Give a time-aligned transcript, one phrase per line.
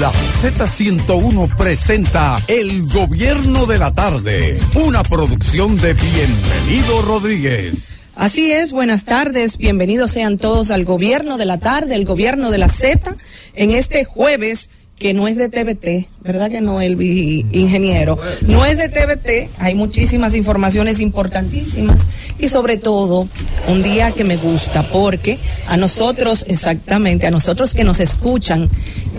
[0.00, 7.94] La Z101 presenta El Gobierno de la Tarde, una producción de Bienvenido Rodríguez.
[8.16, 12.58] Así es, buenas tardes, bienvenidos sean todos al Gobierno de la Tarde, el Gobierno de
[12.58, 13.16] la Z,
[13.54, 18.18] en este jueves que no es de TVT, ¿verdad que no, el ingeniero?
[18.42, 22.06] No es de TVT, hay muchísimas informaciones importantísimas
[22.38, 23.28] y sobre todo
[23.68, 25.38] un día que me gusta porque
[25.68, 28.68] a nosotros, exactamente, a nosotros que nos escuchan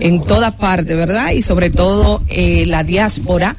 [0.00, 1.30] en toda parte, ¿verdad?
[1.30, 3.56] Y sobre todo eh, la diáspora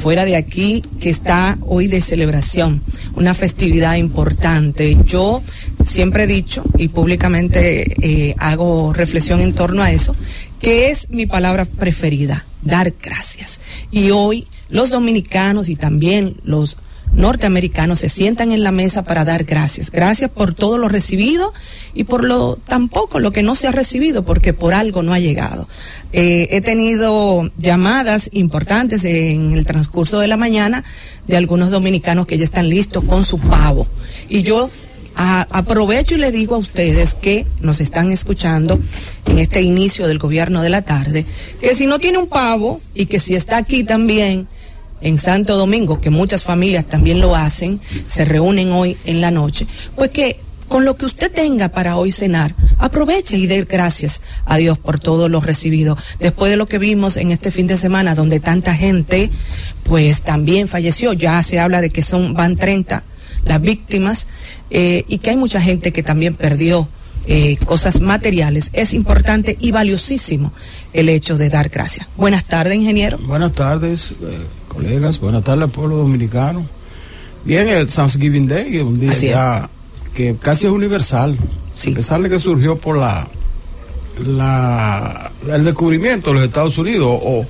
[0.00, 2.82] fuera de aquí que está hoy de celebración,
[3.16, 4.96] una festividad importante.
[5.04, 5.42] Yo
[5.84, 10.16] siempre he dicho y públicamente eh, hago reflexión en torno a eso,
[10.60, 13.60] que es mi palabra preferida, dar gracias.
[13.90, 16.76] Y hoy los dominicanos y también los
[17.12, 19.90] norteamericanos se sientan en la mesa para dar gracias.
[19.90, 21.52] Gracias por todo lo recibido
[21.94, 25.18] y por lo tampoco lo que no se ha recibido, porque por algo no ha
[25.18, 25.68] llegado.
[26.12, 30.84] Eh, he tenido llamadas importantes en el transcurso de la mañana
[31.26, 33.86] de algunos dominicanos que ya están listos con su pavo.
[34.28, 34.70] Y yo
[35.16, 38.78] aprovecho y le digo a ustedes que nos están escuchando
[39.26, 41.26] en este inicio del gobierno de la tarde,
[41.60, 44.48] que si no tiene un pavo y que si está aquí también,
[45.00, 49.66] en Santo Domingo, que muchas familias también lo hacen, se reúnen hoy en la noche,
[49.96, 54.56] pues que con lo que usted tenga para hoy cenar, aproveche y dé gracias a
[54.56, 55.98] Dios por todo lo recibido.
[56.20, 59.30] Después de lo que vimos en este fin de semana, donde tanta gente,
[59.82, 63.02] pues también falleció, ya se habla de que son, van 30
[63.44, 64.26] las víctimas,
[64.70, 66.88] eh, y que hay mucha gente que también perdió
[67.26, 70.52] eh, cosas materiales, es importante y valiosísimo
[70.92, 72.08] el hecho de dar gracias.
[72.16, 73.18] Buenas tardes, ingeniero.
[73.18, 74.12] Buenas tardes.
[74.22, 76.66] Eh, colegas, buenas tardes pueblo dominicano.
[77.44, 79.68] Bien, el Thanksgiving Day, un día
[80.14, 83.26] que casi es universal, a pesar de que surgió por la,
[84.26, 87.46] la el descubrimiento de los Estados Unidos o,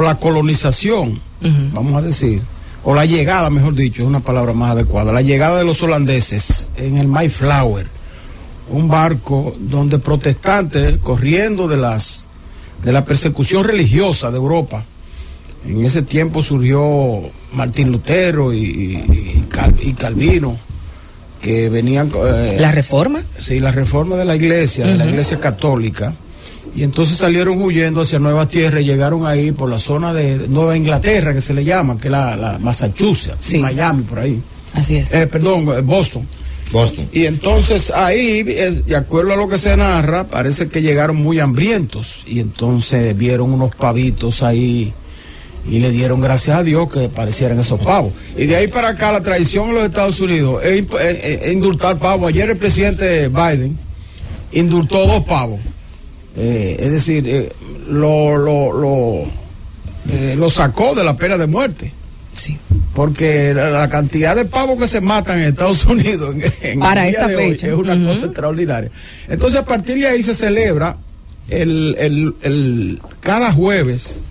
[0.00, 1.20] la colonización,
[1.74, 2.40] vamos a decir,
[2.84, 6.68] o la llegada, mejor dicho, es una palabra más adecuada, la llegada de los holandeses
[6.76, 7.86] en el Mayflower,
[8.70, 12.26] un barco donde protestantes corriendo de las
[12.82, 14.84] de la persecución religiosa de Europa
[15.66, 17.20] en ese tiempo surgió
[17.52, 19.44] Martín Lutero y,
[19.96, 20.56] Calvino,
[21.40, 22.10] que venían...
[22.14, 23.22] Eh, ¿La reforma?
[23.38, 26.14] Sí, la reforma de la iglesia, de la iglesia católica.
[26.74, 30.76] Y entonces salieron huyendo hacia Nueva Tierra y llegaron ahí por la zona de Nueva
[30.76, 34.42] Inglaterra, que se le llama, que es la, Massachusetts, Miami, por ahí.
[34.72, 35.12] Así es.
[35.12, 36.26] Eh, perdón, eh, Boston.
[36.72, 37.06] Boston.
[37.12, 42.24] Y entonces ahí, de acuerdo a lo que se narra, parece que llegaron muy hambrientos
[42.26, 44.94] y entonces vieron unos pavitos ahí
[45.68, 48.12] y le dieron gracias a Dios que parecieran esos pavos.
[48.36, 50.86] Y de ahí para acá la tradición en los Estados Unidos es,
[51.52, 52.30] indultar pavos.
[52.30, 53.78] Ayer el presidente Biden
[54.52, 55.60] indultó dos pavos.
[56.36, 57.52] Eh, es decir, eh,
[57.88, 59.22] lo, lo, lo,
[60.10, 61.92] eh, lo, sacó de la pena de muerte.
[62.32, 62.56] Sí.
[62.94, 67.68] Porque la, cantidad de pavos que se matan en Estados Unidos en, para esta fecha
[67.68, 68.90] es una cosa extraordinaria.
[69.28, 70.96] Entonces a partir de ahí se celebra
[71.48, 74.22] el, el, el cada jueves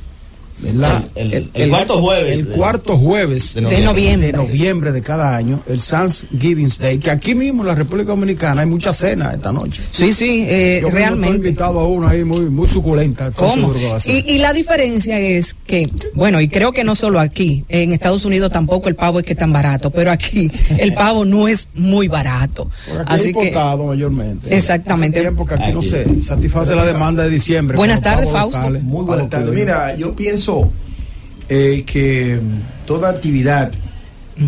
[0.64, 2.40] el, cuarto jueves.
[2.40, 4.28] El cuarto jueves de noviembre.
[4.28, 4.92] de noviembre.
[4.92, 8.94] de cada año, el Thanksgiving Day, que aquí mismo en la República Dominicana hay mucha
[8.94, 9.82] cena esta noche.
[9.92, 11.34] Sí, sí, eh, realmente.
[11.34, 13.32] He invitado a uno ahí muy, muy suculenta.
[13.32, 13.74] ¿Cómo?
[14.06, 18.26] Y, y, la diferencia es que, bueno, y creo que no solo aquí, en Estados
[18.26, 21.70] Unidos tampoco el pavo es que es tan barato, pero aquí el pavo no es
[21.74, 22.70] muy barato.
[23.06, 24.56] Así importado mayormente.
[24.56, 25.32] Exactamente.
[25.32, 27.78] Porque aquí, no se satisface la demanda de diciembre.
[27.78, 28.70] Buenas tardes, Fausto.
[28.82, 29.54] Muy buenas tardes.
[29.54, 30.51] Mira, yo pienso
[31.50, 32.40] eh, que
[32.86, 33.72] toda actividad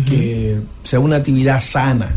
[0.08, 2.16] que sea una actividad sana,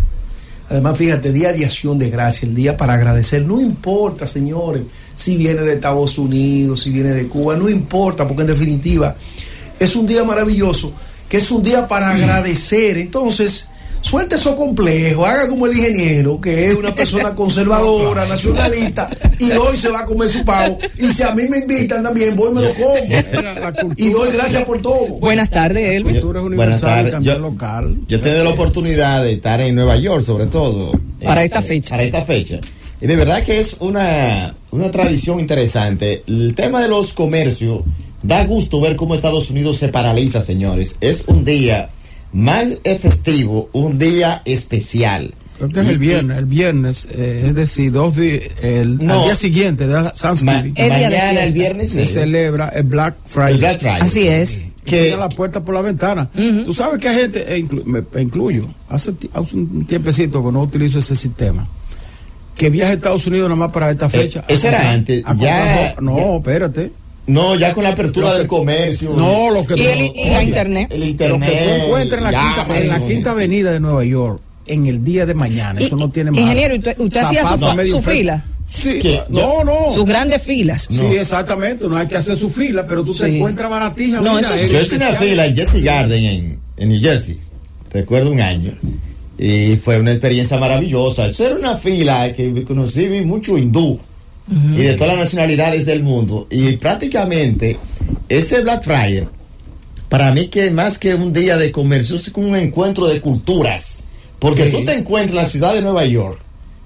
[0.68, 4.84] además fíjate, día de acción de gracia, el día para agradecer, no importa, señores,
[5.14, 9.16] si viene de Estados Unidos, si viene de Cuba, no importa, porque en definitiva
[9.80, 10.92] es un día maravilloso,
[11.30, 12.98] que es un día para agradecer.
[12.98, 13.68] Entonces,
[14.02, 19.10] suelte eso complejo, haga como el ingeniero, que es una persona conservadora, nacionalista,
[19.40, 20.80] y hoy se va a comer su pavo.
[20.98, 23.94] Y si a mí me invitan también, voy y me lo como.
[23.96, 25.08] Y doy gracias por todo.
[25.20, 26.22] Buenas tardes, Elvis.
[26.22, 27.16] Buenas tardes.
[27.22, 27.98] Yo, local.
[28.08, 30.92] Yo he tenido la oportunidad de estar en Nueva York, sobre todo.
[31.24, 31.92] Para esta fecha.
[31.92, 32.60] Para esta fecha.
[33.00, 36.24] Y de verdad que es una, una tradición interesante.
[36.28, 37.84] El tema de los comercios,
[38.24, 40.96] da gusto ver cómo Estados Unidos se paraliza, señores.
[41.00, 41.90] Es un día
[42.38, 45.34] más festivo, un día especial.
[45.58, 49.88] Creo que es el viernes, el viernes, eh, es decir, dos días, el día siguiente
[49.88, 50.76] de Thanksgiving.
[50.78, 53.80] mañana, el viernes, se celebra el Black Friday.
[54.00, 54.62] Así es.
[54.86, 56.30] Que la puerta por la ventana.
[56.64, 59.14] Tú sabes que hay gente, e me, incluyo, hace,
[59.54, 61.68] un tiempecito que no utilizo ese sistema,
[62.56, 64.46] que viaja a Estados Unidos nada más para esta eh, fecha.
[64.48, 65.24] esa era antes.
[65.40, 66.92] ya, no, espérate
[67.28, 69.14] No, ya con la apertura Lo que- del comercio.
[69.16, 70.92] No, lo que Y, el- y la Oye, internet.
[70.92, 71.50] El Lo internet.
[71.50, 74.86] que tú encuentras en la, ya, quinta, en la quinta avenida de Nueva York en
[74.88, 76.40] el día de mañana, eso no tiene más.
[76.42, 78.44] ingeniero, ¿y usted- usted hacía su- medio su fila?
[78.70, 79.22] Sí, ¿Qué?
[79.30, 79.94] no, no.
[79.94, 80.88] Sus grandes filas.
[80.92, 84.20] Sí, exactamente, no hay que hacer su fila, pero tú te encuentras baratija.
[84.20, 87.40] No, mira, eso es Yo hice una fila en Jesse Garden en, en New Jersey.
[87.94, 88.74] Recuerdo un año.
[89.40, 91.28] Y fue una experiencia maravillosa.
[91.28, 94.00] Eso era una fila que conocí vi mucho hindú
[94.50, 96.48] y de todas las nacionalidades del mundo.
[96.50, 97.78] Y prácticamente
[98.30, 99.28] ese Black Friday,
[100.10, 104.00] para mí que más que un día de comercio, es como un encuentro de culturas.
[104.40, 106.40] Porque tú te encuentras en la ciudad de Nueva York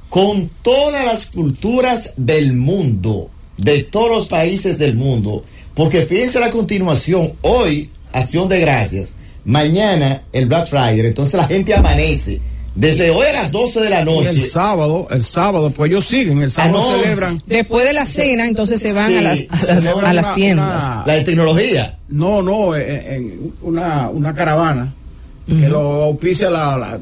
[0.09, 5.45] con todas las culturas del mundo, de todos los países del mundo.
[5.73, 9.09] Porque fíjense la continuación, hoy, acción de gracias,
[9.45, 12.41] mañana el Black Friday, entonces la gente amanece.
[12.73, 14.29] Desde hoy a las 12 de la noche.
[14.29, 17.01] el sábado, el sábado, pues ellos siguen, el sábado Ah, no.
[17.03, 17.41] celebran.
[17.45, 20.25] Después de la cena, entonces se van Sí, a las, a las, celebran a las
[20.27, 20.83] una- tiendas.
[20.83, 21.97] una- La de tecnología.
[22.07, 22.81] No, no, en,
[23.13, 24.94] en una, una caravana
[25.45, 27.00] que lo auspicia la, la-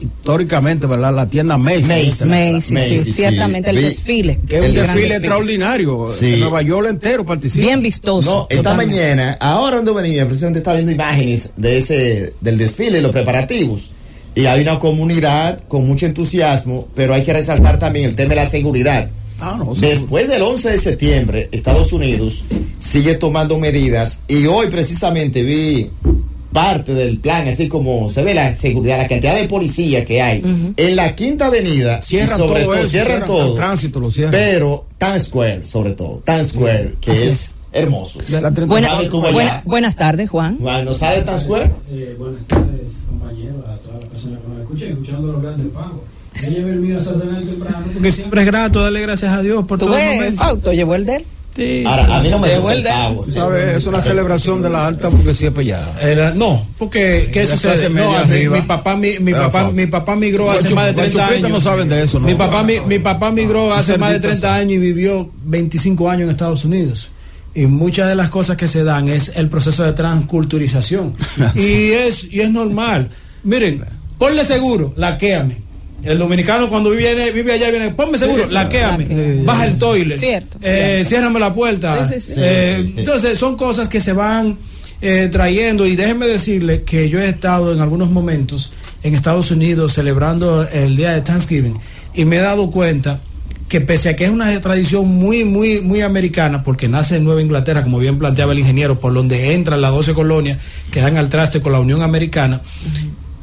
[0.00, 1.14] históricamente, ¿verdad?
[1.14, 1.86] La tienda Macy's.
[1.88, 2.24] Macy's.
[2.24, 3.12] Macy's, sí, Macy's, sí.
[3.12, 4.40] ciertamente el Vi- desfile.
[4.48, 5.16] Que es El un desfile desfile.
[5.16, 6.08] extraordinario.
[6.18, 6.32] Sí.
[6.34, 7.66] En Nueva York entero participa.
[7.66, 8.30] Bien vistoso.
[8.30, 8.96] No, esta Totalmente.
[8.96, 13.90] mañana, ahora donde venía, precisamente estaba viendo imágenes de ese, del desfile, los preparativos.
[14.40, 18.36] Y hay una comunidad con mucho entusiasmo, pero hay que resaltar también el tema de
[18.36, 19.10] la seguridad.
[19.40, 19.74] Ah, no.
[19.74, 22.44] Después del 11 de septiembre, Estados Unidos
[22.78, 25.90] sigue tomando medidas y hoy precisamente vi
[26.52, 30.42] parte del plan, así como se ve la seguridad, la cantidad de policía que hay
[30.76, 34.00] en la Quinta Avenida, Cierran y sobre todo todo, eso, cierran cierran todo, el tránsito,
[34.00, 34.32] lo cierran.
[34.32, 37.54] pero Times Square, sobre todo, Times Square, que es, es.
[37.72, 38.18] hermoso.
[38.26, 39.32] De la 30 Buena- Vamos, estuvo allá.
[39.32, 40.58] buena- buenas tardes, Juan.
[40.58, 41.70] Juan, ¿no sabe Times Square?
[41.92, 46.00] Eh, buenas tardes, compañeros, a todas las personas que nos escuchan, escuchando los grandes pagos.
[46.42, 49.64] Yo llevé el mío a Satanás temprano, porque siempre es grato darle gracias a Dios
[49.66, 50.32] por ¿Tú todo el.
[50.34, 51.24] Fausto, llevó el de él?
[51.56, 51.82] Sí.
[51.84, 53.16] Ahora, a mí no me gusta el.
[53.24, 56.00] Tú sabes, es una celebración de la alta burguesía pellada.
[56.00, 57.90] Era- no, porque ¿qué sucede?
[57.90, 61.00] No, mi, mi papá, mi, mi papá, mi papá migró hace chup- más de los
[61.10, 61.50] 30 chupitos años.
[61.50, 62.28] no saben de eso, ¿no?
[62.28, 64.40] Mi papá, mi, mi papá migró hace más de Cerditos.
[64.40, 67.08] 30 años y vivió 25 años en Estados Unidos.
[67.52, 71.14] Y muchas de las cosas que se dan es el proceso de transculturización.
[71.56, 73.08] y es y es normal.
[73.42, 73.84] Miren,
[74.20, 75.56] ponle seguro, laquéame.
[76.04, 79.42] El dominicano cuando viene, vive allá viene, ponme seguro, laquéame, Laquéame.
[79.44, 81.08] baja el toilet, Cierto, eh, cierto.
[81.08, 82.06] ciérrame la puerta.
[82.08, 82.40] Sí, sí, sí.
[82.42, 82.94] Eh, Sí.
[82.98, 84.56] entonces son cosas que se van
[85.02, 88.72] eh, trayendo y déjenme decirle que yo he estado en algunos momentos
[89.02, 91.74] en Estados Unidos celebrando el día de Thanksgiving
[92.14, 93.20] y me he dado cuenta
[93.68, 97.40] que pese a que es una tradición muy, muy, muy americana, porque nace en Nueva
[97.40, 100.58] Inglaterra, como bien planteaba el ingeniero, por donde entran las 12 colonias
[100.90, 102.60] que dan al traste con la Unión Americana,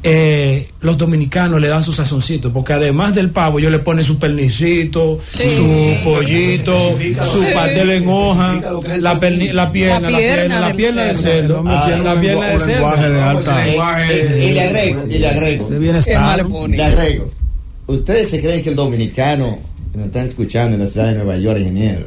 [0.02, 4.18] eh, los dominicanos le dan su sazoncito, porque además del pavo, ellos le ponen su
[4.18, 5.42] pernicito, Sí.
[5.56, 6.96] su pollito,
[7.32, 8.54] su pastel en hoja,
[9.00, 11.64] la, perni- la pierna, la pierna, la del pierna del cerdo.
[11.66, 12.86] Ah, la pierna de de cerdo.
[12.88, 15.68] alta y le agrego, y le agrego.
[15.68, 16.46] de bienestar.
[16.68, 17.30] le agrego.
[17.88, 19.58] ¿Ustedes se creen que el dominicano
[19.92, 22.06] que nos están escuchando en la ciudad de Nueva York, ingeniero?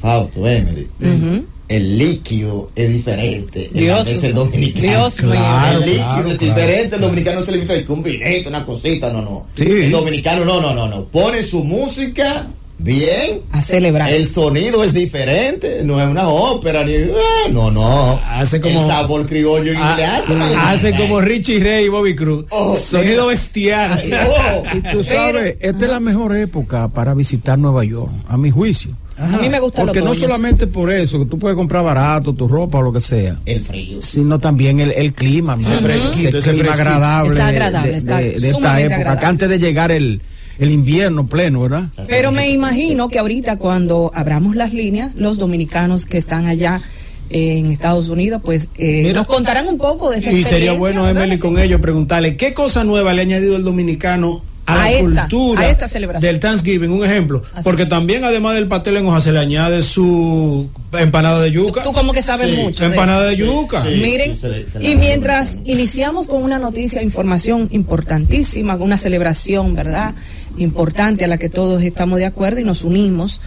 [0.00, 0.86] Fausto, Emily.
[1.00, 1.44] Ujú.
[1.68, 4.82] El líquido es diferente en Dios mesa del dominicano.
[4.88, 5.32] Dios mío.
[5.32, 6.54] Claro, el líquido claro, es claro.
[6.54, 6.96] diferente.
[6.96, 9.46] El dominicano se le invita a un vinito, una cosita, no, no.
[9.56, 9.64] Sí.
[9.64, 11.04] El dominicano, no, no, no, no.
[11.06, 12.46] Pone su música
[12.78, 13.40] bien.
[13.50, 14.12] A celebrar.
[14.12, 18.20] El sonido es diferente, no es una ópera ni ah, no, no.
[18.28, 20.32] Hace como- el sabor criollo y Ah, le hace.
[20.56, 22.44] hace como Richie Ray y Bobby Cruz.
[22.50, 23.98] Oh, Sonido bestial.
[24.30, 24.62] Oh.
[24.76, 28.90] Y tú sabes, esta es la mejor época para visitar Nueva York, a mi juicio.
[29.18, 32.46] A mí me gusta Porque no solamente por eso, que tú puedes comprar barato, tu
[32.48, 34.00] ropa o lo que sea, El frío.
[34.00, 35.80] sino también el, el clima, hermano.
[35.80, 39.20] fresquito, ese clima agradable, Está agradable, de, está de- de esta época, agradable.
[39.20, 40.20] que antes de llegar el,
[40.58, 41.88] el invierno pleno, ¿verdad?
[42.08, 46.82] Pero me imagino que ahorita cuando abramos las líneas, los dominicanos que están allá
[47.30, 51.02] en Estados Unidos, pues eh, Mira, nos contarán un poco de esa Y sería bueno,
[51.02, 51.24] ¿verdad?
[51.24, 51.42] Emily, Sí.
[51.42, 55.20] con ellos preguntarle qué cosa nueva le ha añadido el dominicano a, A la esta-
[55.22, 56.32] cultura a esta celebración.
[56.32, 56.90] del Thanksgiving.
[56.90, 57.62] Un ejemplo, Así.
[57.62, 61.82] porque también además del pastel en hoja se le añade su empanada de yuca.
[61.84, 62.84] Tú como que sabes Sí, mucho.
[62.84, 63.82] empanada de yuca.
[63.84, 68.74] Sí, Miren, sí, se le- se le y mientras iniciamos con una noticia, información importantísima,
[68.76, 70.14] con una celebración, ¿verdad?
[70.58, 73.40] Importante a la que todos estamos de acuerdo y nos unimos.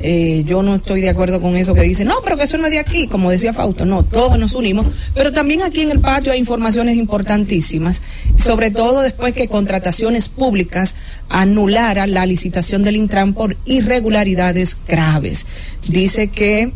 [0.00, 2.66] Eh, yo no estoy de acuerdo con eso que dice, no, pero que eso no
[2.66, 6.00] es de aquí, como decía Fausto, no, todos nos unimos, pero también aquí en el
[6.00, 8.02] patio hay informaciones importantísimas,
[8.42, 10.96] sobre todo después que contrataciones públicas
[11.30, 15.46] anularan la licitación del Intran por irregularidades graves.
[15.88, 16.72] Dice que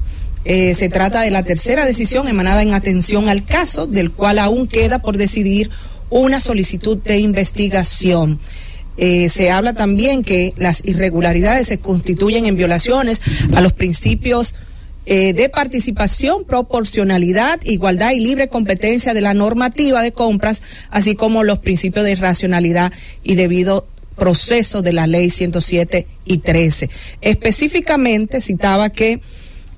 [0.46, 4.66] eh, se trata de la tercera decisión emanada en atención al caso, del cual aún
[4.66, 5.70] queda por decidir
[6.08, 8.40] una solicitud de investigación.
[8.96, 13.22] Eh, se habla también que las irregularidades se constituyen en violaciones
[13.54, 14.54] a los principios
[15.06, 21.42] eh, de participación, proporcionalidad, igualdad y libre competencia de la normativa de compras, así como
[21.42, 22.92] los principios de racionalidad
[23.22, 26.90] y debido proceso de la ley 107 y 13.
[27.22, 29.20] Específicamente citaba que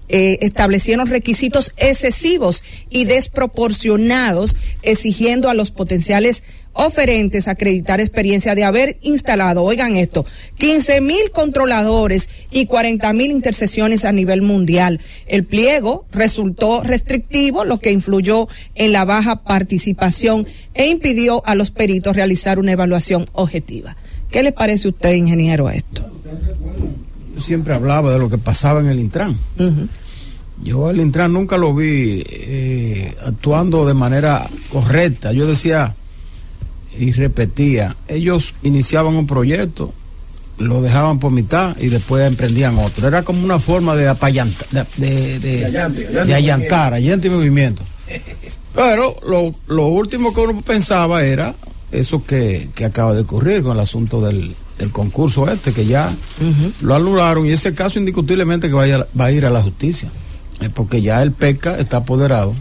[0.09, 6.43] eh, establecieron requisitos excesivos y desproporcionados, exigiendo a los potenciales
[6.73, 10.25] oferentes acreditar experiencia de haber instalado, oigan esto,
[10.59, 15.01] 15 mil controladores y 40 mil intercesiones a nivel mundial.
[15.27, 21.71] El pliego resultó restrictivo, lo que influyó en la baja participación e impidió a los
[21.71, 23.97] peritos realizar una evaluación objetiva.
[24.31, 26.11] ¿Qué le parece a usted, ingeniero, a esto?
[27.35, 29.37] Yo siempre hablaba de lo que pasaba en el Intran.
[30.63, 35.33] Yo el Intran nunca lo vi eh, actuando de manera correcta.
[35.33, 35.95] Yo decía
[36.99, 39.93] y repetía, ellos iniciaban un proyecto,
[40.59, 43.09] lo dejaban por mitad y después emprendían otro.
[43.09, 46.95] Era como una forma de apayanta, de, de, de, De allante, allante de allantar, movimiento.
[46.95, 47.83] allante movimiento.
[48.75, 51.55] Pero lo, lo último que uno pensaba era
[51.91, 56.15] eso que, que acaba de ocurrir con el asunto del, del concurso este, que ya
[56.81, 60.11] lo anularon y ese caso indiscutiblemente que vaya, va a ir a la justicia,
[60.75, 62.55] porque ya el PECA está apoderado.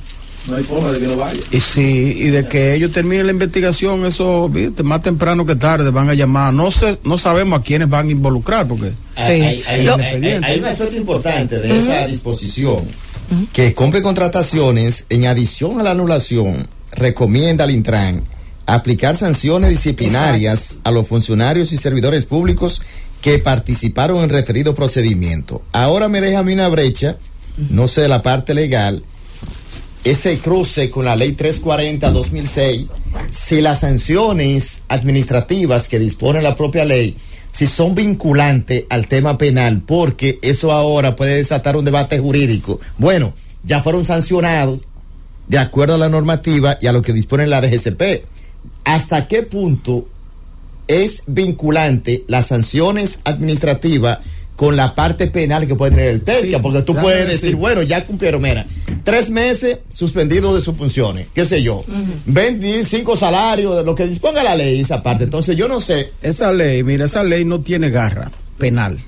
[0.48, 1.40] No hay forma de que no vaya.
[1.52, 5.92] Y sí, y de que ellos terminen la investigación, eso, viste, más temprano que tarde
[5.92, 6.52] van a llamar.
[6.54, 9.88] No sé, no sabemos a quiénes van a involucrar, porque Hay, hay- hay- hay-
[10.26, 12.88] hay- hay un aspecto importante de esa disposición
[13.54, 18.24] que compre contrataciones en adición a la anulación recomienda al Intran
[18.66, 22.82] aplicar sanciones disciplinarias a los funcionarios y servidores públicos
[23.22, 25.62] que participaron en referido procedimiento.
[25.72, 27.18] Ahora me deja a mí una brecha,
[27.70, 29.04] no sé de la parte legal,
[30.04, 32.88] ese cruce con la ley 340-2006,
[33.30, 37.16] si las sanciones administrativas que dispone la propia ley,
[37.52, 42.80] si son vinculantes al tema penal, porque eso ahora puede desatar un debate jurídico.
[42.98, 44.82] Bueno, ya fueron sancionados
[45.48, 48.26] de acuerdo a la normativa y a lo que dispone la DGCP.
[48.86, 50.08] ¿Hasta qué punto
[50.88, 54.20] es vinculante las sanciones administrativas
[54.62, 56.40] con la parte penal que puede tener el PECA?
[56.40, 57.42] Sí, porque tú puedes decir.
[57.42, 58.68] decir, bueno, ya cumplieron, mira,
[59.04, 61.84] tres meses suspendido de sus funciones, qué sé yo,
[62.28, 65.24] 25 salarios, de lo que disponga la ley, esa parte.
[65.24, 69.00] Entonces yo no sé, esa ley, mira, esa ley no tiene garra penal.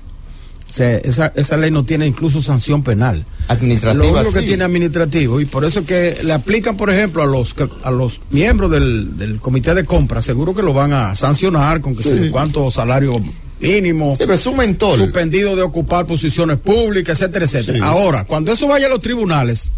[0.68, 3.24] O sea, esa, esa ley no tiene incluso sanción penal.
[3.46, 7.26] administrativa Lo único que tiene administrativo y por eso que le aplican, por ejemplo, a
[7.26, 11.80] los a los miembros del, del comité de compra, seguro que lo van a sancionar
[11.80, 12.08] con que Sí.
[12.08, 13.22] sé yo cuánto salario
[13.68, 14.98] mínimo, un mentor.
[14.98, 17.78] suspendido de ocupar posiciones públicas, etcétera, etcétera.
[17.78, 17.84] Sí.
[17.84, 19.72] Ahora, cuando eso vaya a los tribunales,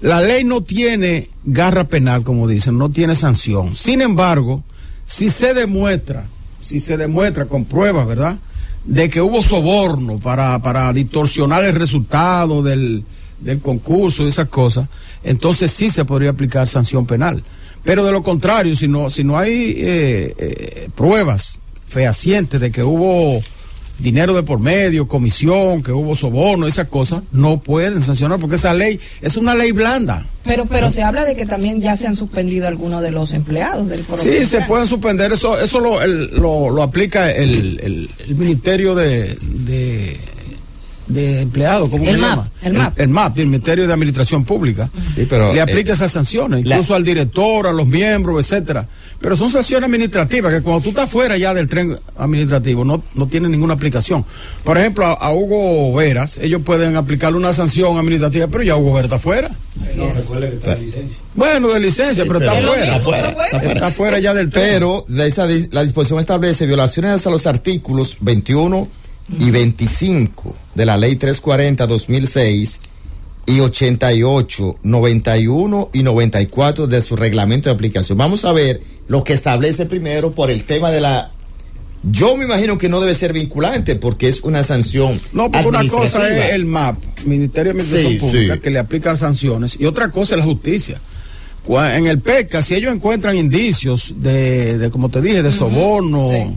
[0.00, 3.74] la ley no tiene garra penal, como dicen, no tiene sanción.
[3.74, 4.62] Sin embargo,
[5.04, 6.26] si se demuestra,
[6.60, 8.36] si se demuestra con pruebas, ¿verdad?
[8.84, 13.04] De que hubo soborno para, para distorsionar el resultado del,
[13.40, 14.88] del concurso y esas cosas,
[15.22, 17.42] entonces sí se podría aplicar sanción penal.
[17.84, 22.82] Pero de lo contrario, si no, si no hay eh, eh, pruebas fehacientes de que
[22.82, 23.42] hubo
[23.98, 28.74] dinero de por medio, comisión, que hubo soborno, esas cosas, no pueden sancionar porque esa
[28.74, 30.26] ley es una ley blanda.
[30.44, 33.88] Pero, pero se habla de que también ya se han suspendido algunos de los empleados
[33.88, 38.34] del Sí, se pueden suspender, eso eso lo, el- lo, lo aplica el, el- el
[38.34, 40.20] Ministerio de, de,
[41.06, 42.50] de Empleados, ¿cómo El se MAP, llama?
[42.62, 42.98] el MAP.
[43.00, 44.90] El, MAP, el Ministerio de Administración Pública.
[45.14, 48.88] Sí, pero, Le aplica eh, esas sanciones, la- incluso al director, a los miembros, etcétera.
[49.20, 53.26] Pero son sanciones administrativas que cuando tú estás fuera ya del tren administrativo no, no
[53.28, 54.24] tienen ninguna aplicación.
[54.64, 58.94] Por ejemplo, a, a Hugo Veras, ellos pueden aplicarle una sanción administrativa, pero ya Hugo
[58.94, 59.50] Veras está fuera.
[59.96, 61.18] No, recuerde que está de licencia.
[61.34, 63.28] Bueno, de licencia, Sí, pero, pero está está fuera.
[63.30, 63.72] está fuera.
[63.72, 64.64] Está fuera ya del tren.
[64.70, 68.88] Pero de esa, la disposición establece violaciones a los artículos 21
[69.38, 72.78] y 25 de la ley 340-2006
[73.46, 78.18] y 88, 91 y 94 de su reglamento de aplicación.
[78.18, 81.30] Vamos a ver lo que establece primero por el tema de la...
[82.08, 85.20] Yo me imagino que no debe ser vinculante porque es una sanción.
[85.32, 88.60] No, porque una cosa es el MAP, Ministerio de Administración Sí, Pública, sí.
[88.60, 91.00] que le aplican sanciones, y otra cosa es la justicia.
[91.68, 96.56] En el PECA, si ellos encuentran indicios de, de como te dije, de soborno sí.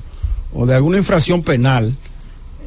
[0.54, 1.96] o de alguna infracción penal,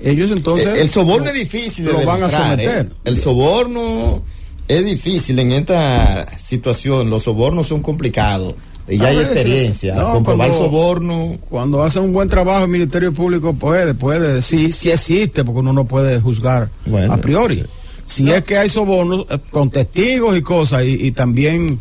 [0.04, 0.78] ellos entonces...
[0.78, 2.64] El soborno lo- es difícil de lo van a demostrar, ¿eh?
[2.64, 2.92] someter.
[3.04, 4.22] El soborno
[4.68, 7.10] es difícil en esta situación.
[7.10, 8.54] Los sobornos son complicados.
[8.88, 9.94] Y ya hay veces, experiencia.
[9.94, 11.36] no, Comprobar cuando- soborno.
[11.48, 15.72] Cuando hacen un buen trabajo el Ministerio Público puede, puede, sí, sí existe, porque uno
[15.72, 17.56] no puede juzgar Bueno, a priori.
[17.56, 17.64] sí.
[18.04, 21.78] Si es que hay sobornos eh, con testigos y cosas, y, y también,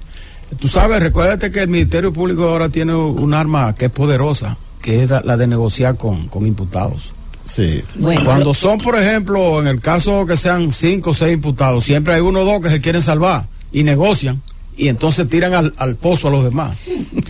[0.59, 5.03] tú sabes, recuérdate que el Ministerio Público ahora tiene un arma que es poderosa, que
[5.03, 7.13] es la, la de negociar con, con imputados.
[7.45, 7.81] Sí.
[7.95, 12.13] Bueno, Cuando son, por ejemplo, en el caso que sean cinco o seis imputados, siempre
[12.13, 14.41] hay uno o dos que se quieren salvar y negocian
[14.77, 16.77] y entonces tiran al, al pozo a los demás.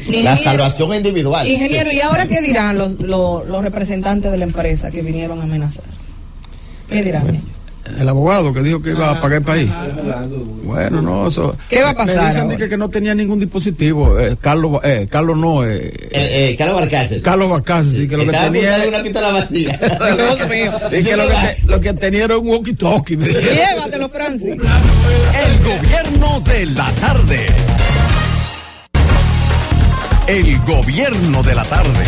[0.10, 1.48] La salvación individual.
[1.48, 5.44] Ingeniero, ¿y ahora qué dirán los, los, los representantes de la empresa que vinieron a
[5.44, 5.86] amenazar?
[6.90, 7.42] ¿Qué dirán ellos?
[8.00, 9.70] El abogado que dijo que iba a pagar el país.
[10.64, 11.56] Bueno, no, eso.
[11.70, 12.68] ¿Qué va a pasar Me dicen ahora?
[12.70, 14.20] que, no tenía ningún dispositivo.
[14.20, 16.10] eh, Carlos, eh, Carlos no, eh, Eh,
[16.52, 17.22] eh, Carlos Barcácer.
[17.22, 18.84] Carlos Barcácer, sí, que lo que tenía.
[18.88, 19.78] una pistola vacía.
[20.16, 20.72] Dios mío.
[20.92, 23.18] es que lo, que te- lo que tenía era un walkie-talkie.
[23.18, 24.52] Llévatelo, Francis.
[24.52, 27.46] El gobierno de la tarde.
[30.28, 32.06] El gobierno de la tarde.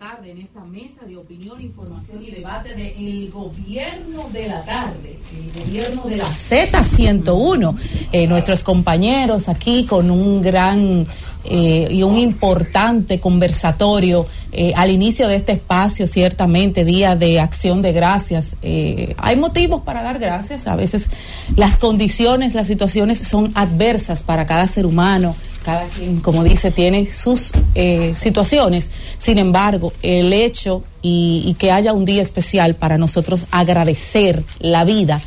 [0.00, 5.62] Tarde en esta mesa de opinión, información y debate de Gobierno de la Tarde, el
[5.62, 7.76] Gobierno de la Z101.
[8.10, 11.06] Eh, nuestros compañeros aquí con un gran
[11.44, 17.82] eh, y un importante conversatorio eh, al inicio de este espacio, ciertamente, Día de Acción
[17.82, 18.56] de Gracias.
[18.62, 21.08] Eh, hay motivos para dar gracias, a veces
[21.56, 27.12] las condiciones, las situaciones son adversas para cada ser humano cada quien, como dice, tiene
[27.12, 28.90] sus eh, situaciones.
[29.18, 35.20] Sin embargo, el hecho y, que haya un día especial para nosotros agradecer la vida.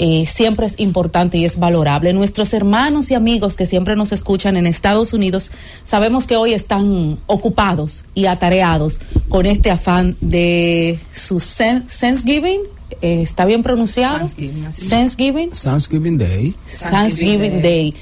[0.00, 2.12] eh, siempre es importante y es valorable.
[2.12, 5.50] Nuestros hermanos y amigos que siempre nos escuchan en Estados Unidos,
[5.82, 12.60] sabemos que hoy están ocupados y atareados con este afán de su Thanks- Thanksgiving.
[13.02, 14.18] Eh, ¿Está bien pronunciado?
[14.18, 15.50] Thanksgiving.
[15.50, 16.28] Thanksgiving Day.
[16.28, 16.54] Day.
[16.90, 17.94] Thanksgiving Thanksgiving Day.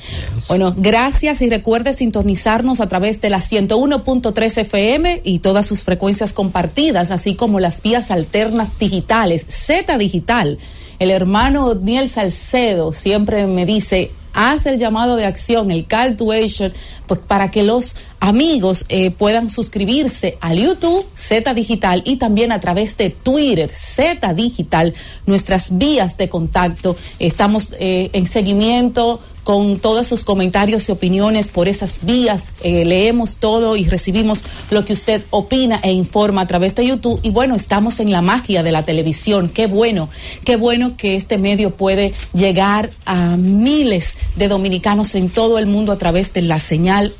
[0.48, 6.32] Bueno, gracias y recuerde sintonizarnos a través de la 101.3 FM y todas sus frecuencias
[6.32, 10.58] compartidas, así como las vías alternas digitales, Z Digital.
[10.98, 16.30] El hermano Niel Salcedo siempre me dice, haz el llamado de acción, el call to
[16.30, 16.72] action,
[17.06, 22.60] pues para que los amigos eh, puedan suscribirse al YouTube Z Digital y también a
[22.60, 26.96] través de Twitter Z Digital, nuestras vías de contacto.
[27.18, 32.50] Estamos eh, en seguimiento con todos sus comentarios y opiniones por esas vías.
[32.64, 37.20] Eh, leemos todo y recibimos lo que usted opina e informa a través de YouTube.
[37.22, 39.48] Y bueno, estamos en la magia de la televisión.
[39.48, 40.08] Qué bueno,
[40.44, 45.92] qué bueno que este medio puede llegar a miles de dominicanos en todo el mundo
[45.92, 47.12] a través de la señal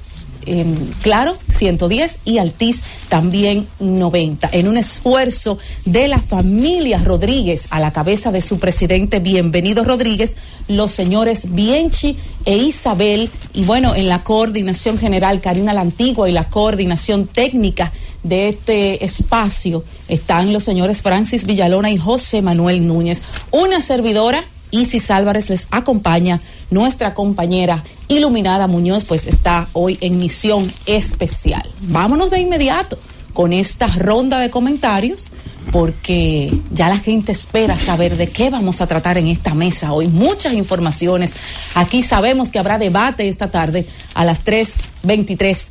[0.47, 0.65] eh,
[1.03, 4.49] claro, 110 y Altiz también 90.
[4.53, 10.37] En un esfuerzo de la familia Rodríguez a la cabeza de su presidente Bienvenido Rodríguez,
[10.69, 16.33] los señores Bienchi e Isabel, y bueno, en la coordinación general Karina la Antigua y
[16.33, 23.23] la coordinación técnica de este espacio están los señores Francis Villalona y José Manuel Núñez.
[23.51, 26.41] Una servidora Isis Álvarez les acompaña.
[26.71, 31.69] Nuestra compañera Iluminada Muñoz pues está hoy en misión especial.
[31.81, 32.99] Vámonos de inmediato
[33.33, 35.29] con esta ronda de comentarios
[35.73, 40.07] porque ya la gente espera saber de qué vamos a tratar en esta mesa hoy.
[40.07, 41.33] Muchas informaciones.
[41.75, 45.67] Aquí sabemos que habrá debate esta tarde a las 3.23.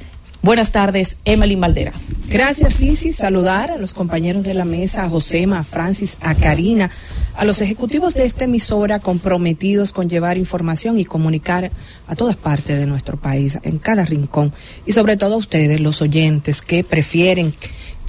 [0.45, 1.91] Buenas tardes, Emily Valdera.
[2.29, 3.13] Gracias, Sisi.
[3.13, 6.91] Saludar a los compañeros de la mesa, a Josema, a Francis, a Karina,
[7.35, 11.71] a los ejecutivos de esta emisora comprometidos con llevar información y comunicar
[12.05, 14.53] a todas partes de nuestro país, en cada rincón.
[14.85, 17.55] Y sobre todo a ustedes, los oyentes que prefieren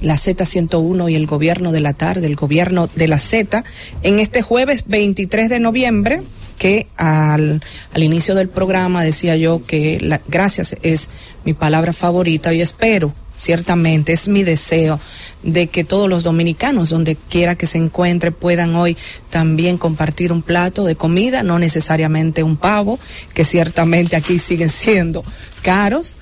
[0.02, 3.64] la Z101 y el gobierno de la tarde, el gobierno de la Z,
[4.02, 6.20] en este jueves 23 de noviembre
[6.58, 11.10] que al, al inicio del programa decía yo que la, gracias es
[11.44, 14.98] mi palabra favorita y espero ciertamente es mi deseo
[15.42, 18.96] de que todos los dominicanos, donde quiera que se encuentre, puedan hoy
[19.30, 22.98] también compartir un plato de comida, no necesariamente un pavo,
[23.34, 25.24] que ciertamente aquí siguen siendo
[25.62, 26.16] caros,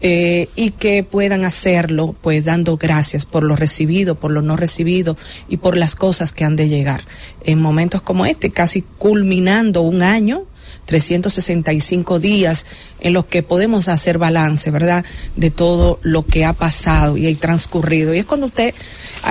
[0.00, 5.16] eh, y que puedan hacerlo pues dando gracias por lo recibido, por lo no recibido
[5.48, 7.02] y por las cosas que han de llegar.
[7.44, 10.46] En momentos como este, casi culminando un año,
[10.86, 12.66] 365 días
[12.98, 15.04] en los que podemos hacer balance, ¿verdad?
[15.36, 18.14] De todo lo que ha pasado y ha transcurrido.
[18.14, 18.74] Y es cuando usted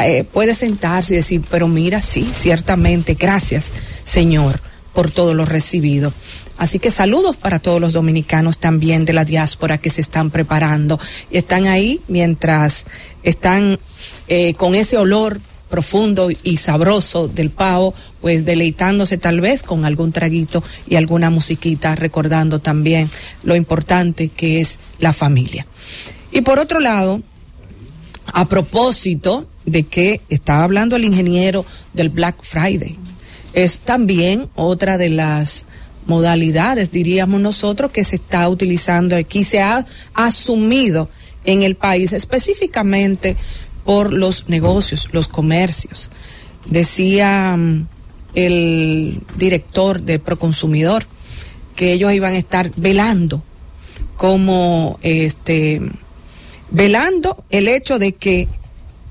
[0.01, 4.61] eh, puede sentarse y decir, pero mira, sí, ciertamente, gracias, Señor,
[4.99, 6.11] por todo lo recibido.
[6.57, 10.99] Así que saludos para todos los dominicanos también de la diáspora que se están preparando
[11.31, 12.85] y están ahí mientras
[13.23, 13.79] están
[14.27, 20.11] eh, con ese olor profundo y sabroso del pavo, pues deleitándose tal vez con algún
[20.11, 23.09] traguito y alguna musiquita, recordando también
[23.43, 25.65] lo importante que es la familia.
[26.33, 27.21] Y por otro lado,
[28.33, 32.97] a propósito de que estaba hablando el ingeniero del Black Friday,
[33.53, 35.65] es también otra de las
[36.05, 41.09] modalidades, diríamos nosotros, que se está utilizando aquí, se ha asumido
[41.45, 43.35] en el país, específicamente
[43.85, 46.09] por los negocios, los comercios.
[46.67, 47.87] Decía mm,
[48.35, 51.05] el director de Proconsumidor
[51.75, 53.41] que ellos iban a estar velando
[54.17, 55.81] como este
[56.71, 58.47] velando el hecho de que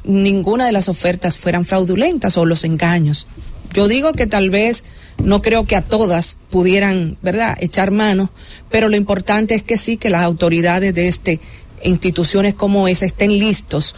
[0.04, 3.26] ninguna de las ofertas fueran fraudulentas o los engaños.
[3.72, 4.84] Yo digo que tal vez
[5.22, 8.30] no creo que a todas pudieran, ¿verdad?, echar mano,
[8.70, 11.40] pero lo importante es que sí que las autoridades de este
[11.82, 13.94] instituciones como esa estén listos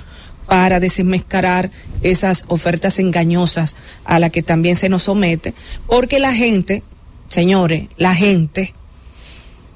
[0.46, 1.70] para desenmascarar
[2.02, 5.54] esas ofertas engañosas a las que también se nos somete,
[5.87, 6.83] porque la gente,
[7.28, 8.74] señores, la gente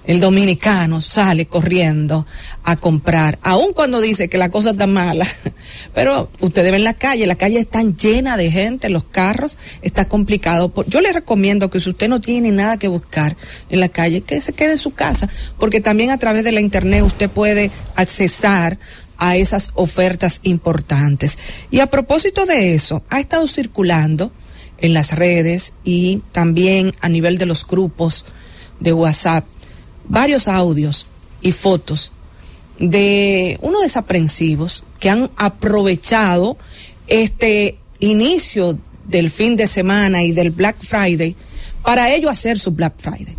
[0.07, 2.27] el dominicano sale corriendo
[2.63, 5.27] a comprar, aun cuando dice que la cosa está mala.
[5.95, 10.73] Pero ustedes ven la calle, la calle está llena de gente, los carros, está complicado.
[10.87, 13.37] Yo le recomiendo que si usted no tiene nada que buscar
[13.71, 16.61] en la calle, que se quede en su casa, porque también a través de la
[16.61, 18.79] internet usted puede accesar
[19.17, 21.39] a esas ofertas importantes.
[21.71, 24.33] Y a propósito de eso, ha estado circulando
[24.79, 28.27] en las redes y también a nivel de los grupos
[28.81, 29.47] de WhatsApp
[30.09, 31.07] varios audios
[31.41, 32.13] y fotos
[32.79, 36.57] de unos desaprensivos que han aprovechado
[37.07, 41.37] este inicio del fin de semana y del Black Friday
[41.83, 43.37] para ello hacer su Black Friday.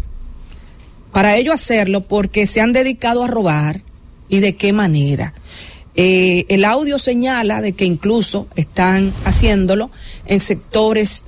[1.11, 3.81] Para ello hacerlo porque se han dedicado a robar
[4.29, 5.33] y de qué manera.
[5.95, 9.91] Eh, el audio señala de que incluso están haciéndolo
[10.25, 11.23] en sectores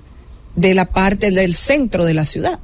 [0.55, 2.59] de la parte del centro de la ciudad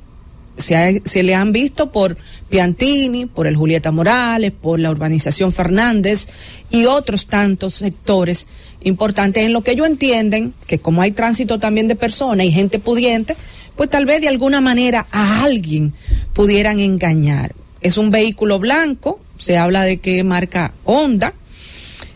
[0.57, 2.17] se, le han visto por
[2.49, 6.27] Piantini, por el Julieta Morales, por la urbanización Fernández
[6.69, 8.47] y otros tantos sectores
[8.81, 12.79] importantes en lo que ellos entienden que como hay tránsito también de personas y gente
[12.79, 13.35] pudiente,
[13.75, 15.93] pues tal vez de alguna manera a alguien
[16.33, 17.53] pudieran engañar.
[17.81, 21.33] Es un vehículo blanco, se habla de que marca Honda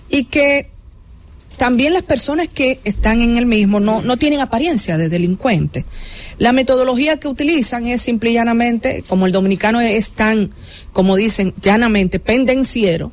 [0.09, 0.69] y que
[1.57, 5.85] también las personas que están en el mismo no, no tienen apariencia de delincuente.
[6.37, 10.51] La metodología que utilizan es simple y llanamente, como el dominicano es tan,
[10.93, 13.11] como dicen, llanamente pendenciero,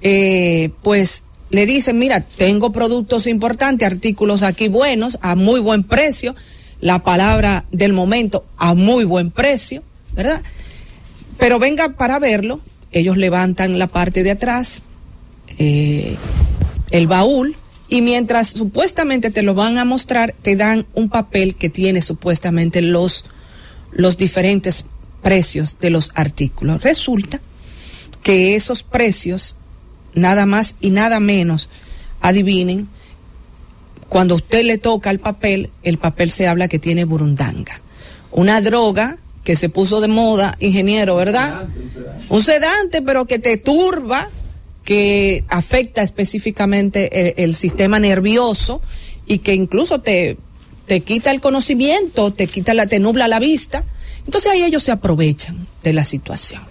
[0.00, 6.34] eh, pues le dicen, mira, tengo productos importantes, artículos aquí buenos, a muy buen precio,
[6.80, 9.82] la palabra del momento, a muy buen precio,
[10.14, 10.40] ¿verdad?
[11.36, 12.60] Pero venga para verlo,
[12.90, 14.82] ellos levantan la parte de atrás,
[15.58, 16.16] eh,
[16.92, 17.56] el baúl,
[17.88, 22.80] y mientras supuestamente te lo van a mostrar, te dan un papel que tiene supuestamente
[22.80, 23.24] los,
[23.90, 24.84] los diferentes
[25.22, 26.82] precios de los artículos.
[26.82, 27.40] Resulta
[28.22, 29.56] que esos precios,
[30.14, 31.68] nada más y nada menos,
[32.20, 32.88] adivinen,
[34.08, 37.80] cuando usted le toca el papel, el papel se habla que tiene burundanga.
[38.30, 41.64] Una droga que se puso de moda, ingeniero, ¿verdad?
[42.28, 44.30] Un sedante, pero que te turba
[44.84, 48.82] que afecta específicamente el, sistema nervioso
[49.26, 50.36] y que incluso te,
[50.86, 53.84] te quita el conocimiento, te quita la, te nubla la vista.
[54.24, 56.62] Entonces ahí ellos se aprovechan de la situación.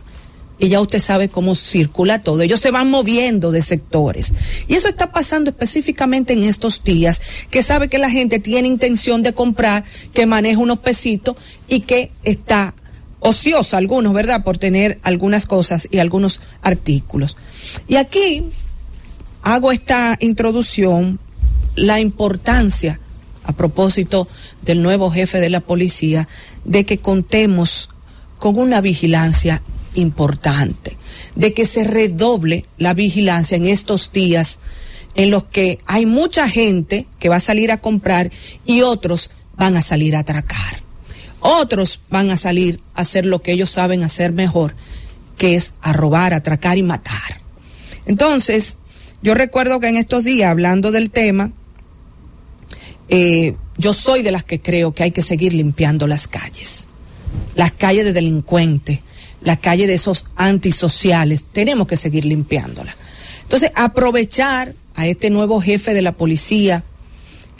[0.61, 2.43] Y ya usted sabe cómo circula todo.
[2.43, 4.31] Ellos se van moviendo de sectores.
[4.67, 7.19] Y eso está pasando específicamente en estos días,
[7.49, 11.35] que sabe que la gente tiene intención de comprar, que maneja unos pesitos
[11.67, 12.75] y que está
[13.21, 14.43] ociosa algunos, ¿verdad?
[14.43, 17.37] Por tener algunas cosas y algunos artículos.
[17.87, 18.43] Y aquí
[19.43, 21.19] hago esta introducción,
[21.75, 22.99] la importancia,
[23.43, 24.27] a propósito
[24.63, 26.27] del nuevo jefe de la policía,
[26.65, 27.89] de que contemos
[28.37, 29.61] con una vigilancia
[29.93, 30.97] importante,
[31.35, 34.59] de que se redoble la vigilancia en estos días
[35.15, 38.31] en los que hay mucha gente que va a salir a comprar
[38.65, 40.90] y otros van a salir a atracar.
[41.41, 44.75] Otros van a salir a hacer lo que ellos saben hacer mejor,
[45.37, 47.41] que es a robar, atracar y matar.
[48.05, 48.77] Entonces,
[49.23, 51.51] yo recuerdo que en estos días, hablando del tema,
[53.09, 56.89] eh, yo soy de las que creo que hay que seguir limpiando las calles,
[57.55, 58.99] las calles de delincuentes,
[59.41, 62.95] las calles de esos antisociales, tenemos que seguir limpiándolas.
[63.43, 66.83] Entonces, aprovechar a este nuevo jefe de la policía,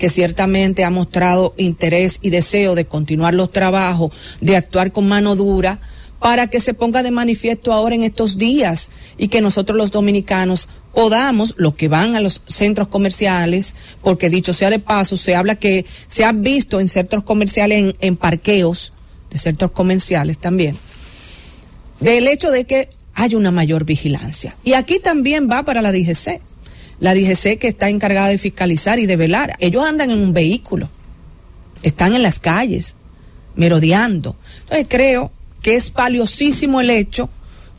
[0.02, 4.12] que ciertamente ha mostrado interés y deseo de continuar los trabajos,
[4.42, 5.80] de actuar con mano dura,
[6.18, 10.70] para que se ponga de manifiesto ahora en estos días y que nosotros los dominicanos
[10.92, 15.54] podamos, los que van a los centros comerciales, porque dicho sea de paso, se habla
[15.54, 18.94] que se ha visto en centros comerciales, en, parqueos
[19.30, 20.76] de centros comerciales también,
[22.00, 24.58] del hecho de que hay una mayor vigilancia.
[24.64, 26.42] Y aquí también va para la DGC,
[27.02, 29.58] la DGC que está encargada de fiscalizar y de velar.
[29.60, 30.88] Ellos andan en un vehículo,
[31.84, 32.96] están en las calles,
[33.56, 34.38] merodeando.
[34.62, 37.30] Entonces creo que es valiosísimo el hecho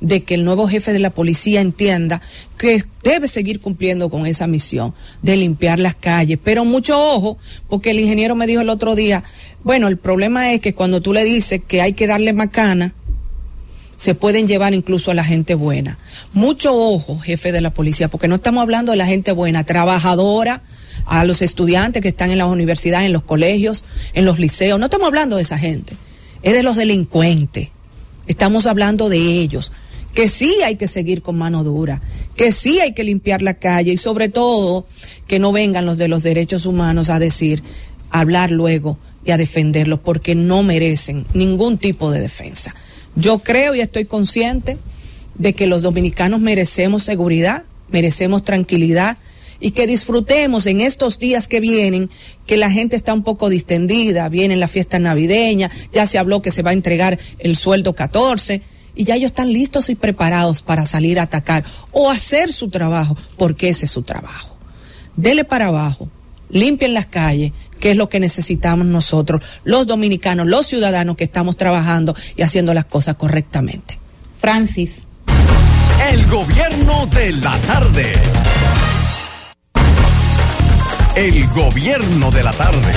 [0.00, 2.20] de que el nuevo jefe de la policía entienda
[2.58, 6.40] que debe seguir cumpliendo con esa misión de limpiar las calles.
[6.42, 9.22] Pero mucho ojo, porque el ingeniero me dijo el otro día,
[9.62, 12.92] bueno, el problema es que cuando tú le dices que hay que darle macana,
[13.96, 15.98] se pueden llevar incluso a la gente buena.
[16.32, 20.62] Mucho ojo, jefe de la policía, porque no estamos hablando de la gente buena, trabajadora,
[21.06, 24.78] a los estudiantes que están en las universidades, en los colegios, en los liceos.
[24.78, 25.94] No estamos hablando de esa gente,
[26.42, 27.68] es de los delincuentes.
[28.26, 29.72] Estamos hablando de ellos
[30.14, 32.00] que sí hay que seguir con mano dura,
[32.36, 34.86] que sí hay que limpiar la calle y sobre todo
[35.26, 37.62] que no vengan los de los derechos humanos a decir,
[38.10, 42.74] a hablar luego y a defenderlos porque no merecen ningún tipo de defensa.
[43.14, 44.78] Yo creo y estoy consciente
[45.34, 49.18] de que los dominicanos merecemos seguridad, merecemos tranquilidad
[49.60, 52.10] y que disfrutemos en estos días que vienen,
[52.46, 56.50] que la gente está un poco distendida, viene la fiesta navideña, ya se habló que
[56.50, 58.62] se va a entregar el sueldo 14
[58.94, 63.16] y ya ellos están listos y preparados para salir a atacar o hacer su trabajo,
[63.36, 64.56] porque ese es su trabajo.
[65.16, 66.08] Dele para abajo,
[66.50, 71.56] limpien las calles, que es lo que necesitamos nosotros, los dominicanos, los ciudadanos que estamos
[71.56, 73.98] trabajando y haciendo las cosas correctamente.
[74.38, 74.98] Francis.
[76.12, 78.12] El gobierno de la tarde.
[81.16, 82.92] El gobierno de la tarde.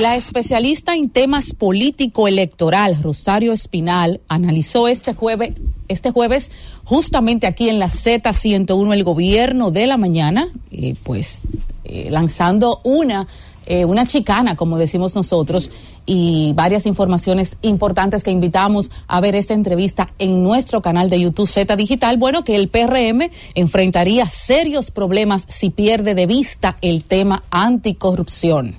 [0.00, 5.52] La especialista en temas político-electoral, Rosario Espinal, analizó este jueves,
[5.86, 6.50] este jueves
[6.82, 11.42] justamente aquí en la Z101 el gobierno de la mañana, eh, pues
[11.84, 13.28] eh, lanzando una,
[13.66, 15.70] eh, una chicana, como decimos nosotros,
[16.04, 21.46] y varias informaciones importantes que invitamos a ver esta entrevista en nuestro canal de YouTube
[21.46, 22.16] Z Digital.
[22.16, 28.74] Bueno, que el PRM enfrentaría serios problemas si pierde de vista el tema anticorrupción.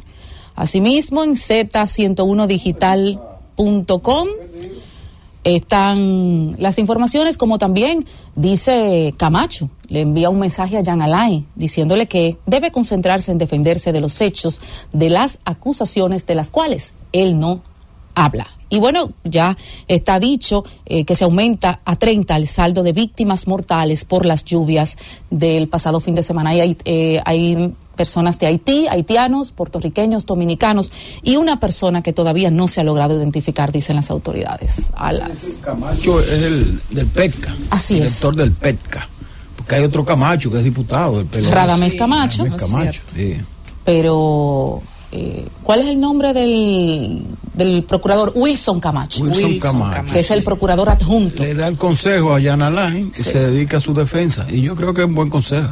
[0.56, 4.28] Asimismo, en z101digital.com
[5.43, 12.08] están las informaciones, como también dice Camacho, le envía un mensaje a Jan Alain diciéndole
[12.08, 17.39] que debe concentrarse en defenderse de los hechos, de las acusaciones de las cuales él
[17.39, 17.62] no
[18.15, 18.48] habla.
[18.74, 19.56] Y bueno, ya
[19.88, 24.46] está dicho eh, que se aumenta a 30 el saldo de víctimas mortales por las
[24.46, 24.98] lluvias
[25.30, 26.56] del pasado fin de semana.
[26.56, 32.50] Y hay, eh, hay personas de Haití, haitianos, puertorriqueños, dominicanos y una persona que todavía
[32.50, 34.92] no se ha logrado identificar, dicen las autoridades.
[34.96, 35.62] A las...
[35.64, 37.56] Camacho es el del PETCA.
[37.70, 39.08] Así director del PETCA.
[39.56, 41.20] Porque hay otro Camacho que es diputado.
[41.20, 41.52] El.
[41.52, 42.44] Radamés Camacho.
[42.46, 43.38] Radamés Camacho, sí.
[43.86, 44.82] Pero,
[45.15, 47.23] eh, ¿cuál es el nombre del,
[47.54, 48.32] del procurador?
[48.34, 49.23] Wilson Camacho.
[49.23, 50.12] Wilson, Camacho.
[50.12, 51.43] Que es el procurador adjunto.
[51.43, 54.47] Le da el consejo a Jan Alain y se dedica a su defensa.
[54.49, 55.69] Y yo creo que es un buen consejo.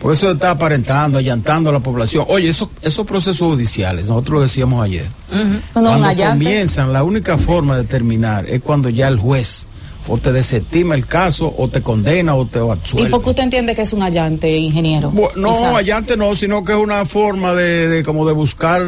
[0.00, 2.24] Por eso está aparentando, allantando a la población.
[2.28, 7.02] Oye, esos, esos procesos judiciales, nosotros lo decíamos ayer, No, no, un cuando comienzan, la
[7.02, 9.66] única forma de terminar es cuando ya el juez
[10.08, 13.10] o te desestima el caso, o te condena, o te ¿Y absuelve.
[13.10, 15.12] por qué usted entiende que es un allante, ingeniero?
[15.36, 15.74] No, Quizás.
[15.76, 18.82] allante no, sino que es una forma de, de como de buscar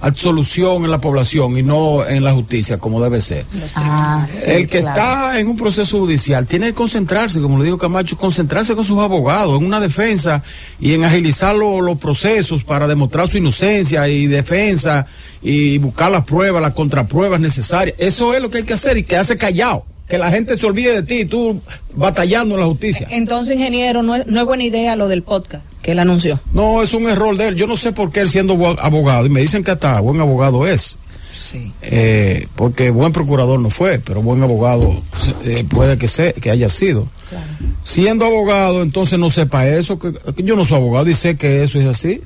[0.00, 3.44] absolución en la población y no en la justicia, como debe ser.
[3.74, 5.00] Ah, sí, el que claro.
[5.00, 8.98] está en un proceso judicial tiene que concentrarse, como le dijo Camacho, concentrarse con sus
[9.00, 10.42] abogados en una defensa
[10.80, 15.06] y en agilizar lo- los procesos para demostrar su inocencia y defensa
[15.42, 17.96] y buscar las pruebas, las contrapruebas necesarias.
[17.98, 19.84] Eso es lo que hay que hacer y quedarse callado.
[20.08, 21.60] Que la gente se olvide de ti tú
[21.94, 23.06] batallando en la justicia.
[23.10, 26.40] Entonces, ingeniero, no es, no es buena idea lo del podcast que él anunció.
[26.52, 27.56] No, es un error de él.
[27.56, 30.66] Yo no sé por qué él siendo abogado, y me dicen que hasta buen abogado
[30.66, 30.98] es.
[31.38, 31.72] Sí.
[31.82, 35.00] Eh, porque buen procurador no fue, pero buen abogado
[35.44, 37.08] eh, puede que, se, que haya sido.
[37.84, 41.62] Siendo abogado, entonces no sepa eso, que, que yo no soy abogado y sé que
[41.62, 42.20] eso es así.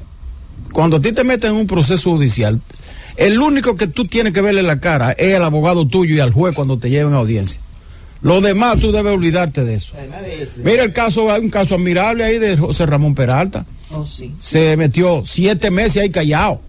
[0.72, 2.60] Cuando a ti te meten en un proceso judicial,
[3.16, 6.32] el único que tú tienes que verle la cara es al abogado tuyo y al
[6.32, 7.60] juez cuando te lleven a audiencia.
[8.22, 9.94] Lo demás tú debes olvidarte de eso.
[10.62, 13.66] Mira el caso, hay un caso admirable ahí de José Ramón Peralta.
[13.90, 14.32] Oh, sí.
[14.38, 16.60] Se metió siete meses ahí callado.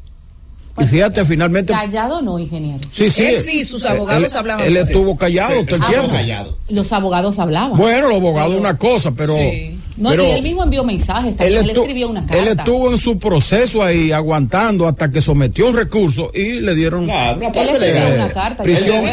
[0.80, 1.72] Y fíjate, finalmente.
[1.72, 2.80] Callado no, ingeniero.
[2.92, 3.24] Sí, sí.
[3.26, 6.10] Él sí, sus abogados él- hablaban Él estuvo callado Sí, todo el tiempo.
[6.10, 6.58] callado.
[6.70, 7.78] Los abogados hablaban.
[7.78, 9.36] Bueno, los abogados una cosa, pero.
[9.38, 9.78] Sí.
[9.98, 12.38] No, pero y él mismo envió mensajes, también él, estu- escribió una carta.
[12.42, 17.06] él estuvo en su proceso ahí aguantando hasta que sometió un recurso y le dieron
[17.06, 18.64] Claro, una Él escribió una carta.
[18.64, 19.04] prisión,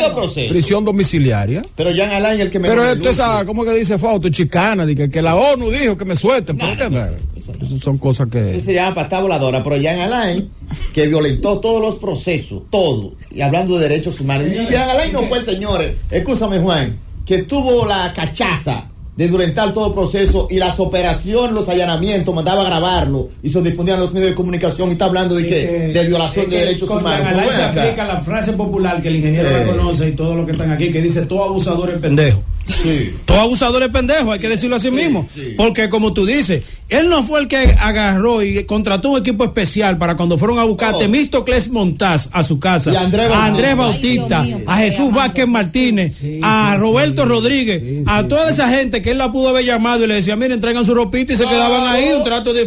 [0.49, 1.63] prisión domiciliaria.
[1.77, 4.29] Pero Jan Alain, el que me Pero esto es, esa, ¿cómo que dice Fausto?
[4.31, 6.57] Chicana, de que, que la ONU dijo que me suelten.
[6.59, 6.89] ¿Por qué?
[6.89, 8.61] no, eso son cosas Eso que.
[8.61, 10.49] se llama pasta voladora, pero Jan Alain,
[10.95, 14.47] que violentó todos los procesos, todo, y hablando de derechos humanos.
[14.47, 18.87] Y Jan Alain no fue, señores, escúchame Juan, que tuvo la cachaza
[19.21, 23.61] de violentar todo el proceso y las operaciones, los allanamientos, mandaba a grabarlo y se
[23.61, 26.57] difundían en los medios de comunicación y está hablando de que de violación de que
[26.65, 27.29] derechos humanos.
[27.55, 29.67] Se aplica la frase popular que el ingeniero Eh.
[29.67, 32.41] la conoce y todos los que están aquí, que dice todo abusador es pendejo.
[32.71, 33.11] Sí.
[33.25, 35.29] Todo abusador es pendejo, hay que decirlo así Sí, mismo.
[35.35, 35.55] sí.
[35.57, 39.97] Porque como tú dices, él no fue el que agarró y contrató un equipo especial
[39.99, 40.99] para cuando fueron a buscar a Oh.
[40.99, 44.41] Temístocles Montaz a su casa, a Andrés a Andrés Bautista.
[44.43, 45.47] Ay, mío, a Jesús Vázquez.
[45.47, 47.25] Martínez, a Roberto.
[47.25, 50.61] Rodríguez, a toda esa gente que él la pudo haber llamado y le decía, miren,
[50.61, 52.67] traigan su ropita y se quedaban ahí, un trato, ver,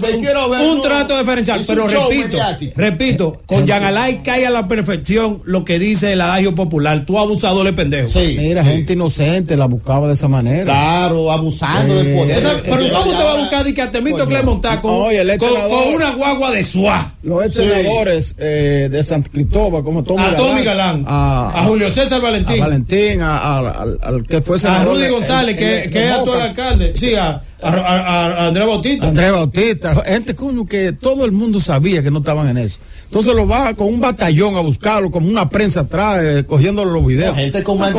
[0.70, 1.64] un trato diferencial.
[1.68, 2.74] Pero repito, mediático.
[2.76, 7.20] repito, con Jan Alay cae a la perfección lo que dice el adagio popular, tú
[7.20, 8.10] abusador es pendejo.
[8.10, 8.38] Sí.
[8.40, 10.66] Mira, gente inocente la buscaba de esa manera.
[10.66, 12.44] Claro, abusando del poder.
[12.64, 14.30] Pero ¿cómo te va a buscar y que a Temito Coño.
[14.30, 15.50] Clemontá con, Oye, con,
[15.96, 17.14] una guagua de suá?
[17.24, 17.62] Los ex Sí.
[17.64, 22.24] senadores eh, de San Cristóbal, como Tommy A Tommy Galán, a, a Julio César a
[22.24, 24.94] Valentín, a, Valentín, a- a- al, al que fue senador.
[24.94, 28.28] Rudy de- González, en- que, en- que de es actual alcalde, sí, a, a, a-
[28.44, 29.08] a Andrés Bautista.
[29.08, 32.80] Andrés Bautista, gente como que todo el mundo sabía que no estaban en eso.
[33.06, 37.06] Entonces lo va con un batallón a buscarlo, como una prensa atrás, eh, cogiéndole los
[37.06, 37.36] videos.
[37.36, 37.90] No, gente con más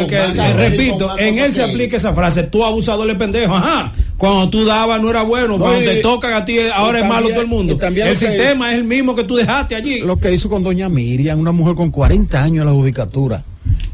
[0.00, 3.14] es que, con eh, repito, con en él se aplica esa frase, tú abusador de
[3.14, 3.92] pendejo, ajá.
[4.16, 7.02] Cuando tú dabas no era bueno, No, cuando y- te tocan a ti ahora y
[7.02, 7.78] es malo todo el mundo.
[7.80, 10.00] El sistema es el mismo que tú dejaste allí.
[10.00, 13.42] Lo que hizo con doña Miriam, una mujer con 40 años en la judicatura,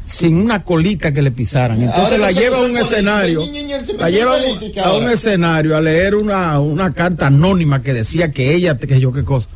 [0.07, 1.83] sin una colita que le pisaran.
[1.83, 3.41] Entonces Ahora la no lleva a un escenario,
[3.99, 4.37] la lleva
[4.85, 9.13] a un escenario a leer una, una carta anónima que decía que ella, que yo
[9.13, 9.49] qué cosa.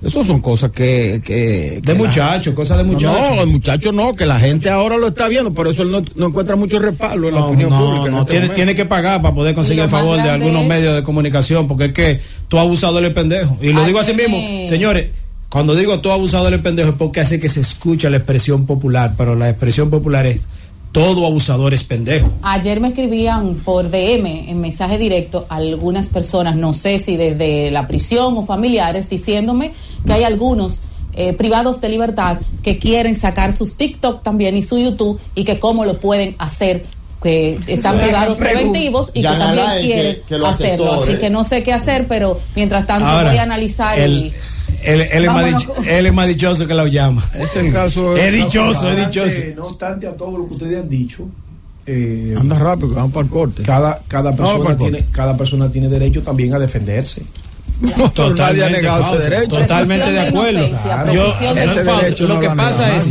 [0.00, 1.20] Eso son cosas que...
[1.24, 3.34] que, que De muchachos, cosas de muchachos.
[3.36, 6.04] No, el muchacho no, que la gente ahora lo está viendo, por eso él no,
[6.14, 8.10] no encuentra mucho respaldo en la No, opinión no, pública.
[8.10, 11.02] no, este tiene, que pagar para poder conseguir el favor de algunos es- medios de
[11.02, 13.58] comunicación, porque es que tú abusador es pendejo.
[13.60, 14.36] Y lo digo así mismo,
[14.68, 15.08] señores,
[15.48, 19.14] cuando digo tú abusador es pendejo es porque hace que se escucha la expresión popular,
[19.16, 20.46] pero la expresión popular es
[20.92, 22.30] todo abusador es pendejo.
[22.42, 27.86] Ayer me escribían por DM, en mensaje directo, algunas personas, no sé si desde la
[27.86, 29.72] prisión o familiares, diciéndome
[30.06, 30.82] que hay algunos
[31.14, 35.58] eh, privados de libertad que quieren sacar sus TikTok también y su YouTube y que
[35.58, 36.84] cómo lo pueden hacer
[37.22, 40.92] que están es privados preventivos y que también que- quieren que lo hacerlo.
[40.92, 41.12] asesore.
[41.12, 44.32] Así que no sé qué hacer, pero mientras tanto Ahora, voy a analizar él, y
[44.84, 47.28] él, él es más él es más dichoso que lo llama.
[47.34, 49.36] Es el caso Es dichoso, No es dichoso.
[49.56, 51.24] No obstante a todo lo que ustedes han dicho,
[51.86, 53.62] eh, Anda rápido, que vamos para el corte.
[53.62, 57.22] cada, cada, persona para el tiene, cada persona tiene derecho también a defenderse.
[58.36, 59.56] Nadie ha negado ese derecho.
[59.56, 60.68] Totalmente de acuerdo.
[61.12, 63.04] Yo, ese Fausto, derecho lo no que lo pasa es,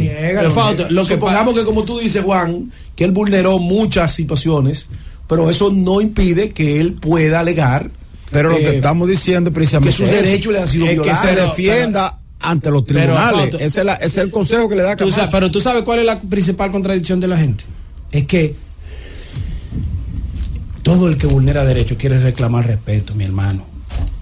[0.53, 4.88] Fausto, lo que Supongamos pa- que como tú dices, Juan, que él vulneró muchas situaciones,
[5.27, 7.89] pero eso no impide que él pueda alegar
[8.32, 10.91] Pero lo eh, que estamos diciendo es precisamente que sus derechos le han sido es
[10.91, 11.21] que violados.
[11.21, 13.39] se Pero- defienda ante los pero, tribunales.
[13.39, 15.62] Fausto, ese, es la- ese es el consejo que le da Tú sabes- pero tú
[15.62, 17.63] sabes cuál es la principal contradicción de la gente.
[18.12, 18.53] Es que
[20.84, 23.65] todo el que vulnera derechos quiere reclamar respeto, mi hermano.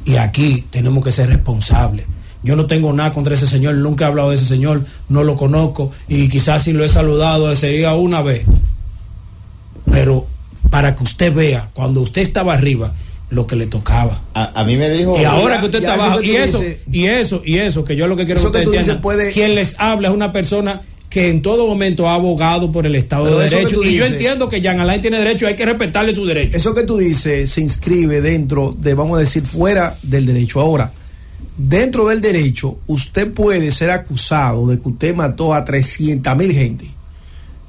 [0.06, 2.06] Y aquí tenemos que ser responsables.
[2.44, 5.36] Yo no tengo nada contra ese señor, nunca he hablado de ese señor, no lo
[5.36, 8.44] conozco y quizás si lo he saludado sería una vez.
[9.91, 10.28] Pero
[10.70, 12.94] para que usted vea, cuando usted estaba arriba,
[13.30, 14.22] lo que le tocaba.
[14.34, 15.20] A, a mí me dijo.
[15.20, 18.08] Y ahora que usted está abajo, que y eso, y eso, y eso, que yo
[18.08, 20.82] lo que quiero Eso que que dices entiendan, puede- quien les habla es una persona
[21.15, 23.82] que en todo momento ha abogado por el Estado Pero de Derecho.
[23.82, 26.58] Y yo entiendo que Jean Alain tiene derecho, hay que respetarle su derecho.
[26.58, 30.60] Eso que tú dices se inscribe dentro de, vamos a decir, fuera del derecho.
[30.60, 30.91] Ahora,
[31.58, 36.86] dentro del derecho, usted puede ser acusado de que usted mató a 300 mil gente.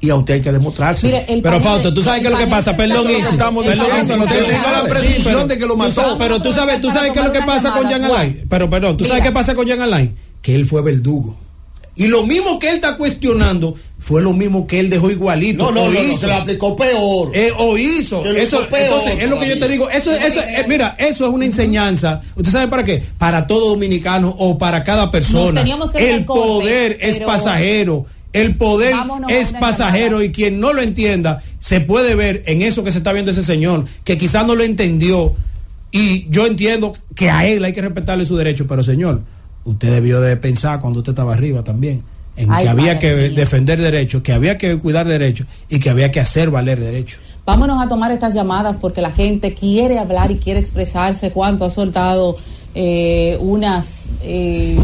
[0.00, 1.06] Y a usted hay que demostrarse.
[1.06, 3.20] Mire, Pero Fausto, tú sabes qué es lo que pasa, perdón, Isi.
[3.30, 4.26] Estamos no tratando.
[4.26, 5.92] la presunción pero- de que lo tú mató.
[5.92, 8.44] sabes- pero tú sabes, tú sabes qué es lo que pasa con Jean Alain.
[8.50, 11.45] Pero perdón, tú sabes qué pasa con Jean Alain, que él fue verdugo.
[11.96, 15.64] Y lo mismo que él está cuestionando fue lo mismo que él dejó igualito.
[15.64, 16.18] No, no, o no, no, hizo.
[16.18, 17.30] se lo aplicó peor.
[17.34, 18.22] Eh, o hizo.
[18.24, 19.88] Eso, hizo peor entonces, es lo que yo te digo.
[19.90, 22.20] Eso, eso, eh, mira, eso es una enseñanza.
[22.36, 23.02] ¿Usted sabe para qué?
[23.18, 25.60] Para todo dominicano o para cada persona.
[25.62, 28.06] teníamos que El poder es pero- pasajero.
[28.32, 32.84] El poder Vámonos es pasajero y quien no lo entienda se puede ver en eso
[32.84, 35.32] que se está viendo ese señor, que quizás no lo entendió.
[35.90, 39.22] Y yo entiendo que a él hay que respetarle su derecho, pero señor,
[39.66, 42.02] usted debió de pensar cuando usted estaba arriba también,
[42.36, 46.10] en Ay, que había que defender derechos, que había que cuidar derechos y que había
[46.10, 47.20] que hacer valer derechos.
[47.44, 51.70] Vámonos a tomar estas llamadas porque la gente quiere hablar y quiere expresarse cuánto ha
[51.70, 52.36] soltado
[52.74, 54.76] eh, unas eh,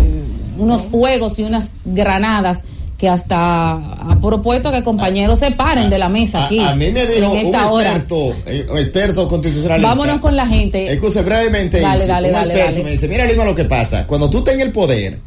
[0.59, 2.63] unos fuegos y unas granadas
[3.03, 6.61] que hasta ha propuesto que compañeros se paren de la mesa A, aquí.
[6.61, 9.89] a mí me dijo un experto, eh, un experto constitucionalista.
[9.89, 10.89] Vámonos con la gente.
[10.89, 11.81] Escúchame brevemente.
[11.81, 12.85] Dale, dale, un dale, experto dale.
[12.85, 14.07] me dice, mira Lima lo que pasa.
[14.07, 15.19] Cuando tú tengas el poder,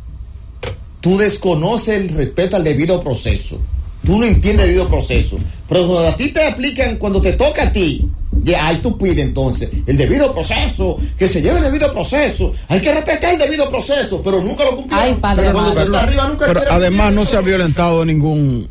[1.02, 3.60] tú desconoces el respeto al debido proceso.
[4.06, 5.38] Tú no entiendes el debido proceso.
[5.68, 9.20] Pero cuando a ti te aplican, cuando te toca a ti, de ahí tú pides
[9.20, 12.52] entonces el debido proceso, que se lleve el debido proceso.
[12.68, 15.08] Hay que respetar el debido proceso, pero nunca lo cumplieron.
[15.08, 15.94] Ay, padre pero cuando tú amado.
[15.96, 18.68] estás arriba nunca Pero además no se ha violentado ningún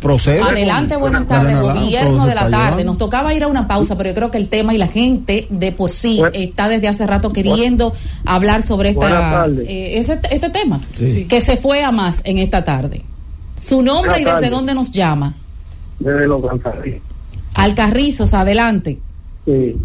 [0.00, 0.44] proceso.
[0.48, 2.56] Adelante, con- buenas tardes, gobierno de la tarde.
[2.56, 2.84] llevando.
[2.84, 5.46] Nos tocaba ir a una pausa, pero yo creo que el tema y la gente
[5.50, 7.92] de por sí está desde hace rato queriendo
[8.24, 11.24] hablar sobre esta, eh, ese, este tema, Sí.
[11.28, 13.02] que se fue a más en esta tarde.
[13.60, 15.34] Su nombre Buenas y desde dónde nos llama.
[15.98, 17.02] Desde los González.
[17.54, 18.98] Alcarrizos, adelante.
[19.48, 19.76] Sí.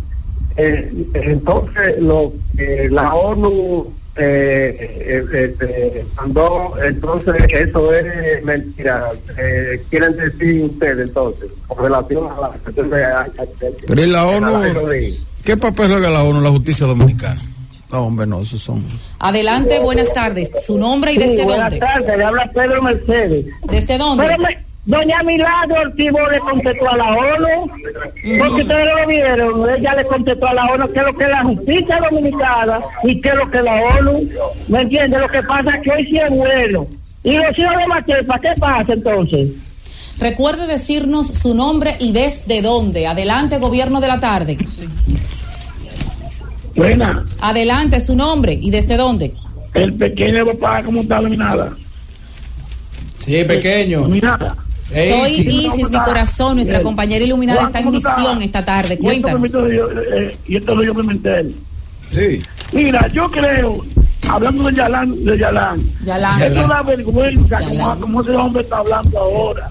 [0.58, 9.12] Eh, entonces, lo que la ONU eh, eh, eh, eh, mandó, entonces eso es mentira.
[9.38, 12.52] Eh, quieren decir ustedes, entonces, con relación a la.
[13.88, 14.60] Pero ¿y la ONU?
[14.60, 17.42] de- ¿Qué papel juega la ONU en la justicia dominicana?
[17.92, 18.84] No, hombre, no, esos son.
[19.20, 20.52] Adelante, buenas tardes.
[20.66, 21.80] Su nombre y Sí, desde buenas dónde.
[21.80, 23.46] tardes, le habla Pedro Mercedes.
[23.70, 24.26] ¿Desde dónde?
[24.26, 27.72] Pero me- Doña Milagro Ortivo le contestó a la ONU,
[28.38, 31.30] porque ustedes lo vieron, ella le contestó a la ONU qué es lo que es
[31.30, 34.30] la justicia dominicana y qué es lo que es la ONU,
[34.68, 35.20] ¿me entiendes?
[35.22, 36.88] Lo que pasa es que hoy sí es bueno.
[37.24, 39.52] Y los hijos de Matepa, ¿qué pasa entonces?
[40.20, 43.08] Recuerde decirnos su nombre y desde dónde.
[43.08, 44.58] Adelante, gobierno de la tarde.
[46.76, 49.34] Buena, Adelante, su nombre y desde dónde.
[49.76, 51.72] el pequeño papá, ¿cómo está dominada?
[53.18, 54.02] Sí, pequeño.
[54.02, 54.58] Dominada.
[54.94, 55.66] Soy sí.
[55.68, 58.90] Isis, mi corazón, nuestra compañera iluminada Juan, está en ¿cómo tú misión esta tarde.
[58.90, 59.52] Y esto Cuéntanos.
[59.72, 61.52] eh, y esto lo yo me enteré.
[62.12, 62.44] Sí.
[62.72, 63.84] Mira, yo creo,
[64.30, 66.42] hablando de Yalán, de Yalán, Yalán.
[66.42, 68.00] es una vergüenza Yalán.
[68.00, 69.70] como, como ese hombre está hablando ahora.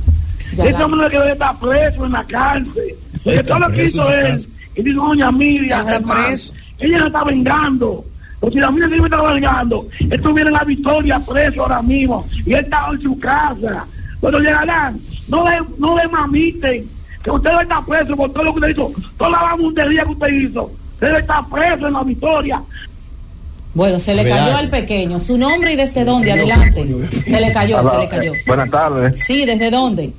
[0.56, 0.74] Yalán.
[0.74, 2.94] Ese hombre que debe estar preso en la cárcel.
[3.22, 6.00] Porque Está todo lo que hizo él, y dijo doña Miriam, Está
[6.78, 8.04] ella no está vengando.
[8.40, 12.26] O si la Miriam sí me está vengando, estuviera en la victoria preso ahora mismo,
[12.44, 13.86] y él estaba en su casa.
[14.20, 16.88] Pero Yalán, no le, no le mamiten,
[17.22, 20.10] que usted debe estar preso por todo lo que usted hizo, toda la bamundería que
[20.10, 20.64] usted hizo.
[20.94, 22.62] Usted debe estar preso en la victoria.
[23.74, 25.18] Bueno, se le cayó al pequeño.
[25.18, 26.32] Su nombre y desde dónde.
[26.32, 26.86] Adelante.
[27.24, 28.32] Se le cayó, se le cayó.
[28.46, 29.18] Buenas tardes.
[29.20, 30.12] Sí, ¿desde dónde?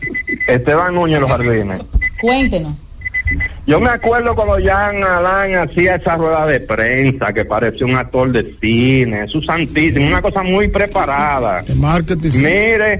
[0.47, 1.79] Esteban Núñez, Los Jardines.
[2.19, 2.83] Cuéntenos.
[3.65, 8.31] Yo me acuerdo cuando Jan Alain hacía esa rueda de prensa que parecía un actor
[8.31, 11.61] de cine, su santísimo, una cosa muy preparada.
[11.61, 12.29] De marketing.
[12.39, 12.99] Mire,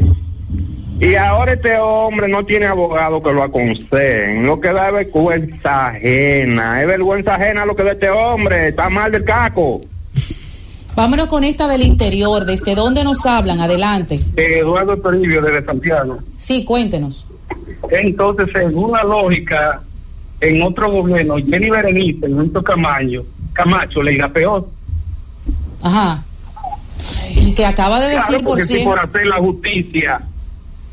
[1.00, 5.88] y ahora este hombre no tiene abogado que lo aconsejen, lo que da es vergüenza
[5.88, 9.82] ajena, es vergüenza ajena lo que da este hombre, está mal del caco.
[10.96, 12.46] Vámonos con esta del interior.
[12.46, 13.60] ¿Desde dónde nos hablan?
[13.60, 14.20] Adelante.
[14.36, 16.20] Eduardo Toribio desde Santiago.
[16.38, 17.26] Sí, cuéntenos.
[17.90, 19.82] Entonces, según la lógica,
[20.40, 24.68] en otro gobierno, Jenny Berenice, Luis Camacho, Camacho le irá peor.
[25.82, 26.24] Ajá.
[27.36, 30.22] Y que acaba de decir, por si por hacer la justicia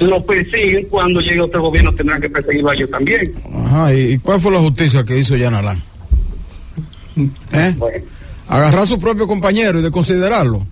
[0.07, 3.33] lo persiguen, cuando llegue otro gobierno tendrán que perseguirlo a ellos también.
[3.67, 5.83] Ajá, ¿y cuál fue la justicia que hizo Yanalán?
[7.53, 7.75] ¿Eh?
[7.77, 8.05] Bueno,
[8.49, 10.65] Agarrar a su propio compañero y desconsiderarlo.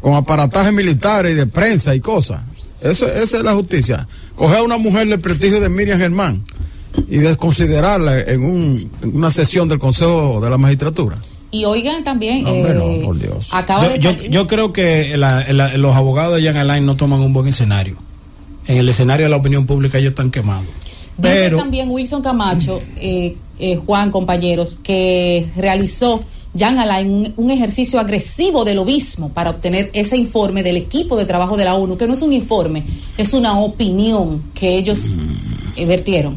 [0.00, 2.42] Con aparatajes militares y de prensa y cosas.
[2.82, 4.06] Eso, esa es la justicia.
[4.36, 6.44] Coger a una mujer del prestigio de Miriam Germán
[7.08, 11.16] y desconsiderarla en, un- en una sesión del Consejo de la Magistratura.
[11.50, 12.42] Y oigan también.
[12.42, 13.48] No, hombre, eh, no, por Dios.
[13.54, 16.84] Acaba Yo, de yo, salir- yo creo que la- la- los abogados de Jan Alain
[16.84, 17.96] no toman un buen escenario.
[18.66, 20.64] En el escenario de la opinión pública ellos están quemados.
[20.64, 26.20] Dice Pero también Wilson Camacho, eh, eh, Juan, compañeros, que realizó
[26.58, 31.24] Jan Alain un, un ejercicio agresivo de lobismo para obtener ese informe del equipo de
[31.24, 32.84] trabajo de la ONU, que no es un informe,
[33.18, 35.10] es una opinión que ellos
[35.76, 36.36] eh, vertieron.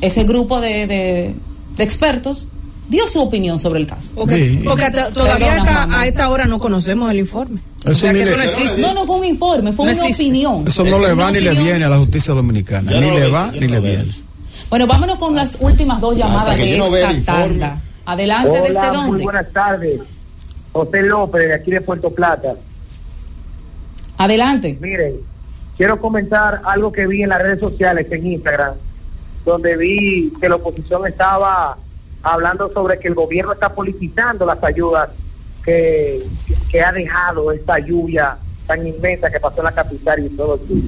[0.00, 1.34] Ese grupo de, de-
[1.76, 2.46] de expertos
[2.90, 4.12] dio su opinión sobre el caso.
[4.14, 4.60] Porque, Sí.
[4.64, 7.60] porque hasta- todavía a esta hora no conocemos el informe.
[7.86, 8.80] O Eso sea ni que eso no existe.
[8.82, 10.24] No, no fue un informe, fue No una existe.
[10.24, 10.64] opinión.
[10.66, 12.90] Eso no le va ni le viene a la justicia dominicana.
[12.92, 14.12] Ni no le va ni le viene.
[14.68, 16.78] Bueno, vámonos con las últimas dos llamadas que de
[17.16, 17.80] esta tanda.
[18.04, 19.10] Adelante, ¿desde dónde?
[19.12, 20.00] muy buenas tardes.
[20.72, 22.54] José López, de aquí de Puerto Plata.
[24.18, 24.76] Adelante.
[24.80, 25.14] Miren,
[25.76, 28.74] quiero comentar algo que vi en las redes sociales, en Instagram,
[29.44, 31.76] donde vi que la oposición estaba
[32.22, 35.10] hablando sobre que el gobierno está politizando las ayudas
[35.64, 36.22] que,
[36.70, 40.82] que ha dejado esta lluvia tan inmensa que pasó en la capital y todo el.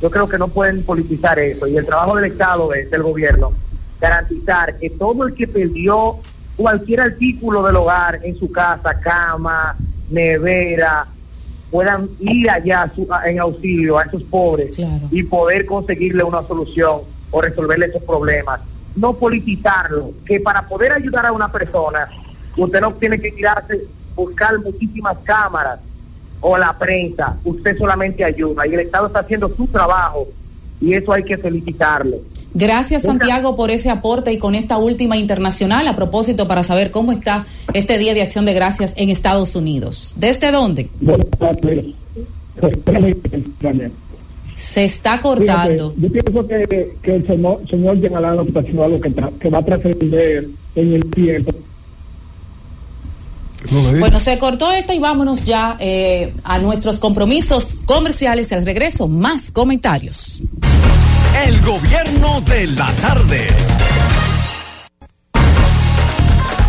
[0.00, 3.52] Yo creo que no pueden politizar eso y el trabajo del Estado, es del gobierno,
[4.00, 6.16] garantizar que todo el que perdió
[6.56, 9.76] cualquier artículo del hogar en su casa, cama,
[10.10, 11.06] nevera,
[11.70, 15.08] puedan ir allá a su- a- en auxilio a esos pobres Claro.
[15.10, 18.60] y poder conseguirle una solución o resolverle esos problemas.
[18.98, 22.08] No politizarlo, que para poder ayudar a una persona,
[22.56, 23.84] usted no tiene que tirarse,
[24.14, 25.78] buscar muchísimas cámaras
[26.40, 30.26] o la prensa, usted solamente ayuda y el Estado está haciendo su trabajo
[30.80, 32.18] y eso hay que felicitarle.
[32.54, 37.12] Gracias Santiago por ese aporte y con esta última internacional a propósito para saber cómo
[37.12, 37.44] está
[37.74, 40.14] este Día de Acción de Gracias en Estados Unidos.
[40.16, 40.88] ¿Desde dónde?
[44.58, 45.92] Se está cortando.
[45.92, 49.58] Fíjate, yo pienso que, que el señor, señor Alain está haciendo algo que, que va
[49.58, 51.52] a trascender en el tiempo.
[53.70, 58.50] Bueno, se cortó esta y vámonos ya eh, a nuestros compromisos comerciales.
[58.52, 60.42] Al regreso, más comentarios.
[61.46, 63.46] El gobierno de la tarde.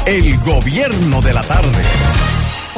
[0.06, 2.29] El gobierno de la tarde.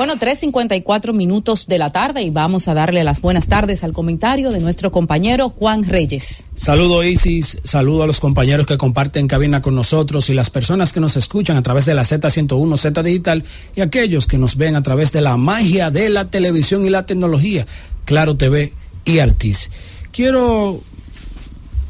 [0.02, 4.50] Bueno, 3.54 minutos de la tarde y vamos a darle las buenas tardes al comentario
[4.50, 6.44] de nuestro compañero Juan Reyes.
[6.56, 11.00] Saludo Isis, saludo a los compañeros que comparten cabina con nosotros y las personas que
[11.00, 13.44] nos escuchan a través de la Z101, Z Digital
[13.76, 17.06] y aquellos que nos ven a través de la magia de la televisión y la
[17.06, 17.68] tecnología,
[18.04, 18.74] Claro TV
[19.06, 19.70] y Altiz.
[20.12, 20.82] Quiero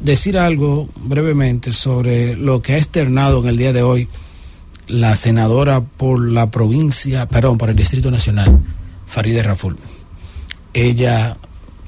[0.00, 4.06] decir algo brevemente sobre lo que ha externado en el día de hoy
[4.88, 8.60] la senadora por la provincia, perdón, por el Distrito Nacional,
[9.06, 9.76] Farideh Raful.
[10.74, 11.36] Ella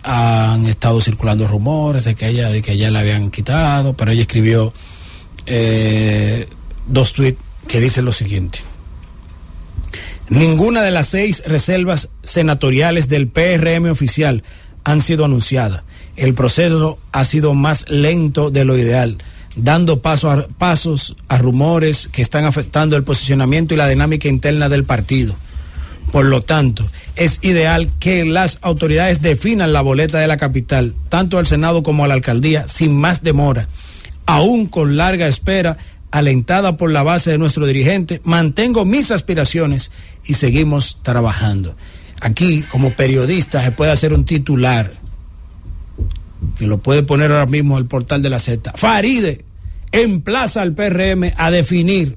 [0.03, 4.21] han estado circulando rumores de que ella, de que ella la habían quitado, pero ella
[4.21, 4.73] escribió
[5.47, 6.47] eh,
[6.87, 8.61] dos tweets que dicen lo siguiente.
[10.29, 14.43] Ninguna de las seis reservas senatoriales del PRM oficial
[14.85, 15.83] han sido anunciadas.
[16.17, 19.19] El proceso ha sido más lento de lo ideal,
[19.57, 24.69] dando paso a, pasos a rumores que están afectando el posicionamiento y la dinámica interna
[24.69, 25.37] del partido.
[26.13, 26.87] Por lo tanto,
[27.17, 32.05] es ideal que las autoridades definan la boleta de la capital, tanto al Senado como
[32.05, 33.69] a la alcaldía, sin más demora.
[34.27, 35.77] Aún con larga espera,
[36.11, 39.91] alentada por la base de nuestro dirigente, mantengo mis aspiraciones
[40.25, 41.75] y seguimos trabajando.
[42.21, 45.04] Aquí, como periodista, se puede hacer un titular
[46.59, 48.73] que lo puede poner ahora mismo el portal de la Z.
[48.77, 49.45] Faride
[49.93, 52.17] emplaza al PRM a definir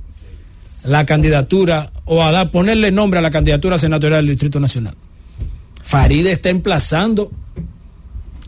[0.84, 4.96] la candidatura o a dar, ponerle nombre a la candidatura senatorial del Distrito Nacional.
[5.84, 7.32] Faride está emplazando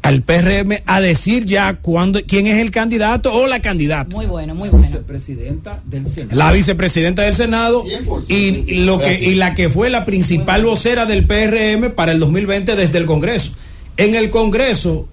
[0.02, 4.16] al PRM a decir ya cuándo, quién es el candidato o la candidata.
[4.16, 4.86] Muy bueno, muy bueno.
[4.86, 6.36] Vicepresidenta del Senado.
[6.36, 7.84] La vicepresidenta del Senado
[8.28, 12.76] y lo que, y la que fue la principal vocera del PRM para el 2020
[12.76, 13.52] desde el Congreso.
[13.98, 15.08] En el Congreso,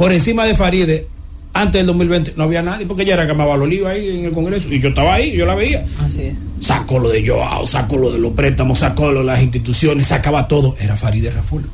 [0.00, 1.06] por encima de Faride,
[1.52, 4.24] antes del 2020 no había nadie, porque ella era que amaba los líos ahí en
[4.24, 5.84] el Congreso, y yo estaba ahí, yo la veía.
[6.02, 6.36] Así es.
[6.62, 10.48] Sacó lo de Joao, sacó lo de los préstamos, sacó lo de las instituciones, sacaba
[10.48, 10.74] todo.
[10.80, 11.68] Era Faride Raful.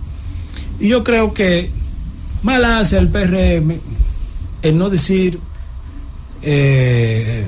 [0.81, 1.71] Y yo creo que
[2.43, 3.77] mal hace el PRM
[4.63, 5.39] el no decir.
[6.43, 7.45] eh,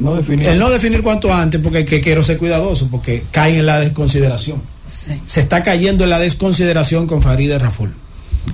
[0.00, 0.48] No definir.
[0.48, 4.62] el no definir cuanto antes, porque que quiero ser cuidadoso, porque cae en la desconsideración.
[4.86, 5.12] Sí.
[5.26, 7.92] Se está cayendo en la desconsideración con Farideh Raful.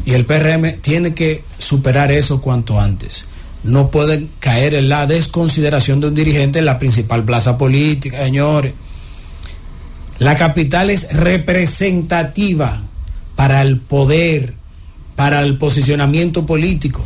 [0.05, 3.25] Y el PRM tiene que superar eso cuanto antes.
[3.65, 8.75] No pueden caer en la desconsideración de un dirigente en la principal plaza política, señores.
[10.19, 12.83] La capital es representativa
[13.37, 14.55] para el poder,
[15.17, 17.05] para el posicionamiento político.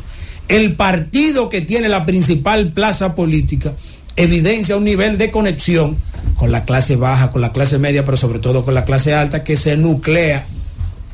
[0.49, 3.75] El partido que tiene la principal plaza política
[4.17, 5.99] evidencia un nivel de conexión
[6.37, 9.45] con la clase baja, con la clase media, pero sobre todo con la clase alta
[9.45, 10.47] que se nuclea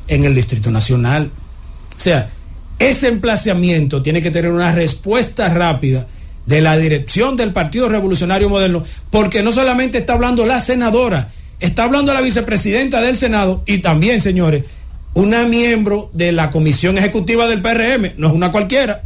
[0.09, 1.31] en el Distrito Nacional.
[2.03, 2.31] O sea,
[2.81, 6.09] ese emplazamiento tiene que tener una respuesta rápida
[6.47, 8.83] de la dirección del Partido Revolucionario Moderno,
[9.13, 11.31] porque no solamente está hablando la senadora,
[11.61, 14.65] está hablando la vicepresidenta del Senado y también, señores,
[15.15, 19.05] una miembro de la comisión ejecutiva del PRM, no es una cualquiera,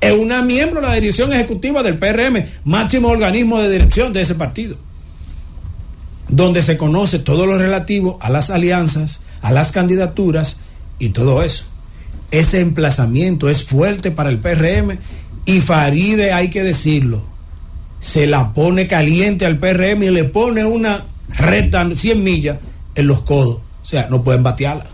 [0.00, 4.36] es una miembro de la dirección ejecutiva del PRM, máximo organismo de dirección de ese
[4.36, 4.78] partido,
[6.30, 10.56] donde se conoce todo lo relativo a las alianzas, a las candidaturas
[11.02, 11.64] y todo eso.
[12.30, 14.98] Ese emplazamiento es fuerte para el PRM
[15.44, 17.24] y Faride, hay que decirlo,
[17.98, 21.04] se la pone caliente al PRM y le pone una
[21.36, 22.58] recta 100 millas
[22.94, 23.56] en los codos.
[23.82, 24.86] O sea, no pueden batearla.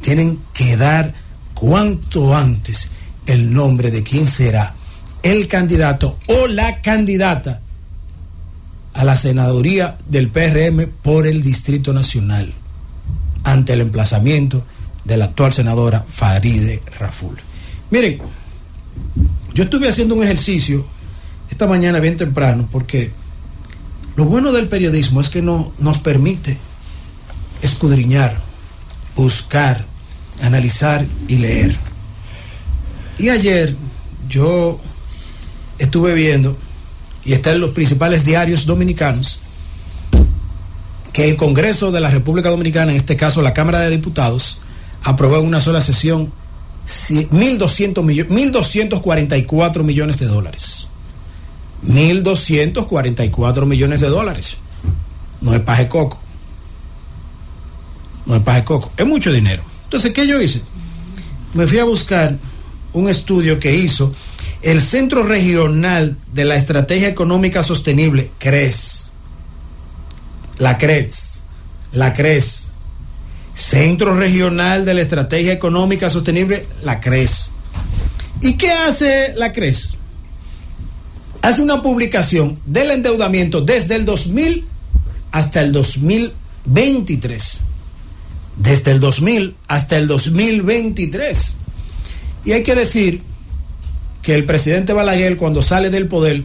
[0.00, 1.14] Tienen que dar
[1.54, 2.90] cuanto antes
[3.26, 4.74] el nombre de quién será
[5.22, 7.60] el candidato o la candidata
[8.94, 12.52] a la senaduría del PRM por el Distrito Nacional
[13.44, 14.64] ante el emplazamiento
[15.10, 17.36] de la actual senadora Faride Raful.
[17.90, 18.20] Miren,
[19.52, 20.86] yo estuve haciendo un ejercicio
[21.50, 23.10] esta mañana bien temprano porque
[24.14, 26.56] lo bueno del periodismo es que no, nos permite
[27.60, 28.40] escudriñar,
[29.16, 29.84] buscar,
[30.42, 31.76] analizar y leer.
[33.18, 33.74] Y ayer
[34.28, 34.78] yo
[35.78, 36.56] estuve viendo,
[37.24, 39.40] y está en los principales diarios dominicanos,
[41.12, 44.60] que el Congreso de la República Dominicana, en este caso la Cámara de Diputados,
[45.02, 46.32] aprobó en una sola sesión
[46.86, 50.88] 1.200 millones, 1.244 millones de dólares.
[51.86, 54.56] 1.244 millones de dólares.
[55.40, 56.18] No es paje coco.
[58.26, 58.92] No es paje coco.
[58.96, 59.62] Es mucho dinero.
[59.84, 60.60] Entonces, ¿qué yo hice?
[61.54, 62.36] Me fui a buscar
[62.92, 64.12] un estudio que hizo
[64.62, 69.12] el Centro Regional de la Estrategia Económica Sostenible, CRES.
[70.58, 71.42] La CRES.
[71.92, 72.69] La CRES.
[73.60, 77.50] Centro Regional de la Estrategia Económica Sostenible, la CRES.
[78.40, 79.90] ¿Y qué hace la CRES?
[81.42, 84.66] Hace una publicación del endeudamiento desde el 2000
[85.30, 87.60] hasta el 2023.
[88.56, 91.54] Desde el 2000 hasta el 2023.
[92.46, 93.22] Y hay que decir
[94.22, 96.44] que el presidente Balaguer cuando sale del poder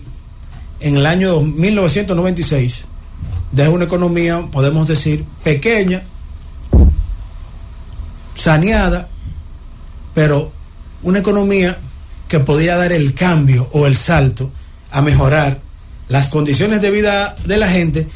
[0.81, 2.83] en el año 1996
[3.53, 6.03] deja una economía, podemos decir, pequeña,
[8.35, 9.09] saneada,
[10.13, 10.51] pero
[11.03, 11.79] una economía
[12.27, 14.51] que podía dar el cambio o el salto
[14.91, 15.59] a mejorar
[16.07, 18.07] las condiciones de vida de la gente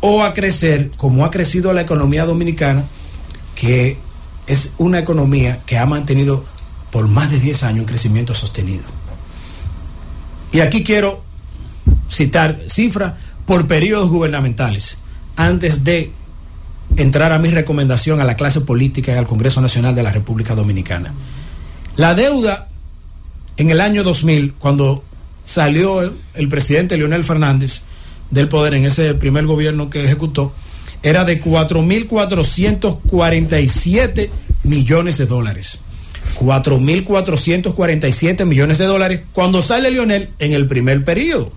[0.00, 2.84] o a crecer como ha crecido la economía dominicana,
[3.54, 3.98] que
[4.46, 6.44] es una economía que ha mantenido
[6.90, 8.84] por más de 10 años un crecimiento sostenido.
[10.52, 11.22] Y aquí quiero
[12.10, 13.14] citar cifras
[13.46, 14.98] por periodos gubernamentales,
[15.36, 16.12] antes de
[16.96, 20.54] entrar a mi recomendación a la clase política y al Congreso Nacional de la República
[20.54, 21.12] Dominicana.
[21.96, 22.68] La deuda
[23.56, 25.02] en el año 2000, cuando
[25.44, 27.82] salió el, presidente Leonel Fernández
[28.30, 30.52] del poder en ese primer gobierno que ejecutó,
[31.02, 34.28] era de 4.447
[34.64, 35.78] millones de dólares.
[36.38, 41.50] 4.447 millones de dólares cuando sale Leonel en el primer periodo,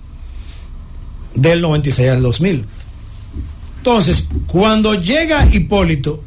[1.36, 2.65] del 96 al 2000.
[3.89, 6.21] Entonces, cuando llega Hipólito,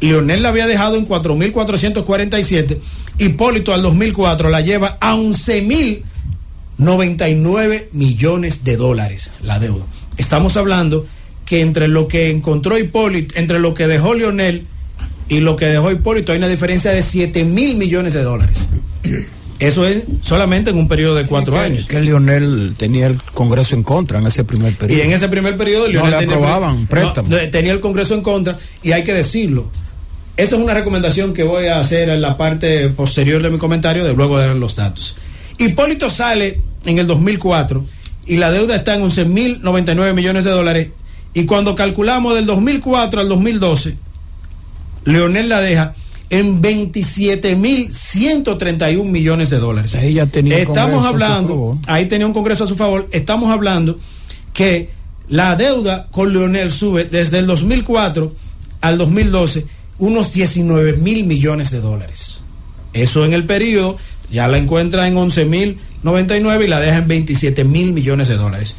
[0.00, 2.80] Leonel la había dejado en 4.447,
[3.18, 9.84] Hipólito al 2004 la lleva a 11.099 millones de dólares la deuda.
[10.16, 11.06] Estamos hablando
[11.46, 14.66] que entre lo que encontró Hipólito, entre lo que dejó Leonel
[15.28, 18.66] y lo que dejó Hipólito hay una diferencia de 7 mil millones de dólares.
[19.58, 21.86] Eso es solamente en un periodo de cuatro que, años.
[21.86, 24.98] Que Lionel tenía el Congreso en contra en ese primer periodo.
[24.98, 27.30] Y en ese primer periodo no le tenía, aprobaban préstamos.
[27.30, 29.70] no, tenía el Congreso en contra y hay que decirlo.
[30.36, 34.04] Esa es una recomendación que voy a hacer en la parte posterior de mi comentario,
[34.04, 35.16] de luego de dar los datos.
[35.58, 37.84] Hipólito sale en el 2004
[38.26, 40.88] y la deuda está en 11.099 millones de dólares.
[41.34, 43.96] Y cuando calculamos del 2004 al 2012,
[45.04, 45.94] Leonel la deja
[46.30, 49.94] en 27.131 millones de dólares.
[49.94, 53.98] Ahí ya tenía Estamos hablando, ahí tenía un Congreso a su favor, estamos hablando
[54.52, 54.90] que
[55.28, 58.32] la deuda con Leonel sube desde el 2004
[58.80, 59.66] al 2012
[59.98, 62.40] unos 19 mil millones de dólares.
[62.92, 63.96] Eso en el periodo
[64.30, 68.36] ya la encuentra en 11 mil 99 y la deja en 27 mil millones de
[68.36, 68.76] dólares.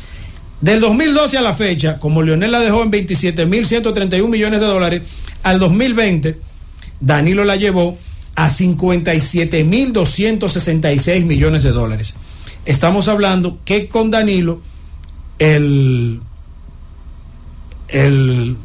[0.62, 4.66] Del 2012 a la fecha, como Leonel la dejó en 27 mil 131 millones de
[4.66, 5.04] dólares,
[5.44, 6.38] al 2020
[7.00, 7.98] Danilo la llevó
[8.36, 12.16] a 57 mil 266 millones de dólares.
[12.66, 14.62] Estamos hablando que con Danilo
[15.40, 16.20] el,
[17.88, 18.56] el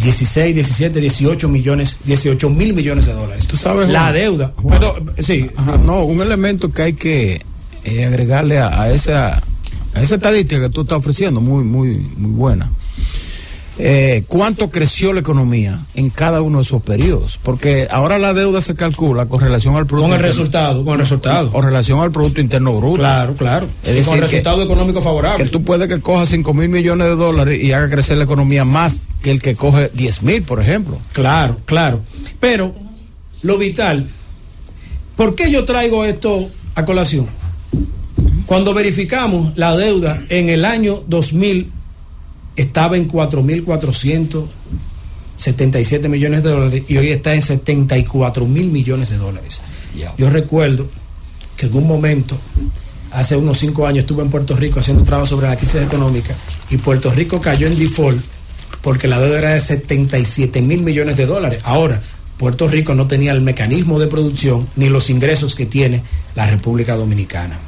[0.00, 3.48] 16, 17, 18 millones, 18 mil millones de dólares.
[3.48, 4.52] Tú sabes, la Juan, deuda.
[4.56, 4.78] Juan.
[4.78, 7.42] Pero, sí, Ajá, no, un elemento que hay que
[7.84, 9.42] eh, agregarle a, a esa
[9.94, 12.70] a esa estadística que tú estás ofreciendo, muy, muy, muy buena.
[13.80, 17.38] Eh, ¿Cuánto creció la economía en cada uno de esos periodos?
[17.42, 20.94] Porque ahora la deuda se calcula con relación al producto con el Interno- resultado, con
[20.94, 21.52] el resultado.
[21.52, 22.96] con relación al producto interno bruto.
[22.98, 23.66] Claro, claro.
[23.84, 25.44] Es Y con decir, resultado económico favorable.
[25.44, 28.64] Que tú puedes que coja 5 mil millones de dólares y haga crecer la economía
[28.64, 30.98] más que el que coge 10 mil, por ejemplo.
[31.12, 32.00] Claro, claro.
[32.40, 32.74] Pero
[33.42, 34.08] lo vital,
[35.16, 37.26] ¿por qué yo traigo esto a colación?
[38.46, 41.70] Cuando verificamos la deuda en el año 2000
[42.62, 49.60] estaba en 4.477 millones de dólares y hoy está en 74 mil millones de dólares.
[50.16, 50.88] Yo recuerdo
[51.56, 52.38] que en un momento,
[53.10, 56.34] hace unos cinco años, estuve en Puerto Rico haciendo un trabajo sobre la crisis económica
[56.70, 58.24] y Puerto Rico cayó en default
[58.82, 61.60] porque la deuda era de 77 mil millones de dólares.
[61.64, 62.00] Ahora,
[62.36, 66.02] Puerto Rico no tenía el mecanismo de producción ni los ingresos que tiene
[66.36, 67.58] la República Dominicana.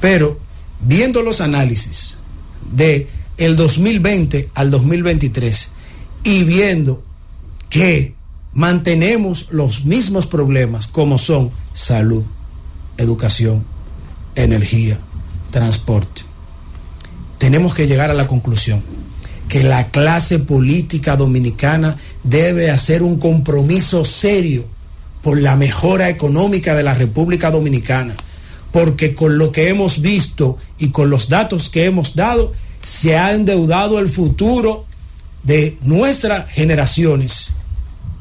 [0.00, 0.38] Pero
[0.80, 2.16] viendo los análisis
[2.72, 5.70] de el 2020 al 2023
[6.24, 7.02] y viendo
[7.68, 8.14] que
[8.52, 12.24] mantenemos los mismos problemas como son salud,
[12.96, 13.64] educación,
[14.34, 14.98] energía,
[15.50, 16.22] transporte.
[17.38, 18.82] Tenemos que llegar a la conclusión
[19.48, 24.64] que la clase política dominicana debe hacer un compromiso serio
[25.22, 28.14] por la mejora económica de la República Dominicana,
[28.72, 32.52] porque con lo que hemos visto y con los datos que hemos dado,
[32.84, 34.84] se ha endeudado el futuro
[35.42, 37.50] de nuestras generaciones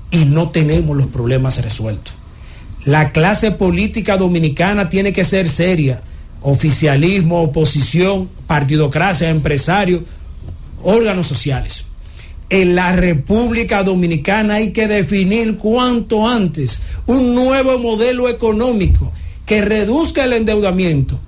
[0.09, 2.14] y no tenemos los problemas resueltos.
[2.86, 6.01] La clase política dominicana tiene que ser seria.
[6.41, 10.03] Oficialismo, oposición, partidocracia, empresario,
[10.82, 11.86] órganos sociales.
[12.49, 19.11] En la República Dominicana hay que definir cuanto antes un nuevo modelo económico
[19.45, 21.20] que reduzca el endeudamiento,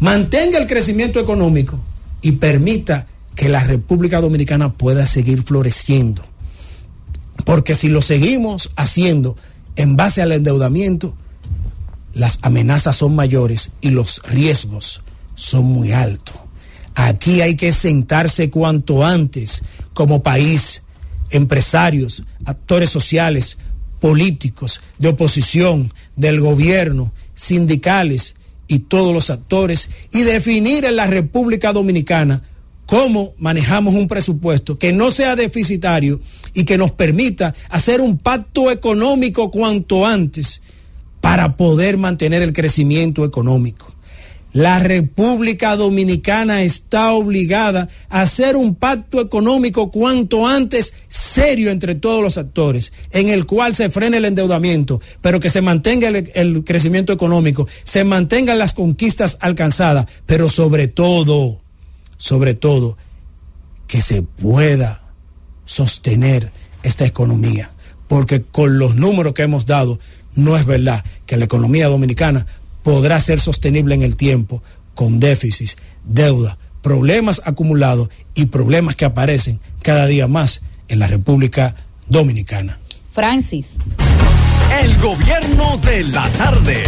[0.00, 1.78] mantenga el crecimiento económico
[2.22, 6.24] y permita que la República Dominicana pueda seguir floreciendo.
[7.44, 9.36] Porque si lo seguimos haciendo
[9.76, 11.14] en base al endeudamiento,
[12.14, 15.02] las amenazas son mayores y los riesgos
[15.34, 16.34] son muy altos.
[16.96, 19.62] Aquí hay que sentarse cuanto antes
[19.94, 20.82] como país,
[21.30, 23.56] empresarios, actores sociales,
[24.00, 28.34] políticos, de oposición, del gobierno, sindicales
[28.68, 32.42] y todos los actores y definir en la República Dominicana
[32.86, 36.20] cómo manejamos un presupuesto que no sea deficitario
[36.54, 40.62] y que nos permita hacer un pacto económico cuanto antes
[41.20, 43.97] para poder mantener el crecimiento económico.
[44.58, 52.24] La República Dominicana está obligada a hacer un pacto económico cuanto antes serio entre todos
[52.24, 56.64] los actores, en el cual se frene el endeudamiento, pero que se mantenga el, el
[56.64, 61.60] crecimiento económico, se mantengan las conquistas alcanzadas, pero sobre todo,
[62.16, 62.98] sobre todo,
[63.86, 65.02] que se pueda
[65.66, 66.50] sostener
[66.82, 67.70] esta economía,
[68.08, 70.00] porque con los números que hemos dado,
[70.34, 72.46] no es verdad que la economía dominicana
[72.82, 74.62] podrá ser sostenible en el tiempo
[74.94, 81.74] con déficits, deuda, problemas acumulados y problemas que aparecen cada día más en la República
[82.08, 82.78] Dominicana.
[83.12, 83.66] Francis.
[84.82, 86.84] El gobierno de la tarde.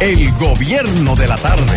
[0.00, 1.76] El gobierno de la tarde.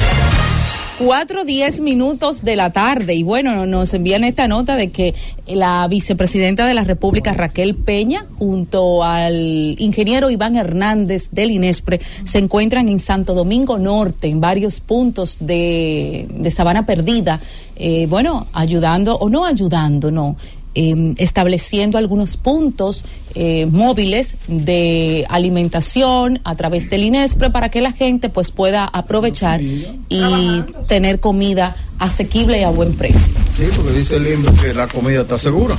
[0.99, 3.13] Cuatro diez minutos de la tarde.
[3.13, 5.15] Y bueno, nos envían esta nota de que
[5.47, 12.39] la vicepresidenta de la República Raquel Peña junto al ingeniero Iván Hernández del INESPRE se
[12.39, 17.39] encuentran en Santo Domingo Norte, en varios puntos de, de Sabana Perdida,
[17.77, 20.35] eh, bueno, ayudando o no ayudando, no,
[20.75, 23.03] eh, estableciendo algunos puntos
[23.35, 29.61] eh, móviles de alimentación a través del INESPRE para que la gente pues pueda aprovechar
[29.61, 33.33] y tener comida asequible y a buen precio.
[33.57, 35.77] Sí, porque dice el libro que la comida está segura.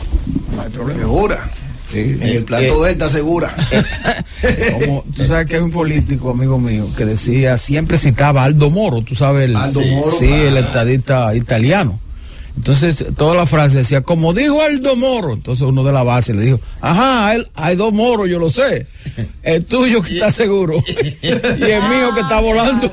[0.55, 1.01] No hay problema.
[1.01, 1.51] Segura.
[1.91, 3.53] Sí, En el plato de él está segura.
[4.80, 8.70] Como, tú sabes que hay un político, amigo mío, que decía, siempre citaba a Aldo
[8.70, 10.49] Moro, tú sabes, el, Aldo sí, Moro, sí, claro.
[10.49, 11.99] el estadista italiano.
[12.61, 15.32] Entonces, toda la frase decía, como dijo Aldo Moro.
[15.32, 18.86] Entonces, uno de la base le dijo, ajá, él, hay dos moros, yo lo sé.
[19.42, 20.74] El tuyo que está seguro.
[20.86, 22.92] y el mío que está volando.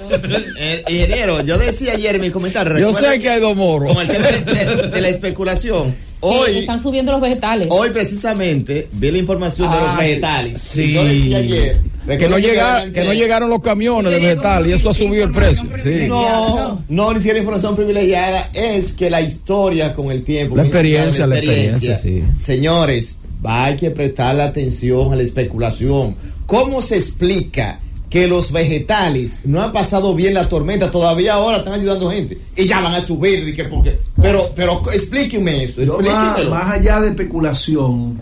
[0.57, 2.79] El ingeniero, yo decía ayer en mi comentario.
[2.79, 3.93] Yo sé que hay dos moros.
[3.93, 4.41] Con el tema de,
[4.75, 5.95] de- de la especulación.
[6.19, 7.67] Que Hoy, están subiendo los vegetales.
[7.69, 10.61] hoy precisamente vi la información de los vegetales.
[10.61, 10.91] sí.
[10.91, 11.77] Yo decía ayer.
[12.07, 15.31] Que no, llega, que no llegaron los camiones de vegetal y eso ha subido el
[15.31, 15.69] precio.
[15.83, 16.05] Sí.
[16.07, 20.55] No, no, ni siquiera información privilegiada, es que la historia con el tiempo.
[20.55, 22.23] La experiencia, enseñaron la experiencia, sí.
[22.39, 26.15] Señores, hay que prestarle atención a la especulación.
[26.45, 27.81] ¿Cómo se explica
[28.17, 30.89] que los vegetales no han pasado bien la tormenta?
[30.89, 33.55] Todavía ahora están ayudando gente y ya van a subir.
[33.55, 35.81] que porque, pero, pero explíqueme eso.
[35.99, 38.19] Más, más allá de especulación,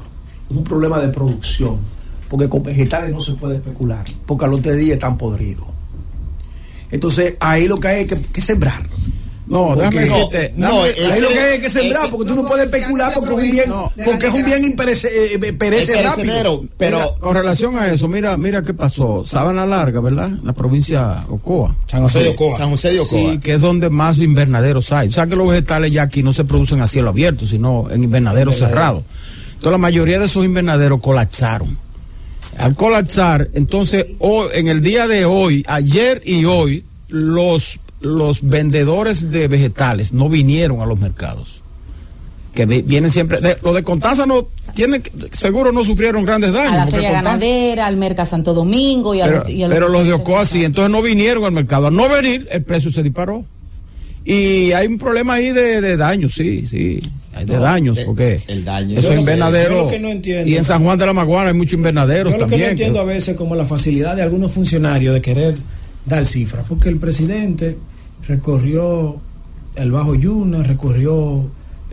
[0.49, 1.77] es un problema de producción.
[2.27, 4.03] Porque con vegetales no se puede especular.
[4.25, 5.67] Porque a los tres días están podridos.
[6.91, 8.83] Entonces, ahí lo que hay que, que sembrar.
[9.47, 10.53] No, Porque- déjame decirte.
[10.57, 13.31] no, dame- es- Ahí lo que hay que sembrar, porque tú no puedes especular porque
[13.31, 13.73] es un bien,
[14.03, 16.63] porque es un bien imperece, eh, Es perece rápido.
[16.77, 19.23] pero Mira, con relación a eso, mira, mira qué pasó.
[19.25, 20.31] Sabana Larga, ¿verdad?
[20.43, 21.75] La provincia Ocoa.
[21.85, 22.57] San José de Ocoa.
[22.57, 23.19] San José de Ocoa.
[23.33, 25.09] Sí, que es donde más invernaderos hay.
[25.09, 28.03] O sea que los vegetales ya aquí no se producen a cielo abierto, sino en
[28.03, 29.03] invernaderos cerrados.
[29.49, 31.77] Entonces la mayoría de esos invernaderos colapsaron.
[32.57, 39.31] Al colapsar, entonces hoy, en el día de hoy, ayer y hoy, los, los vendedores
[39.31, 41.61] de vegetales no vinieron a los mercados.
[42.53, 43.41] Que vi- vienen siempre.
[43.41, 46.71] de- los de Constanza no tienen, que- seguro no sufrieron grandes daños.
[46.73, 49.67] a la feria Constanza- ganadera, al Merca Santo Domingo y a pero, los, y a
[49.67, 51.87] pero los de Ocoa sí, entonces no vinieron al mercado.
[51.87, 53.43] Al no venir, el precio se disparó.
[54.23, 57.01] Y hay un problema ahí de, de daño, sí, sí.
[57.35, 58.93] Hay de No, daños, de- porque el daño.
[58.97, 59.83] eso es lo que- invernadero.
[59.83, 62.39] lo que no entiendo- y en San Juan de la Maguana hay muchos invernaderos Yo
[62.39, 62.61] lo que también.
[62.67, 65.55] no entiendo a veces como la facilidad de algunos funcionarios de querer
[66.05, 67.77] dar cifras, porque el presidente
[68.27, 69.17] recorrió
[69.75, 71.45] el Bajo Yuna, recorrió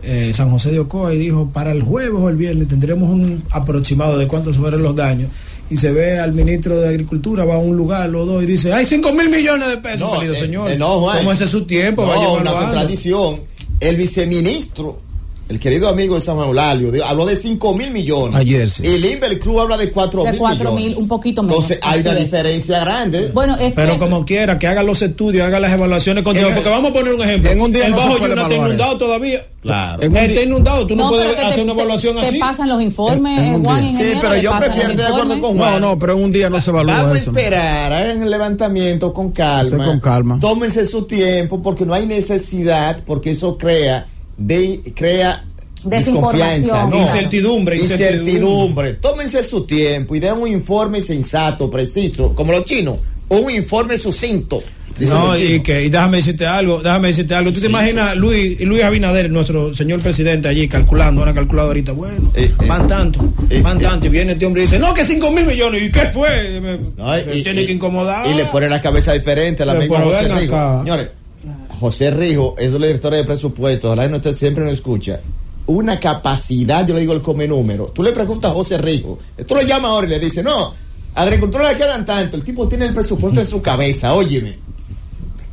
[0.03, 3.43] eh, San José de Ocoa y dijo, para el jueves o el viernes tendremos un
[3.51, 5.29] aproximado de cuántos fueron los daños.
[5.69, 8.73] Y se ve al ministro de Agricultura, va a un lugar, los dos, y dice,
[8.73, 10.69] hay 5 mil millones de pesos, No, querido eh, señor.
[10.69, 11.17] eh, no, Juan.
[11.19, 12.03] ¿Cómo ese es su tiempo?
[12.03, 12.59] No, Vaya una evaluando.
[12.65, 13.39] contradicción.
[13.79, 14.99] El viceministro,
[15.53, 18.35] el querido amigo de San Eulalio, habló de 5 mil millones.
[18.35, 18.81] Ayer, sí.
[18.85, 20.89] El Inver Club habla de 4 De mil 4 millones.
[20.89, 21.55] mil, un poquito menos.
[21.57, 22.19] Entonces hay una es.
[22.19, 23.31] diferencia grande.
[23.33, 26.49] Bueno, es Pero que- como quiera, que haga los estudios, haga las evaluaciones con tiempo.
[26.49, 27.51] En- Porque vamos a poner un ejemplo.
[27.51, 29.45] en un día el no Bajo Yuna está inundado todavía.
[29.61, 30.03] Claro.
[30.03, 32.37] En un Está inundado, tú no, No, puedes hacer te- una te- evaluación te así.
[32.37, 33.93] pasan los informes, En- en un Juan, día.
[33.97, 35.81] Sí, pero yo prefiero estar de acuerdo con No, Juan.
[35.81, 37.31] no, pero en un día no se evalúa Vamos a eso.
[37.31, 37.39] ¿no?
[37.39, 39.85] esperar, hagan el levantamiento con calma.
[39.85, 40.37] Con calma.
[40.41, 44.05] Tómense su tiempo porque no hay necesidad, porque eso crea,
[44.37, 45.43] de, crea
[45.83, 46.87] desconfianza.
[46.87, 46.97] No.
[47.01, 48.31] Incertidumbre, Incertidumbre.
[48.31, 48.93] incertidumbre.
[48.93, 52.99] Tómense su tiempo y den un informe sensato, preciso, como los chinos.
[53.29, 54.61] Un informe sucinto.
[54.99, 57.51] No, y que y déjame decirte algo, déjame decirte algo.
[57.51, 62.51] ¿Tú te imaginas Luis, Luis Abinader, nuestro señor presidente allí calculando, una calculadorita, bueno, Eh,
[62.61, 62.65] eh.
[62.67, 63.19] van tanto,
[63.49, 63.83] Eh, van eh.
[63.83, 66.59] tanto, y viene este hombre y dice, no, que 5 mil millones, ¿y qué fue?
[66.61, 68.27] Me- No, me y- tiene y- que incomodar.
[68.27, 69.65] Y le pone la cabeza diferente
[70.29, 70.55] ven Rijo.
[70.55, 70.77] acá.
[70.83, 71.07] Señores,
[71.83, 73.87] José Rijo es el director de presupuesto.
[73.87, 75.19] Ojalá que no esté siempre nos escucha.
[75.67, 77.87] Una capacidad, yo le digo el come número.
[77.87, 79.19] Tú le preguntas a José Rijo.
[79.45, 80.73] Tú lo llamas ahora y le dices, no,
[81.13, 82.37] agricultura le quedan tanto.
[82.37, 84.57] El tipo tiene el presupuesto en su cabeza, óyeme.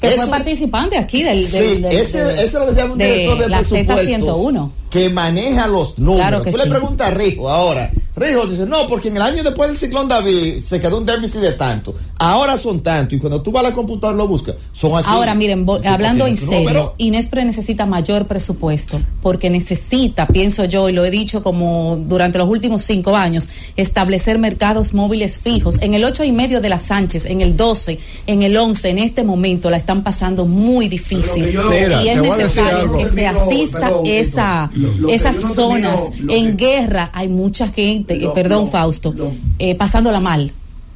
[0.01, 2.99] que fue participante aquí del, Sí, del, del- ese, es lo que se llama un
[2.99, 4.39] de director de la presupuesto.
[4.39, 4.71] Z101.
[4.91, 6.21] Que maneja los números.
[6.29, 6.65] Claro que Tú sí.
[6.65, 7.91] le preguntas a Rijo ahora.
[8.17, 11.41] Rijo dice, no, porque en el año después del ciclón David se quedó un déficit
[11.41, 11.95] de tanto.
[12.19, 13.15] Ahora son tanto.
[13.15, 15.09] Y cuando tú vas a la computadora lo buscas, son así.
[15.11, 16.95] Ahora, miren, hablando en serio, número.
[16.99, 22.49] Inespre necesita mayor presupuesto, porque necesita, pienso yo, y lo he dicho como durante los
[22.49, 25.77] últimos cinco años, establecer mercados móviles fijos.
[25.81, 28.99] En el ocho y medio de la Sánchez, en el 12, en el 11, en
[28.99, 31.51] este momento la están pasando muy difícil.
[31.53, 36.01] yo- y es necesario que se asista perdón, esa, lo- esas zonas.
[36.29, 39.15] en que- guerra hay mucha gente, Lo- eh, perdón, lo- Fausto,
[39.59, 40.53] eh, pasándola mal.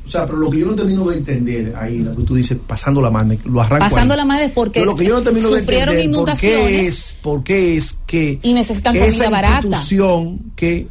[0.06, 2.58] O sea, pero lo que yo no termino de entender ahí, lo que tú dices,
[2.66, 4.18] pasando la mano, lo arranco Pasando ahí.
[4.18, 6.86] la mano es porque lo que yo no termino de sufrieron entender, ¿por qué inundaciones
[6.86, 9.54] es, por qué es que y necesitan esa comida barata.
[9.66, 10.88] institución que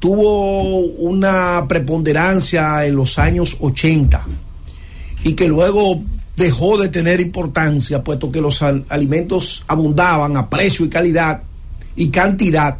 [0.00, 4.24] tuvo una preponderancia en los años 80
[5.24, 6.00] y que luego
[6.36, 11.42] dejó de tener importancia, puesto que los al- alimentos abundaban a precio y calidad
[11.98, 12.78] y cantidad.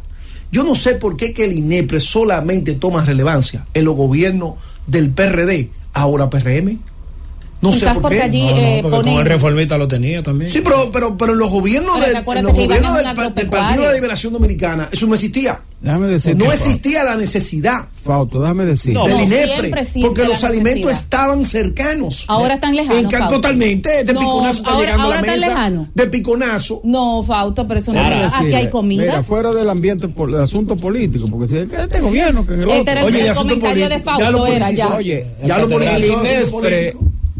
[0.51, 4.55] Yo no sé por qué que el INEPRE solamente toma relevancia en los gobiernos
[4.87, 6.79] del PRD, ahora PRM.
[7.61, 8.23] No Quizás sé por porque qué.
[8.23, 10.49] allí No, no, eh, porque ponen- con el reformista lo tenía también.
[10.49, 13.49] Sí, pero, pero, pero en los gobiernos, Pero del, que en los gobiernos del, del.
[13.49, 15.59] Partido de la Liberación Dominicana, eso no existía.
[15.81, 16.35] Déjame decir.
[16.37, 18.93] No existía la necesidad Fausto, déjame decir.
[18.93, 22.25] No, del INEPRE, porque la los alimentos estaban cercanos.
[22.27, 25.39] Ahora están lejanos, En totalmente, de No, piconazo está ahora- llegando a ahora la están
[25.39, 25.47] mesa.
[25.53, 25.87] lejanos.
[25.93, 26.81] De piconazo.
[26.85, 29.01] No, Fausto, pero eso no es Aquí hay comida.
[29.03, 32.53] Mira, fuera del ambiente, por, del asunto político, porque si es que este gobierno, que
[32.53, 33.05] en el Este otro.
[33.05, 34.95] Oye, el de asunto comentario de político, ya lo Fausto era ya.
[34.95, 36.23] Oye, Ya lo politizó.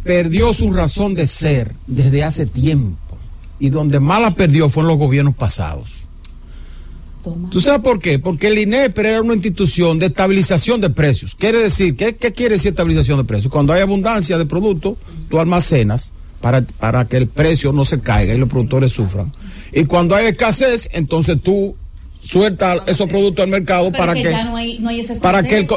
[0.10, 2.98] Perdió su razón de ser desde hace tiempo.
[3.60, 5.98] Y donde más la perdió fue en los gobiernos pasados.
[7.24, 7.52] Toma.
[7.52, 8.18] ¿Tú sabes por qué?
[8.18, 11.36] Porque el INEPRE era una institución de estabilización de precios.
[11.36, 13.54] Quiere decir, ¿qué, qué quiere decir estabilización de precios?
[13.54, 14.98] Cuando hay abundancia de productos,
[15.30, 19.32] tú almacenas para, para que el precio no se caiga y los productores sufran.
[19.72, 21.76] Y cuando hay escasez, entonces tú
[22.22, 25.58] sueltas esos productos al mercado para que que, ya no hay, no hay para que
[25.58, 25.68] el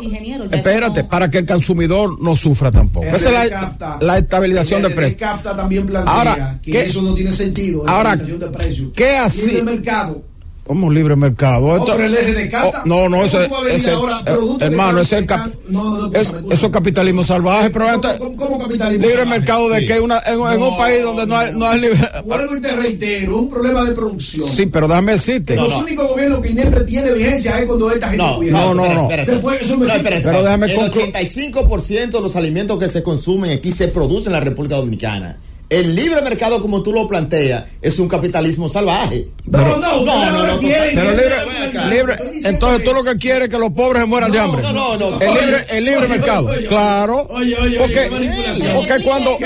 [0.51, 3.07] espérate, no- para que el consumidor no sufra tampoco.
[3.07, 5.16] Esa es la, la estabilización de precios.
[5.20, 7.84] CAFTA también plantea Ahora, que ¿qué- eso no tiene sentido.
[7.86, 8.88] la ahora, estabilización de precios.
[8.95, 9.62] ¿qué así?
[9.62, 10.22] Mercado.
[10.64, 11.66] Como libre mercado.
[11.66, 13.76] No, Esto- pero el RD Cata- Oh, no, no, ¿Cómo ese, tú vas a venir
[13.80, 15.58] ese- ahora, eh, producto de hermano, es el de cap- campo?
[15.68, 19.18] No, no, no, es- eso es capitalismo salvaje, pero ¿Cómo- entonces- cómo- cómo capitalismo libre
[19.22, 19.38] salvaje?
[19.40, 19.86] mercado de Sí.
[19.86, 21.98] que una, en, en un país donde no hay, no hay libre.
[22.24, 24.48] Vuelvo y te reitero, es un problema de producción.
[24.48, 25.56] Sí, pero déjame decirte.
[25.56, 29.08] Los únicos gobiernos que INEPRE tiene vigencia es cuando esta gente No, no, no.
[29.08, 33.72] Después, eso me Pero déjame El conclu- 85% de los alimentos que se consumen aquí
[33.72, 35.36] se producen en la República Dominicana.
[35.72, 39.28] El libre mercado, como tú lo planteas, es un capitalismo salvaje.
[39.46, 41.12] No, no, no, no, no, Pero
[41.88, 42.24] libre, acá.
[42.44, 44.62] entonces tú lo que quieres es que los pobres se mueran de hambre.
[44.62, 45.18] no, no, no.
[45.20, 46.66] El libre, el libre Oye, mercado, oye, oye.
[46.68, 47.26] claro.
[47.30, 48.10] Oye, oye, oye, porque,
[48.74, 49.38] porque cuando,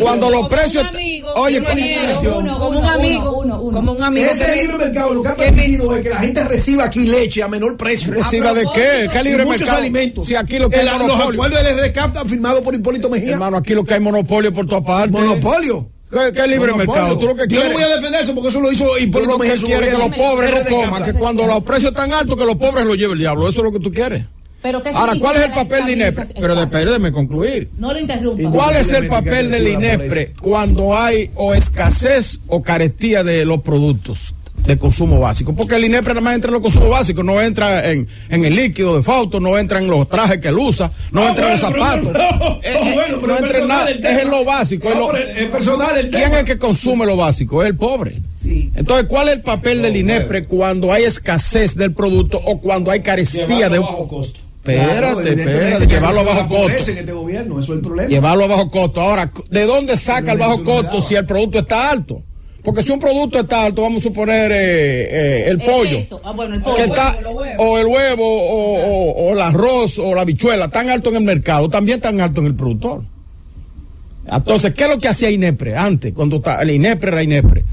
[0.00, 1.58] cuando los precios, un amigo, oye.
[1.60, 3.30] Uno, como uno, un amigo,
[3.72, 6.02] uno, como un amigo Ese que- libre mercado lo que ha que me- permitido es
[6.02, 8.12] que la gente reciba aquí leche a menor precio.
[8.12, 9.78] reciba de qué, qué Y libre muchos mercado.
[9.78, 10.26] alimentos.
[10.28, 11.42] Si aquí lo que hay El- los monopolio.
[11.42, 13.32] acuerdos del RDCAF están firmados por Hipólito Mejía.
[13.34, 15.10] Hermano, aquí lo que hay monopolio por todas partes.
[15.12, 15.88] Monopolio.
[16.10, 16.92] ¿Qué, qué libre Monopolio.
[17.02, 17.18] mercado?
[17.18, 17.68] Tú lo que Yo quieres.
[17.68, 19.60] no voy a defender eso porque eso lo hizo Tú Hipólito lo que Mejía en
[19.60, 22.44] su quieres es que los pobres lo coman, que cuando los precios están altos, que
[22.44, 23.48] los pobres lo lleve el diablo.
[23.48, 24.24] Eso es lo que tú quieres.
[24.62, 26.26] Pero ¿qué Ahora, ¿cuál es el papel de INEPRE?
[26.40, 27.68] Pero déjeme concluir.
[27.78, 28.50] No lo interrumpa.
[28.50, 34.34] ¿Cuál es el papel del INEPRE cuando hay o escasez o carestía de los productos
[34.64, 35.52] de consumo básico?
[35.54, 38.54] Porque el INEPRE nada más entra en los consumos básicos, no entra en, en el
[38.54, 41.60] líquido de Fausto, no entra en los trajes que él usa, no Ah, entra en
[41.60, 42.12] los pero- zapatos.
[42.12, 43.68] no, Eh, eh, bueno, pero no es entra en personal
[44.00, 44.88] nada, es en lo básico.
[44.90, 46.34] es No, lo- es personal el ¿Quién tema.
[46.34, 47.62] es el que consume lo básico?
[47.64, 48.22] Es el pobre.
[48.44, 53.00] Entonces, ¿cuál es el papel del INEPRE cuando hay escasez del producto o cuando hay
[53.00, 53.78] carestía de...
[53.80, 54.38] bajo costo.
[54.64, 56.90] Espérate, espérate, llevarlo a bajo costo.
[56.92, 58.08] en este gobierno, eso es el problema.
[58.08, 59.00] Llevarlo a bajo costo.
[59.00, 62.22] Ahora, ¿de dónde saca el bajo costo si el producto está alto?
[62.62, 65.98] Porque si un producto está alto, vamos a suponer eh, eh, el El pollo.
[66.22, 66.76] Ah, bueno, el pollo.
[66.76, 67.16] que está,
[67.58, 71.22] o el huevo, o, o- o el arroz, o la bichuela, tan alto en el
[71.22, 73.02] mercado, también tan alto en el productor.
[74.30, 77.64] Entonces, ¿qué es lo que hacía INEPRE antes, cuando está, el INEPRE era INEPRE?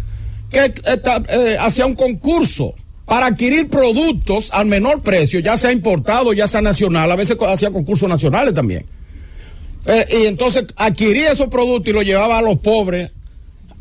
[0.50, 2.74] Que eh, hacía un concurso
[3.10, 7.72] para adquirir productos al menor precio, ya sea importado, ya sea nacional, a veces hacía
[7.72, 8.86] concursos nacionales también.
[9.84, 13.12] Pero- y entonces adquiría esos productos y los llevaba a los pobres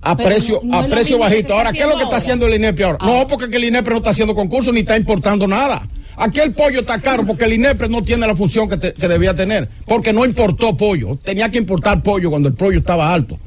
[0.01, 1.55] a Pero precio, no- no a precio bajito.
[1.55, 2.99] Ahora, ¿qué es lo que está haciendo el INEPRE ahora?
[3.01, 3.07] Ah.
[3.07, 5.87] No, porque que el INEPRE no está haciendo concursos ni está importando nada.
[6.17, 9.09] Aquí el pollo está caro porque el INEPRE no tiene la función que, te- que
[9.09, 11.17] debía tener, porque no importó pollo.
[11.23, 13.39] Tenía que importar pollo cuando el pollo estaba alto.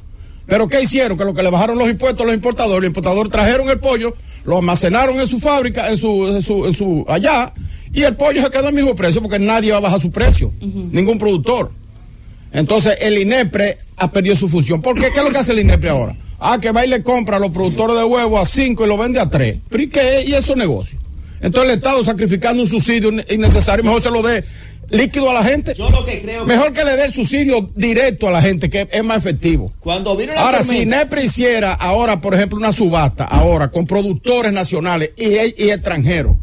[0.51, 1.17] Pero ¿qué hicieron?
[1.17, 4.13] Que lo que le bajaron los impuestos a los importadores, los importadores trajeron el pollo,
[4.43, 7.53] lo almacenaron en su fábrica, en su, en su, en su allá,
[7.93, 10.51] y el pollo se quedó al mismo precio porque nadie va a bajar su precio,
[10.59, 11.71] ningún productor.
[12.51, 14.81] Entonces el INEPRE ha perdido su función.
[14.81, 15.09] ¿Por qué?
[15.13, 16.17] ¿Qué es lo que hace el INEPRE ahora?
[16.37, 18.97] Ah, que va y le compra a los productores de huevos a 5 y lo
[18.97, 19.57] vende a 3.
[19.69, 20.25] ¿Pero y qué?
[20.27, 20.99] ¿Y eso negocio?
[21.39, 24.43] Entonces el Estado sacrificando un subsidio innecesario, mejor se lo dé
[24.91, 25.73] líquido a la gente.
[25.75, 28.69] Yo lo que creo que- Mejor que le dé el subsidio directo a la gente,
[28.69, 29.71] que es más efectivo.
[29.79, 33.85] Cuando vino la Ahora, si tormenta- INEPRE hiciera ahora, por ejemplo, una subasta, ahora, con
[33.85, 35.25] productores nacionales y,
[35.63, 36.35] y extranjeros,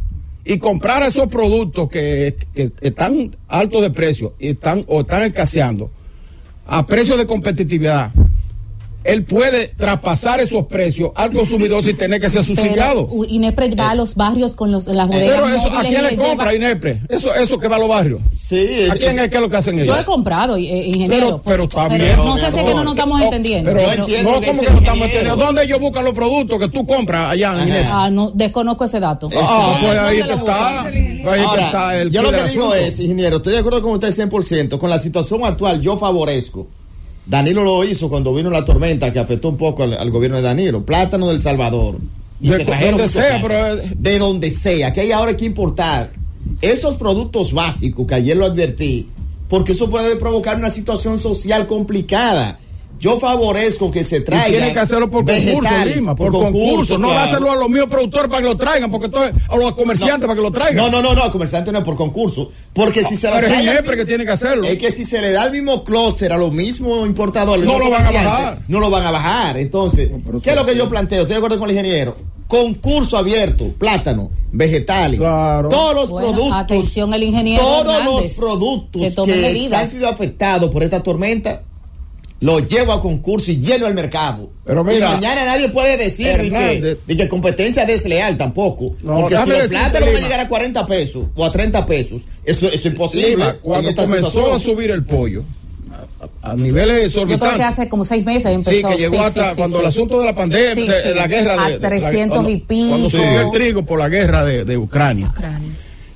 [0.44, 5.90] y comprara esos productos que, que están altos de precio y están, o están escaseando,
[6.66, 8.12] a precios de competitividad,
[9.09, 13.09] él puede traspasar esos precios al consumidor sin tener que ser subsidiado.
[13.28, 16.52] INEPRE va a los barrios con los, las bodegas Pero eso, ¿a quién le compra
[16.52, 17.02] lleva- INEPRE?
[17.09, 18.20] Eso, eso que va a los barrios.
[18.30, 19.94] Sí, ¿A quién es que es lo que hacen ellos?
[19.94, 21.26] Yo he comprado, eh, ingeniero.
[21.26, 22.16] Pero- pero está bien.
[22.16, 23.70] No sé si es que no nos estamos Oh, entendiendo.
[23.72, 25.36] Pero, pero- entiendo no, que ¿cómo ese que no estamos entendiendo?
[25.44, 27.68] ¿Dónde ellos buscan los productos que tú compras allá en.
[27.68, 27.88] INEPRE?
[27.90, 29.28] Ah, no, desconozco ese dato.
[29.36, 30.82] Ah, pues ahí ¿Dónde que está.
[31.22, 33.92] Pues ahí que está el yo lo que digo es, ingeniero, estoy de acuerdo con
[33.92, 34.78] usted 100%.
[34.78, 36.68] Con la situación actual, yo favorezco.
[37.29, 40.43] Danilo lo hizo cuando vino la tormenta que afectó un poco al, al gobierno de
[40.43, 40.85] Danilo.
[40.85, 41.97] Plátano del Salvador.
[42.41, 44.93] Y De se donde sea, pero- De donde sea.
[44.93, 46.12] Que hay ahora que importar
[46.62, 49.09] esos productos básicos que ayer lo advertí.
[49.49, 52.59] Porque eso puede provocar una situación social complicada.
[53.01, 54.51] Yo favorezco que se Y traigan.
[54.51, 56.99] tienen que hacerlo por concurso, Lima, por, concurso.
[56.99, 57.26] No claro.
[57.26, 60.34] dárselo a los míos productores para que lo traigan, porque entonces, a los comerciantes para
[60.34, 60.76] que lo traigan.
[60.76, 62.51] No, no, no, no, al comerciante no es por concurso.
[62.72, 64.64] Porque si se lo Pero es al INEPRE mismo- que tiene que hacerlo.
[64.66, 67.90] Es que si se le da el mismo clúster a los mismos importadores, No lo
[67.90, 68.59] van a comerciantes, bajar.
[68.68, 69.59] No lo van a bajar.
[69.59, 70.11] Entonces,
[70.42, 71.20] ¿qué es lo que yo planteo?
[71.22, 72.16] Estoy de acuerdo con el ingeniero.
[72.49, 75.68] Concurso abierto, plátano, vegetales, Claro.
[75.68, 76.57] todos los Bueno, productos.
[76.57, 81.62] atención el ingeniero Todos los productos que que, han sido afectados por esta tormenta,
[82.41, 84.51] los llevo a concurso y lleno el mercado.
[84.64, 86.99] Pero mira, y mañana nadie puede decir ni que, Hernández.
[87.07, 88.95] ni que competencia desleal tampoco.
[89.03, 92.22] No, porque si decirte, plátanos van a llegar a 40 pesos o a 30 pesos,
[92.45, 93.30] eso, eso es imposible.
[93.30, 94.57] Lima, cuando comenzó situación.
[94.57, 95.43] a subir el pollo,
[96.43, 97.66] a, a niveles Yo creo que exorbitantes.
[97.66, 98.70] hace como seis meses empezó.
[98.89, 99.82] Sí, que llegó sí, hasta sí, cuando sí.
[99.82, 102.36] el asunto de la pandemia, Sí, de, la guerra de, A de- de la- 300
[102.39, 102.89] cuando- y pico.
[102.91, 105.32] Cuando subió el trigo por la guerra de, de Ucrania.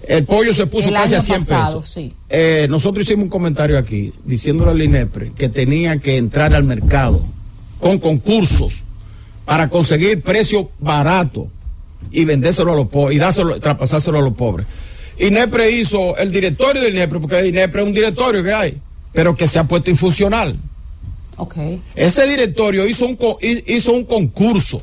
[0.09, 1.95] El pollo se puso El casi a año 100 pasado, pesos.
[1.95, 2.13] sí.
[2.29, 7.25] Eh, nosotros hicimos un comentario aquí diciéndole al INEPRE que tenía que entrar al mercado
[7.79, 8.81] con concursos
[9.45, 11.47] para conseguir precios baratos
[12.11, 14.67] y vendérselo a los pobres y dárselo, traspasárselo a los pobres.
[15.19, 18.79] INEPRE hizo el directorio del INEPRE, porque el INEPRE es un directorio que hay,
[19.13, 20.57] pero que se ha puesto infuncional.
[21.37, 21.57] Ok.
[21.95, 23.17] Ese directorio hizo un,
[23.67, 24.83] hizo un concurso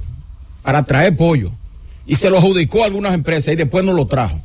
[0.63, 1.51] para traer pollo
[2.05, 4.41] y se lo adjudicó a algunas empresas y después no lo trajo.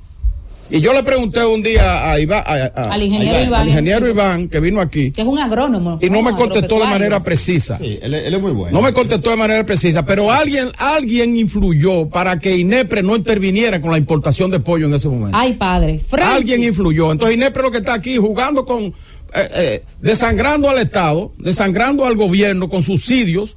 [0.70, 3.60] Y yo le pregunté un día a Iván, a- a- Al ingeniero a- Iván.
[3.62, 5.98] al ingeniero Iván, que vino aquí, Que es un agrónomo.
[6.00, 7.76] y no me contestó de manera precisa.
[7.78, 8.76] Sí, él, él es muy bueno.
[8.76, 13.80] No me contestó de manera precisa, pero alguien, alguien influyó para que INEPRE no interviniera
[13.80, 15.36] con la importación de pollo en ese momento.
[15.38, 16.00] Ay, padre.
[16.00, 16.34] Francis.
[16.34, 17.12] Alguien influyó.
[17.12, 18.92] Entonces INEPRE lo que está aquí jugando con, eh,
[19.34, 23.56] eh, desangrando al Estado, desangrando al gobierno con subsidios,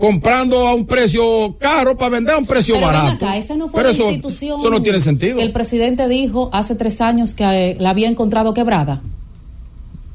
[0.00, 3.24] comprando a un precio caro para vender a un precio Pero barato.
[3.26, 5.36] acá, esa no fue Pero la eso, institución eso no tiene sentido.
[5.36, 9.02] que el presidente dijo hace tres años que eh, la había encontrado quebrada.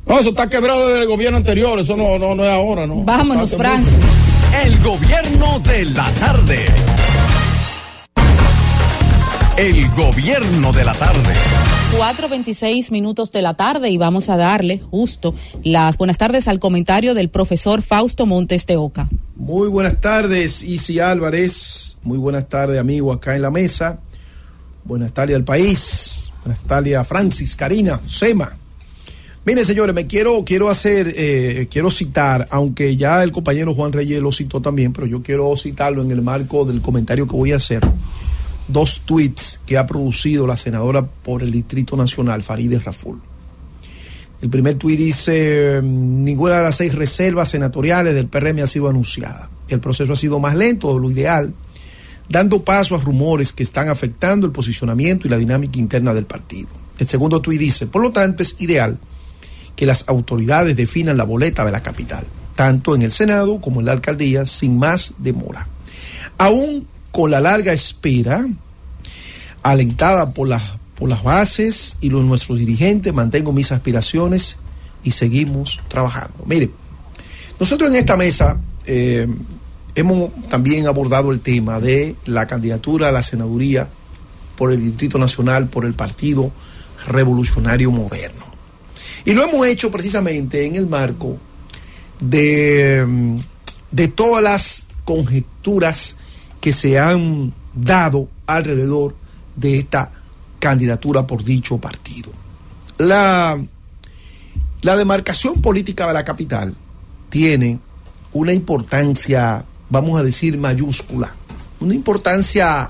[0.07, 2.95] No, eso está quebrado desde el gobierno anterior, eso no, no, no es ahora, ¿no?
[3.03, 3.93] Vámonos, Francis.
[3.93, 4.05] mucho.
[4.65, 6.65] El gobierno de la tarde.
[9.57, 11.33] El gobierno de la tarde.
[11.97, 15.33] 4.26 minutos de la tarde y vamos a darle justo
[15.63, 19.07] las buenas tardes al comentario del profesor Fausto Montes de Oca.
[19.37, 21.97] Muy buenas tardes, Isi Álvarez.
[22.03, 23.99] Muy buenas tardes, amigo, acá en la mesa.
[24.83, 26.29] Buenas tardes al país.
[26.43, 28.57] Buenas tardes a Francis, Karina, Sema.
[29.45, 34.21] Miren, señores, me quiero, quiero hacer, eh, quiero citar, aunque ya el compañero Juan Reyes
[34.21, 37.55] lo citó también, pero yo quiero citarlo en el marco del comentario que voy a
[37.55, 37.79] hacer
[38.67, 43.19] dos tweets que ha producido la senadora por el Distrito Nacional, Farideh Raful.
[44.41, 49.49] El primer tuit dice, ninguna de las seis reservas senatoriales del PRM ha sido anunciada.
[49.69, 51.53] El proceso ha sido más lento de lo ideal,
[52.29, 56.69] dando paso a rumores que están afectando el posicionamiento y la dinámica interna del partido.
[56.99, 58.97] El segundo tuit dice, por lo tanto es ideal
[59.75, 63.87] que las autoridades definan la boleta de la capital, tanto en el Senado como en
[63.87, 65.67] la alcaldía, sin más demora.
[66.37, 68.45] Aún con la larga espera,
[69.63, 70.61] alentada por las,
[70.95, 74.57] por las bases y los, nuestros dirigentes, mantengo mis aspiraciones
[75.01, 76.43] y seguimos trabajando.
[76.45, 76.71] Mire,
[77.57, 79.29] nosotros en esta mesa eh,
[79.95, 83.87] hemos también abordado el tema de la candidatura a la senaduría
[84.57, 86.51] por el Distrito Nacional, por el Partido
[87.07, 88.43] Revolucionario Moderno.
[89.23, 91.37] Y lo hemos hecho precisamente en el marco
[92.19, 93.37] de,
[93.91, 96.17] de todas las conjeturas
[96.65, 99.15] que se han dado alrededor
[99.55, 100.11] de esta
[100.57, 102.31] candidatura por dicho partido.
[102.97, 103.63] La,
[104.81, 106.75] la demarcación política de la capital
[107.29, 107.77] tiene
[108.33, 111.35] una importancia, vamos a decir, mayúscula,
[111.81, 112.89] una importancia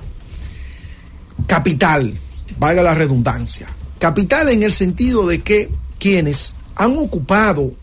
[1.46, 2.18] capital,
[2.58, 3.68] valga la redundancia.
[4.00, 5.70] Capital en el sentido de que
[6.00, 7.74] quienes han ocupado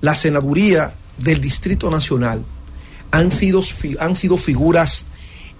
[0.00, 2.42] la senaduría del Distrito Nacional
[3.10, 3.60] han sido,
[4.00, 5.04] han sido figuras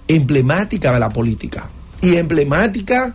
[0.09, 1.69] emblemática de la política
[2.01, 3.13] y emblemática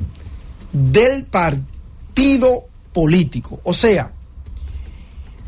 [0.72, 3.60] del partido político.
[3.64, 4.12] O sea,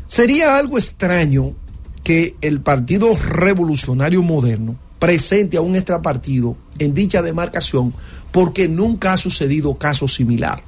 [0.05, 1.55] sería algo extraño
[2.03, 7.93] que el Partido Revolucionario Moderno presente a un extrapartido en dicha demarcación
[8.31, 10.61] porque nunca ha sucedido caso similar.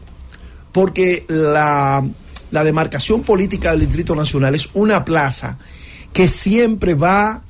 [0.72, 2.08] Porque la,
[2.52, 5.58] la demarcación política del Distrito Nacional es una plaza
[6.14, 7.44] que siempre va,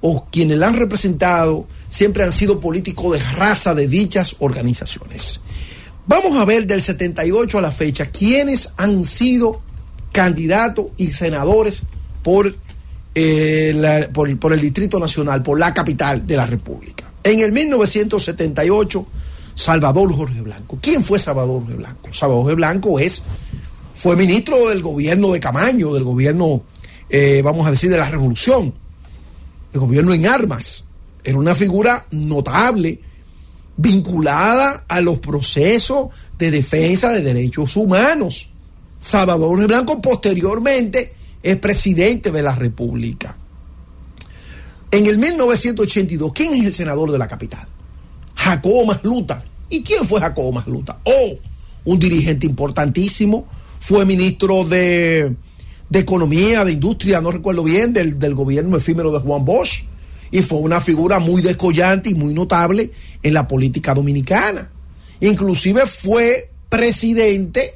[0.00, 5.40] o quienes la han representado, siempre han sido políticos de raza de dichas organizaciones.
[6.06, 9.60] Vamos a ver del 78 a la fecha quiénes han sido
[10.12, 11.82] candidatos y senadores
[12.22, 12.54] por,
[13.14, 17.04] eh, por, por, el Distrito Nacional, por la capital de la República.
[17.22, 19.06] En el 1978,
[19.54, 20.78] Salvador Jorge Blanco.
[20.80, 22.12] ¿Quién fue Salvador Jorge Blanco?
[22.12, 23.22] Salvador Jorge Blanco es,
[23.94, 26.62] fue ministro del gobierno de Camaño, del gobierno,
[27.08, 28.72] eh, vamos a decir, de la Revolución,
[29.72, 30.84] el gobierno en armas
[31.24, 33.00] era una figura notable,
[33.76, 36.08] vinculada a los procesos
[36.38, 38.50] de defensa de derechos humanos.
[39.00, 43.36] Salvador Blanco posteriormente es presidente de la República.
[44.90, 47.66] En el 1982, ¿quién es el senador de la capital?
[48.34, 49.44] Jacobo Masluta.
[49.68, 50.98] ¿Y quién fue Jacobo Masluta?
[51.04, 51.38] Oh,
[51.84, 53.46] un dirigente importantísimo,
[53.78, 55.34] fue ministro de,
[55.88, 59.84] de Economía, de Industria, no recuerdo bien, del, del gobierno efímero de Juan Bosch
[60.30, 62.90] y fue una figura muy descollante y muy notable
[63.22, 64.70] en la política dominicana.
[65.20, 67.74] Inclusive fue presidente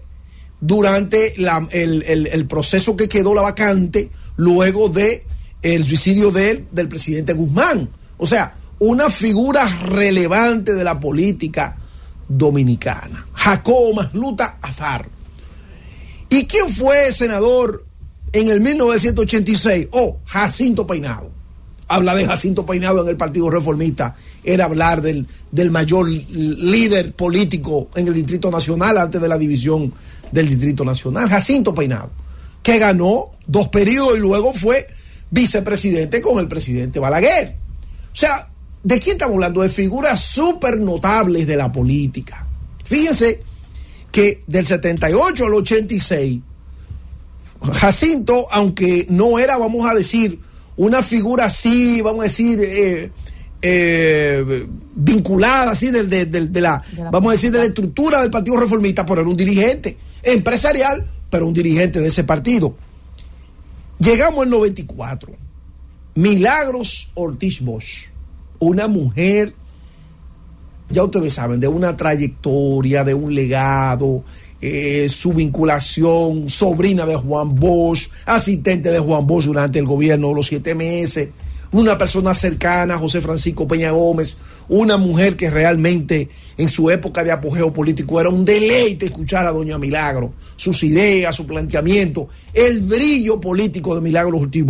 [0.61, 5.24] durante la, el, el, proceso que quedó la vacante luego de
[5.62, 7.89] el suicidio del presidente Guzmán.
[8.16, 11.77] O sea, una figura relevante de la política
[12.28, 13.27] dominicana.
[13.35, 15.09] Jacobo Masluta Azar.
[16.31, 17.85] ¿Y quién fue senador
[18.33, 19.89] en el 1986?
[19.91, 21.44] Oh, Jacinto Peinado
[21.89, 27.89] habla de Jacinto Peinado en el Partido Reformista, era hablar del, del mayor líder político
[27.94, 29.93] en el Distrito Nacional antes de la división
[30.31, 32.11] del Distrito Nacional, Jacinto Peinado,
[32.62, 34.86] que ganó dos periodos y luego fue
[35.31, 37.56] vicepresidente con el presidente Balaguer.
[38.12, 38.48] O sea,
[38.82, 39.62] ¿de quién estamos hablando?
[39.62, 42.47] De figuras súper notables de la política.
[42.85, 43.43] Fíjense
[44.11, 46.40] que del 78 al 86,
[47.73, 50.39] Jacinto, aunque no era, vamos a decir,
[50.77, 53.11] una figura así, vamos a decir, eh,
[53.63, 59.21] eh, vinculada así de, la, vamos a decir, de la estructura del Partido Reformista, pero
[59.21, 62.75] era un dirigente empresarial, pero un dirigente de ese partido.
[63.99, 65.33] Llegamos al 94.
[66.17, 68.09] Milagros Ortiz Bosch,
[68.61, 69.55] una mujer,
[70.91, 74.23] ya ustedes saben, de una trayectoria, de un legado,
[74.66, 80.35] eh, su vinculación, sobrina de Juan Bosch, asistente de Juan Bosch durante el gobierno de
[80.36, 81.28] los siete meses,
[81.73, 84.39] una persona cercana José Francisco Peña Gómez,
[84.70, 89.53] una mujer que realmente en su época de apogeo político era un deleite escuchar a
[89.53, 94.65] Doña Milagro, sus ideas, su planteamiento, el brillo político de Milagro Ortiz.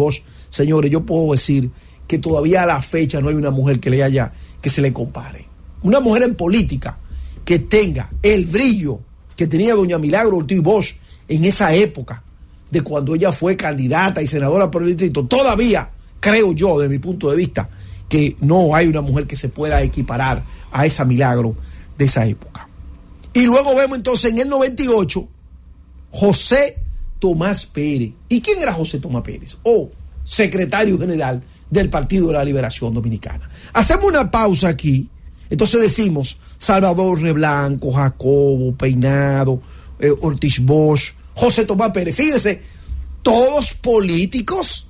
[0.49, 1.71] Señores, yo puedo decir
[2.09, 4.93] que todavía a la fecha no hay una mujer que le haya, que se le
[4.93, 5.47] compare.
[5.85, 6.99] Una mujer en política
[7.45, 8.99] que tenga el brillo
[9.37, 10.97] que tenía Doña Milagro Ortiz Bosch
[11.29, 12.23] en esa época,
[12.71, 15.91] de cuando ella fue candidata y senadora por el distrito, todavía
[16.21, 17.69] creo yo, de mi punto de vista,
[18.09, 20.43] que no hay una mujer que se pueda equiparar
[20.73, 21.55] a esa milagro
[21.97, 22.69] de esa época.
[23.33, 25.29] Y luego vemos entonces en el 98
[26.11, 26.79] José
[27.19, 28.13] Tomás Pérez.
[28.29, 29.57] ¿Y quién era José Tomás Pérez?
[29.65, 29.91] O
[30.25, 33.49] secretario general del Partido de la Liberación Dominicana.
[33.73, 35.09] Hacemos una pausa aquí.
[35.55, 39.63] Entonces decimos Salvador Reblanco, Jacobo, Peinado,
[40.01, 42.17] eh, Ortiz Bosch, José Tomás Pérez.
[42.17, 42.61] Fíjense,
[43.23, 44.89] todos políticos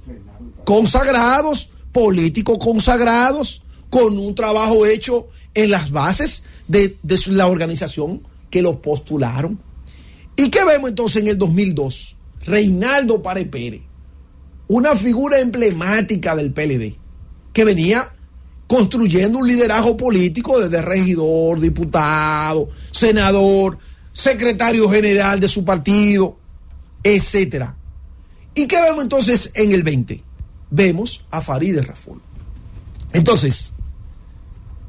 [0.65, 3.61] consagrados, políticos consagrados,
[3.91, 6.97] con un trabajo hecho en las bases de,
[7.27, 9.61] la organización que lo postularon.
[10.35, 12.17] ¿Y qué vemos entonces en el 2002?
[12.47, 13.83] Reinaldo Pare Pérez,
[14.69, 16.97] una figura emblemática del PLD,
[17.53, 18.14] que venía
[18.67, 23.79] construyendo un liderazgo político desde regidor, diputado, senador,
[24.13, 26.37] secretario general de su partido,
[27.03, 27.77] etcétera.
[28.55, 30.23] ¿Y qué vemos entonces en el 20?
[30.71, 32.21] Vemos a Farideh Raful.
[33.13, 33.73] Entonces,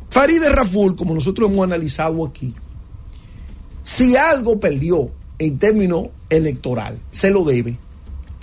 [0.09, 2.53] Farideh Raful, como nosotros hemos analizado aquí,
[3.81, 7.77] si algo perdió en términos electoral, se lo debe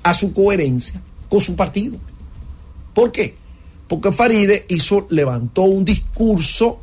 [0.02, 1.96] a su coherencia con su partido.
[2.94, 3.36] ¿Por qué?
[3.92, 6.80] Porque Faride hizo, levantó un discurso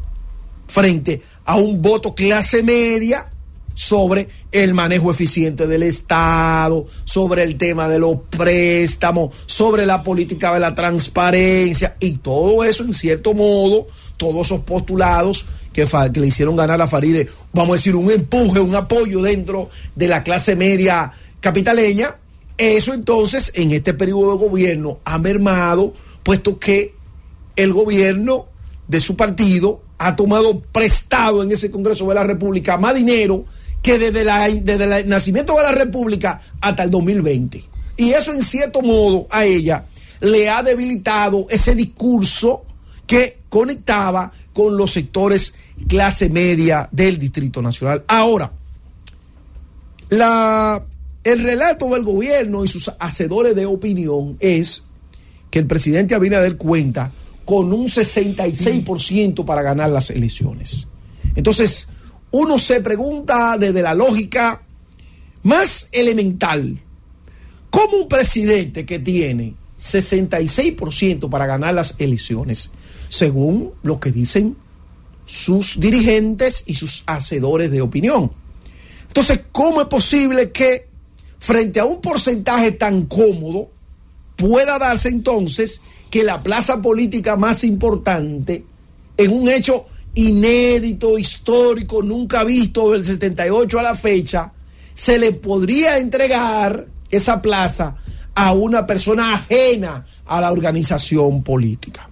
[0.67, 3.31] frente a un voto clase media
[3.73, 10.53] sobre el manejo eficiente del Estado, sobre el tema de los préstamos, sobre la política
[10.53, 13.87] de la transparencia y todo eso en cierto modo,
[14.17, 18.59] todos esos postulados que, que le hicieron ganar a Faride, vamos a decir, un empuje,
[18.59, 22.17] un apoyo dentro de la clase media capitaleña,
[22.59, 26.98] eso entonces en este periodo de gobierno ha mermado, puesto que
[27.59, 28.47] el gobierno
[28.87, 33.43] de su partido ha tomado prestado en ese Congreso de la República más dinero
[33.81, 37.61] que desde, la, desde el nacimiento de la República hasta el 2020.
[37.97, 39.85] Y eso en cierto modo a ella
[40.21, 42.63] le ha debilitado ese discurso
[43.05, 45.53] que conectaba con los sectores
[45.89, 48.05] clase media del Distrito Nacional.
[48.07, 48.53] Ahora,
[50.09, 54.83] el relato del gobierno y sus hacedores de opinión es
[55.51, 57.11] que el presidente Abinader cuenta
[57.49, 60.85] con un 66% para ganar las elecciones.
[61.33, 61.87] Entonces,
[62.29, 64.61] uno se pregunta desde la lógica
[65.41, 66.79] más elemental,
[67.71, 72.69] ¿cómo un presidente que tiene 66% para ganar las elecciones,
[73.07, 74.55] según lo que dicen
[75.25, 78.31] sus dirigentes y sus hacedores de opinión?
[79.07, 80.87] Entonces, ¿cómo es posible que
[81.39, 83.71] frente a un porcentaje tan cómodo,
[84.35, 88.65] pueda darse entonces que la plaza política más importante,
[89.17, 94.51] en un hecho inédito, histórico, nunca visto del 78 a la fecha,
[94.93, 97.95] se le podría entregar esa plaza
[98.35, 102.09] a una persona ajena a la organización política.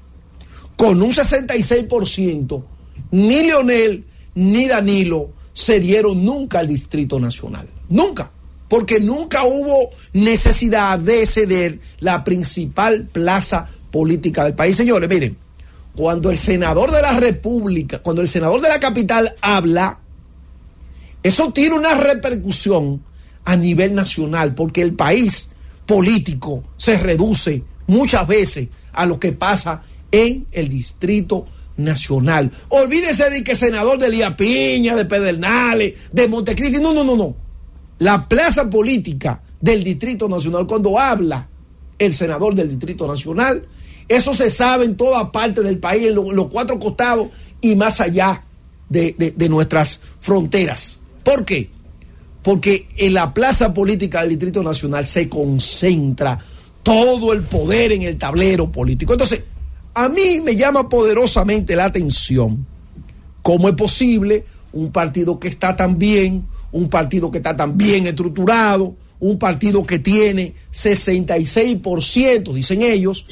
[0.76, 2.64] Con un 66%,
[3.12, 4.06] ni Leonel
[4.36, 7.68] ni Danilo se dieron nunca al Distrito Nacional.
[7.90, 8.32] Nunca
[8.68, 14.76] porque nunca hubo necesidad de ceder la principal plaza política del país.
[14.76, 15.38] Señores, miren,
[15.96, 20.00] cuando el senador de la República, cuando el senador de la capital habla,
[21.24, 23.02] eso tiene una repercusión
[23.46, 25.50] a nivel nacional, porque el país
[25.86, 31.46] político se reduce muchas veces a lo que pasa en el distrito
[31.78, 32.52] nacional.
[32.70, 37.48] Olvídese de que senador de Lía Piña, de Pedernales, de Montecristi, no, no, no, no
[38.00, 41.48] la plaza política del Distrito Nacional, cuando habla
[42.00, 43.66] el senador del Distrito Nacional,
[44.08, 47.28] eso se sabe en toda parte del país, en, los cuatro costados
[47.62, 48.44] y más allá
[48.90, 50.98] de, de nuestras fronteras.
[51.24, 51.70] ¿Por qué?
[52.42, 56.40] Porque en la plaza política del Distrito Nacional se concentra
[56.84, 59.12] todo el poder en el tablero político.
[59.12, 59.44] Entonces,
[59.94, 62.66] a mí me llama poderosamente la atención
[63.42, 68.08] cómo es posible un partido que está tan bien, un partido que está tan bien
[68.08, 73.26] estructurado, un partido que tiene 66%, dicen ellos,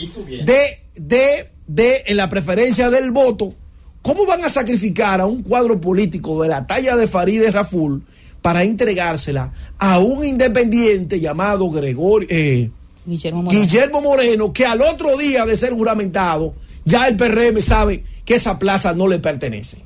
[0.46, 3.54] de, de, de en la preferencia del voto.
[4.02, 8.04] ¿Cómo van a sacrificar a un cuadro político de la talla de Farideh Raful
[8.42, 12.70] para entregársela a un independiente llamado Gregorio, eh,
[13.04, 13.62] Guillermo Moreno.
[13.62, 16.54] Guillermo Moreno, que al otro día de ser juramentado,
[16.84, 19.78] ya el PRM sabe que esa plaza no le pertenece.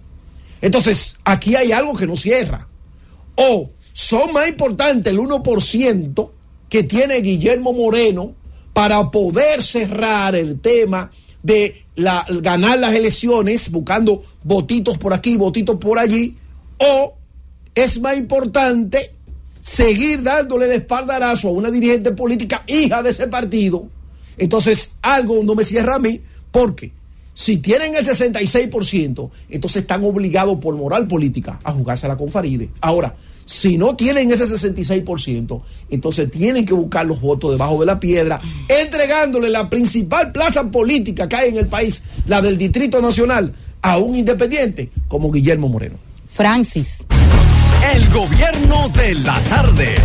[0.61, 2.67] Entonces, aquí hay algo que no cierra.
[3.35, 6.31] O son más importantes el 1%
[6.69, 8.33] que tiene Guillermo Moreno
[8.73, 11.11] para poder cerrar el tema
[11.41, 16.37] de la, ganar las elecciones buscando votitos por aquí, votitos por allí,
[16.77, 17.17] o
[17.75, 19.15] es más importante
[19.61, 23.87] seguir dándole el espaldarazo a una dirigente política hija de ese partido.
[24.37, 26.21] Entonces, algo no me cierra a mí,
[26.51, 26.91] porque
[27.33, 32.69] si tienen el 66%, entonces están obligados por moral política a jugársela con Faride.
[32.81, 33.15] Ahora,
[33.49, 38.39] si no tienen ese 66%, entonces tienen que buscar los votos debajo de la piedra,
[38.67, 43.97] entregándole la principal plaza política que hay en el país, la del Distrito Nacional, a
[43.97, 45.97] un independiente como Guillermo Moreno.
[46.31, 46.97] Francis.
[47.91, 49.95] El gobierno de la tarde.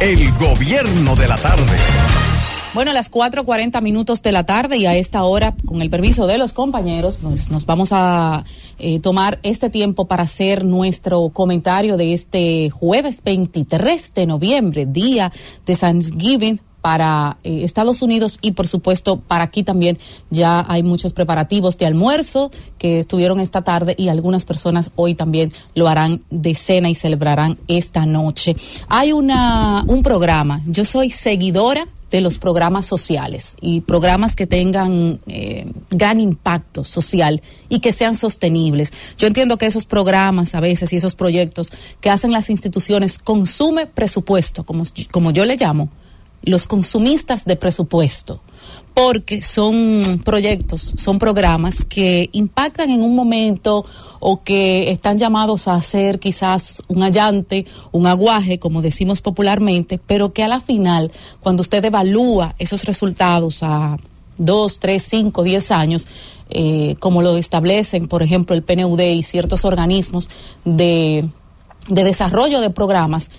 [0.00, 1.76] El gobierno de la tarde.
[2.74, 6.26] Bueno, a las 4.40 minutos de la tarde y a esta hora, con el permiso
[6.26, 8.44] de los compañeros, pues nos vamos a
[8.78, 15.30] eh, tomar este tiempo para hacer nuestro comentario de este jueves 23 de noviembre, día
[15.66, 19.98] de Thanksgiving para eh, Estados Unidos y por supuesto para aquí también
[20.30, 25.52] ya hay muchos preparativos de almuerzo que estuvieron esta tarde y algunas personas hoy también
[25.74, 28.56] lo harán de cena y celebrarán esta noche.
[28.88, 35.18] Hay una un programa, yo soy seguidora de los programas sociales y programas que tengan
[35.26, 38.92] eh, gran impacto social y que sean sostenibles.
[39.16, 41.72] Yo entiendo que esos programas a veces y esos proyectos
[42.02, 45.88] que hacen las instituciones consume presupuesto, como, como yo le llamo,
[46.42, 48.42] los consumistas de presupuesto,
[48.94, 53.84] porque son proyectos, son programas que impactan en un momento
[54.20, 60.32] o que están llamados a hacer quizás un allante, un aguaje, como decimos popularmente, pero
[60.32, 61.10] que a la final,
[61.40, 63.96] cuando usted evalúa esos resultados a
[64.36, 66.06] dos, tres, cinco, diez años,
[66.50, 70.28] eh, como lo establecen, por ejemplo, el PNUD y ciertos organismos
[70.64, 71.26] de,
[71.88, 73.30] de desarrollo de programas,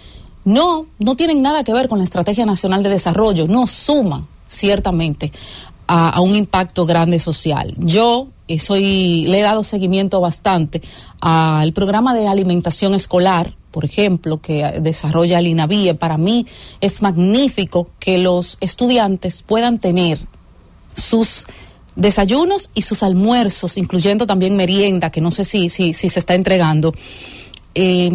[0.46, 5.32] no, no tienen nada que ver con la Estrategia Nacional de Desarrollo, no suman ciertamente
[5.88, 7.74] a, un impacto grande social.
[7.78, 10.82] Yo eh, soy, le he dado seguimiento bastante
[11.20, 15.96] al programa de alimentación escolar, por ejemplo, que desarrolla el INAVIE.
[15.96, 16.46] Para mí
[16.80, 20.20] es magnífico que los estudiantes puedan tener
[20.96, 21.46] sus
[21.96, 26.94] desayunos y sus almuerzos, incluyendo también merienda, que no sé si, si, se está entregando.
[27.76, 28.12] Eh,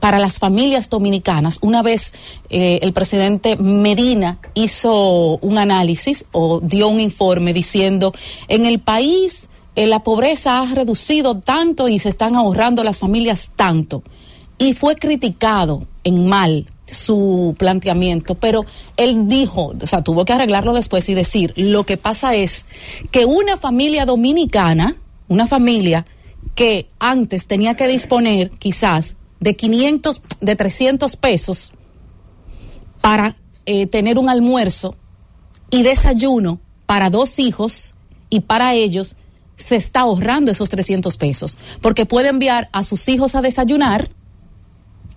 [0.00, 2.12] para las familias dominicanas, una vez
[2.48, 8.12] eh, el presidente Medina hizo un análisis o dio un informe diciendo,
[8.48, 13.52] en el país eh, la pobreza ha reducido tanto y se están ahorrando las familias
[13.54, 14.02] tanto.
[14.58, 18.64] Y fue criticado en mal su planteamiento, pero
[18.96, 22.66] él dijo, o sea, tuvo que arreglarlo después y decir, lo que pasa es
[23.10, 24.96] que una familia dominicana,
[25.28, 26.04] una familia
[26.54, 31.72] que antes tenía que disponer quizás de 500, de 300 pesos
[33.00, 33.36] para
[33.66, 34.96] eh, tener un almuerzo
[35.70, 37.94] y desayuno para dos hijos
[38.28, 39.16] y para ellos
[39.56, 41.58] se está ahorrando esos 300 pesos.
[41.80, 44.10] Porque puede enviar a sus hijos a desayunar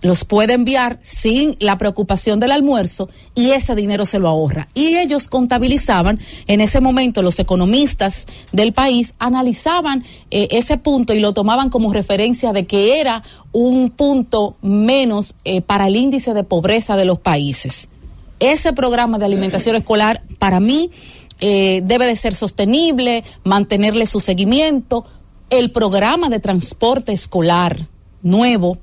[0.04, 4.68] los puede enviar sin la preocupación del almuerzo y ese dinero se lo ahorra.
[4.76, 11.20] Y ellos contabilizaban, en ese momento los economistas del país analizaban eh, ese punto y
[11.20, 13.24] lo tomaban como referencia de que era
[13.54, 17.88] un punto menos eh, para el índice de pobreza de los países.
[18.40, 20.92] Ese programa de alimentación escolar para mí
[21.40, 25.06] eh, debe de ser sostenible, mantenerle su seguimiento.
[25.50, 27.88] El programa de transporte escolar
[28.22, 28.80] nuevo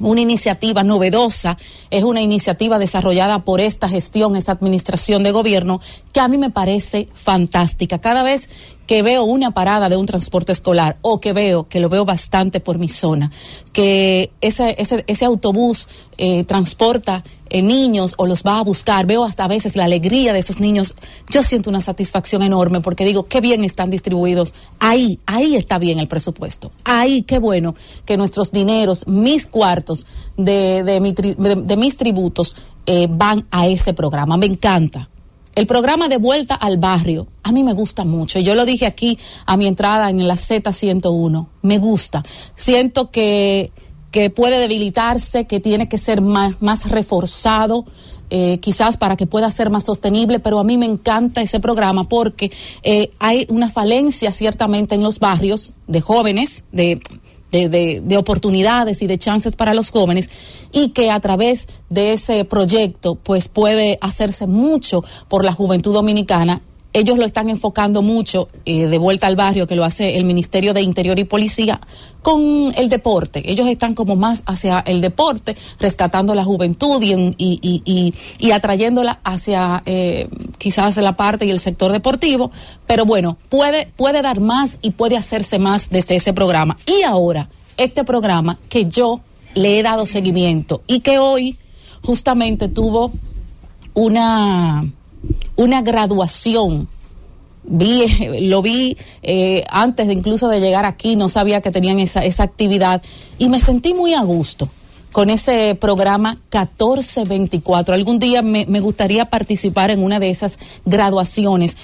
[0.00, 1.56] una iniciativa novedosa,
[1.90, 5.80] es una iniciativa desarrollada por esta gestión, esta administración de gobierno,
[6.12, 8.00] que a mí me parece fantástica.
[8.00, 8.48] Cada vez
[8.86, 12.58] que veo una parada de un transporte escolar o que veo, que lo veo bastante
[12.58, 13.30] por mi zona,
[13.72, 19.24] que ese, ese, ese autobús eh, transporta eh, niños o los va a buscar, veo
[19.24, 20.94] hasta a veces la alegría de esos niños,
[21.30, 24.54] yo siento una satisfacción enorme porque digo, qué bien están distribuidos.
[24.78, 26.70] Ahí, ahí está bien el presupuesto.
[26.84, 30.06] Ahí, qué bueno que nuestros dineros, mis cuartos
[30.36, 32.56] de, de, mis tributos
[32.86, 34.36] eh, van a ese programa.
[34.36, 35.08] Me encanta.
[35.54, 38.38] El programa de vuelta al barrio, a mí me gusta mucho.
[38.38, 41.46] Yo lo dije aquí a mi entrada en la Z101.
[41.62, 42.22] Me gusta.
[42.54, 43.72] Siento que,
[44.10, 47.84] que puede debilitarse, que tiene que ser más, más reforzado,
[48.30, 52.04] eh, quizás para que pueda ser más sostenible, pero a mí me encanta ese programa
[52.04, 52.52] porque
[52.82, 57.00] eh, hay una falencia ciertamente en los barrios de jóvenes, de
[57.50, 60.28] de, de, de, oportunidades y de chances para los jóvenes
[60.70, 66.60] y que a través de ese proyecto pues puede hacerse mucho por la juventud dominicana
[66.92, 70.72] ellos lo están enfocando mucho eh, de vuelta al barrio, que lo hace el Ministerio
[70.72, 71.80] de Interior y Policía,
[72.22, 73.50] con el deporte.
[73.50, 79.20] Ellos están como más hacia el deporte, rescatando la juventud y, y, y, y atrayéndola
[79.22, 82.50] hacia eh, quizás la parte y el sector deportivo.
[82.86, 86.78] Pero bueno, puede, puede dar más y puede hacerse más desde ese programa.
[86.86, 89.20] Y ahora, este programa que yo
[89.54, 91.56] le he dado seguimiento y que hoy
[92.02, 93.12] justamente tuvo
[93.94, 94.84] una
[95.56, 96.88] una graduación.
[97.64, 98.06] Vi,
[98.48, 102.42] lo vi eh, antes de incluso de llegar aquí, no sabía que tenían esa, esa
[102.42, 103.02] actividad
[103.38, 104.68] y me sentí muy a gusto
[105.12, 107.94] con ese programa 1424.
[107.94, 111.76] Algún día me, me gustaría participar en una de esas graduaciones.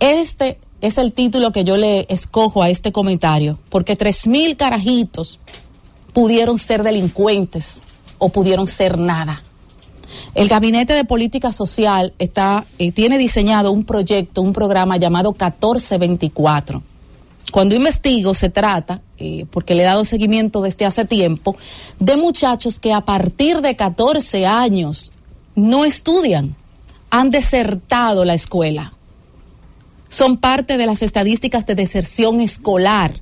[0.00, 5.40] Este es el título que yo le escojo a este comentario, porque tres mil carajitos
[6.12, 7.82] pudieron ser delincuentes
[8.18, 9.42] o pudieron ser nada.
[10.34, 16.82] El Gabinete de Política Social está, eh, tiene diseñado un proyecto, un programa llamado 1424.
[17.52, 21.56] Cuando investigo se trata, eh, porque le he dado seguimiento desde hace tiempo,
[21.98, 25.12] de muchachos que a partir de 14 años
[25.54, 26.56] no estudian,
[27.10, 28.92] han desertado la escuela.
[30.08, 33.20] Son parte de las estadísticas de deserción escolar.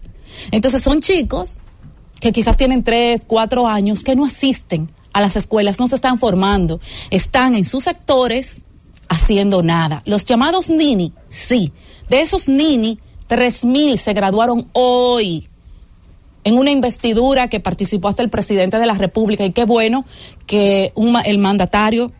[0.51, 1.59] Entonces son chicos
[2.20, 6.19] que quizás tienen 3, 4 años que no asisten a las escuelas, no se están
[6.19, 6.81] formando,
[7.11, 8.65] están en sus sectores
[9.09, 10.03] haciendo nada.
[10.05, 11.73] Los llamados Nini, sí,
[12.09, 15.49] de esos Nini, tres mil se graduaron hoy
[16.43, 20.05] en una investidura que participó hasta el presidente de la República y qué bueno
[20.47, 20.93] que
[21.24, 22.12] el mandatario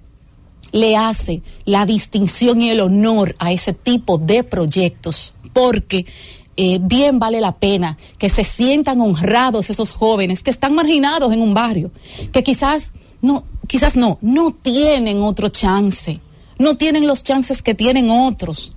[0.73, 6.07] le hace la distinción y el honor a ese tipo de proyectos, porque
[6.57, 11.41] eh, bien vale la pena que se sientan honrados esos jóvenes que están marginados en
[11.41, 11.91] un barrio,
[12.33, 16.21] que quizás no, quizás no, no tienen otro chance,
[16.59, 18.75] no tienen los chances que tienen otros,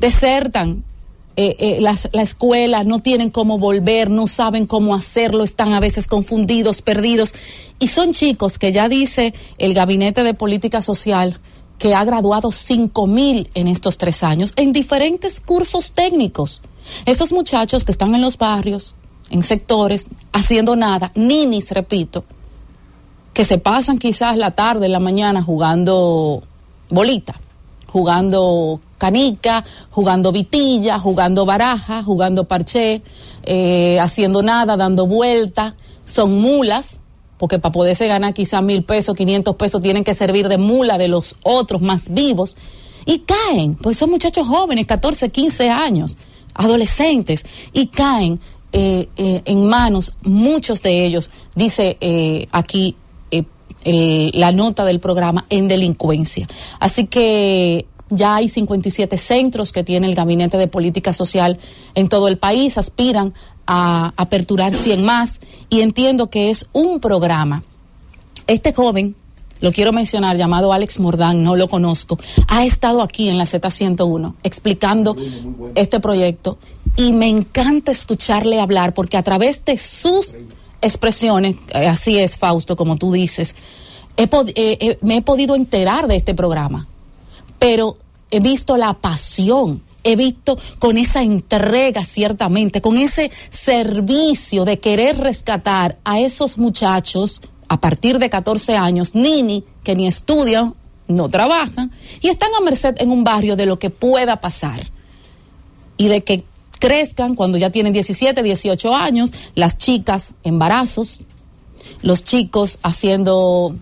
[0.00, 0.84] desertan
[1.36, 5.80] eh, eh, las, la escuela, no tienen cómo volver, no saben cómo hacerlo, están a
[5.80, 7.34] veces confundidos, perdidos.
[7.78, 11.40] Y son chicos que ya dice el Gabinete de Política Social
[11.82, 16.62] que ha graduado cinco mil en estos tres años en diferentes cursos técnicos.
[17.06, 18.94] Esos muchachos que están en los barrios,
[19.30, 22.22] en sectores, haciendo nada, ninis, repito,
[23.32, 26.44] que se pasan quizás la tarde, la mañana jugando
[26.88, 27.34] bolita,
[27.88, 33.02] jugando canica, jugando vitilla, jugando baraja, jugando parché,
[33.42, 37.00] eh, haciendo nada, dando vueltas, son mulas,
[37.42, 41.08] porque para poderse ganar quizás mil pesos, quinientos pesos, tienen que servir de mula de
[41.08, 42.54] los otros más vivos,
[43.04, 46.18] y caen, pues son muchachos jóvenes, 14, 15 años,
[46.54, 48.38] adolescentes y caen
[48.70, 52.94] eh, eh, en manos, muchos de ellos, dice eh, aquí
[53.84, 56.46] la nota del programa, en delincuencia.
[56.78, 61.58] Así que ya hay 57 centros que tiene el Gabinete de Política Social
[61.94, 63.34] en todo el país, aspiran
[63.72, 65.40] a aperturar 100 más
[65.70, 67.62] y entiendo que es un programa.
[68.46, 69.16] Este joven
[69.60, 72.18] lo quiero mencionar, llamado Alex Mordán, no lo conozco,
[72.48, 75.16] ha estado aquí en la Z101 explicando
[75.74, 76.58] este proyecto.
[76.96, 80.34] Y me encanta escucharle hablar porque a través de sus
[80.82, 83.54] expresiones, eh, así es Fausto, como tú dices,
[84.18, 86.86] he eh, eh, me he podido enterar de este programa,
[87.58, 87.96] pero
[88.30, 95.18] he visto la pasión he visto con esa entrega ciertamente, con ese servicio de querer
[95.18, 100.74] rescatar a esos muchachos a partir de 14 años, nini, que ni estudian,
[101.08, 104.90] no trabajan, y están a merced en un barrio de lo que pueda pasar.
[105.96, 106.44] Y de que
[106.78, 111.22] crezcan cuando ya tienen 17, 18 años, las chicas embarazos,
[112.02, 113.74] los chicos haciendo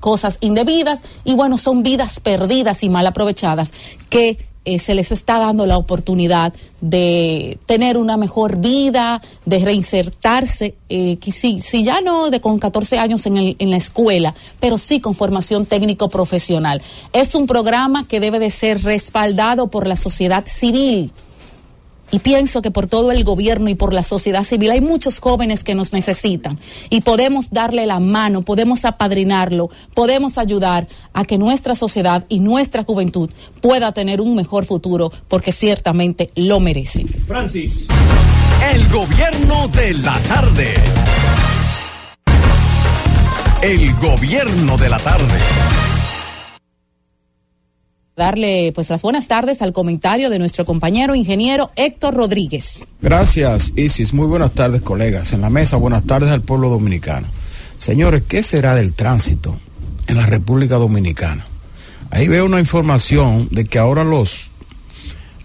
[0.00, 3.72] cosas indebidas y bueno, son vidas perdidas y mal aprovechadas
[4.08, 10.76] que eh, se les está dando la oportunidad de tener una mejor vida, de reinsertarse,
[10.88, 14.78] eh, si, si, ya no de con 14 años en, el, en la escuela, pero
[14.78, 16.82] sí con formación técnico profesional.
[17.12, 21.10] Es un programa que debe de ser respaldado por la sociedad civil
[22.10, 25.64] y pienso que por todo el gobierno y por la sociedad civil hay muchos jóvenes
[25.64, 26.58] que nos necesitan
[26.88, 32.84] y podemos darle la mano, podemos apadrinarlo, podemos ayudar a que nuestra sociedad y nuestra
[32.84, 33.30] juventud
[33.60, 37.06] pueda tener un mejor futuro porque ciertamente lo merece.
[37.26, 37.86] Francis.
[38.72, 40.74] El gobierno de la tarde.
[43.62, 45.38] El gobierno de la tarde.
[48.20, 52.86] Darle pues las buenas tardes al comentario de nuestro compañero ingeniero Héctor Rodríguez.
[53.00, 54.12] Gracias, Isis.
[54.12, 55.32] Muy buenas tardes, colegas.
[55.32, 57.26] En la mesa, buenas tardes al pueblo dominicano.
[57.78, 59.56] Señores, ¿qué será del tránsito
[60.06, 61.46] en la República Dominicana?
[62.10, 64.50] Ahí veo una información de que ahora los,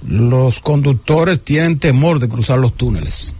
[0.05, 3.35] los conductores tienen temor de cruzar los túneles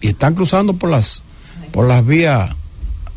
[0.00, 1.22] y están cruzando por las,
[1.70, 2.50] por las vías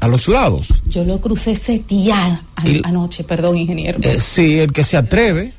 [0.06, 0.68] a los lados.
[0.88, 2.44] Yo lo crucé ese día
[2.84, 4.00] anoche, perdón, ingeniero.
[4.02, 5.54] Eh, sí, el que se atreve,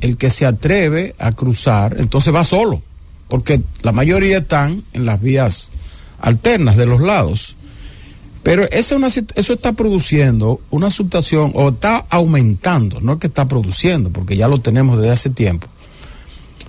[0.00, 2.80] el que se atreve a cruzar, entonces va solo,
[3.28, 5.70] porque la mayoría están en las vías
[6.20, 7.56] alternas de los lados.
[8.44, 8.98] Pero eso,
[9.34, 14.46] eso está produciendo una situación, o está aumentando, no es que está produciendo, porque ya
[14.46, 15.66] lo tenemos desde hace tiempo,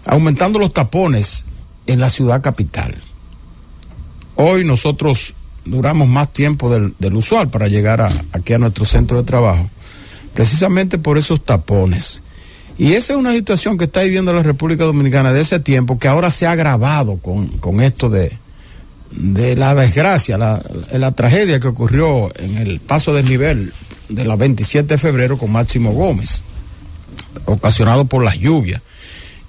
[0.05, 1.45] aumentando los tapones
[1.85, 2.95] en la ciudad capital.
[4.35, 5.35] Hoy nosotros
[5.65, 9.69] duramos más tiempo del, usual para llegar aquí a nuestro centro de trabajo,
[10.33, 12.21] precisamente por esos tapones.
[12.77, 16.07] Y esa es una situación que está viviendo la República Dominicana de ese tiempo, que
[16.07, 18.37] ahora se ha agravado con, esto de,
[19.11, 20.61] de la desgracia, la,
[20.91, 23.73] la, tragedia que ocurrió en el paso del nivel
[24.09, 26.41] de la 27 de febrero con Máximo Gómez,
[27.45, 28.81] ocasionado por las lluvias,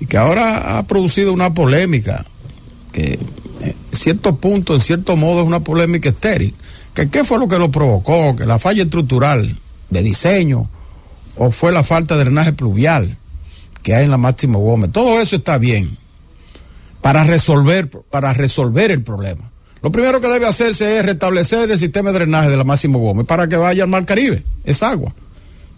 [0.00, 2.26] y que ahora ha producido una polémica
[2.92, 3.18] que
[3.94, 6.54] cierto punto, en cierto modo, es una polémica estéril.
[6.94, 8.36] ¿Que ¿Qué fue lo que lo provocó?
[8.36, 9.58] ¿Que la falla estructural
[9.90, 10.68] de diseño
[11.36, 13.16] o fue la falta de drenaje pluvial
[13.82, 14.92] que hay en la Máximo Gómez?
[14.92, 15.98] Todo eso está bien
[17.00, 19.50] para resolver, para resolver el problema.
[19.82, 23.26] Lo primero que debe hacerse es restablecer el sistema de drenaje de la Máximo Gómez
[23.26, 25.12] para que vaya al Mar Caribe, es agua,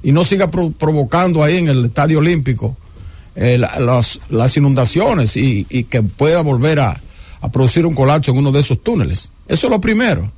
[0.02, 2.76] y no siga provocando ahí en el Estadio Olímpico
[3.34, 7.00] eh, las inundaciones y que pueda volver a,
[7.46, 9.30] a producir un colapso en uno de esos túneles.
[9.46, 10.32] Eso es lo primero.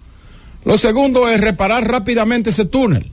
[0.67, 3.13] Lo segundo es reparar rápidamente ese túnel.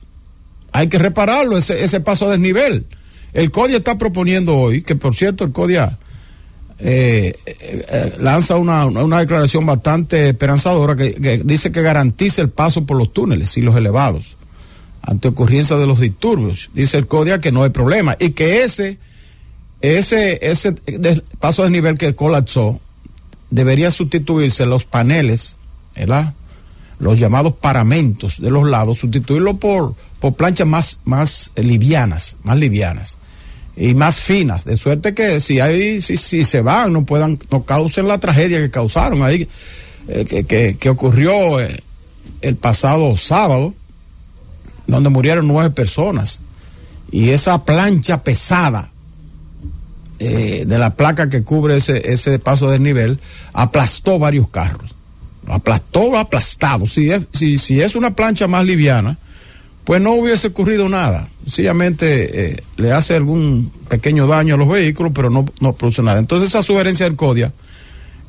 [0.73, 2.85] Hay que repararlo, ese, paso a desnivel.
[3.31, 5.97] El CODIA está proponiendo hoy, que por cierto el CODIA
[6.79, 8.89] eh, eh, lanza una,
[9.19, 14.35] declaración bastante esperanzadora que, dice que garantiza el paso por los túneles y los elevados
[15.01, 16.69] ante ocurrencia de los disturbios.
[16.73, 18.97] Dice el CODIA que no hay problema y que ese,
[19.79, 20.75] ese, ese
[21.39, 22.81] paso a desnivel que colapsó
[23.55, 25.57] debería sustituirse los paneles,
[25.95, 26.33] ¿verdad?
[26.99, 33.17] los llamados paramentos de los lados, sustituirlo por, por planchas más, más livianas, más livianas
[33.77, 37.63] y más finas, de suerte que si hay, si, si se van, no puedan, no
[37.63, 39.47] causen la tragedia que causaron ahí,
[40.09, 41.81] eh, que, que, ocurrió eh,
[42.41, 43.73] el pasado sábado,
[44.87, 46.41] donde murieron nueve personas.
[47.11, 48.91] Y esa plancha pesada
[50.19, 53.19] eh, de la placa que cubre ese, ese paso de nivel
[53.53, 54.95] aplastó varios carros.
[55.47, 56.85] aplastó, aplastado.
[56.85, 59.17] Si es, si, si es una plancha más liviana,
[59.83, 61.29] pues no hubiese ocurrido nada.
[61.43, 66.19] Sencillamente eh, le hace algún pequeño daño a los vehículos, pero no, no produce nada.
[66.19, 67.53] Entonces esa sugerencia del CODIA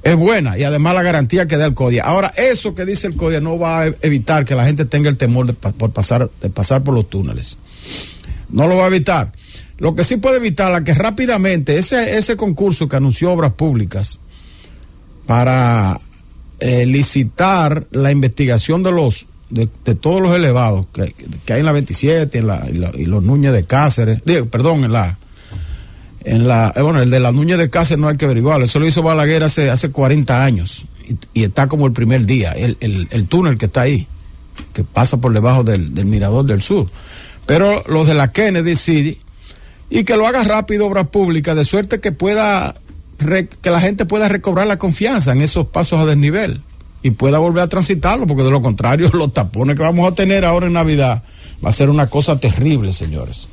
[0.02, 2.04] es buena y además la garantía que da el CODIA.
[2.04, 5.16] Ahora, eso que dice el CODIA no va a evitar que la gente tenga el
[5.16, 7.56] temor de, por pasar, de pasar por los túneles.
[8.50, 9.32] No lo va a evitar.
[9.78, 14.20] Lo que sí puede evitar la que rápidamente ese, ese concurso que anunció Obras Públicas
[15.26, 16.00] para
[16.60, 22.38] eh, licitar la investigación de los de, todos los elevados que, hay en la 27
[22.38, 25.18] y, los Núñez de Cáceres, perdón, en la
[26.24, 28.80] en la eh, bueno, el de la Núñez de Cáceres no hay que averiguarlo, eso
[28.80, 30.86] lo hizo Balaguer hace hace 40 años
[31.34, 34.08] y, está como el primer día, el, el, túnel que está ahí,
[34.72, 36.86] que pasa por debajo del, del mirador del sur.
[37.46, 39.20] Pero los de la Kennedy City
[39.90, 42.74] y que lo haga rápido obras públicas de suerte que pueda
[43.18, 46.60] que la gente pueda recobrar la confianza en esos pasos a desnivel
[47.02, 50.44] y pueda volver a transitarlo porque de lo contrario los tapones que vamos a tener
[50.44, 51.22] ahora en Navidad
[51.64, 53.48] va a ser una cosa terrible señores.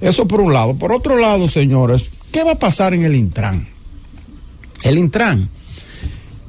[0.00, 0.74] Eso por un lado.
[0.74, 3.66] Por otro lado señores qué va a pasar en el Intran
[4.82, 5.48] el Intran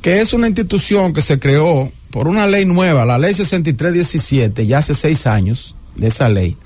[0.02, 4.80] que es una institución que se creó por una ley nueva la ley 6317 ya
[4.80, 6.58] hace seis años de esa ley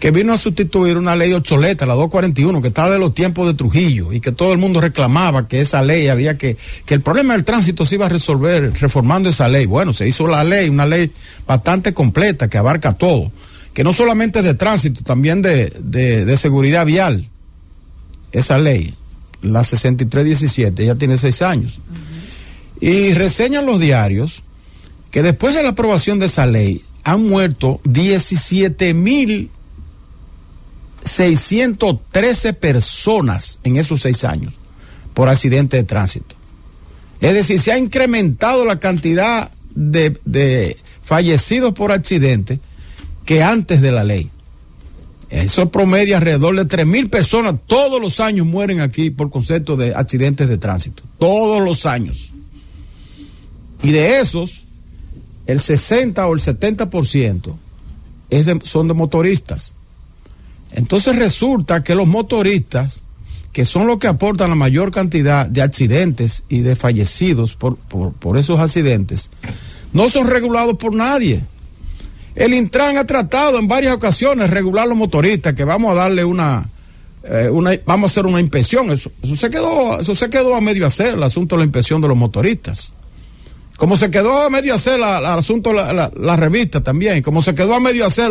[0.00, 3.52] que vino a sustituir una ley obsoleta, la 241, que estaba de los tiempos de
[3.52, 6.56] Trujillo y que todo el mundo reclamaba que esa ley había que,
[6.86, 9.66] que el problema del tránsito se iba a resolver reformando esa ley.
[9.66, 11.12] Bueno, se hizo la ley, una ley
[11.46, 13.30] bastante completa que abarca todo,
[13.74, 17.28] que no solamente es de tránsito, también de, de, seguridad vial.
[18.32, 18.94] Esa ley,
[19.42, 21.78] la 6317, ya tiene seis años.
[22.80, 24.44] Y reseñan los diarios
[25.10, 29.50] que después de la aprobación de esa ley han muerto 17 mil
[31.10, 34.54] 613 personas en esos seis años
[35.14, 36.36] por accidente de tránsito.
[37.20, 42.60] Es decir, se ha incrementado la cantidad de, fallecidos por accidente
[43.24, 44.30] que antes de la ley.
[45.28, 49.94] Eso promedia alrededor de 3 mil personas todos los años mueren aquí por concepto de
[49.94, 51.02] accidentes de tránsito.
[51.18, 52.32] Todos los años.
[53.82, 54.64] Y de esos,
[55.46, 57.54] el 60 o el 70%
[58.30, 59.74] es de- son de motoristas.
[60.72, 63.02] Entonces resulta que los motoristas,
[63.52, 68.38] que son los que aportan la mayor cantidad de accidentes y de fallecidos por, por,
[68.38, 69.30] esos accidentes,
[69.92, 71.42] no son regulados por nadie.
[72.36, 76.68] El Intran ha tratado en varias ocasiones regular los motoristas, que vamos a darle una,
[77.24, 78.92] eh, una vamos a hacer una inspección.
[78.92, 82.06] Eso, se quedó, eso se quedó a medio hacer el asunto de la inspección de
[82.06, 82.94] los motoristas.
[83.76, 87.42] Como se quedó a medio hacer el asunto de la, la- la revista también, como
[87.42, 88.30] se quedó a medio hacer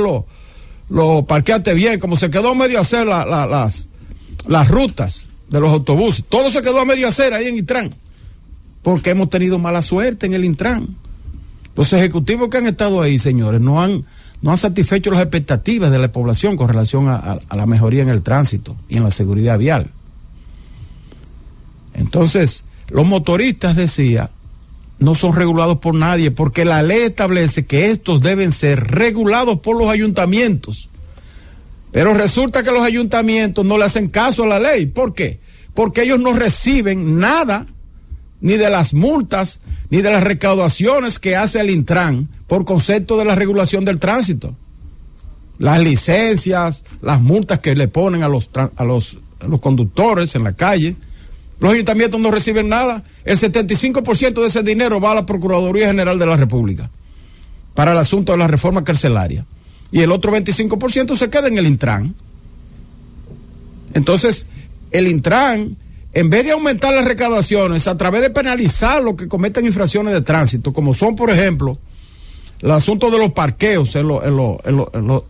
[0.89, 3.89] lo, parqueate bien, como se quedó medio hacer la- la- las,
[4.47, 6.25] las rutas de los autobuses.
[6.27, 7.95] Todo se quedó a medio hacer ahí en Intran.
[8.81, 10.87] Porque hemos tenido mala suerte en el Intran.
[11.75, 14.03] Los ejecutivos que han estado ahí, señores, no han,
[14.41, 18.01] no han satisfecho las expectativas de la población con relación a, a- a la mejoría
[18.03, 19.91] en el tránsito y en la seguridad vial.
[21.93, 24.29] Entonces, los motoristas, decía,
[24.99, 29.77] no son regulados por nadie, porque la ley establece que estos deben ser regulados por
[29.77, 30.89] los ayuntamientos.
[31.91, 34.85] Pero resulta que los ayuntamientos no le hacen caso a la ley.
[34.85, 35.39] ¿Por qué?
[35.73, 37.65] Porque ellos no reciben nada,
[38.41, 39.59] ni de las multas,
[39.89, 44.55] ni de las recaudaciones que hace el Intran por concepto de la regulación del tránsito.
[45.57, 50.43] Las licencias, las multas que le ponen a los, a los, a los conductores en
[50.43, 50.95] la calle.
[51.60, 53.03] Los ayuntamientos no reciben nada.
[53.26, 56.90] El 75% de ese dinero va a la Procuraduría General de la República
[57.73, 59.45] para el asunto de la reforma carcelaria.
[59.91, 62.15] Y el otro 25% se queda en el Intran.
[63.94, 64.45] Entonces,
[64.91, 65.76] el Intran,
[66.14, 70.22] en vez de aumentar las recaudaciones a través de penalizar los que cometen infracciones de
[70.22, 71.77] tránsito, como son, por ejemplo,
[72.61, 74.77] el asunto de los parqueos en, en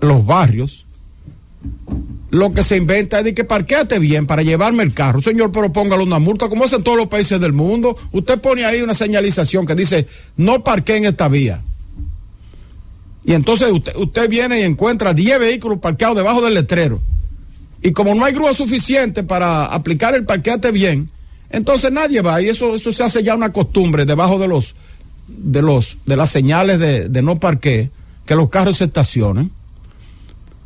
[0.02, 0.86] los barrios,
[2.32, 5.22] lo que se inventa es de que parqueate bien para llevarme el carro.
[5.22, 7.98] Señor, pero póngale una multa, como hacen todos los países del mundo.
[8.12, 10.08] Usted pone ahí una señalización que dice,
[10.38, 11.62] no parquee en esta vía.
[13.26, 17.02] Y entonces usted, usted viene y encuentra 10 vehículos parqueados debajo del letrero.
[17.82, 21.10] Y como no hay grúa suficiente para aplicar el parqueate bien,
[21.50, 22.42] entonces nadie va.
[22.42, 24.76] Y eso, eso se hace ya una costumbre debajo de los
[25.28, 27.92] de los de las señales de, de no parqué,
[28.26, 29.52] que los carros se estacionen.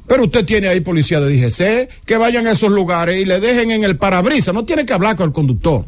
[0.08, 3.72] Pero usted tiene ahí policía de DGC, que vayan a esos lugares y le dejen
[3.72, 4.54] en el parabrisas.
[4.54, 5.86] No tiene que hablar con el conductor.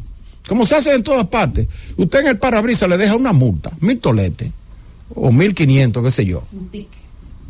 [0.48, 1.66] Como se hace en todas partes.
[1.96, 4.50] Usted en el parabrisas le deja una multa, mil toletes,
[5.14, 6.44] o mil quinientos, qué sé yo.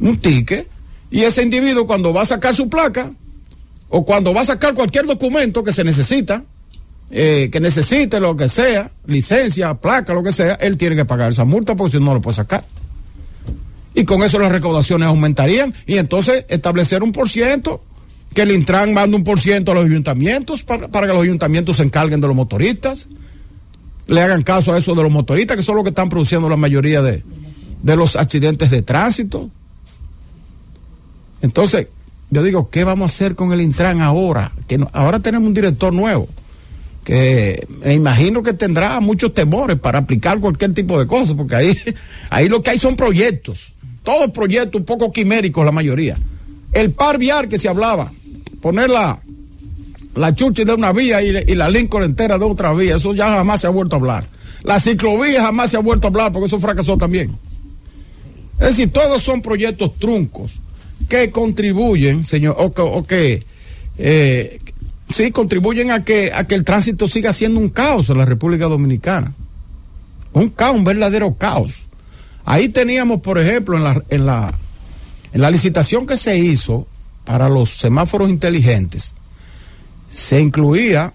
[0.01, 0.69] Un ticket.
[1.11, 3.13] Y ese individuo cuando va a sacar su placa,
[3.89, 6.43] o cuando va a sacar cualquier documento que se necesita,
[7.11, 11.31] eh, que necesite lo que sea, licencia, placa, lo que sea, él tiene que pagar
[11.31, 12.65] esa multa porque si no no lo puede sacar.
[13.97, 17.83] Y con eso las recaudaciones aumentarían y entonces establecer un por ciento,
[18.35, 21.79] que el Intran mande un por ciento a los ayuntamientos para, para que los ayuntamientos
[21.79, 23.09] se encarguen de los motoristas,
[24.07, 26.59] le hagan caso a eso de los motoristas, que son los que están produciendo la
[26.59, 27.25] mayoría de,
[27.83, 29.51] de los accidentes de tránsito.
[31.41, 31.89] Entonces,
[32.29, 34.53] yo digo, ¿qué vamos a hacer con el Intran ahora?
[34.69, 36.29] Que ahora tenemos un director nuevo
[37.07, 41.79] que me imagino que tendrá muchos temores para aplicar cualquier tipo de cosas, porque ahí,
[42.31, 43.76] ahí lo que hay son proyectos,
[44.07, 46.17] todos proyectos un poco quiméricos la mayoría.
[46.73, 48.13] El par vial que se hablaba,
[48.63, 49.21] poner la,
[50.15, 53.67] la de una vía y, la Lincoln entera de otra vía, eso ya jamás se
[53.67, 54.29] ha vuelto a hablar.
[54.63, 57.37] La ciclovía jamás se ha vuelto a hablar porque eso fracasó también.
[58.61, 60.61] Es decir, todos son proyectos truncos
[61.09, 63.43] que contribuyen, señor, o que, o que
[63.99, 64.61] eh,
[65.11, 68.67] sí contribuyen a que, a que el tránsito siga siendo un caos en la República
[68.67, 69.35] Dominicana.
[70.33, 71.86] Un caos, un verdadero caos.
[72.47, 74.55] Ahí teníamos, por ejemplo, en la, en la,
[75.33, 76.87] en la licitación que se hizo
[77.25, 79.15] para los semáforos inteligentes,
[80.13, 81.13] se incluía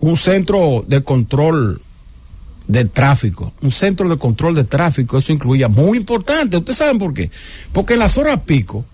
[0.00, 1.80] un centro de control
[2.66, 7.14] del tráfico, un centro de control de tráfico, eso incluía, muy importante, ustedes saben por
[7.14, 7.30] qué,
[7.72, 8.84] porque en las horas pico,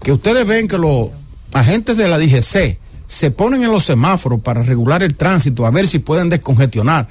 [0.00, 1.08] que ustedes ven que los
[1.52, 2.78] agentes de la DGC
[3.08, 7.08] se ponen en los semáforos para regular el tránsito, a ver si pueden descongestionar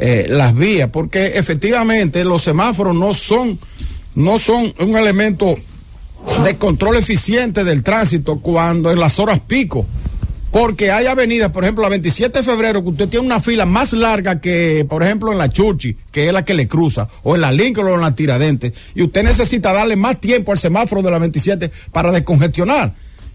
[0.00, 3.58] eh, las vías, porque efectivamente los semáforos no son,
[4.14, 5.58] no son un elemento
[6.44, 9.86] de control eficiente del tránsito cuando en las horas pico.
[10.52, 13.92] Porque hay avenidas, por ejemplo, la 27 de febrero, que usted tiene una fila más
[13.92, 17.40] larga que, por ejemplo, en la Churchi, que es la que le cruza, o en
[17.40, 21.10] la Lincoln o en la Tiradentes, y usted necesita darle más tiempo al semáforo de
[21.10, 22.94] la 27 para descongestionar.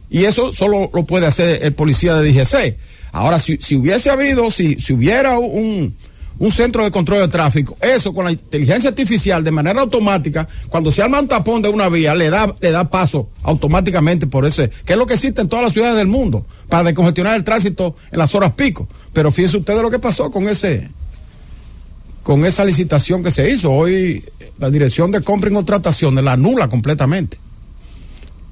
[0.09, 2.77] Y eso solo lo puede hacer el policía de DGC.
[3.11, 5.95] Ahora, si, si hubiese habido, si, si hubiera un,
[6.39, 7.77] un centro de control de tráfico.
[7.81, 11.89] Eso con la inteligencia artificial de manera automática, cuando se arma un tapón de una
[11.89, 15.49] vía, le da, le da paso automáticamente por ese, que es lo que existe en
[15.49, 18.87] todas las ciudades del mundo, para descongestionar el tránsito en las horas pico.
[19.13, 20.89] Pero fíjense ustedes lo que pasó con ese,
[22.23, 23.71] con esa licitación que se hizo.
[23.71, 24.23] Hoy
[24.59, 27.37] la dirección de compra y contrataciones la anula completamente.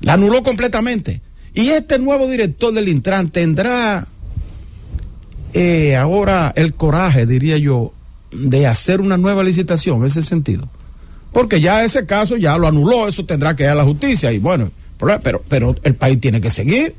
[0.01, 1.21] La anuló completamente.
[1.53, 4.07] Y este nuevo director del Intran tendrá
[5.53, 7.93] eh, ahora el coraje, diría yo,
[8.31, 10.67] de hacer una nueva licitación en ese sentido.
[11.31, 14.31] Porque ya ese caso ya lo anuló, eso tendrá que ir a la justicia.
[14.31, 14.71] Y bueno,
[15.23, 16.95] pero, pero el país tiene que seguir.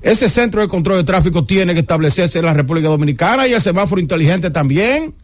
[0.00, 3.60] Ese centro de control de tráfico tiene que establecerse en la República Dominicana y el
[3.60, 5.14] semáforo inteligente también.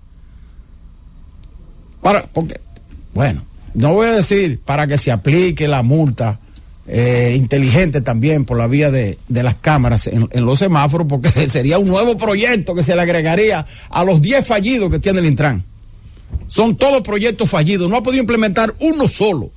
[2.00, 2.60] Para, porque,
[3.12, 3.42] bueno,
[3.74, 6.38] no voy a decir para que se aplique la multa
[6.90, 11.78] eh, inteligente también por la vía de, de las cámaras en, los semáforos, porque sería
[11.78, 15.62] un nuevo proyecto que se le agregaría a los 10 fallidos que tiene el Intran.
[16.47, 19.51] Son todos proyectos fallidos, no ha podido implementar uno solo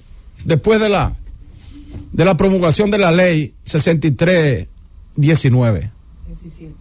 [0.43, 1.15] después de la,
[2.11, 5.89] de la promulgación de la ley 6319.
[6.27, 6.73] 17.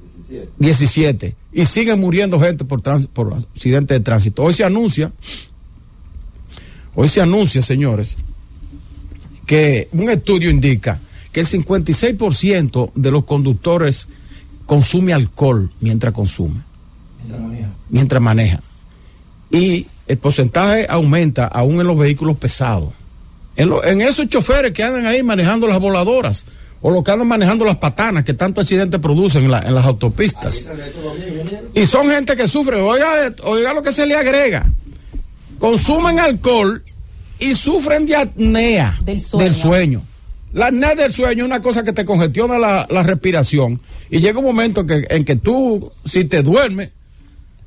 [0.59, 1.37] 17.
[1.53, 4.43] Y siguen muriendo gente por, trans, por accidentes de tránsito.
[4.43, 5.13] Hoy se anuncia,
[6.97, 8.17] hoy se anuncia, señores,
[9.51, 11.01] que un estudio indica
[11.33, 14.07] que el 56% de los conductores
[14.65, 16.61] consume alcohol mientras consume.
[17.19, 17.69] Mientras maneja.
[17.89, 18.61] Mientras maneja.
[19.51, 22.91] Y el porcentaje aumenta aún en los vehículos pesados.
[23.57, 26.45] En, lo, en, esos choferes que andan ahí manejando las voladoras
[26.81, 29.85] o los que andan manejando las patanas que tanto accidentes producen en, la, en las
[29.85, 30.69] autopistas.
[31.75, 32.81] Y son gente que sufre.
[32.81, 34.71] Oiga, oiga lo que se le agrega.
[35.59, 36.85] Consumen alcohol
[37.41, 39.45] y sufren de apnea del sueño.
[39.45, 40.03] Del sueño.
[40.53, 43.81] La apnea del sueño es una cosa que te congestiona la, la respiración
[44.11, 46.91] y llega un momento que, en que tú, si te duermes,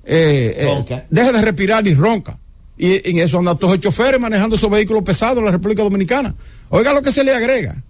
[0.05, 2.37] eh, eh, deja de respirar y ronca.
[2.77, 6.35] Y en eso andan todos los choferes manejando esos vehículos pesados en la República Dominicana.
[6.69, 7.81] Oiga lo que se le agrega.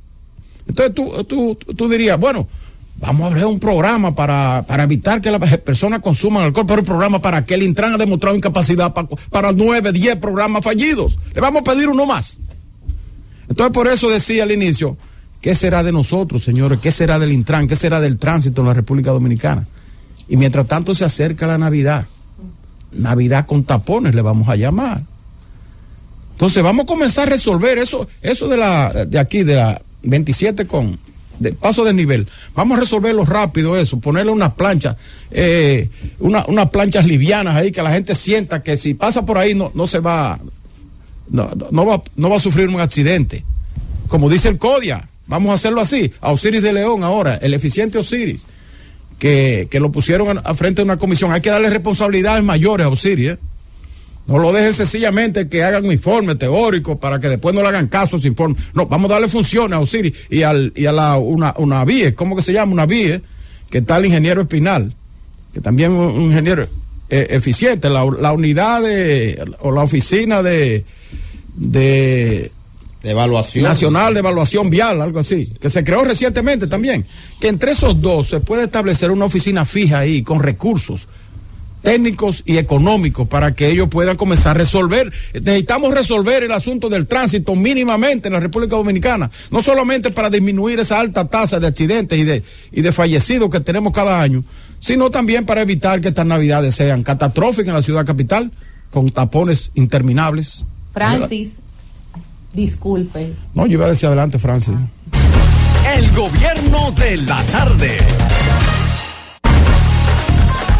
[0.68, 2.48] Entonces tú, tú, tú dirías, bueno,
[3.06, 6.86] Vamos a abrir un programa para, para, evitar que las personas consuman alcohol, pero el
[6.86, 11.20] programa para que el Intran ha demostrado incapacidad para, para nueve, diez programas fallidos.
[11.36, 12.40] Le vamos a pedir uno más.
[13.50, 14.96] Entonces, por eso decía al inicio,
[15.42, 16.80] ¿qué será de nosotros, señores?
[16.80, 17.68] ¿Qué será del Intran?
[17.68, 19.68] ¿Qué será del tránsito en la República Dominicana?
[20.30, 22.06] Y mientras tanto se acerca la Navidad.
[22.94, 25.04] Navidad con tapones le vamos a llamar.
[26.32, 30.68] Entonces vamos a comenzar a resolver eso, eso de la de aquí, de la 27
[30.68, 30.98] con
[31.40, 32.28] de paso de nivel.
[32.56, 34.98] Vamos a resolverlo rápido eso, ponerle unas planchas,
[35.32, 35.90] eh,
[36.20, 39.72] una, unas planchas livianas ahí que la gente sienta que si pasa por ahí no,
[39.74, 40.40] no se va
[41.30, 43.44] no, no, va, no va a sufrir un accidente.
[44.08, 46.12] Como dice el CODIA, vamos a hacerlo así.
[46.22, 48.44] A Osiris de León ahora, el eficiente Osiris,
[49.18, 51.34] que, que lo pusieron a, a, frente de una comisión.
[51.34, 53.30] Hay que darle responsabilidades mayores a Osiris.
[53.32, 53.38] ¿eh?
[54.26, 57.88] No lo dejen sencillamente que hagan un informe teórico para que después no le hagan
[57.88, 58.56] caso a ese informe.
[58.74, 62.16] No, vamos a darle funciones a Osiris y, al, y a la, una, una VIE,
[62.16, 62.72] ¿cómo que se llama?
[62.72, 63.22] Una VIE,
[63.70, 64.94] que está el ingeniero Espinal,
[65.54, 66.68] que también es un ingeniero
[67.10, 70.86] eh, eficiente, la, la, unidad de, o la oficina de,
[71.56, 72.50] de,
[73.02, 73.66] de evaluación.
[73.66, 77.06] Nacional de Evaluación Vial, algo así, que se creó recientemente también,
[77.42, 81.10] que entre esos dos se puede establecer una oficina fija ahí con recursos
[81.84, 85.12] técnicos y económicos para que ellos puedan comenzar a resolver.
[85.34, 90.80] Necesitamos resolver el asunto del tránsito mínimamente en la República Dominicana, no solamente para disminuir
[90.80, 94.44] esa alta tasa de accidentes y de, y de fallecidos que tenemos cada año,
[94.80, 98.52] sino también para evitar que estas navidades sean catastróficas en la ciudad capital,
[98.90, 100.66] con tapones interminables.
[100.94, 101.50] Francis,
[102.54, 103.34] disculpe.
[103.54, 104.76] No, yo iba a decir adelante, Francis.
[105.98, 107.98] El gobierno de la tarde.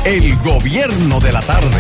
[0.06, 1.80] El gobierno de la tarde.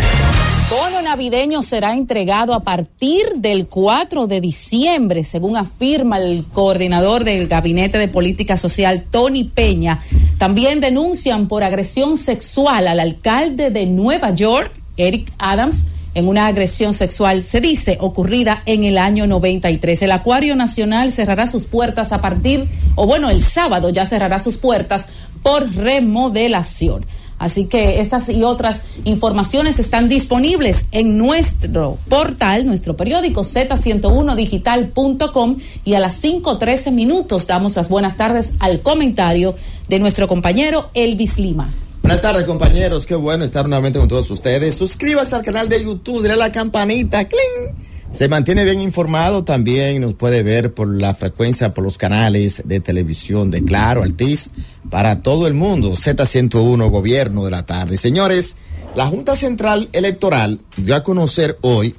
[0.69, 7.49] Bono navideño será entregado a partir del 4 de diciembre, según afirma el coordinador del
[7.49, 9.99] Gabinete de Política Social, Tony Peña.
[10.37, 16.93] También denuncian por agresión sexual al alcalde de Nueva York, Eric Adams, en una agresión
[16.93, 20.01] sexual, se dice, ocurrida en el año 93.
[20.01, 24.55] El Acuario Nacional cerrará sus puertas a partir, o bueno, el sábado ya cerrará sus
[24.55, 25.07] puertas
[25.41, 27.05] por remodelación.
[27.43, 35.95] Así que estas y otras informaciones están disponibles en nuestro portal, nuestro periódico z101digital.com y
[35.95, 39.55] a las 5.13 minutos damos las buenas tardes al comentario
[39.89, 41.69] de nuestro compañero Elvis Lima.
[42.01, 44.75] Buenas tardes compañeros, qué bueno estar nuevamente con todos ustedes.
[44.75, 47.75] Suscríbase al canal de YouTube, dale a la campanita, ¡cling!
[48.14, 52.80] Se mantiene bien informado también, nos puede ver por la frecuencia, por los canales de
[52.80, 54.52] televisión de Claro, Altiz,
[54.91, 55.94] para todo el mundo.
[55.94, 57.98] Z101, Gobierno de la Tarde.
[57.98, 58.56] Señores,
[58.95, 61.95] la Junta Central Electoral dio a conocer hoy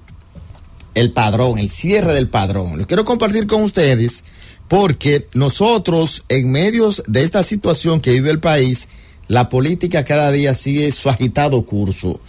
[0.95, 2.79] el padrón, el cierre del padrón.
[2.79, 4.23] Lo quiero compartir con ustedes
[4.69, 8.87] porque nosotros, en medio de esta situación que vive el país,
[9.27, 12.21] la política cada día sigue su agitado curso.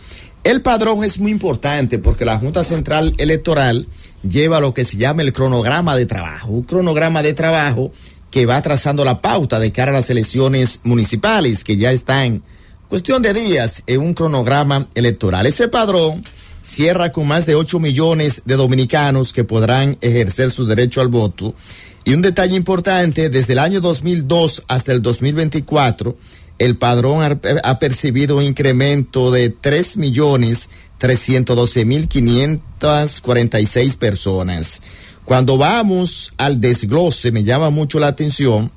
[0.45, 3.87] El padrón es muy importante porque la Junta Central Electoral
[4.21, 7.91] lleva lo que se llama el cronograma de trabajo, un cronograma de trabajo
[8.29, 12.43] que va trazando la pauta de cara a las elecciones municipales que ya están
[12.87, 15.47] cuestión de días en un cronograma electoral.
[15.47, 16.21] Ese padrón
[16.61, 21.55] cierra con más de 8 millones de dominicanos que podrán ejercer su derecho al voto.
[22.03, 26.15] Y un detalle importante, desde el año 2002 hasta el 2024,
[26.57, 34.81] el padrón ha, percibido un incremento de 3 millones 312 mil 546 personas.
[35.25, 38.71] Cuando vamos al desglose, me llama mucho la atención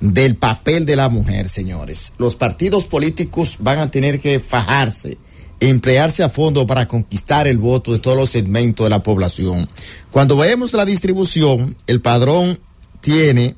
[0.00, 2.12] del papel de la mujer, señores.
[2.18, 5.16] Los partidos políticos van a tener que fajarse,
[5.60, 9.66] emplearse a fondo para conquistar el voto de todos los segmentos de la población.
[10.10, 12.58] Cuando vemos la distribución, el padrón
[13.00, 13.54] tiene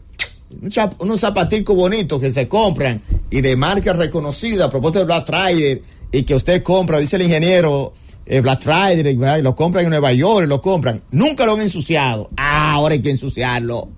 [0.99, 5.83] unos zapaticos bonitos que se compran y de marca reconocida a propósito de Black Friday
[6.11, 7.93] y que usted compra, dice el ingeniero,
[8.29, 12.29] eh, Black Friday, y lo compran en Nueva York, lo compran, nunca lo han ensuciado.
[12.37, 13.89] Ah, ahora hay que ensuciarlo.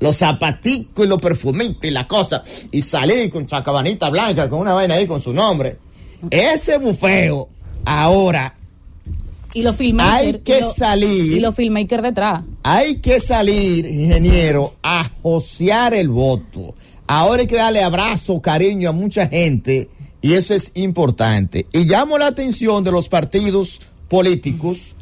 [0.00, 2.42] Los zapaticos y los perfumitos y la cosa,
[2.72, 5.76] y salir con chacabanita blanca, con una vaina ahí con su nombre.
[6.30, 7.48] Ese bufeo,
[7.84, 8.54] ahora
[9.52, 10.14] y los filmmakers.
[10.14, 11.32] Hay que y lo, salir.
[11.32, 12.42] Y los filmmakers detrás.
[12.62, 16.74] Hay que salir, ingeniero, a josear el voto.
[17.06, 19.88] Ahora hay que darle abrazo, cariño a mucha gente
[20.22, 21.66] y eso es importante.
[21.72, 24.94] Y llamo la atención de los partidos políticos,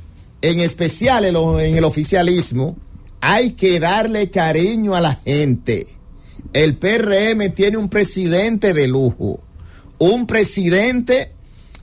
[0.42, 1.36] en especial en,
[1.76, 2.76] el oficialismo,
[3.20, 5.86] hay que darle cariño a la gente.
[6.52, 9.40] El PRM tiene un presidente de lujo,
[9.98, 11.32] un presidente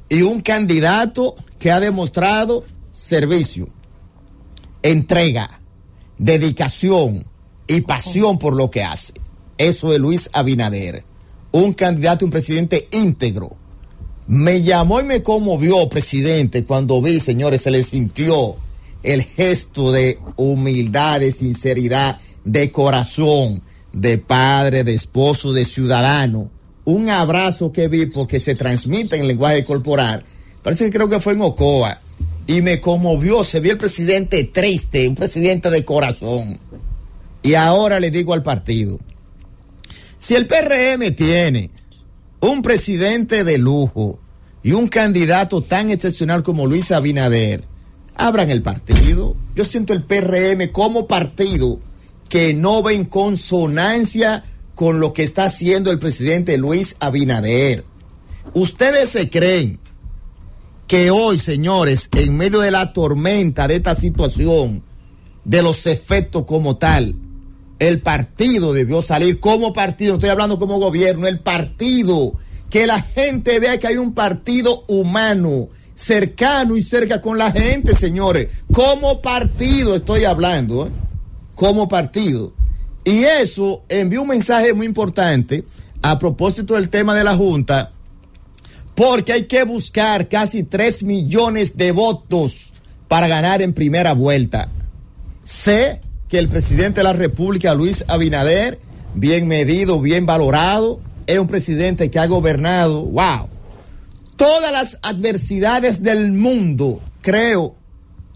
[0.07, 2.63] y un candidato que ha demostrado
[2.93, 3.67] servicio,
[4.81, 5.59] entrega,
[6.17, 7.25] dedicación
[7.67, 9.13] y pasión por lo que hace.
[9.57, 11.03] Eso es Luis Abinader,
[11.55, 13.55] un candidato, un presidente íntegro.
[14.27, 18.57] Me llamó y me conmovió, presidente, cuando vi, señores, se le sintió
[19.03, 23.61] el gesto de humildad, de sinceridad, de corazón,
[23.93, 26.49] de padre, de esposo, de ciudadano.
[26.83, 30.25] Un abrazo que vi porque se transmite en lenguaje corporal.
[30.61, 32.01] Parece que creo que fue en Ocoa.
[32.47, 36.59] Y me conmovió, se vio el presidente triste, un presidente de corazón.
[37.43, 38.99] Y ahora le digo al partido,
[40.25, 41.69] si el PRM tiene
[42.39, 44.19] un presidente de lujo
[44.63, 47.63] y un candidato tan excepcional como Luis Abinader,
[48.15, 49.35] abran el partido.
[49.55, 51.79] Yo siento el PRM como partido
[52.27, 54.43] que no va en consonancia
[54.73, 57.85] con lo que está haciendo el presidente Luis Abinader.
[58.55, 59.79] Ustedes se creen
[60.87, 64.81] que hoy, señores, en medio de la tormenta de esta situación,
[65.43, 67.13] de los efectos como tal,
[67.79, 72.33] el partido debió salir como partido, no estoy hablando como gobierno, el partido,
[72.69, 77.95] que la gente vea que hay un partido humano, cercano y cerca con la gente,
[77.95, 78.49] señores.
[78.73, 80.91] Como partido estoy hablando, ¿eh?
[81.55, 82.53] como partido.
[83.03, 85.63] Y eso envió un mensaje muy importante
[86.01, 87.91] a propósito del tema de la Junta,
[88.95, 92.73] porque hay que buscar casi 3 millones de votos
[93.07, 94.69] para ganar en primera vuelta.
[95.43, 98.79] Sé que el presidente de la República, Luis Abinader,
[99.13, 103.47] bien medido, bien valorado, es un presidente que ha gobernado, wow,
[104.35, 107.01] todas las adversidades del mundo.
[107.21, 107.75] Creo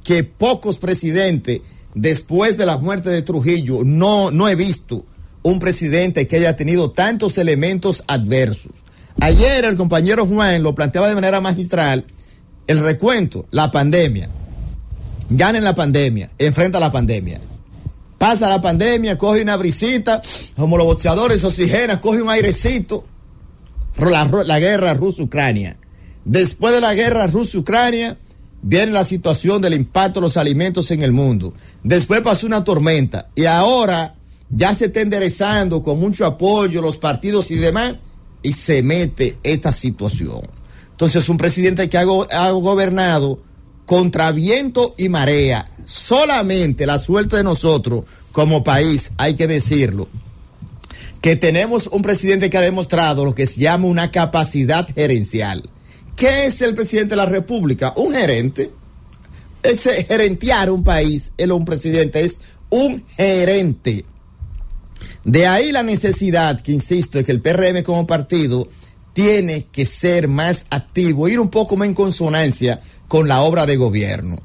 [0.04, 1.62] que pocos presidentes,
[1.94, 5.06] después de la muerte de Trujillo, no, no he visto
[5.44, 8.72] un presidente que haya tenido tantos elementos adversos.
[9.22, 12.06] Ayer el compañero Juan lo planteaba de manera magistral,
[12.68, 14.30] el recuento, la pandemia.
[15.30, 17.40] Ganen la pandemia, enfrenta la pandemia.
[18.20, 20.22] Pasa la pandemia, coge una brisita,
[20.58, 23.06] como los boxeadores oxigenan, coge un airecito.
[23.98, 25.78] La, guerra Rusia-Ucrania.
[26.26, 28.18] Después de la guerra Rusia-Ucrania,
[28.62, 31.54] viene la situación del impacto de los alimentos en el mundo.
[31.82, 34.16] Después pasó una tormenta y ahora
[34.50, 37.96] ya se está enderezando con mucho apoyo los partidos y demás
[38.44, 40.42] y se mete esta situación.
[40.92, 42.04] Entonces, un presidente que ha
[42.52, 43.40] gobernado
[43.90, 50.08] contra viento y marea, solamente la suerte de nosotros como país, hay que decirlo,
[51.22, 55.68] que tenemos un presidente que ha demostrado lo que se llama una capacidad gerencial.
[56.16, 57.96] ¿Qué es el presidente de la República?
[57.96, 58.70] Un gerente.
[59.64, 62.40] Ese gerentear un país, él un presidente, es
[62.70, 64.06] un gerente.
[65.24, 68.70] De ahí la necesidad, que insisto, de que el PRM como partido
[69.14, 73.76] tiene que ser más activo, ir un poco más en consonancia con la obra de
[73.76, 74.38] gobierno.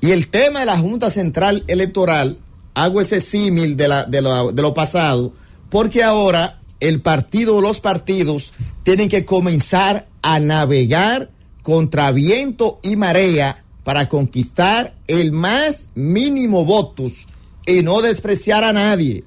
[0.00, 2.38] Y el tema de la Junta Central Electoral,
[2.74, 3.88] hago ese símil de,
[4.18, 5.32] lo pasado,
[5.70, 8.52] porque ahora el partido o los partidos
[8.82, 11.30] tienen que comenzar a navegar
[11.62, 17.26] contra viento y marea para conquistar el más mínimo votos
[17.66, 19.24] y no despreciar a nadie.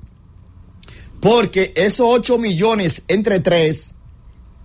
[1.20, 3.96] Porque esos 8 millones entre 3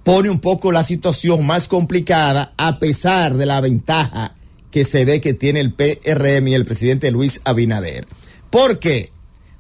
[0.05, 4.36] pone un poco la situación más complicada a pesar de la ventaja
[4.70, 8.06] que se ve que tiene el PRM y el presidente Luis Abinader.
[8.51, 9.10] ¿Por qué?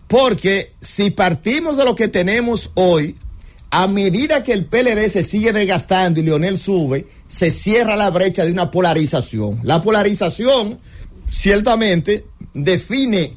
[0.06, 3.16] Porque si partimos de lo que tenemos hoy,
[3.70, 8.44] a medida que el PLD se sigue desgastando y Leonel sube, se cierra la brecha
[8.44, 9.60] de una polarización.
[9.64, 10.78] La polarización
[11.32, 13.34] ciertamente define,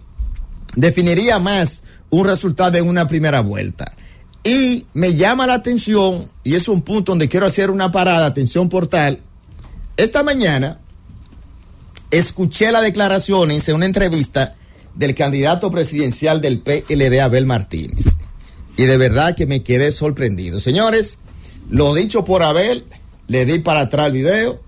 [0.75, 3.96] definiría más un resultado en una primera vuelta.
[4.47, 8.69] Y me llama la atención, y es un punto donde quiero hacer una parada, atención
[8.69, 9.19] portal.
[9.97, 10.79] Esta mañana
[12.11, 14.55] escuché las declaraciones en una entrevista
[14.95, 18.15] del candidato presidencial del PLD, Abel Martínez.
[18.77, 20.61] Y de verdad que me quedé sorprendido.
[20.61, 21.17] Señores,
[21.69, 22.85] lo dicho por Abel,
[23.27, 24.61] le di para atrás el video,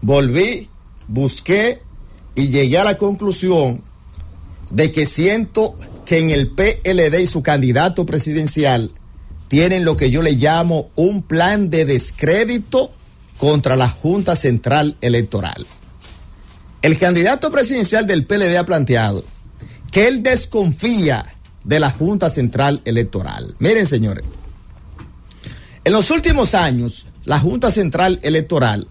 [0.00, 0.70] volví,
[1.06, 1.82] busqué
[2.34, 3.82] y llegué a la conclusión
[4.70, 8.92] de que siento que en el PLD y su candidato presidencial
[9.48, 12.92] tienen lo que yo le llamo un plan de descrédito
[13.38, 15.66] contra la Junta Central Electoral.
[16.82, 19.24] El candidato presidencial del PLD ha planteado
[19.90, 23.54] que él desconfía de la Junta Central Electoral.
[23.58, 24.24] Miren, señores,
[25.84, 28.88] en los últimos años, la Junta Central Electoral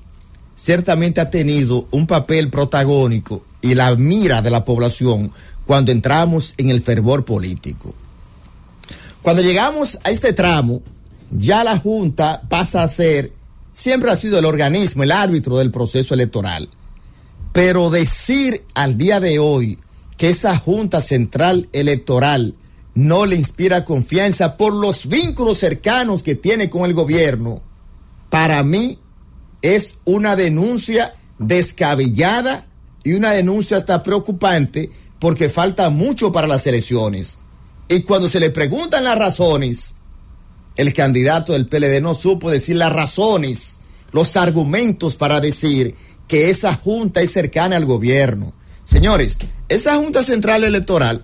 [0.56, 5.32] ciertamente ha tenido un papel protagónico y la mira de la población
[5.66, 7.94] cuando entramos en el fervor político.
[9.22, 10.82] Cuando llegamos a este tramo,
[11.32, 13.32] ya la Junta pasa a ser
[13.72, 16.70] siempre ha sido el organismo, el árbitro del proceso electoral.
[17.52, 19.80] Pero decir al día de hoy
[20.18, 22.56] que esa Junta Central Electoral
[22.96, 27.62] no le inspira confianza por los vínculos cercanos que tiene con el gobierno,
[28.30, 29.00] para mí
[29.62, 32.68] es una denuncia descabellada
[33.04, 34.90] y una denuncia hasta preocupante
[35.24, 37.38] porque falta mucho para las elecciones.
[37.88, 39.96] Y cuando se le preguntan las razones,
[40.76, 43.80] el candidato del PLD no supo decir las razones,
[44.12, 45.96] los argumentos para decir
[46.28, 48.52] que esa junta es cercana al gobierno.
[48.84, 49.38] Señores,
[49.70, 51.24] esa Junta Central Electoral,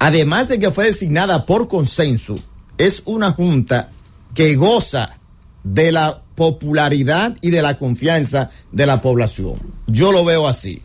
[0.00, 2.34] además de que fue designada por consenso,
[2.78, 3.90] es una junta
[4.34, 5.20] que goza
[5.62, 9.60] de la popularidad y de la confianza de la población.
[9.86, 10.82] Yo lo veo así.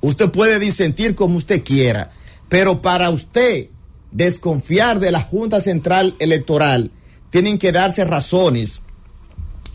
[0.00, 2.10] Usted puede disentir como usted quiera,
[2.48, 3.68] pero para usted
[4.10, 6.92] desconfiar de la Junta Central Electoral,
[7.30, 8.80] tienen que darse razones.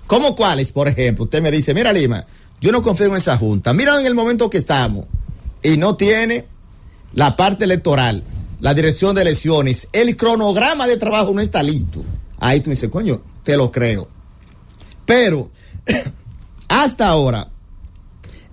[0.08, 1.26] ¿Cómo cuáles, por ejemplo?
[1.26, 2.26] Usted me dice, mira Lima,
[2.62, 3.74] yo no confío en esa Junta.
[3.74, 5.06] Mira en el momento que estamos
[5.62, 6.46] y no tiene
[7.14, 8.24] la parte electoral,
[8.60, 12.04] la dirección de elecciones, el cronograma de trabajo no está listo.
[12.40, 14.08] Ahí tú dices, coño, te lo creo.
[15.06, 15.52] Pero
[16.68, 17.50] hasta ahora,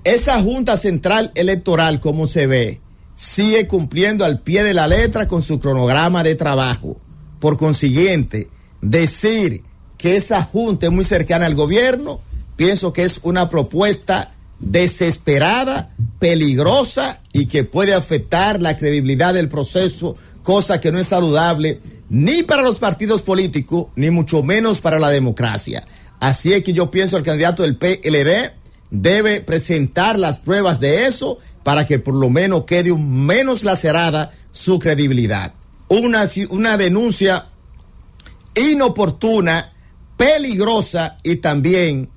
[0.05, 2.81] esa Junta Central Electoral, como se ve,
[3.17, 6.97] sigue cumpliendo al pie de la letra con su cronograma de trabajo.
[7.39, 8.49] Por consiguiente,
[8.81, 9.63] decir
[9.99, 12.21] que esa Junta es muy cercana al gobierno,
[12.57, 20.17] pienso que es una propuesta desesperada, peligrosa y que puede afectar la credibilidad del proceso,
[20.43, 25.11] cosa que no es saludable ni para los partidos políticos, ni mucho menos para la
[25.11, 25.87] democracia.
[26.19, 28.60] Así es que yo pienso el candidato del PLD
[28.91, 34.79] debe presentar las pruebas de eso para que por lo menos quede menos lacerada su
[34.79, 35.55] credibilidad.
[35.89, 37.47] Una, una denuncia
[38.55, 39.73] inoportuna,
[40.17, 42.09] peligrosa y también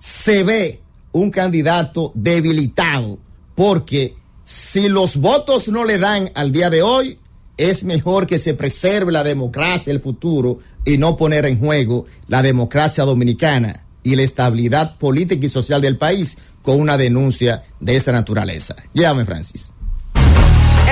[0.00, 0.80] se ve
[1.12, 3.18] un candidato debilitado
[3.54, 7.18] porque si los votos no le dan al día de hoy,
[7.56, 12.42] es mejor que se preserve la democracia, el futuro, y no poner en juego la
[12.42, 18.12] democracia dominicana y la estabilidad política y social del país con una denuncia de esta
[18.12, 18.76] naturaleza.
[18.92, 19.72] Llévame, Francis.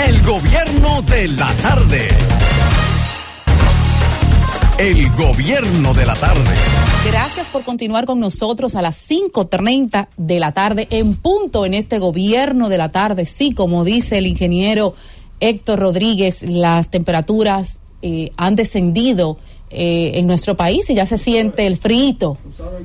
[0.07, 2.09] El gobierno de la tarde.
[4.78, 6.55] El gobierno de la tarde.
[7.11, 11.99] Gracias por continuar con nosotros a las 5.30 de la tarde en punto en este
[11.99, 13.24] gobierno de la tarde.
[13.24, 14.95] Sí, como dice el ingeniero
[15.41, 19.39] Héctor Rodríguez, las temperaturas eh, han descendido
[19.71, 22.37] eh, en nuestro país y ya se siente el frío.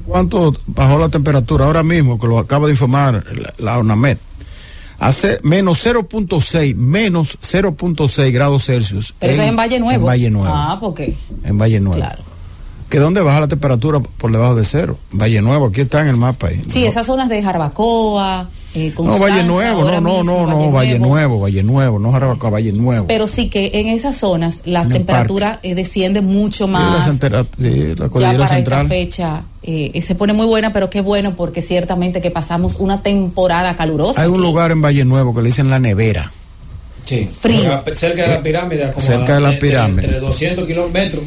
[0.06, 2.20] ¿Cuánto bajó la temperatura ahora mismo?
[2.20, 4.18] Que lo acaba de informar la, la ONAMED.
[5.00, 9.14] Hace menos 0.6, menos 0.6 grados Celsius.
[9.20, 10.02] Pero eso es en Valle Nuevo.
[10.02, 10.54] En Valle Nuevo.
[10.56, 11.16] Ah, ¿por qué?
[11.44, 12.00] En Valle Nuevo.
[12.00, 12.24] Claro.
[12.90, 14.98] ¿Que dónde baja la temperatura por debajo de cero?
[15.12, 16.48] Valle Nuevo, aquí está en el mapa.
[16.48, 16.64] Ahí.
[16.68, 18.48] Sí, esas zonas de Jarabacoa.
[18.76, 22.74] Eh, no, Valle Nuevo, no, no, no, no, Valle Nuevo, Valle Nuevo, no Jarabacoa, Valle
[22.74, 23.08] Nuevo.
[23.08, 27.08] Pero sí que en esas zonas la temperatura eh, desciende mucho Sí, más.
[27.08, 28.82] la, sí, la ya para central.
[28.82, 33.02] esta fecha eh, se pone muy buena, pero qué bueno porque ciertamente que pasamos una
[33.02, 34.22] temporada calurosa.
[34.22, 34.44] Hay un aquí.
[34.44, 36.32] lugar en Valle Nuevo que le dicen la nevera.
[37.06, 37.84] Sí, Frío.
[37.94, 38.90] cerca de la pirámide.
[38.92, 40.06] Como Cerca de la pirámide.
[40.06, 41.24] Entre 200 kilómetros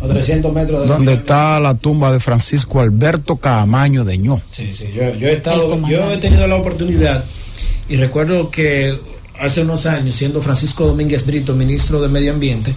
[0.00, 4.40] o 300 metros de la donde está la tumba de Francisco Alberto Caamaño de Ño.
[4.50, 7.24] Sí, sí, yo, yo he estado, yo he tenido la oportunidad
[7.88, 8.98] y recuerdo que
[9.40, 12.74] hace unos años, siendo Francisco Domínguez Brito ministro de Medio Ambiente,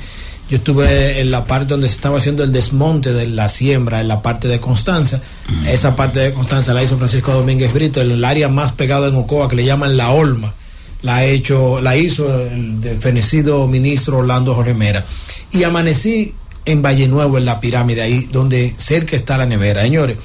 [0.49, 4.07] yo estuve en la parte donde se estaba haciendo el desmonte de la siembra, en
[4.07, 5.21] la parte de Constanza.
[5.67, 9.15] Esa parte de Constanza la hizo Francisco Domínguez Brito, en el área más pegada en
[9.15, 10.53] Ocoa, que le llaman La Olma.
[11.01, 15.05] La, ha hecho, la hizo el fenecido ministro Orlando Jorge Mera.
[15.51, 16.33] Y amanecí
[16.65, 19.83] en Valle Nuevo, en la pirámide, ahí donde cerca está la nevera.
[19.83, 20.17] Señores,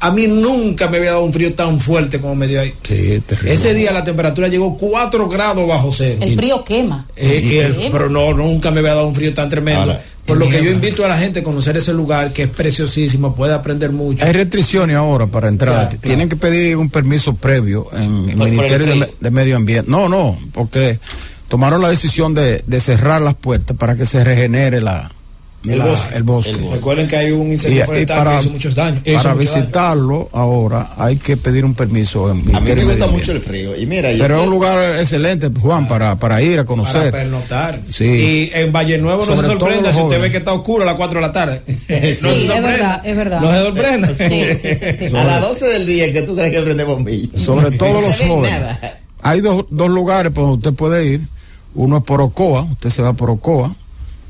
[0.00, 2.74] a mí nunca me había dado un frío tan fuerte como me dio ahí.
[2.82, 3.52] Sí, terrible.
[3.52, 6.18] Ese día la temperatura llegó 4 grados bajo cero.
[6.20, 7.06] El frío quema.
[7.14, 9.82] Eh, el- pero no, nunca me había dado un frío tan tremendo.
[9.92, 12.48] Ahora, Por lo que yo invito a la gente a conocer ese lugar que es
[12.48, 14.24] preciosísimo, puede aprender mucho.
[14.24, 15.88] Hay restricciones ahora para entrar.
[15.88, 19.90] Claro, Tienen que pedir un permiso previo en el Ministerio el de, Medio Ambiente.
[19.90, 20.98] No, no, porque
[21.48, 25.12] tomaron la decisión de, de cerrar las puertas para que se regenere la,
[25.64, 26.16] El la- bosque.
[26.16, 26.50] el bosque.
[26.50, 26.76] El bosque.
[26.76, 29.00] Recuerden que hay un Y, incendio y forestal para, que hizo muchos daños.
[29.04, 29.60] Hizo para mucho daño.
[29.62, 33.76] visitarlo ahora hay que pedir un permiso en A mí me gusta mucho el frío.
[33.80, 37.12] Y mira, y Pero es un lugar excelente, Juan, para, para ir a Para conocer.
[37.12, 37.80] pernotar.
[37.86, 38.50] Sí.
[38.52, 40.94] Y en Valle Nuevo no se sorprenda si usted ve que está oscuro a las
[40.96, 41.62] 4 de la tarde.
[41.66, 42.60] no se es sorprenda.
[42.60, 43.40] verdad, es verdad.
[43.40, 44.08] No se sorprenda.
[44.14, 45.16] Sí, sí, sí, sí.
[45.16, 47.38] a las 12 del día que tú crees que prende bombillo.
[47.38, 48.62] Sobre todo No los jóvenes.
[49.22, 51.20] Hay dos, dos lugares por donde usted puede ir.
[51.74, 53.74] Uno es por Ocoa, usted se va por Ocoa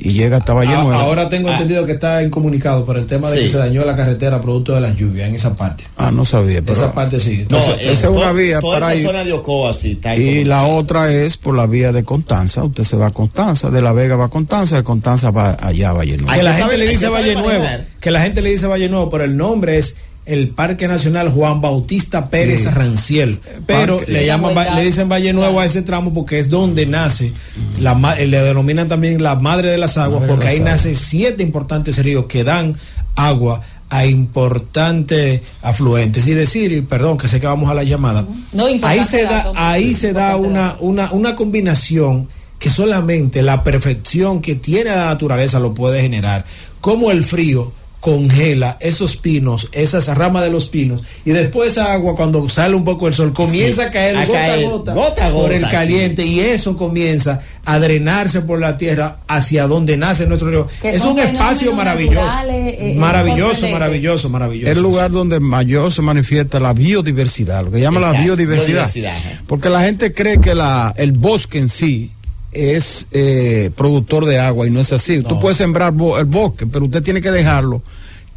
[0.04, 0.92] y llega hasta Valle Nuevo.
[0.94, 1.52] Ahora tengo Ah.
[1.52, 3.42] entendido que está incomunicado por el tema de Sí.
[3.44, 5.84] que se dañó la carretera producto de las lluvias en esa parte.
[5.96, 7.46] Ah, no sabía, pero esa parte sí.
[7.48, 9.06] No, Entonces, eh, esa es una to- vía Toda para esa ir.
[9.06, 12.64] zona de Ocoa, sí, está y en- la otra es por la vía de Constanza.
[12.64, 15.90] Usted se va a Constanza, de La Vega va a Constanza, de Constanza va allá
[15.90, 16.32] a Valle Nuevo.
[16.36, 17.64] Que la gente le dice Valle Nuevo,
[18.00, 21.60] que la gente le dice Valle Nuevo, pero el nombre es el Parque Nacional Juan
[21.60, 22.68] Bautista Pérez Sí.
[22.68, 23.40] Ranciel.
[23.66, 24.12] Pero Parque.
[24.12, 24.26] le Sí.
[24.26, 27.32] llaman, le dicen Valle Nuevo a ese tramo porque es donde nace,
[27.80, 30.72] la, ma- le denominan también la madre de las aguas, Madre porque las ahí aguas.
[30.74, 32.76] nace siete importantes ríos que dan
[33.16, 36.26] agua a importantes afluentes.
[36.26, 38.24] Y decir, y perdón, que sé que vamos a la llamada.
[38.52, 42.28] No, ahí se da, ahí se da una, una, una combinación
[42.58, 46.44] que solamente la perfección que tiene la naturaleza lo puede generar.
[46.80, 47.72] Como el frío
[48.02, 52.82] congela esos pinos, esas ramas de los pinos, y después esa agua cuando sale un
[52.82, 56.26] poco el sol comienza Sí, a caer a gota caer, a gota, por el caliente
[56.26, 60.66] y eso comienza a drenarse por la tierra hacia donde nace nuestro río.
[60.82, 64.72] Que Es un espacio maravilloso, naturales, eh, eh, maravilloso, maravilloso, maravilloso.
[64.72, 68.92] Es el lugar donde mayor se manifiesta la biodiversidad, lo que llama la biodiversidad.
[68.92, 69.42] biodiversidad.
[69.46, 72.10] Porque la gente cree que la, el bosque en sí
[72.52, 75.20] es eh, productor de agua y no es así.
[75.22, 77.82] Tú puedes sembrar bo- el bosque, pero usted tiene que dejarlo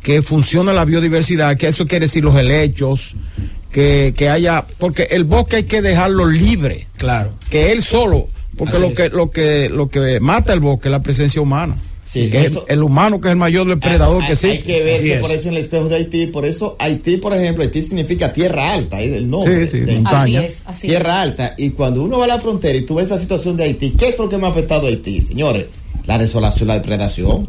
[0.01, 3.15] que funcione la biodiversidad, que eso quiere decir los helechos,
[3.71, 7.31] que, que haya, porque el bosque hay que dejarlo libre, Claro.
[7.49, 8.93] que él solo, porque Así lo es.
[8.95, 11.75] que, lo que, lo que mata el bosque es la presencia humana.
[12.23, 14.47] Sí, que es eso- el, el humano que es el mayor depredador hay, que sí.
[14.47, 15.19] hay que ver Así que es.
[15.21, 18.73] por eso en el espejo de Haití, por eso Haití, por ejemplo, Haití significa tierra
[18.73, 19.67] alta, ahí del nombre.
[19.67, 20.39] Sí, sí, de- montaña.
[20.39, 21.53] Así es, así tierra alta.
[21.57, 24.09] Y cuando uno va a la frontera y tú ves esa situación de Haití, ¿qué
[24.09, 25.65] es lo que me ha afectado a Haití, señores?
[26.05, 27.47] La desolación, la depredación.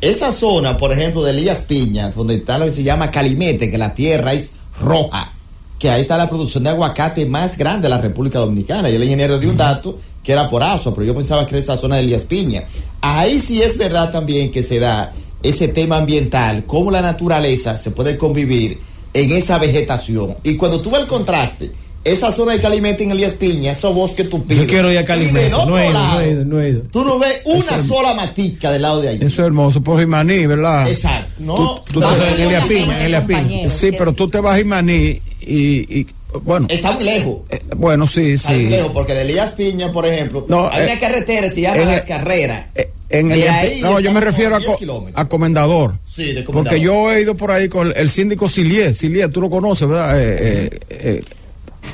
[0.00, 3.78] Esa zona, por ejemplo, de Elías Piña, donde está lo que se llama Calimete, que
[3.78, 5.32] la tierra es roja,
[5.78, 8.90] que ahí está la producción de aguacate más grande de la República Dominicana.
[8.90, 11.60] Y el ingeniero dio un dato que era por Asua, pero yo pensaba que era
[11.60, 12.64] esa zona de Elías Piña.
[13.02, 15.12] Ahí sí es verdad también que se da
[15.42, 18.78] ese tema ambiental, cómo la naturaleza se puede convivir
[19.12, 20.36] en esa vegetación.
[20.44, 21.72] Y cuando tú ves el contraste,
[22.04, 24.64] esa zona de Calimete en Elías Piña, esos bosques tupidos.
[24.64, 26.82] Yo quiero ir a Calimete, no he ido, lado, no he ido, no he ido.
[26.92, 29.24] Tú no ves una sola matica del lado de Haití.
[29.26, 30.88] Eso es hermoso, por Jimaní, ¿verdad?
[30.88, 31.30] Exacto.
[31.40, 31.54] No,
[31.84, 33.70] Tú- tú no, te- no, en Elia la Piña, en Elia Piña.
[33.70, 36.06] Sí, pero tú te vas a Jimaní y, y
[36.42, 37.36] bueno, está muy lejos.
[37.50, 38.70] eh, bueno, sí, Está muy sí.
[38.70, 41.76] lejos, porque de Elías Piña, por ejemplo, No, hay eh, una carretera que se llama
[41.82, 42.66] en Las Carreras.
[42.74, 45.20] Eh, En De el, ahí no, yo me refiero a, 10 co- kilómetros.
[45.22, 45.94] a Comendador.
[46.06, 46.52] Sí, de Comendador.
[46.64, 48.94] Porque yo he ido por ahí con el síndico Silier.
[48.94, 50.18] Silier, tú lo conoces, ¿verdad?
[50.20, 51.20] Eh, eh, eh,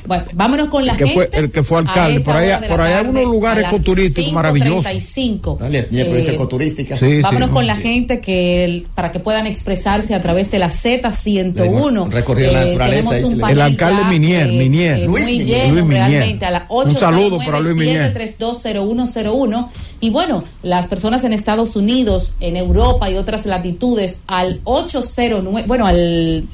[0.06, 1.28] Bueno, vámonos con la El que gente.
[1.30, 2.20] fue- el que fue alcalde.
[2.20, 4.86] Por la por ahí hay unos lugares ecoturísticos maravillosos.
[4.86, 5.56] 5:35.
[5.60, 6.98] Dale, tiene provincia Eh, ecoturística.
[6.98, 7.82] Sí, Vámonos sí, con no, la sí.
[7.82, 12.04] gente que el- para que puedan expresarse a través de la Z101.
[12.04, 14.98] Un recorrido de la naturaleza, un El alcalde ya, Minier, Minier.
[15.00, 15.46] Luis muy Minier.
[15.62, 16.08] lleno Luis Minier.
[16.10, 18.12] realmente a las Un saludo para Luis Minier.
[18.14, 19.70] 809-732-0101.
[20.00, 25.86] Y bueno, las personas en Estados Unidos, en Europa y otras latitudes al 809, bueno,
[25.86, 26.44] al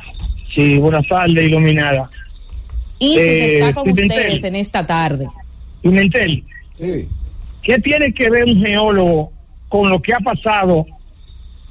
[0.55, 2.09] Sí, buenas tardes, iluminada.
[2.99, 4.19] Y Eh, está con Pimentel.
[4.19, 5.29] ustedes en esta tarde.
[5.83, 6.43] Pimentel,
[6.79, 7.09] sí.
[7.63, 9.31] ¿qué tiene que ver un geólogo
[9.69, 10.87] con lo que ha pasado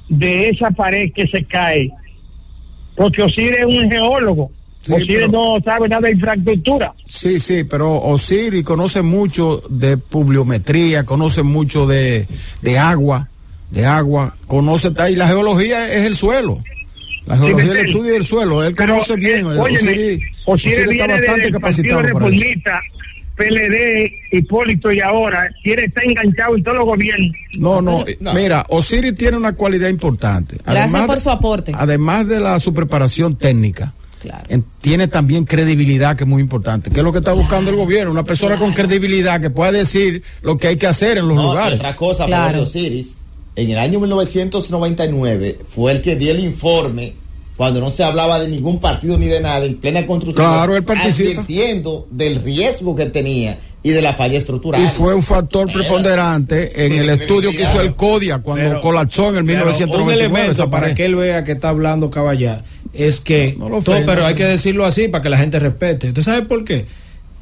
[0.08, 1.90] de esa pared que se cae?
[2.96, 4.50] Porque Osiris es un geólogo.
[4.88, 6.92] Sí, Osiris pero- no sabe nada de infraestructura.
[7.06, 12.26] Sí, sí, pero Osiris conoce mucho de publiometría, conoce mucho de,
[12.62, 13.28] de agua,
[13.70, 16.58] de agua, conoce, y la geología es el suelo.
[17.26, 17.86] La geología es el Pimentel.
[17.90, 19.40] estudio del suelo, él Pero, conoce bien.
[19.46, 22.26] eh, óyeme, Osiris, Osiris Osiris está bastante del capacitado para
[23.36, 27.30] PLD, Hipólito y ahora tiene está enganchado en todos los gobiernos.
[27.58, 28.34] No, no, No.
[28.34, 30.56] mira, Osiris tiene una cualidad importante.
[30.66, 31.72] Gracias por su aporte.
[31.76, 34.44] Además de la su preparación técnica, Claro.
[34.48, 36.90] en- tiene también credibilidad, que es muy importante.
[36.90, 38.10] ¿Qué es lo que está buscando el gobierno?
[38.10, 41.42] Una persona con credibilidad que pueda decir lo que hay que hacer en los No,
[41.44, 41.78] lugares.
[41.80, 42.62] Otra cosa, Claro.
[42.62, 43.14] Osiris,
[43.56, 47.14] en el año 1999 fue el que dio el informe
[47.56, 50.46] cuando no se hablaba de ningún partido ni de nada en plena construcción.
[50.46, 51.40] Claro, él participa.
[51.42, 54.80] Advirtiendo del riesgo que tenía y de la falla estructural.
[54.84, 58.80] Y fue un factor preponderante en Sí, el estudio que hizo el CODIA cuando Pero-
[58.80, 60.04] colapsó en el Pero 1999.
[60.04, 62.62] Un elemento esa para que él vea que está hablando caballá
[62.92, 65.58] es que No, no lo todo, pero hay que decirlo así para que la gente
[65.58, 66.08] respete.
[66.08, 66.86] ¿Usted sabe por qué?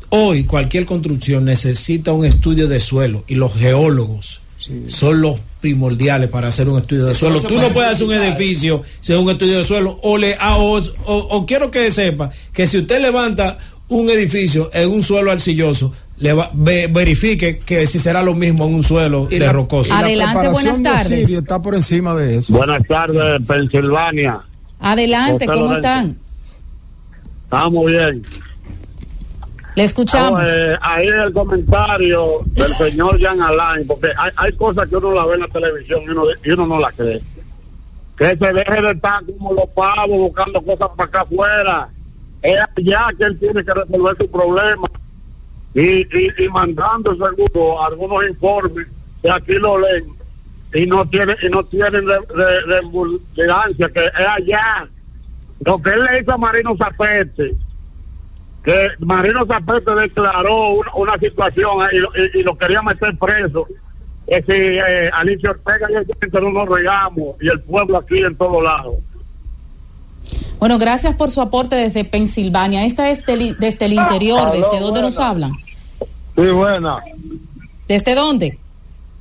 [0.09, 4.40] hoy cualquier construcción necesita un estudio de suelo y los geólogos
[4.86, 7.43] son los primordiales para hacer un estudio de Eso suelo.
[7.43, 10.36] no Tú no puede puedes hacer un edificio sin un estudio de suelo o le
[10.39, 13.59] ah, o, o- o quiero que sepa que si usted levanta
[13.89, 18.64] un edificio en un suelo arcilloso le va- ve- verifique que si será lo mismo
[18.66, 19.93] en un suelo de rocoso.
[19.93, 21.28] Adelante, buenas tardes.
[21.31, 22.52] Está por encima de eso.
[22.55, 24.40] Buenas tardes, Pensilvania.
[24.80, 25.88] Adelante, José ¿cómo Lorenzo.
[25.88, 26.18] están?
[27.44, 28.22] Estamos bien.
[29.74, 30.40] Le escuchamos.
[30.40, 35.12] Ah, eh, ahí el comentario del señor Jean Alain, porque hay, hay cosas que uno
[35.12, 37.20] la ve en la televisión y uno, y uno no la cree.
[38.16, 41.88] Que se deje de estar como los pavos buscando cosas para acá afuera.
[42.42, 44.88] Es allá que él tiene que resolver su problema.
[45.74, 48.86] Y, y, y mandando seguro algunos informes
[49.20, 50.06] que aquí lo leen
[50.74, 52.05] y no tienen y no tienen
[52.90, 54.88] vulnerancia, que es allá.
[55.64, 57.55] Lo que él le hizo a Marino Zapete
[58.64, 63.16] que Marino Zapete declaró una, una situación eh, y, lo- y- y lo quería meter
[63.16, 63.64] preso.
[64.26, 68.18] Que si eh, Alicia Ortega y el gente no nos regamos y el pueblo aquí
[68.18, 68.97] en todos lados.
[70.59, 72.84] Bueno, gracias por su aporte desde Pensilvania.
[72.84, 75.52] Esta es del- desde el interior, ¿desde dónde nos hablan?
[76.34, 76.98] Sí, buena.
[77.86, 78.59] ¿Desde dónde?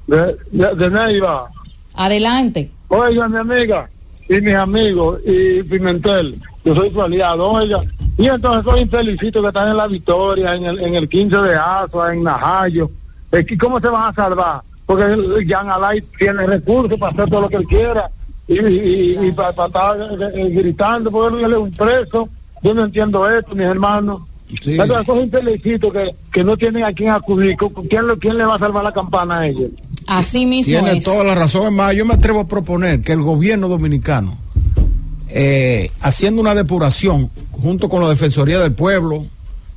[0.08, 1.48] De, de, de Neiva.
[1.96, 2.70] Adelante.
[2.90, 3.90] Oiga, mi amiga
[4.30, 7.82] y mis amigos y Pimentel, yo soy su aliado, oiga.
[8.18, 11.56] Y entonces esos infelicitos que están en la victoria, en el, en el 15 de
[11.56, 12.90] Asua, en Najayo,
[13.32, 14.62] es que ¿cómo se van a salvar?
[14.86, 15.04] Porque
[15.48, 18.10] Jan Alay tiene recursos para hacer todo lo que él quiera
[18.48, 22.30] y, y, y para, estar eh, eh, gritando, porque él es un preso.
[22.62, 24.22] Yo no entiendo esto, mis hermanos.
[24.62, 24.74] Sí.
[24.80, 28.46] Entonces, esos infelicitos que, que no tienen a quién acudir, ¿con- ¿quién, lo- ¿quién le
[28.46, 29.72] va a salvar la campana a ellos?
[30.08, 31.04] Así mismo Tiene es.
[31.04, 31.68] toda la razón.
[31.68, 34.38] Es más, yo me atrevo a proponer que el gobierno dominicano,
[35.30, 39.26] eh, haciendo una depuración junto con la Defensoría del Pueblo,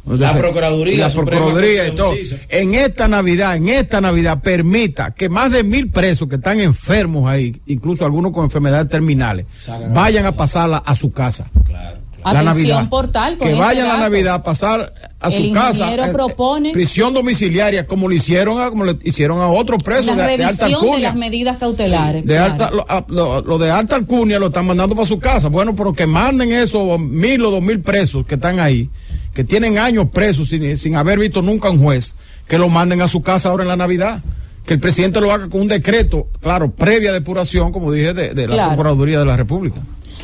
[0.07, 2.15] La Procuraduría, y la Suprema Procuraduría y todo,
[2.49, 7.29] en esta Navidad, en esta Navidad, permita que más de mil presos que están enfermos
[7.29, 9.47] ahí, incluso algunos con enfermedades terminales,
[9.93, 11.51] vayan a pasarla a su casa.
[11.71, 11.99] La
[12.31, 12.89] Atención Navidad.
[12.89, 14.05] portal que vayan la dato.
[14.11, 15.93] Navidad a pasar a El su casa.
[15.95, 20.23] eh, propone- prisión domiciliaria, como le hicieron a, como le hicieron a otros presos de,
[20.23, 21.09] de alta revisión de alcurnia.
[21.09, 22.25] las medidas cautelares.
[22.25, 22.53] De claro.
[22.53, 25.49] alta, lo, a- lo- lo de alta alcurnia lo están mandando para su casa.
[25.49, 28.89] Bueno, pero que manden esos mil o dos mil presos que están ahí,
[29.35, 32.15] que tienen años presos sin, sin haber visto nunca un juez,
[32.47, 34.23] que lo manden a su casa ahora en la Navidad.
[34.65, 38.47] Que el presidente lo haga con un decreto, claro, previa depuración, como dije, de, de
[38.47, 38.69] la Claro.
[38.73, 39.81] Procuraduría de la República.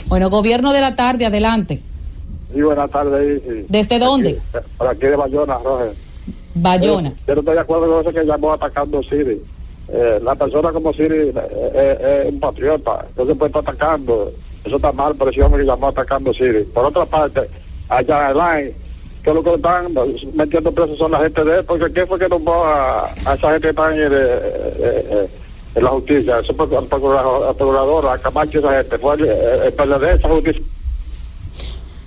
[0.07, 1.81] Bueno, gobierno de la tarde, adelante.
[2.55, 3.43] Sí, buenas tardes.
[3.43, 3.67] sí.
[3.69, 4.41] ¿Desde dónde?
[4.79, 5.93] Por aquí de Bayona, Roger.
[6.55, 7.13] Bayona.
[7.27, 9.43] Yo no estoy de acuerdo con eso que llamó atacando Siri.
[9.89, 11.35] Eh, la persona como Siri eh,
[11.75, 14.31] eh, es un patriota, entonces puede estar atacando.
[14.65, 16.63] Eso está mal, pero ese hombre que llamó atacando Siri.
[16.73, 17.41] Por otra parte,
[17.89, 18.73] allá en Line,
[19.25, 19.93] que lo que están
[20.35, 23.51] metiendo presos son la gente de él, porque ¿qué fue que tomó a, a esa
[23.51, 25.29] gente que está en, el, eh,
[25.75, 26.39] en la justicia?
[26.39, 30.63] Ese procurador, procurador, procurador, a Camacho esa gente, fue el, el PLD, esa justicia.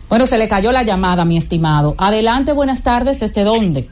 [0.10, 1.96] Bueno, se le cayó la llamada, mi estimado.
[1.98, 3.20] Adelante, buenas tardes.
[3.20, 3.88] ¿Desde dónde?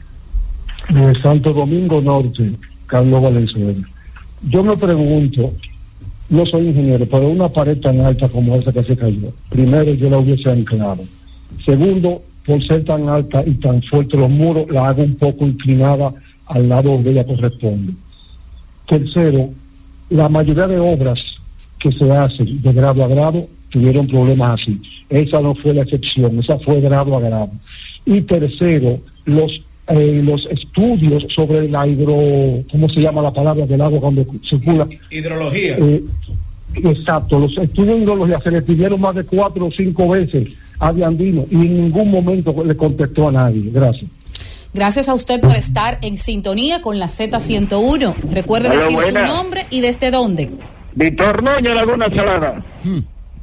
[0.88, 2.52] de Santo Domingo Norte,
[2.86, 3.86] Carlos Valenzuela.
[4.48, 5.52] Yo me pregunto,
[6.28, 10.10] no soy ingeniero, pero una pared tan alta como esa que se cayó, primero yo
[10.10, 11.02] la hubiese anclado.
[11.64, 16.12] Segundo, por ser tan alta y tan fuerte los muros, la hago un poco inclinada
[16.46, 17.92] al lado donde ella corresponde.
[18.88, 19.50] Tercero,
[20.10, 21.18] la mayoría de obras
[21.80, 24.80] que se hacen de grado a grado tuvieron problemas así.
[25.10, 27.50] Esa no fue la excepción, esa fue grado a grado.
[28.06, 32.16] Y tercero, los eh, los estudios sobre la hidro,
[32.72, 34.88] ¿cómo se llama la palabra del agua cuando circula?
[35.10, 35.76] Hidrología.
[35.78, 36.02] Eh,
[36.74, 40.48] exacto, los estudios de hidrología se le pidieron más de cuatro o cinco veces
[40.80, 43.70] a Diandino y en ningún momento le contestó a nadie.
[43.70, 44.10] Gracias.
[44.72, 48.14] Gracias a usted por estar en sintonía con la Z101.
[48.32, 50.50] Recuerde Hola, decir su nombre y desde dónde.
[50.94, 52.64] Víctor Núñez, Laguna Salada.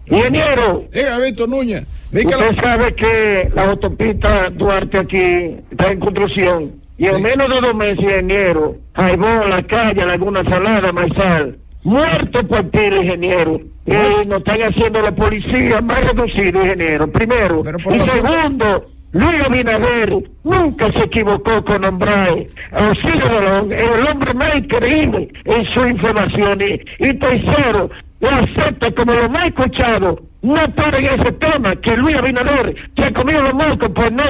[0.06, 0.84] Ingeniero.
[0.92, 1.86] Diga, Víctor Núñez.
[2.14, 6.72] Usted sabe que la autopista Duarte aquí está en construcción.
[6.98, 12.70] Y en menos de dos meses, ingeniero, Jaibón, la calle, Laguna Salada, Maizal, muerto por
[12.70, 13.60] tiro, ingeniero.
[13.86, 17.12] Y nos están haciendo la policía más reducido, ingeniero.
[17.12, 17.64] Primero.
[17.92, 20.14] y segundo, Luis Abinader
[20.44, 23.24] nunca se equivocó con nombrar a Osiris
[23.72, 26.60] el hombre más increíble en su información.
[26.62, 27.90] Y, y tercero,
[28.24, 30.22] lo acepta como lo más escuchado.
[30.41, 34.24] No paren ese tema, que Luis Abinader se ha comido los mocos por no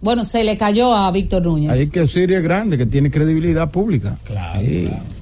[0.00, 1.70] Bueno, se le cayó a Víctor Núñez.
[1.70, 4.16] Ahí que Osiris es grande, que tiene credibilidad pública.
[4.24, 4.60] Claro.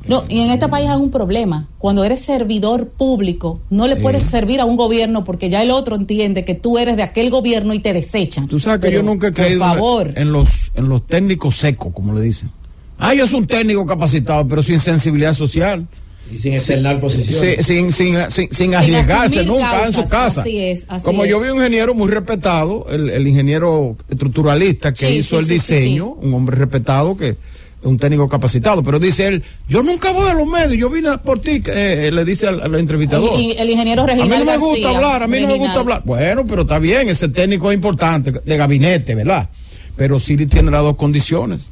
[0.06, 1.66] No, y en este país hay un problema.
[1.78, 5.96] Cuando eres servidor público, no le puedes servir a un gobierno porque ya el otro
[5.96, 8.46] entiende que tú eres de aquel gobierno y te desechan.
[8.46, 10.12] Tú sabes que Pero, yo nunca he creído favor.
[10.14, 12.50] En, los, en los técnicos secos, como le dicen.
[12.98, 15.86] Ah, yo soy un técnico capacitado, pero sin sensibilidad social.
[16.32, 17.58] Y sin externar posiciones.
[17.58, 20.40] Sí, sin, sin, sin, sin arriesgarse nunca en su casa.
[20.40, 21.30] así es, así Como es.
[21.30, 25.60] yo vi un ingeniero muy respetado, el, el ingeniero estructuralista que Sí, hizo sí, el
[25.60, 27.36] sí, sí, diseño, un hombre respetado que
[27.82, 31.40] un técnico capacitado, pero dice él, yo nunca voy a los medios, yo vine por
[31.40, 33.38] ti, eh, le dice al, al entrevistador.
[33.38, 35.46] Y- y el ingeniero A mí Reginald no me gusta García, hablar, a mí no
[35.46, 35.60] me Reginald.
[35.60, 36.02] gusta hablar.
[36.04, 39.48] Bueno, pero está bien, ese técnico es importante, de gabinete, ¿verdad?
[39.94, 41.70] Pero Siri tiene las dos condiciones.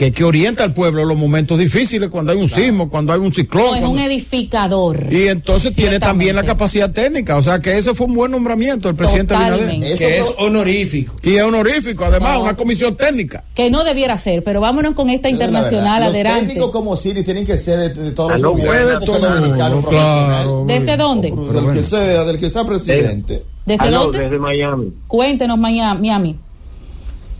[0.00, 3.18] Que, que orienta al pueblo en los momentos difíciles, cuando hay un sismo, cuando hay
[3.20, 3.66] un ciclón.
[3.66, 5.06] No, es un cuando- edificador.
[5.12, 7.36] y entonces tiene también la capacidad técnica.
[7.36, 9.74] O sea que ese fue un buen nombramiento del presidente Totalmente.
[9.74, 9.98] Abinader.
[9.98, 11.16] Que es honorífico.
[11.22, 12.44] Y es honorífico, además, No.
[12.44, 13.44] una comisión técnica.
[13.54, 16.46] Que no debiera ser, pero vámonos con esta internacional Los adelante.
[16.46, 19.82] técnicos como Siri tienen que ser de, de todos Ah, los no gobiernos, puede dominicano
[19.82, 20.64] claro.
[20.66, 21.30] ¿Desde dónde?
[21.30, 23.42] Del que sea, del que sea presidente.
[23.66, 24.20] ¿Desde Aló, dónde?
[24.20, 24.94] Desde Miami.
[25.06, 26.00] Cuéntenos, Miami.
[26.00, 26.36] Miami.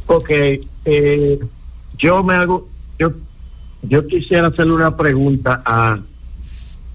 [0.09, 0.29] Ok,
[0.85, 1.39] eh,
[2.01, 2.69] yo me hago,
[2.99, 3.13] yo,
[3.83, 5.99] yo quisiera hacerle una pregunta a,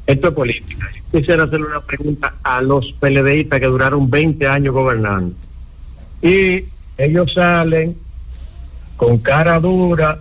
[0.08, 5.36] esto es política, quisiera hacerle una pregunta a los PLDistas que duraron 20 años gobernando.
[6.22, 6.66] Y
[6.98, 7.96] ellos salen
[8.96, 10.20] con cara dura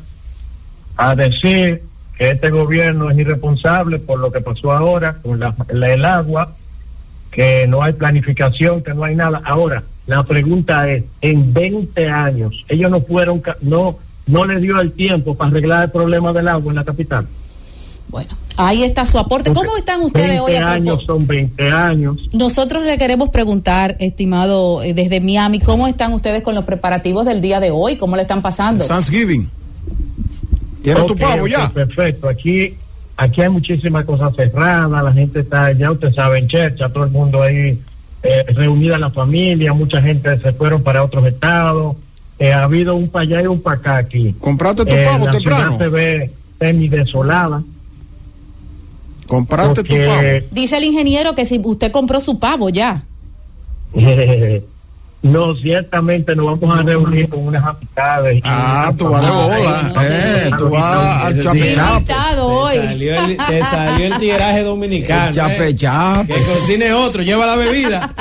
[0.97, 1.83] a decir
[2.17, 6.55] que este gobierno es irresponsable por lo que pasó ahora con la, el agua,
[7.31, 9.41] que no hay planificación, que no hay nada.
[9.45, 14.93] Ahora, la pregunta es, en 20 años, ellos no fueron, no, no les dio el
[14.93, 17.27] tiempo para arreglar el problema del agua en la capital.
[18.09, 19.53] Bueno, ahí está su aporte.
[19.53, 22.17] ¿Cómo están ustedes 20 hoy a años son 20 años.
[22.33, 27.41] Nosotros le queremos preguntar, estimado, eh, desde Miami, ¿cómo están ustedes con los preparativos del
[27.41, 27.97] día de hoy?
[27.97, 28.87] ¿Cómo le están pasando?
[28.87, 29.49] Thanksgiving.
[30.83, 31.69] ¿Tienes tu pavo ya?
[31.71, 32.29] Perfecto.
[32.29, 32.75] Aquí,
[33.17, 37.11] aquí hay muchísimas cosas cerradas, la gente está, ya usted sabe, en chercha, todo el
[37.11, 37.81] mundo ahí
[38.23, 41.97] eh, reunida la familia, mucha gente se fueron para otros estados.
[42.39, 44.35] Eh, ha habido un para allá y un para acá aquí.
[44.41, 45.63] ¿Compraste tu Eh, pavo la temprano?
[45.65, 47.63] ciudad se ve semi desolada.
[49.29, 50.23] ¿Compraste tu pavo?
[50.51, 53.03] Dice el ingeniero que si usted compró su pavo ya.
[55.25, 58.43] no, ciertamente nos vamos a reunir con unas amistades.
[58.45, 59.93] Ah, tú vas de bola.
[60.03, 61.93] Eh, tú vas al chape chape.
[61.93, 62.75] Invitado hoy.
[62.75, 65.29] Te salió, el, te salió el tiraje dominicano.
[65.29, 65.75] El chape eh.
[65.75, 66.35] chape.
[66.35, 68.13] Que cocine otro, lleva la bebida.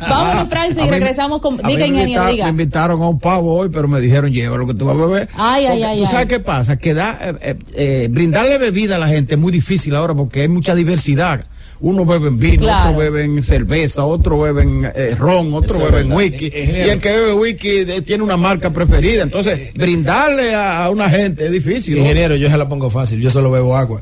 [0.00, 1.58] Vámonos, Francis, y regresamos con.
[1.58, 2.48] Diga, ingeniero, invitaron, me diga.
[2.48, 5.28] invitaron a un pavo hoy, pero me dijeron, lleva lo que tú vas a beber.
[5.36, 6.78] Ay, ay, ay, ¿Tú sabes qué pasa?
[6.78, 10.40] Que da, eh, eh, eh, brindarle bebida a la gente es muy difícil ahora porque
[10.40, 11.44] hay mucha diversidad.
[11.80, 12.90] Uno bebe en vino, Claro.
[12.90, 16.16] otro bebe en cerveza, otro bebe en eh, ron, otro Eso es bebe en verdad.
[16.24, 16.46] whisky.
[16.46, 19.22] Eh, y el que bebe whisky eh, tiene una marca preferida.
[19.22, 21.94] Entonces, brindarle a, a una gente es difícil.
[21.96, 22.00] ¿no?
[22.00, 24.00] Ingeniero, yo se la pongo fácil, yo solo bebo agua.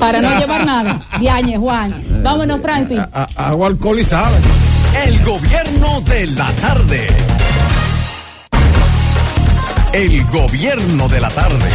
[0.00, 1.06] Para no llevar nada.
[1.20, 2.02] Diañe, Juan.
[2.22, 2.98] Vámonos, Francis.
[2.98, 4.36] A- a- agua alcoholizada.
[5.06, 7.06] El gobierno de la tarde.
[9.92, 11.66] El gobierno de la tarde.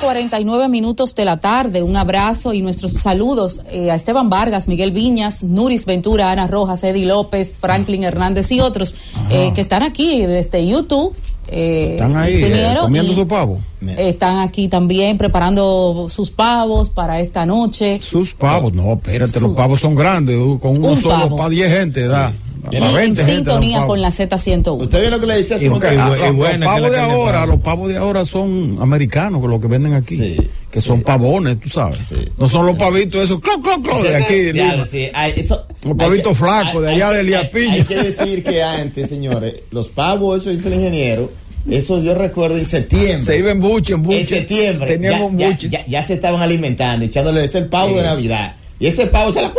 [0.00, 1.82] 5.49 minutos de la tarde.
[1.82, 6.82] Un abrazo y nuestros saludos eh, a Esteban Vargas, Miguel Viñas, Nuris Ventura, Ana Rojas,
[6.84, 8.94] Eddie López, Franklin Hernández y otros
[9.30, 11.14] eh, que están aquí desde YouTube.
[11.48, 13.60] eh, Están ahí eh, comiendo su pavo.
[13.98, 18.00] Están aquí también preparando sus pavos para esta noche.
[18.02, 21.36] Sus pavos, no, espérate, Su- los pavos son grandes, con uno Un solo pavo.
[21.36, 22.32] para 10 gente, da.
[22.72, 23.22] En 20 gente.
[23.22, 24.82] da un sintonía con la Z101.
[24.82, 27.88] Usted vio lo que le decía los- buena los que pavos de ahora, los pavos
[27.88, 30.36] de ahora son americanos, que los que venden aquí, Sí.
[30.70, 31.98] que son pavones, tú sabes.
[32.08, 32.16] Sí.
[32.38, 34.34] No son los pavitos esos, clo, clo, clo, de aquí.
[34.34, 34.86] de Ya, Lima.
[34.86, 38.62] sí, hay- eso- Los pavitos flacos de allá hay de Elías hay- que decir que
[38.62, 41.30] antes, señores, los pavos, eso dice el ingeniero,
[41.70, 43.22] eso yo recuerdo en septiembre.
[43.22, 44.20] Se iba en buche, en buche.
[44.20, 44.86] En septiembre.
[44.92, 45.68] Teníamos un ya, buche.
[45.70, 48.56] ya, ya- ya se estaban alimentando, echándole ese pavo de Navidad.
[48.80, 49.52] Y ese pavo se la.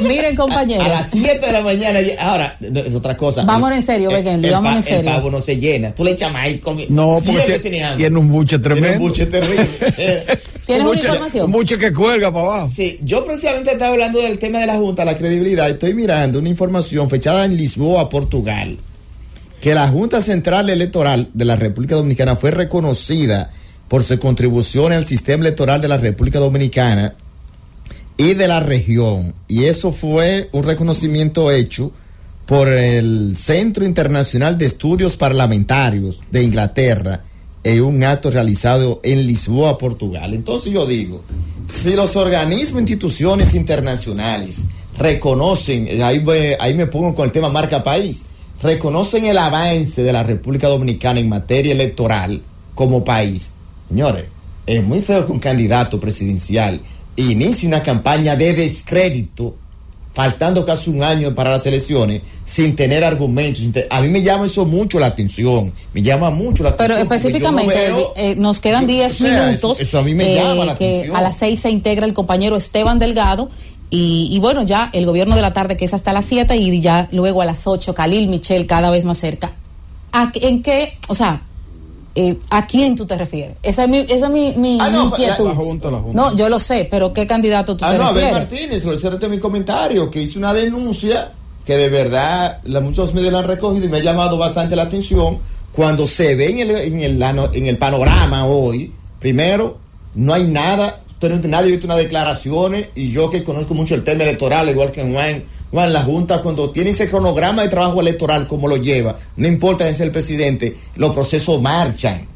[0.00, 0.88] Miren, A compañeros.
[0.88, 1.98] las 7 de la mañana.
[2.20, 3.42] Ahora, no, es otra cosa.
[3.42, 5.10] El- en serio, vámonos pa- en serio.
[5.10, 5.94] El pavo no se llena.
[5.94, 9.02] Tú le echas maíz No, porque tiene, tiene tiene un buche Tiene tremendo.
[9.04, 9.64] un buche terrible.
[10.66, 11.44] ¿Tienes Un una información?
[11.46, 12.70] Un buche que cuelga para abajo.
[12.74, 15.68] Sí, yo precisamente estaba hablando del tema de la Junta, la credibilidad.
[15.68, 18.78] Estoy mirando una información fechada en Lisboa, Portugal,
[19.60, 23.50] que la Junta Central Electoral de la República Dominicana fue reconocida
[23.88, 27.14] por su contribución al sistema electoral de la República Dominicana
[28.16, 29.34] y de la región.
[29.48, 31.92] Y eso fue un reconocimiento hecho
[32.46, 37.24] por el Centro Internacional de Estudios Parlamentarios de Inglaterra
[37.62, 40.34] en un acto realizado en Lisboa, Portugal.
[40.34, 41.22] Entonces yo digo,
[41.66, 44.64] si los organismos, instituciones internacionales
[44.98, 48.24] reconocen, ahí, ve- ahí me pongo con el tema marca país,
[48.62, 52.42] reconocen el avance de la República Dominicana en materia electoral
[52.74, 53.50] como país,
[53.88, 54.26] señores,
[54.66, 56.80] es muy feo que un candidato presidencial
[57.16, 59.54] inicie una campaña de descrédito,
[60.12, 63.60] faltando casi un año para las elecciones, sin tener argumentos.
[63.62, 66.94] sin te- a mí me llama eso mucho la atención, me llama mucho la Pero
[66.94, 67.08] atención.
[67.08, 69.80] no específicamente, veo- eh, nos quedan yo- 10 o sea, minutos.
[69.80, 71.16] Eso, eso a mí me eh, llama la que atención.
[71.16, 73.50] a las 6 se integra el compañero Esteban Delgado.
[73.90, 76.80] Y, y bueno, ya el gobierno de la tarde, que es hasta las 7, y
[76.80, 79.52] ya luego a las 8, Khalil Michel cada vez más cerca.
[80.10, 80.96] ¿A qué- ¿En qué?
[81.08, 81.42] O sea,
[82.14, 83.56] eh, ¿a quién tú te refieres?
[83.62, 85.44] Esa es mi, esa es mi, mi Ah, no, inquietud.
[85.44, 86.22] la- la Junta, la Junta.
[86.22, 88.48] No, yo lo sé, pero ¿qué candidato tú Ah, te no, Abel refieres?
[88.50, 91.32] Martínez, lo cierto en mi comentario, que hizo una denuncia
[91.66, 94.82] que de verdad la, muchos medios la han recogido y me ha llamado bastante la
[94.82, 95.38] atención
[95.72, 97.22] cuando se ve en el, en el,
[97.52, 98.92] en el panorama hoy.
[99.18, 99.78] Primero,
[100.14, 104.04] no hay nada, no- nadie ha visto unas declaraciones y yo que conozco mucho el
[104.04, 105.14] tema electoral, igual que en
[105.74, 109.48] Juan, Juan, la Junta cuando tiene ese cronograma de trabajo electoral como lo lleva, no
[109.48, 112.26] importa quién sea el presidente, los procesos marchan.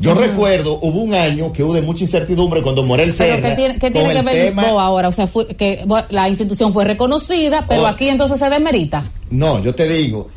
[0.00, 3.54] Yo recuerdo, hubo un año que hubo de mucha incertidumbre cuando Morel Pero Serra ¿qué
[3.54, 5.08] tiene, qué tiene que ver tema- Lisboa ahora?
[5.08, 7.86] O sea, fue, que bueno, la institución fue reconocida, pero Oh.
[7.86, 9.04] aquí entonces se demerita.
[9.30, 10.28] No, yo te digo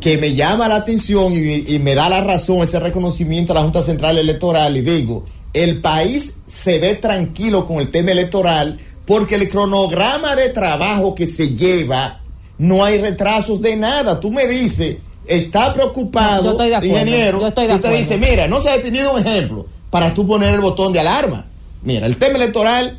[0.00, 3.62] que me llama la atención y, y me da la razón ese reconocimiento a la
[3.62, 8.78] Junta Central Electoral y digo, el país se ve tranquilo con el tema electoral
[9.08, 12.20] porque el cronograma de trabajo que se lleva
[12.58, 14.20] no hay retrasos de nada.
[14.20, 17.86] Tú me dices, está preocupado, Yo estoy de acuerdo, ingeniero, yo estoy de y te
[17.88, 17.96] acuerdo.
[18.04, 21.46] dice, mira, no se ha definido un ejemplo para tú poner el botón de alarma.
[21.82, 22.98] Mira, el tema electoral,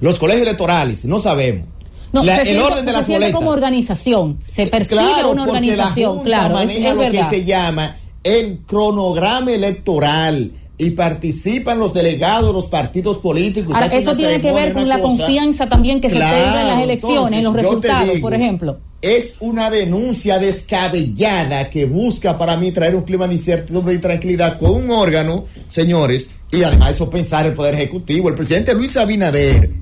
[0.00, 1.66] los colegios electorales, no sabemos.
[2.12, 3.34] No, La- se el siente, orden de se las boletas.
[3.34, 4.38] como organización.
[4.44, 7.30] Se percibe Claro, una porque la organización, Junta claro, es, es lo verdad.
[7.30, 10.52] que se llama el cronograma electoral
[10.82, 13.72] y participan los delegados de los partidos políticos.
[13.74, 15.24] Ahora, eso tiene que ver con la cosa.
[15.24, 18.80] confianza también que se tenga en las elecciones, en los resultados, digo, por ejemplo.
[19.00, 24.58] Es una denuncia descabellada que busca para mí traer un clima de incertidumbre y tranquilidad
[24.58, 28.28] con un órgano, señores, y además eso pensar el Poder Ejecutivo.
[28.28, 29.81] El presidente Luis Abinader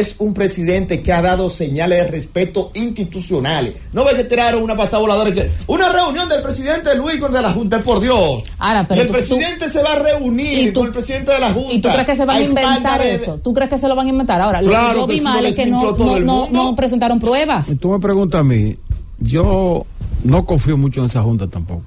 [0.00, 3.74] es un presidente que ha dado señales de respeto institucionales.
[3.92, 7.40] No ve que tiraron una patada voladora que una reunión del presidente Luis con de
[7.42, 8.44] la Junta, por Dios.
[8.58, 11.32] Ahora, pero y el tú- presidente se va a reunir ¿Y tú- con el presidente
[11.32, 11.72] de la Junta.
[11.72, 13.38] ¿Y tú crees que se van a inventar de- eso?
[13.38, 14.40] ¿Tú crees que se lo van a inventar?
[14.40, 17.68] Ahora, lo Claro, que yo que vi mal es que no presentaron pruebas.
[17.68, 18.76] Y tú me preguntas a mí,
[19.20, 19.86] yo
[20.22, 21.82] no confío mucho en esa junta tampoco.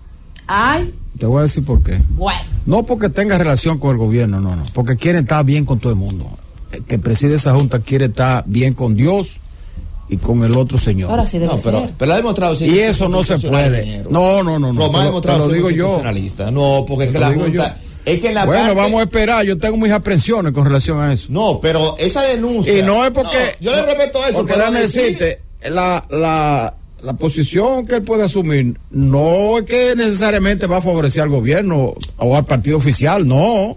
[0.47, 2.01] Ay, Te voy a decir por qué.
[2.09, 2.39] bueno.
[2.65, 4.63] No porque tenga relación con el gobierno, no, no.
[4.73, 6.29] Porque quieren estar bien con todo el mundo.
[6.71, 9.37] El que preside esa junta quiere estar bien con Dios
[10.09, 11.09] y con el otro señor.
[11.11, 11.93] Ahora sí debe No, pero, ser.
[11.97, 14.03] pero ha demostrado ser Y eso no se puede.
[14.09, 14.73] No, no, no.
[14.73, 14.91] no.
[14.91, 16.01] Lo- demostrado te lo digo yo.
[16.51, 17.77] No, porque es que la Junta.
[18.05, 19.45] Es que en la Bueno, parte- vamos a esperar.
[19.45, 21.27] Yo tengo mis aprensiones con relación a eso.
[21.29, 22.77] No, pero esa denuncia.
[22.77, 23.35] Y no es porque.
[23.59, 24.37] No, yo le respeto eso.
[24.37, 26.73] Porque déjame decir- decirte, la, la,
[27.03, 31.95] la posición que él puede asumir no es que necesariamente va a favorecer al gobierno
[32.17, 33.75] o al partido oficial, no.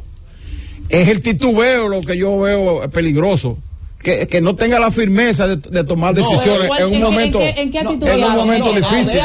[0.90, 3.56] Es el titubeo lo que yo veo peligroso.
[4.02, 7.38] Que, que no tenga la firmeza de, de tomar decisiones ¿cuál- en en un momento,
[7.42, 8.30] en qué- en qué ha en un titubeado?
[8.34, 9.20] momento No, a difícil.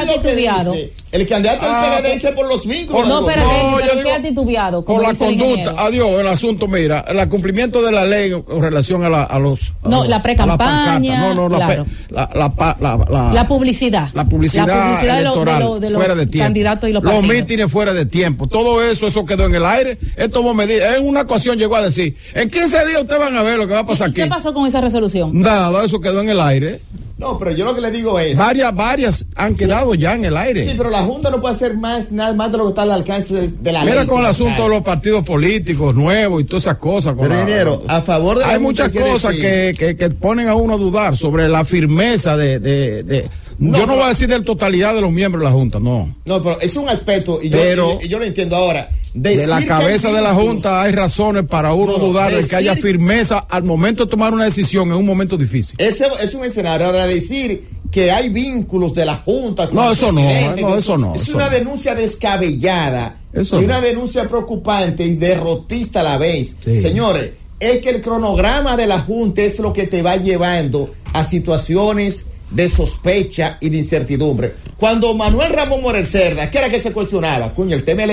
[1.16, 3.08] El candidato Ah, del PLD dice por los vínculos.
[3.08, 3.42] No, pero.
[3.42, 4.84] No, pero yo ¿qué digo- titubeado?
[4.86, 9.04] Por la el conducta, adiós, el asunto, mira, el cumplimiento de la ley con relación
[9.04, 9.74] a, la, a los.
[9.84, 11.34] a No, los- la precampaña.
[11.34, 11.86] No, no, la, claro.
[11.86, 14.10] pe- la, la, la- la- La publicidad.
[14.14, 16.46] la publicidad, La publicidad de lo- electoral de lo- de los fuera de tiempo.
[16.46, 17.36] candidatos y los los partidos.
[17.36, 18.48] mítines fuera de tiempo.
[18.48, 19.98] Todo eso, eso quedó en el aire.
[20.16, 20.98] Esto tomó medidas.
[20.98, 23.74] En una ocasión llegó a decir, en 15 días ustedes van a ver lo que
[23.74, 24.22] va a pasar ¿Y aquí.
[24.24, 25.32] ¿Qué pasó con esa resolución?
[25.40, 26.82] Nada, eso quedó en el aire.
[27.18, 28.38] No, pero yo lo que le digo es.
[28.38, 30.66] Varias, varias han quedado ya en el aire.
[30.70, 32.92] Sí, pero la Junta no puede hacer más, nada más de lo que está al
[32.92, 33.94] alcance de, de la ley.
[33.94, 37.14] Mira con el asunto de los partidos políticos nuevos y todas esas cosas.
[37.14, 40.50] con Pero, la- ingeniero, a favor de la Hay muchas cosas que, que, que ponen
[40.50, 42.60] a uno a dudar sobre la firmeza de...
[42.60, 45.41] de- de- No, yo no pero- voy a decir de la totalidad de los miembros
[45.41, 46.14] de la Junta, no.
[46.26, 47.57] No, pero es un aspecto, y yo,
[48.02, 48.90] y- y yo lo entiendo ahora.
[49.14, 52.76] De la cabeza de la Junta hay razones para uno No, dudar de que haya
[52.76, 55.76] firmeza al momento de tomar una decisión en un momento difícil.
[55.80, 56.86] Ese es un escenario.
[56.88, 59.68] Ahora, decir que hay vínculos de la Junta.
[59.68, 61.52] con No, eso no, no, eso no, Es eso una no.
[61.52, 63.18] denuncia descabellada.
[63.32, 66.57] Eso y una denuncia preocupante y derrotista a la vez.
[66.60, 66.80] Sí.
[66.80, 71.23] Señores, es que el cronograma de la Junta es lo que te va llevando a
[71.23, 74.53] situaciones de sospecha y de incertidumbre.
[74.77, 78.03] Cuando Manuel Ramón Morel Cerda, que era que se cuestionaba, coño, el tema,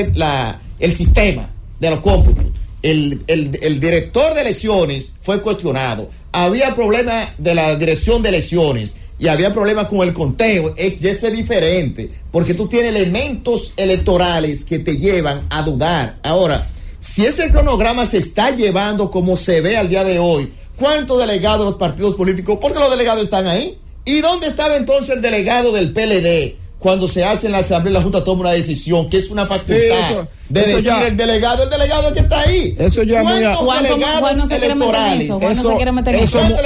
[0.79, 2.45] el sistema de los cómputos,
[2.83, 6.11] el, el- director de elecciones fue cuestionado.
[6.33, 10.75] Había problemas de la dirección de elecciones y había problemas con el conteo.
[10.77, 16.19] Es, eso es diferente, porque tú tienes elementos electorales que te llevan a dudar.
[16.25, 16.69] Ahora,
[17.01, 21.61] si ese cronograma se está llevando como se ve al día de hoy, ¿cuántos delegados
[21.61, 22.59] de los partidos políticos?
[22.61, 23.79] Porque los delegados están ahí.
[24.05, 26.61] ¿Y dónde estaba entonces el delegado del PLD?
[26.83, 29.77] cuando se hace en la asamblea, la Junta toma una decisión, que es una facultad
[29.77, 32.75] Sí, eso- de eso decir ya- el delegado, el delegado es que está ahí.
[32.77, 35.25] Eso ya es muy a- ¿Cuántos Juan, ¿cómo- delegados no electorales?
[35.25, 35.39] eso?
[35.39, 36.39] Juan no se Eso, quiere meter en eso.
[36.39, 36.61] ¿Cuántos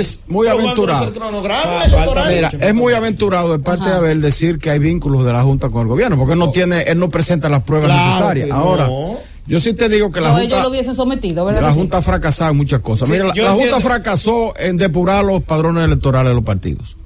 [0.00, 1.12] es muy aventurado.
[1.50, 2.24] Ah.
[2.30, 5.68] Mira, es muy aventurado de parte de Abel decir que hay vínculos de la Junta
[5.68, 8.50] con el gobierno, porque él no tiene, él no presenta las pruebas Claro necesarias.
[8.50, 9.18] Ahora, no.
[9.46, 11.62] Yo sí te digo que la No, ellos Junta, lo hubiesen sometido, ¿verdad?
[11.62, 11.72] la?
[11.72, 13.08] Junta ha fracasado en muchas cosas.
[13.08, 16.96] Sí, Mira, la, Junta fracasó en depurar los padrones electorales de los partidos.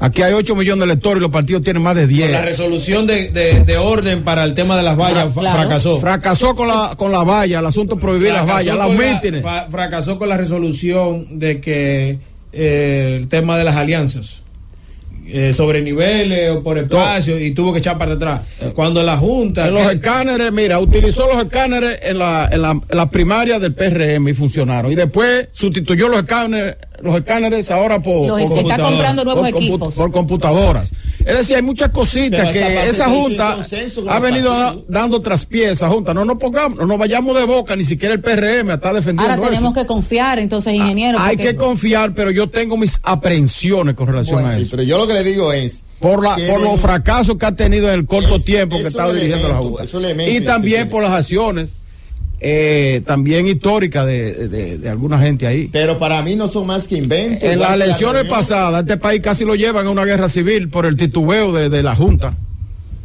[0.00, 2.30] Aquí hay 8 millones de electores y los partidos tienen más de 10.
[2.30, 5.56] La resolución de, de- de orden para el tema de las vallas Claro.
[5.58, 5.98] fracasó.
[5.98, 9.12] Fracasó con la, con la valla, el asunto de prohibir las vallas, los con la-
[9.14, 9.44] mítines.
[9.70, 12.20] fracasó con la resolución de que
[12.52, 14.42] eh, el tema de las alianzas
[15.30, 18.40] eh, sobre niveles o por espacio y tuvo que echar para atrás.
[18.74, 19.68] Cuando la Junta.
[19.68, 23.74] En los escáneres, mira, utilizó los escáneres en la, en la, en la primaria del
[23.74, 24.90] PRM y funcionaron.
[24.90, 29.94] Y después sustituyó los escáneres, los escáneres ahora por, Los por que está comprando nuevos
[29.94, 30.92] por computadoras.
[31.28, 33.58] Es decir, hay muchas cositas Pero que esa junta
[34.08, 34.84] ha venido partidos.
[34.88, 36.14] dando traspiés, esa junta.
[36.14, 39.48] No nos pongamos, no nos vayamos de boca, ni siquiera el PRM está defendiendo Ahora
[39.50, 39.80] tenemos eso.
[39.82, 41.18] que confiar, entonces, ingeniero.
[41.20, 44.70] Hay porque- que confiar, pero yo tengo mis aprehensiones con relación a Sí, eso.
[44.70, 47.88] pero yo lo que le digo es por, la, por los fracasos que ha tenido
[47.88, 49.84] en el corto Es- tiempo que es está un dirigiendo la Junta.
[50.28, 51.74] Y también por las acciones
[52.40, 55.68] eh, también históricas de, de- de alguna gente ahí.
[55.72, 57.42] pero para mí no son más que inventos.
[57.42, 60.86] En las la elecciones pasadas, este país casi lo llevan a una guerra civil por
[60.86, 62.36] el titubeo de, de la Junta.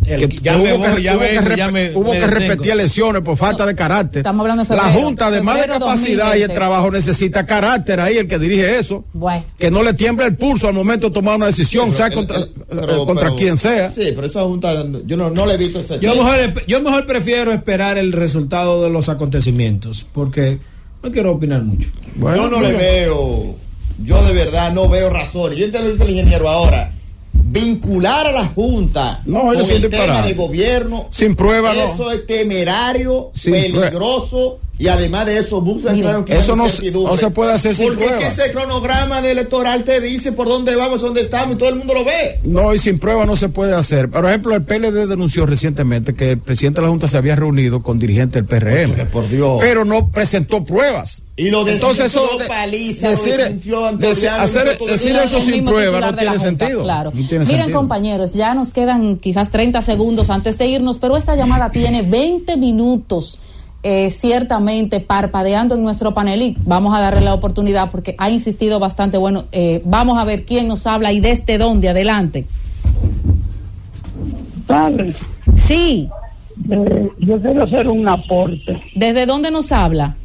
[0.06, 2.26] El- Que ya hubo que, ya hubo que vengo, repe- ya me- hubo me que
[2.26, 2.40] detengo.
[2.50, 4.20] repetir elecciones por falta de carácter.
[4.20, 6.54] Estamos hablando de la febrero, Junta, además de capacidad y el 2020.
[6.56, 9.06] trabajo, necesita carácter ahí, el que dirige eso.
[9.14, 9.46] Bueno.
[9.58, 12.14] Que no le tiemble el pulso al momento de tomar una decisión, Pero sea el-
[12.14, 13.92] contra, el- pero- eh, contra pero- quien sea.
[13.92, 14.74] Sí, pero esa junta,
[15.06, 16.32] yo no, no le he visto ese Yo tema.
[16.36, 20.60] mejor, yo mejor prefiero esperar el resultado de los acontecimientos, porque
[21.02, 21.90] no quiero opinar mucho.
[22.16, 23.56] Bueno, yo no le veo,
[24.04, 25.58] yo de verdad no veo razones.
[25.58, 26.92] Yo entiendo lo dice el ingeniero ahora.
[27.34, 31.08] Vincular a la Junta No, con el tema de gobierno.
[31.12, 31.94] Sin prueba, no.
[31.94, 34.60] Eso es temerario, Sin peligroso.
[34.80, 37.12] Y además de eso, busca un clima eso no se- incertidumbre.
[37.12, 38.40] no se puede hacer sin Porque es que pruebas.
[38.40, 41.94] ese cronograma de electoral te dice por dónde vamos, dónde estamos y todo el mundo
[41.94, 42.40] lo ve.
[42.44, 44.10] No, y sin prueba no se puede hacer.
[44.10, 47.84] Por ejemplo, el PLD denunció recientemente que el presidente de la Junta se había reunido
[47.84, 48.94] con dirigentes del PRM.
[48.94, 49.60] Oye, por Dios.
[49.62, 51.22] Pero no presentó pruebas.
[51.36, 55.24] Y lo de Entonces eso lo de- paliza, lo decir, decir- lo hacer- decir día.
[55.24, 56.82] eso sin prueba no tiene Junta, sentido.
[56.84, 57.12] Claro.
[57.14, 57.78] No tiene Miren, sentido.
[57.80, 62.58] compañeros, ya nos quedan quizás 30 segundos antes de irnos, pero esta llamada tiene 20
[62.58, 63.40] minutos.
[63.84, 68.80] Eh, ciertamente parpadeando en nuestro panel y vamos a darle la oportunidad porque ha insistido
[68.80, 69.18] bastante.
[69.18, 71.90] Bueno, eh, vamos a ver quién nos habla y desde dónde.
[71.90, 72.46] Adelante.
[74.68, 75.14] Padre,
[75.58, 76.10] Sí,
[76.70, 80.16] eh, yo quiero hacer un aporte ¿desde dónde nos habla?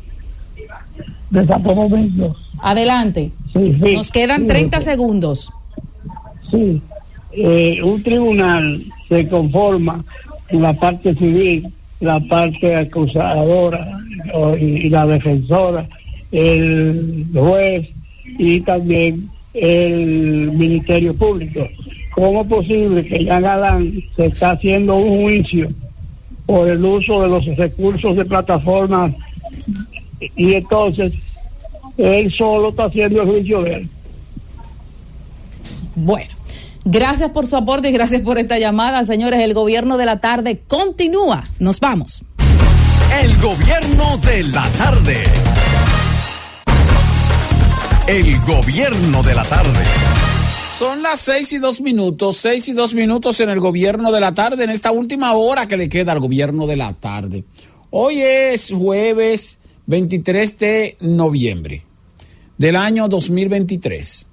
[1.30, 2.34] de Santo Domingo.
[2.60, 3.30] Adelante.
[3.52, 3.94] Sí, sí.
[3.96, 4.84] Nos quedan Sí, 30 sí.
[4.84, 5.52] segundos.
[6.50, 6.80] Sí,
[7.32, 10.02] eh, un tribunal se conforma
[10.48, 11.70] en la parte civil,
[12.00, 13.98] la parte acusadora
[14.58, 15.88] y, la defensora,
[16.30, 17.88] el juez
[18.38, 21.66] y también el Ministerio Público.
[22.14, 25.68] ¿Cómo es posible que Jan Galán se está haciendo un juicio
[26.46, 29.12] por el uso de los recursos de plataformas
[30.36, 31.12] y entonces
[31.96, 33.88] él solo está haciendo el juicio de él?
[35.94, 36.37] Bueno,
[36.90, 39.40] gracias por su aporte y gracias por esta llamada, señores.
[39.40, 41.44] El gobierno de la tarde continúa.
[41.58, 42.22] Nos vamos.
[43.22, 45.16] El gobierno de la tarde.
[48.06, 49.84] El gobierno de la tarde.
[50.78, 54.32] Son las seis y dos minutos, seis y dos minutos en el gobierno de la
[54.32, 57.44] tarde, en esta última hora que le queda al gobierno de la tarde.
[57.90, 61.82] Hoy es jueves 23 de noviembre
[62.56, 64.27] del año 2023.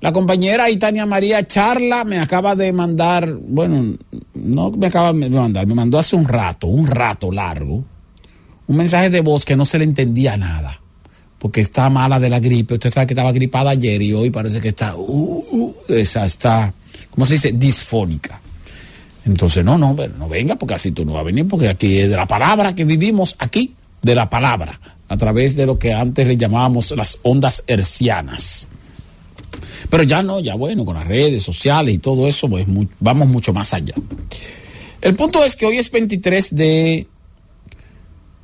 [0.00, 3.96] La compañera Itania María Charla me acaba de mandar, bueno,
[4.34, 7.84] no me acaba de mandar, me mandó hace un rato, un rato largo,
[8.66, 10.80] un mensaje de voz que no se le entendía nada
[11.44, 12.72] porque está mala de la gripe.
[12.72, 16.72] Usted sabe que estaba gripada ayer y hoy parece que está, uh, esa está,
[17.10, 17.52] ¿cómo se dice?
[17.52, 18.40] Disfónica.
[19.26, 22.08] Entonces, no, no, no venga, porque así tú no vas a venir, porque aquí es
[22.08, 26.26] de la palabra que vivimos aquí, de la palabra, a través de lo que antes
[26.26, 28.66] le llamábamos las ondas hercianas.
[29.90, 32.66] Pero ya no, ya bueno, con las redes sociales y todo eso, pues
[33.00, 33.94] vamos mucho más allá.
[35.00, 37.06] El punto es que hoy es 23 de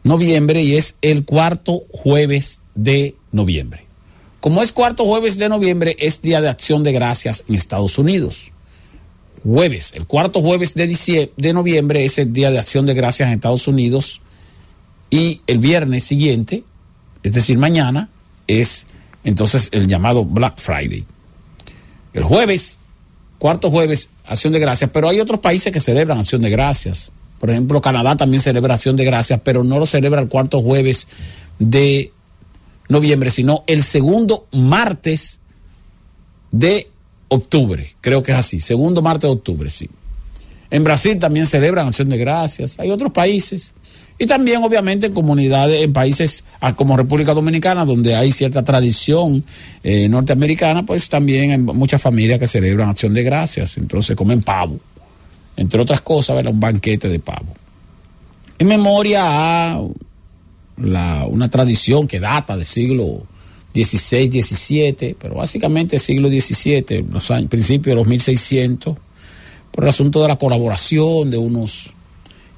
[0.03, 3.87] noviembre y es el cuarto jueves de noviembre.
[4.41, 8.51] Como es cuarto jueves de noviembre, es Día de Acción de Gracias en Estados Unidos.
[9.43, 13.35] Jueves, el cuarto jueves de, de noviembre es el Día de Acción de Gracias en
[13.35, 14.21] Estados Unidos.
[15.11, 16.63] Y el viernes siguiente,
[17.23, 18.09] es decir, mañana,
[18.47, 18.87] es
[19.25, 21.05] entonces el llamado Black Friday.
[22.13, 22.79] El jueves
[23.41, 27.11] cuarto jueves, acción de gracias, pero hay otros países que celebran acción de gracias.
[27.41, 31.09] Por ejemplo, Canadá también celebra acción de gracias, pero no lo celebra el cuarto jueves
[31.59, 32.13] de
[32.89, 35.41] noviembre, sino el segundo martes
[36.53, 36.91] de
[37.29, 37.95] octubre.
[38.03, 39.89] Creo que es así, segundo martes de octubre, sí.
[40.71, 42.79] En Brasil también celebran acción de gracias.
[42.79, 43.73] Hay otros países.
[44.19, 49.43] Y también, obviamente, en comunidades, en países ah, como República Dominicana, donde hay cierta tradición
[49.83, 53.79] eh, norteamericana, pues también hay muchas familias que celebran acción de gracias.
[53.79, 54.79] Entonces comen pavo.
[55.57, 56.53] Entre otras cosas, ¿verdad?
[56.53, 57.55] un banquete de pavo.
[58.59, 59.81] En memoria a
[60.77, 63.23] una tradición que data del siglo
[63.75, 68.97] XVI, XVII, pero básicamente siglo XVII, los años, principios de los 1600
[69.71, 71.93] por el asunto de la colaboración de unos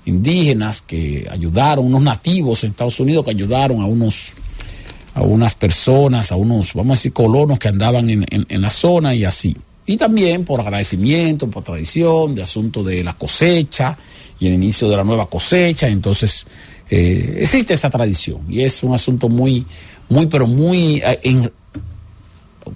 [0.05, 4.33] indígenas que ayudaron, unos nativos en Estados Unidos que ayudaron a unos
[5.15, 9.15] a unas personas, a unos, vamos a decir, colonos que andaban en, en, la zona
[9.15, 9.55] y así.
[9.85, 13.97] Y también por agradecimiento, por tradición, de asunto de la cosecha
[14.41, 15.87] y el inicio de la nueva cosecha.
[15.89, 16.47] Entonces,
[16.89, 19.67] eh, existe esa tradición y es un asunto muy,
[20.09, 21.51] muy, pero muy, eh,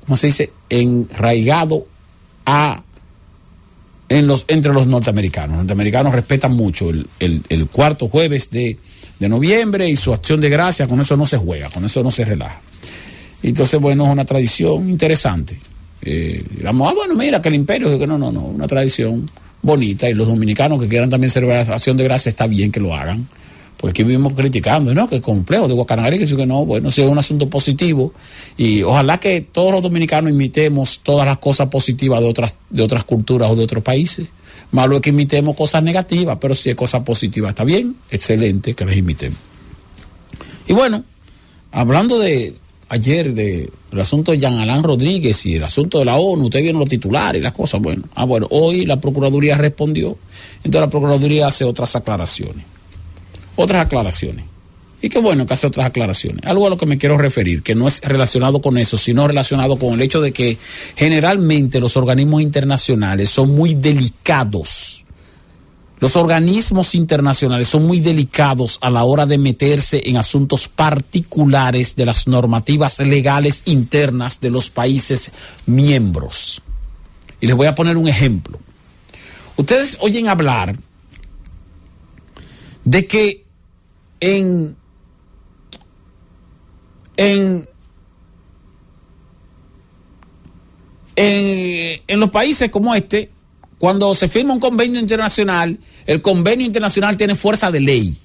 [0.05, 0.53] ¿cómo se dice?
[0.69, 1.87] Enraigado
[2.45, 2.83] a
[4.09, 5.51] en los, entre los norteamericanos.
[5.51, 8.76] Los norteamericanos respetan mucho el, el, cuarto jueves de,
[9.18, 12.10] de, noviembre y su acción de gracia, con eso no se juega, con eso no
[12.10, 12.60] se relaja.
[13.43, 15.59] Entonces, bueno, es una tradición interesante.
[16.02, 19.28] Eh, digamos, ah, bueno, mira, que el imperio, no, no, no, una tradición
[19.62, 22.94] bonita y los dominicanos que quieran también celebrar acción de gracia está bien que lo
[22.94, 23.26] hagan
[23.79, 25.07] porque vivimos criticando, ¿no?
[25.07, 28.13] Que complejo de Guacanagari, que que no, bueno, si es un asunto positivo
[28.57, 33.05] y ojalá que todos los dominicanos imitemos todas las cosas positivas de otras, de otras
[33.05, 34.27] culturas o de otros países.
[34.73, 38.85] Malo es que imitemos cosas negativas, pero si es cosa positiva está bien, excelente que
[38.85, 39.39] las imitemos.
[40.67, 41.05] Y bueno,
[41.71, 42.55] hablando de
[42.89, 46.61] ayer de el asunto de Jean Alain Rodríguez y el asunto de la ONU, usted
[46.61, 50.19] vieron los titulares y las cosas, bueno, ah bueno, hoy la Procuraduría respondió,
[50.65, 52.76] entonces la Procuraduría hace otras aclaraciones
[53.57, 54.44] otras aclaraciones.
[55.02, 56.44] Y qué bueno que hace otras aclaraciones.
[56.47, 59.78] Algo a lo que me quiero referir, que no es relacionado con eso, sino relacionado
[59.78, 60.59] con el hecho de que
[60.97, 65.05] generalmente los organismos internacionales son muy delicados.
[65.99, 72.07] Los organismos internacionales son muy delicados a la hora de meterse en asuntos particulares de
[72.07, 75.31] las normativas legales internas de los países
[75.67, 76.62] miembros.
[77.41, 78.59] Y les voy a poner un ejemplo.
[79.57, 80.76] Ustedes oyen hablar
[82.85, 83.45] de que
[84.20, 84.77] en,
[87.17, 87.69] en,
[91.17, 93.31] en, los países como este,
[93.78, 98.17] cuando se firma un convenio internacional, el convenio internacional tiene fuerza de ley.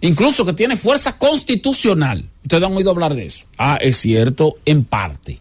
[0.00, 2.28] Incluso que tiene fuerza constitucional.
[2.42, 3.46] Ustedes han oído hablar de eso.
[3.56, 5.40] Ah, es cierto, en parte.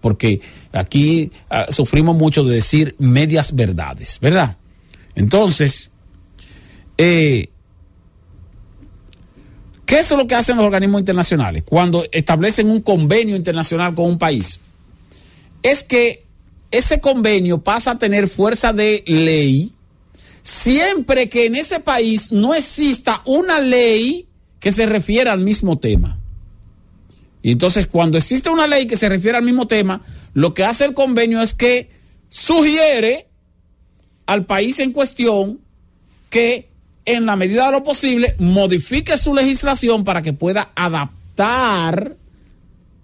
[0.00, 0.40] Porque
[0.72, 4.56] aquí ah, sufrimos mucho de decir medias verdades, ¿verdad?
[5.16, 5.90] Entonces,
[6.96, 7.48] eh,
[9.94, 14.18] ¿Qué es lo que hacen los organismos internacionales cuando establecen un convenio internacional con un
[14.18, 14.58] país?
[15.62, 16.24] Es que
[16.72, 19.70] ese convenio pasa a tener fuerza de ley
[20.42, 24.26] siempre que en ese país no exista una ley
[24.58, 26.18] que se refiera al mismo tema.
[27.40, 30.86] Y entonces cuando existe una ley que se refiere al mismo tema, lo que hace
[30.86, 31.88] el convenio es que
[32.28, 33.28] sugiere
[34.26, 35.60] al país en cuestión
[36.30, 36.73] que
[37.04, 42.16] en la medida de lo posible, modifique su legislación para que pueda adaptar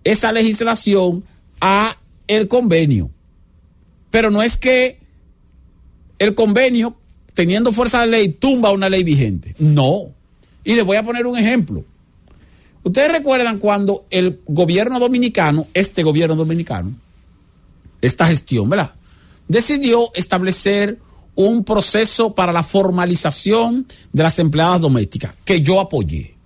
[0.04, 1.24] esa legislación
[1.60, 1.96] a
[2.26, 3.10] el convenio.
[4.10, 4.98] Pero no es que
[6.18, 6.96] el convenio,
[7.34, 9.54] teniendo fuerza de ley, tumba una ley vigente.
[9.58, 10.12] No.
[10.64, 11.84] Y les voy a poner un ejemplo.
[12.82, 16.92] Ustedes recuerdan cuando el gobierno dominicano, este gobierno dominicano,
[18.00, 18.92] esta gestión, ¿verdad?
[19.48, 20.98] Decidió establecer
[21.34, 26.36] un proceso para la formalización de las empleadas domésticas, que yo apoyé,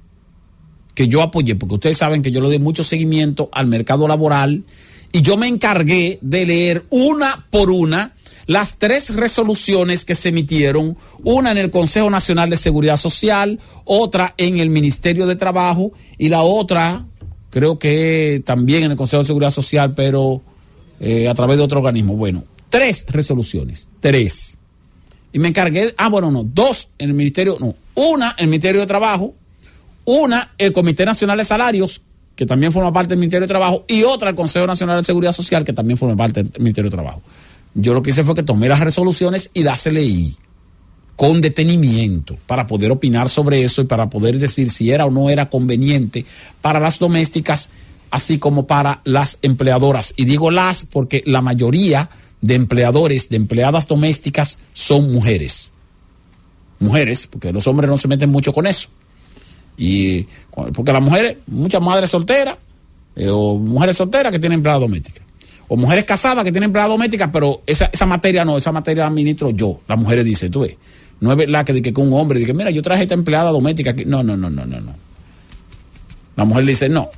[0.94, 4.64] que yo apoyé, porque ustedes saben que yo le doy mucho seguimiento al mercado laboral
[5.12, 8.14] y yo me encargué de leer una por una
[8.46, 14.34] las tres resoluciones que se emitieron, una en el Consejo Nacional de Seguridad Social, otra
[14.36, 17.06] en el Ministerio de Trabajo y la otra
[17.50, 20.42] creo que también en el Consejo de Seguridad Social, pero
[21.00, 22.16] eh, a través de otro organismo.
[22.16, 24.58] Bueno, tres resoluciones, tres
[25.34, 28.80] y me encargué, ah, bueno, no, dos en el Ministerio, no, una en el Ministerio
[28.80, 29.34] de Trabajo,
[30.04, 32.02] una el Comité Nacional de Salarios,
[32.36, 35.32] que también forma parte del Ministerio de Trabajo, y otra el Consejo Nacional de Seguridad
[35.32, 37.20] Social, que también forma parte del Ministerio de Trabajo.
[37.74, 40.36] Yo lo que hice fue que tomé las resoluciones y las leí
[41.16, 45.30] con detenimiento para poder opinar sobre eso y para poder decir si era o no
[45.30, 46.26] era conveniente
[46.60, 47.70] para las domésticas,
[48.12, 50.14] así como para las empleadoras.
[50.16, 52.08] Y digo las porque la mayoría
[52.44, 55.70] de empleadores, de empleadas domésticas, son mujeres.
[56.78, 58.89] Mujeres, porque los hombres no se meten mucho con eso.
[59.78, 60.26] Y
[60.74, 62.58] porque las mujeres, muchas madres solteras,
[63.16, 65.23] eh, o mujeres solteras que tienen empleada doméstica.
[65.68, 69.08] O mujeres casadas que tienen empleada doméstica, pero esa, esa materia no, esa materia la
[69.08, 69.81] administro yo.
[69.89, 70.76] Las mujeres dicen, tú ves,
[71.20, 74.05] no es verdad que, que un hombre dice, mira, yo traje esta empleada doméstica aquí.
[74.05, 74.92] No, no, no, no, no, no.
[76.36, 77.08] La mujer dice, no,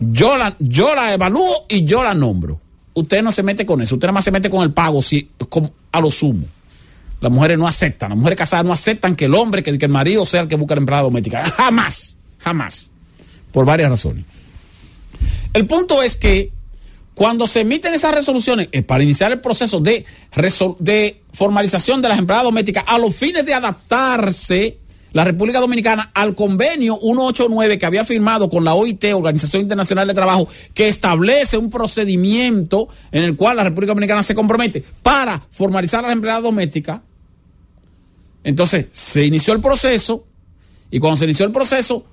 [0.00, 2.60] yo la, yo la evalúo y yo la nombro.
[2.98, 5.30] Usted no se mete con eso, usted nada más se mete con el pago si,
[5.48, 6.46] como, a lo sumo.
[7.20, 9.92] Las mujeres no aceptan, las mujeres casadas no aceptan que el hombre, que, que el
[9.92, 11.44] marido sea el que busca la empleada doméstica.
[11.50, 12.90] Jamás, jamás.
[13.52, 14.24] Por varias razones.
[15.52, 16.52] El punto es que
[17.18, 20.04] cuando se emiten esas resoluciones es para iniciar el proceso de,
[20.78, 24.77] de formalización de las empleadas domésticas a los fines de adaptarse
[25.12, 30.14] la República Dominicana al convenio 189 que había firmado con la OIT, Organización Internacional de
[30.14, 36.00] Trabajo, que establece un procedimiento en el cual la República Dominicana se compromete para formalizar
[36.00, 37.00] a las empleadas domésticas.
[38.44, 40.24] Entonces, se inició el proceso
[40.90, 42.04] y cuando se inició el proceso,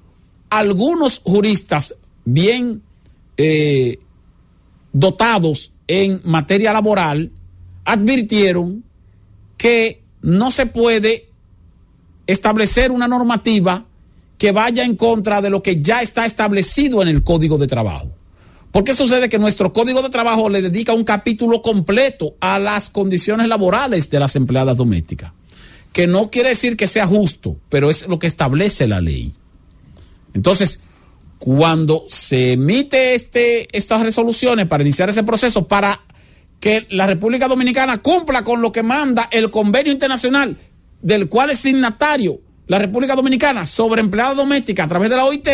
[0.49, 2.81] algunos juristas bien
[3.37, 3.99] eh,
[4.91, 7.31] dotados en materia laboral
[7.83, 8.83] advirtieron
[9.57, 11.29] que no se puede
[12.27, 13.85] establecer una normativa
[14.37, 18.11] que vaya en contra de lo que ya está establecido en el Código de Trabajo.
[18.71, 23.47] Porque sucede que nuestro Código de Trabajo le dedica un capítulo completo a las condiciones
[23.47, 25.31] laborales de las empleadas domésticas,
[25.93, 29.33] que no quiere decir que sea justo, pero es lo que establece la ley.
[30.33, 30.81] Entonces,
[31.39, 36.01] cuando se emite este, estas resoluciones para iniciar ese proceso, para
[36.59, 40.57] que la República Dominicana cumpla con lo que manda el convenio internacional
[41.05, 45.47] del cual es signatario la República Dominicana sobre empleada doméstica a través de la OIT,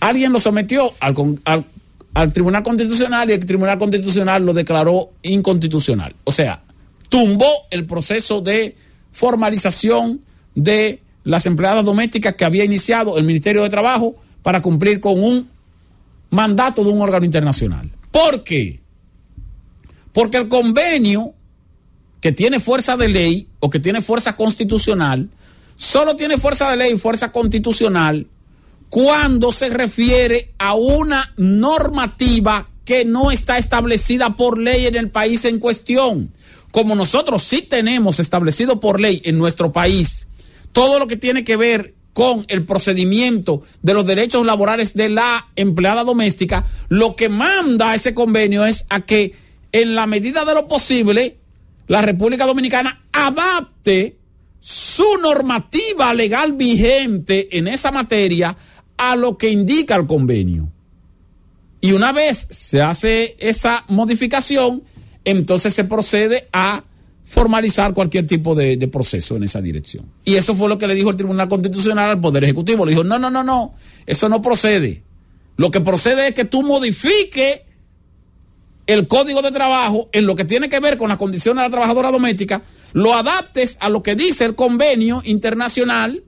[0.00, 1.14] alguien lo sometió al,
[1.44, 1.66] al,
[2.14, 6.16] al, Tribunal Constitucional y el Tribunal Constitucional lo declaró inconstitucional.
[6.24, 6.62] O sea,
[7.10, 8.76] tumbó el proceso de
[9.12, 10.22] formalización
[10.54, 15.50] de las empleadas domésticas que había iniciado el Ministerio de Trabajo para cumplir con un
[16.30, 17.90] mandato de un órgano internacional.
[18.10, 18.80] ¿Por qué?
[20.14, 21.34] Porque el convenio
[22.20, 25.30] que tiene fuerza de ley o que tiene fuerza constitucional,
[25.76, 28.26] solo tiene fuerza de ley y fuerza constitucional
[28.88, 35.44] cuando se refiere a una normativa que no está establecida por ley en el país
[35.44, 36.32] en cuestión.
[36.72, 40.26] Como nosotros sí tenemos establecido por ley en nuestro país
[40.72, 45.48] todo lo que tiene que ver con el procedimiento de los derechos laborales de la
[45.56, 49.34] empleada doméstica, lo que manda ese convenio es a que
[49.72, 51.38] en la medida de lo posible
[51.90, 54.16] la República Dominicana adapte
[54.60, 58.56] su normativa legal vigente en esa materia
[58.96, 60.70] a lo que indica el convenio.
[61.80, 64.84] Y una vez se hace esa modificación,
[65.24, 66.84] entonces se procede a
[67.24, 70.04] formalizar cualquier tipo de, proceso en esa dirección.
[70.24, 72.86] Y eso fue lo que le dijo el Tribunal Constitucional al Poder Ejecutivo.
[72.86, 73.74] Le dijo, no, no, no, no,
[74.06, 75.02] eso no procede.
[75.56, 77.62] Lo que procede es que tú modifiques
[78.92, 81.70] el código de trabajo en lo que tiene que ver con las condiciones de la
[81.70, 82.62] trabajadora doméstica,
[82.92, 86.24] lo adaptes a lo que dice el convenio internacional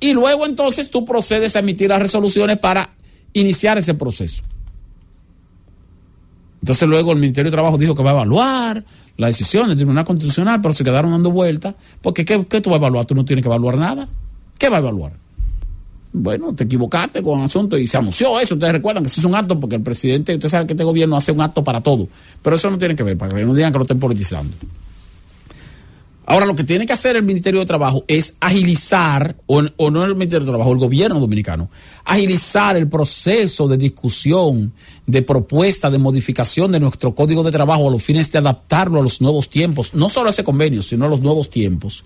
[0.00, 2.90] y luego entonces tú procedes a emitir las resoluciones para
[3.32, 4.42] iniciar ese proceso.
[6.62, 8.84] Entonces luego el Ministerio de Trabajo dijo que va a evaluar
[9.16, 12.76] la decisión del Tribunal Constitucional, pero se quedaron dando vueltas, porque ¿qué, ¿qué, tú vas
[12.76, 13.04] a evaluar?
[13.06, 14.08] Tú no tienes que evaluar nada.
[14.58, 15.25] ¿Qué va a evaluar?
[16.18, 18.54] Bueno, te equivocaste con el asunto y se anunció eso.
[18.54, 21.14] Ustedes recuerdan que se hizo un acto porque el presidente, usted sabe que este gobierno
[21.14, 22.08] hace un acto para todo,
[22.42, 24.50] pero eso no tiene que ver, para que no digan que lo estén politizando.
[26.28, 30.16] Ahora, lo que tiene que hacer el Ministerio de Trabajo es agilizar, o, no el
[30.16, 31.70] Ministerio de Trabajo, el gobierno dominicano,
[32.04, 34.72] agilizar el proceso de discusión,
[35.06, 39.04] de propuesta, de modificación de nuestro Código de Trabajo a los fines de adaptarlo a
[39.04, 42.04] los nuevos tiempos, no solo a ese convenio, sino a los nuevos tiempos,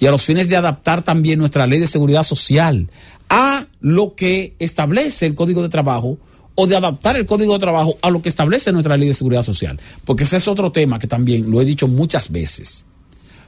[0.00, 2.90] y a los fines de adaptar también nuestra ley de seguridad social
[3.28, 6.18] a lo que establece el Código de Trabajo
[6.56, 9.44] o de adaptar el Código de Trabajo a lo que establece nuestra ley de seguridad
[9.44, 9.78] social.
[10.04, 12.84] Porque ese es otro tema que también lo he dicho muchas veces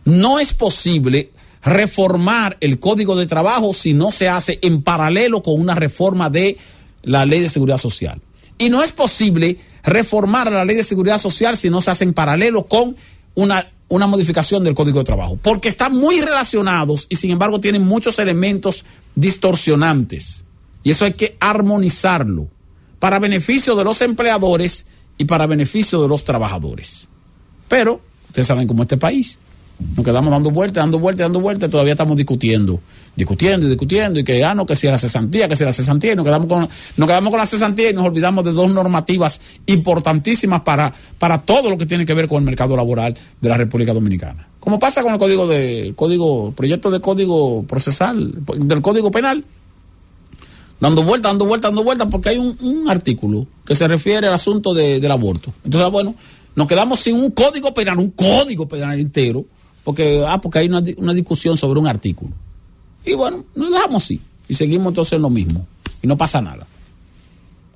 [0.04, 1.30] no es posible
[1.62, 6.56] reformar el código de trabajo si no se hace en paralelo con una reforma de
[7.02, 8.20] la ley de seguridad social.
[8.58, 12.14] Y no es posible reformar la ley de seguridad social si no se hace en
[12.14, 12.96] paralelo con
[13.34, 15.38] una, una modificación del código de trabajo.
[15.40, 20.44] Porque están muy relacionados y sin embargo tienen muchos elementos distorsionantes.
[20.82, 22.48] Y eso hay que armonizarlo
[22.98, 27.06] para beneficio de los empleadores y para beneficio de los trabajadores.
[27.68, 29.38] Pero ustedes saben cómo este país
[29.96, 32.80] Nos quedamos dando vueltas, dando vueltas, dando vueltas, todavía estamos discutiendo,
[33.16, 36.12] discutiendo y discutiendo, y que, ah, no, que si era cesantía, que si era cesantía,
[36.12, 39.40] y nos quedamos con, nos quedamos con la cesantía y nos olvidamos de dos normativas
[39.66, 43.56] importantísimas para, para todo lo que tiene que ver con el mercado laboral de la
[43.56, 44.48] República Dominicana.
[44.60, 49.44] Como pasa con el código de, código, proyecto de código procesal, del código penal
[50.82, 54.34] dando vueltas, dando vueltas, dando vueltas, porque hay un, un, artículo que se refiere al
[54.34, 55.52] asunto de, del aborto.
[55.64, 56.16] Entonces, bueno,
[56.56, 59.44] nos quedamos sin un código penal, un código penal entero,
[59.84, 62.32] porque, ah, porque hay una, una discusión sobre un artículo.
[63.04, 64.20] Y bueno, nos dejamos así.
[64.48, 65.66] Y seguimos entonces en lo mismo.
[66.02, 66.66] Y no pasa nada.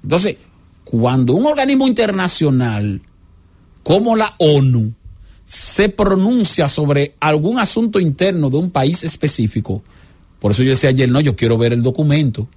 [0.02, 0.36] Entonces,
[0.84, 3.00] cuando un organismo internacional
[3.82, 4.92] como la ONU
[5.44, 9.82] se pronuncia sobre algún asunto interno de un país específico,
[10.38, 12.48] por eso yo decía ayer, no, yo quiero ver el documento.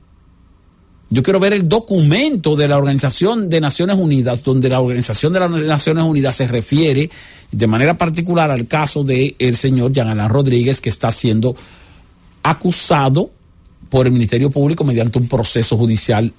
[1.12, 5.40] Yo quiero ver el documento de la Organización de Naciones Unidas, donde la Organización de
[5.40, 7.10] las Naciones Unidas se refiere
[7.52, 11.56] de manera particular al caso del el señor Jean Alain Rodríguez, que está siendo
[12.44, 13.32] acusado
[13.90, 16.32] por el Ministerio Público mediante un proceso judicial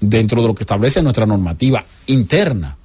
[0.00, 2.78] dentro de lo que establece nuestra normativa interna.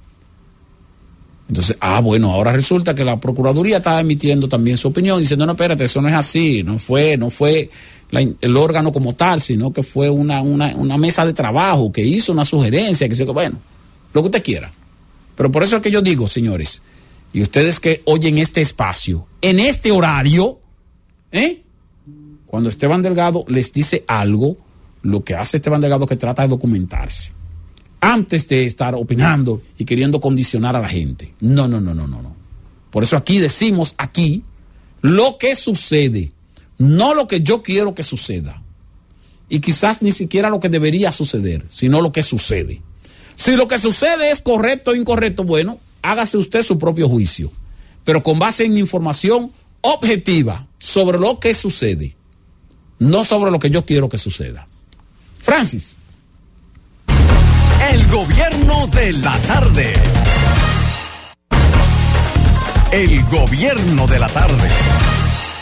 [1.48, 5.52] Entonces, ah, bueno, ahora resulta que la Procuraduría está emitiendo también su opinión, diciendo, no,
[5.52, 7.70] espérate, eso no es así, no fue, no fue
[8.18, 12.44] el órgano como tal, sino que fue una, una, mesa de trabajo que hizo una
[12.44, 13.58] sugerencia, que, bueno,
[14.12, 14.72] lo que usted quiera.
[15.36, 16.82] Pero por eso es que yo digo, señores,
[17.32, 20.60] y ustedes que oyen este espacio, en este horario,
[21.32, 21.62] ¿eh?
[22.46, 24.56] Cuando Esteban Delgado les dice algo,
[25.02, 27.32] lo que hace Esteban Delgado es que trata de documentarse
[28.00, 31.34] antes de estar opinando y queriendo condicionar a la gente.
[31.40, 32.36] No, no, no, no, no, no.
[32.90, 34.44] Por eso aquí decimos aquí
[35.00, 36.30] lo que sucede,
[36.78, 38.62] no lo que yo quiero que suceda.
[39.48, 42.82] Y quizás ni siquiera lo que debería suceder, sino lo que sucede.
[43.36, 47.50] Si lo que sucede es correcto o incorrecto, bueno, hágase usted su propio juicio,
[48.04, 52.16] pero con base en información objetiva sobre lo que sucede,
[52.98, 54.68] no sobre lo que yo quiero que suceda.
[55.40, 55.96] Francis.
[57.90, 59.92] El gobierno de la tarde.
[62.92, 64.68] El gobierno de la tarde.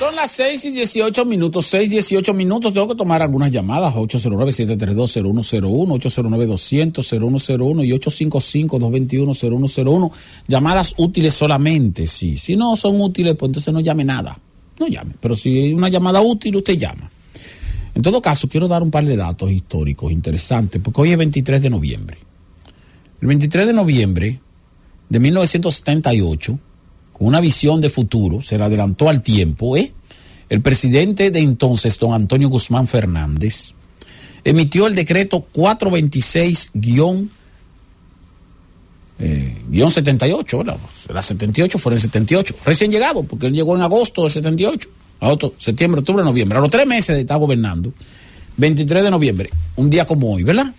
[0.02, 2.72] Son las 6 y 18 minutos, 6 18 minutos.
[2.72, 3.94] Tengo que tomar algunas llamadas.
[3.94, 10.10] 809-732-0101, 809-200-0101 y 855-221-0101.
[10.48, 12.36] Llamadas útiles solamente, sí.
[12.36, 14.36] Si no son útiles, pues entonces no llame nada.
[14.80, 15.12] No llame.
[15.20, 17.08] Pero si es una llamada útil, usted llama.
[17.94, 21.62] En todo caso, quiero dar un par de datos históricos interesantes, porque hoy es 23
[21.62, 22.18] de noviembre.
[23.20, 24.40] El 23 de noviembre
[25.08, 26.71] de 1978, con
[27.24, 29.92] una visión de futuro, se le adelantó al tiempo, ¿eh?
[30.48, 33.72] el presidente de entonces, don Antonio Guzmán Fernández,
[34.44, 36.70] emitió el decreto 426
[39.18, 39.54] eh,
[39.88, 40.76] 78, ¿verdad?
[41.12, 44.88] La 78 fue el 78, recién llegado, porque él llegó en agosto del 78
[45.22, 47.92] agosto, septiembre, octubre, noviembre, a los tres meses de estar gobernando,
[48.56, 50.74] 23 de noviembre, un día como hoy, ¿verdad?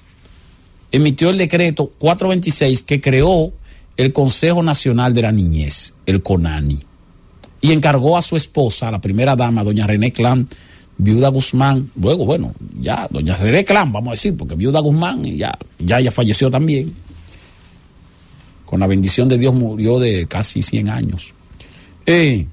[0.91, 3.53] Emitió el decreto 426 que creó
[3.97, 6.79] el Consejo Nacional de la Niñez, el CONANI,
[7.61, 10.47] y encargó a su esposa, la primera dama, doña René Clan,
[10.97, 15.57] viuda Guzmán, luego, bueno, ya, doña René Clan, vamos a decir, porque viuda Guzmán ya,
[15.79, 16.93] ya ella falleció también.
[18.65, 21.33] Con la bendición de Dios murió de casi 100 años.
[22.05, 22.47] Eh,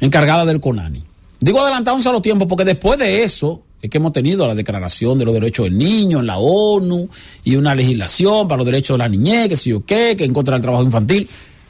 [0.00, 1.04] encargada del CONANI.
[1.40, 5.18] Digo adelantado un solo tiempo porque después de eso es que hemos tenido la Declaración
[5.18, 7.08] de los Derechos del Niño en la ONU
[7.44, 10.32] y una legislación para los derechos de la niñez, que sé yo qué, que en
[10.32, 11.28] contra del trabajo infantil.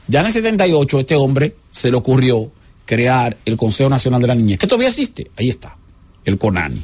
[0.09, 2.51] Ya en el 78 este hombre se le ocurrió
[2.85, 5.77] crear el Consejo Nacional de la Niñez, que todavía existe, ahí está,
[6.25, 6.81] el CONANI.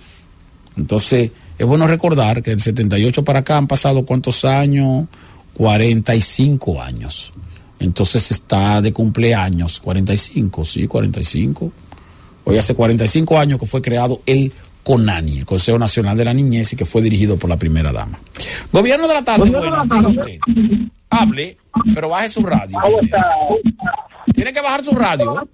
[0.76, 5.06] Entonces, es bueno recordar que del 78 para acá han pasado cuántos años,
[5.54, 7.32] 45 años.
[7.78, 11.72] Entonces está de cumpleaños, 45, sí, 45.
[12.44, 16.72] Hoy hace 45 años que fue creado el CONANI, el Consejo Nacional de la Niñez,
[16.72, 18.18] y que fue dirigido por la primera dama.
[18.72, 20.38] Gobierno de la tarde, buenas, diga usted.
[21.10, 21.56] Hable,
[21.94, 22.78] pero baje su radio.
[24.34, 25.46] Tiene que bajar su radio.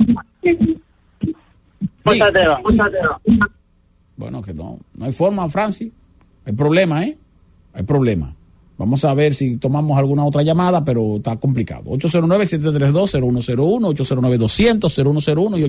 [4.17, 5.93] Bueno, que no, no hay forma, Francis.
[6.45, 7.17] Hay problema, ¿eh?
[7.75, 8.35] Hay problema.
[8.79, 11.91] Vamos a ver si tomamos alguna otra llamada, pero está complicado.
[11.91, 13.59] 809-732-0101,
[14.87, 15.65] 809-200-0101 y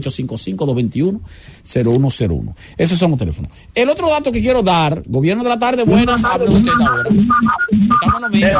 [1.66, 2.54] 855-221-0101.
[2.78, 3.52] Esos son los teléfonos.
[3.74, 7.10] El otro dato que quiero dar, gobierno de la tarde, buenas, hable usted ahora.
[7.10, 8.52] Estamos en ¿eh?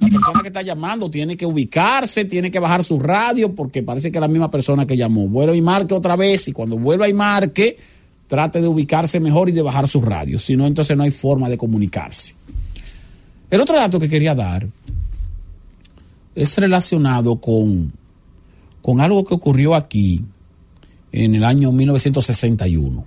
[0.00, 4.10] La persona que está llamando tiene que ubicarse, tiene que bajar su radio, porque parece
[4.10, 5.28] que es la misma persona que llamó.
[5.28, 7.78] Vuelva y marque otra vez, y cuando vuelva y marque,
[8.26, 10.40] trate de ubicarse mejor y de bajar su radio.
[10.40, 12.34] Si no, entonces no hay forma de comunicarse.
[13.54, 14.66] El otro dato que quería dar
[16.34, 17.92] es relacionado con,
[18.82, 20.22] con algo que ocurrió aquí
[21.12, 23.04] en el año 1961.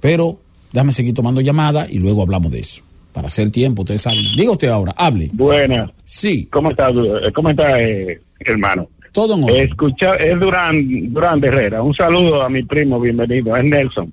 [0.00, 0.40] Pero
[0.72, 2.82] déjame seguir tomando llamadas y luego hablamos de eso.
[3.12, 4.24] Para hacer tiempo, ustedes saben.
[4.36, 5.30] Diga usted ahora, hable.
[5.32, 5.92] Buenas.
[6.04, 6.48] Sí.
[6.50, 6.90] ¿Cómo está,
[7.32, 8.88] cómo está eh, hermano?
[9.12, 9.68] Todo en orden.
[9.68, 11.84] Escucha, es Durán, Durán de Herrera.
[11.84, 14.12] Un saludo a mi primo, bienvenido, es Nelson.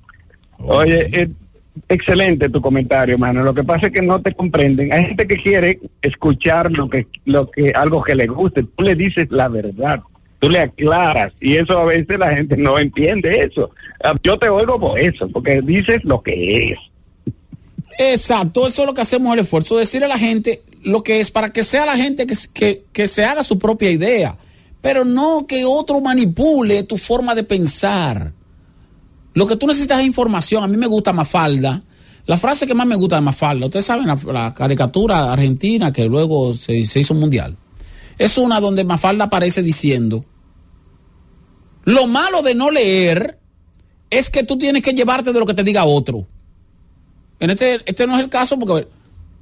[0.59, 1.27] Oye, eh,
[1.87, 3.43] excelente tu comentario, hermano.
[3.43, 4.91] Lo que pasa es que no te comprenden.
[4.93, 8.63] Hay gente que quiere escuchar lo que, lo que, algo que le guste.
[8.63, 10.01] Tú le dices la verdad.
[10.39, 13.71] Tú le aclaras y eso a veces la gente no entiende eso.
[14.03, 16.79] Ah, Yo te oigo por eso, porque dices lo que es.
[17.97, 21.29] Exacto, eso es lo que hacemos el esfuerzo, decirle a la gente lo que es
[21.31, 24.37] para que sea la gente que, que, que se haga su propia idea,
[24.79, 28.31] pero no que otro manipule tu forma de pensar.
[29.33, 30.63] Lo que tú necesitas es información.
[30.63, 31.83] A mí me gusta Mafalda.
[32.25, 36.53] La frase que más me gusta de Mafalda, ustedes saben la, caricatura argentina que luego
[36.53, 37.57] se, se hizo mundial.
[38.17, 40.23] Es una donde Mafalda aparece diciendo,
[41.85, 43.39] lo malo de no leer
[44.09, 46.27] es que tú tienes que llevarte de lo que te diga otro.
[47.39, 48.87] En este, este no es el caso, porque,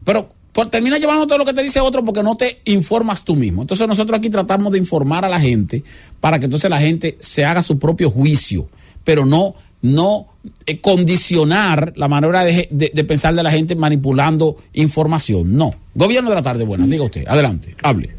[0.03, 0.29] pero
[0.65, 3.61] termina llevándote de lo que te dice otro porque no te informas tú mismo.
[3.61, 5.83] Entonces nosotros aquí tratamos de informar a la gente
[6.19, 8.69] para que entonces la gente se haga su propio juicio,
[9.03, 10.27] pero no, no
[10.65, 15.55] eh, condicionar la manera de, de- de pensar de la gente manipulando información.
[15.55, 15.71] No.
[15.93, 16.89] Gobierno de la tarde, buenas.
[16.89, 18.09] Diga usted, adelante, hable.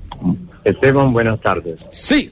[0.65, 1.79] Esteban, buenas tardes.
[1.91, 2.31] Sí.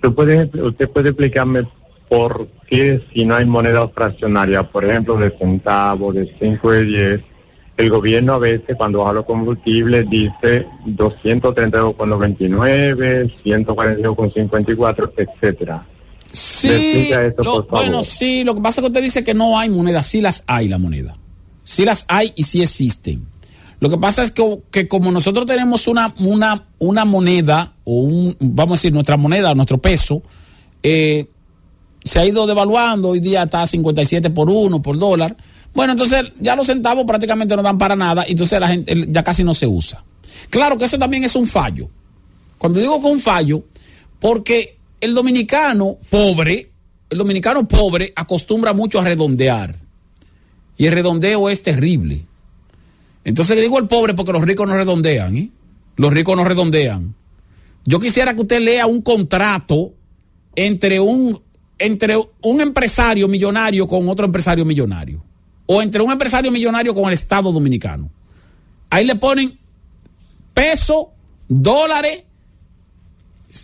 [0.00, 1.62] ¿Tú puede, ¿Usted puede explicarme
[2.08, 7.20] por qué si no hay moneda fraccionaria, por ejemplo, de centavo, de 5 de 10,
[7.78, 15.86] el gobierno a veces cuando baja los combustibles dice 232,99, 142,54, etcétera?
[16.32, 19.68] ¿Me Sí, lo- bueno, sí, lo que pasa es que usted dice que no hay
[19.68, 21.16] moneda, sí las hay la moneda.
[21.64, 23.26] Sí las hay y sí existen.
[23.80, 28.36] Lo que pasa es que, que como nosotros tenemos una, una, una moneda, o un,
[28.40, 30.22] vamos a decir, nuestra moneda, nuestro peso,
[30.82, 31.26] eh,
[32.04, 35.36] se ha ido devaluando, hoy día está a 57 por uno, por dólar.
[35.74, 39.22] Bueno, entonces ya los centavos prácticamente no dan para nada, y entonces la gente ya
[39.22, 40.04] casi no se usa.
[40.48, 41.88] Claro que eso también es un fallo.
[42.58, 43.64] Cuando digo que un fallo,
[44.20, 46.70] porque el dominicano pobre,
[47.10, 49.76] el dominicano pobre acostumbra mucho a redondear.
[50.78, 52.24] Y el redondeo es terrible.
[53.24, 55.50] Entonces le digo el pobre porque los ricos no redondean, ¿eh?
[55.96, 57.14] Los ricos no redondean.
[57.84, 59.92] Yo quisiera que usted lea un contrato
[60.54, 61.42] entre un,
[61.78, 65.22] entre un empresario millonario con otro empresario millonario.
[65.66, 68.08] O entre un empresario millonario con el Estado dominicano.
[68.88, 69.58] Ahí le ponen
[70.54, 71.10] peso,
[71.48, 72.22] dólares,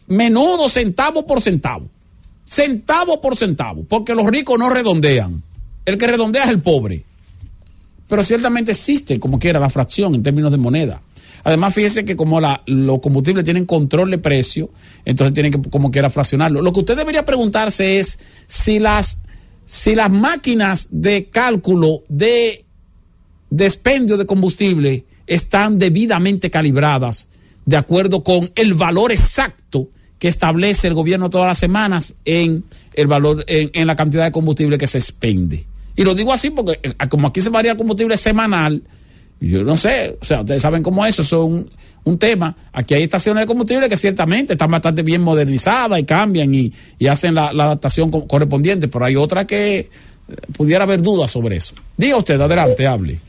[0.07, 1.89] menudo centavo por centavo.
[2.47, 3.85] Centavo por centavo.
[3.85, 5.43] Porque los ricos no redondean.
[5.85, 7.05] El que redondea es el pobre.
[8.09, 11.01] Pero ciertamente existe, como quiera, la fracción en términos de moneda.
[11.45, 14.71] Además, fíjese que como la, los combustibles tienen control de precio,
[15.05, 16.63] entonces tienen que, como quiera, fraccionarlo.
[16.63, 19.19] Lo que usted debería preguntarse es si las,
[19.65, 22.65] si las máquinas de cálculo de
[23.51, 27.29] despendio de combustible están debidamente calibradas
[27.69, 29.89] de acuerdo con el valor exacto
[30.19, 32.65] que establece el gobierno todas las semanas en
[32.95, 35.67] el valor, en, la cantidad de combustible que se expende.
[35.95, 38.83] Y lo digo así porque eh, como aquí se varía el combustible semanal,
[39.39, 41.71] yo no sé, o sea, ustedes saben cómo es eso, es un,
[42.05, 42.57] un tema.
[42.73, 46.73] Aquí hay estaciones de combustible que ciertamente están bastante bien modernizadas y cambian y,
[47.07, 49.89] hacen la, adaptación co- correspondiente, pero hay otras que eh,
[50.57, 51.75] pudiera haber dudas sobre eso.
[51.99, 53.21] Diga usted, adelante, hable.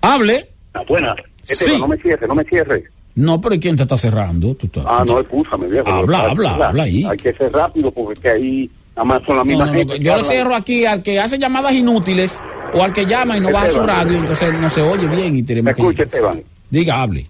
[0.00, 0.48] Hable.
[0.72, 1.14] Ah, buena.
[1.48, 1.80] Esteban, Sí.
[1.80, 2.84] no me cierre, no me cierre.
[3.14, 4.54] No, pero ¿y quién te está cerrando?
[4.54, 5.88] Tú estás- Ah, no, escúchame, viejo.
[5.88, 7.04] Habla, habla, habla ahí.
[7.04, 9.98] Hay que ser rápido porque que ahí nada más son la misma no, no, gente.
[10.00, 12.40] yo le cierro aquí al que hace llamadas inútiles
[12.74, 13.88] o al que llama y no baja su Esteban.
[14.06, 15.82] radio, entonces no se oye bien y tenemos que...
[15.82, 16.42] escucha, Esteban.
[16.70, 17.26] Diga, hable.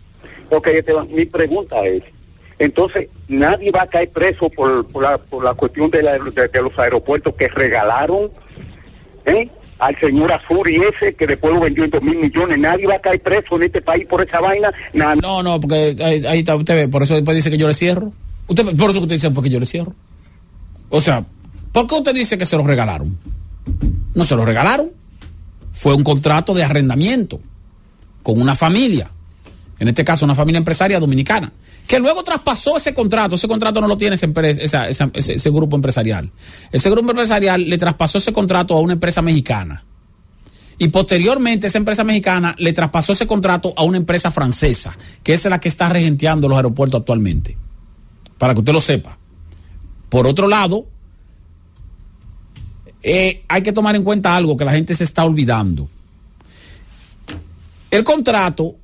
[0.51, 2.03] Ok, Esteban, mi pregunta es,
[2.59, 6.49] entonces, nadie va a caer preso por, por, la, por la cuestión de, la- de-
[6.49, 8.31] de los aeropuertos que regalaron
[9.27, 9.49] ¿eh?
[9.79, 12.59] Al señor Azuri ese que después lo vendió en dos mil millones.
[12.59, 14.73] Nadie va a caer preso en este país por esa vaina.
[15.23, 17.75] No, no, porque ahí, ahí está, usted ve, por eso después dice que yo le
[17.75, 18.13] cierro.
[18.47, 19.95] Usted, por eso que usted dice porque yo le cierro.
[20.91, 21.25] O sea,
[21.73, 23.19] ¿por qué usted dice que se lo regalaron?
[24.15, 24.91] No se lo regalaron.
[25.73, 27.41] Fue un contrato de arrendamiento
[28.23, 29.09] con una familia,
[29.79, 31.53] en este caso una familia empresaria dominicana,
[31.89, 33.37] que luego traspasó ese contrato.
[33.37, 36.31] Ese contrato no lo tiene ese grupo empresarial.
[36.71, 39.85] Ese grupo empresarial le traspasó ese contrato a una empresa mexicana.
[40.77, 45.47] Y posteriormente esa empresa mexicana le traspasó ese contrato a una empresa francesa, que es
[45.47, 47.57] la que está regenteando los aeropuertos actualmente.
[48.37, 49.19] Para que usted lo sepa.
[50.11, 50.87] Por otro lado,
[53.03, 55.89] eh, hay que tomar en cuenta algo que la gente se está olvidando.
[57.91, 58.77] El contrato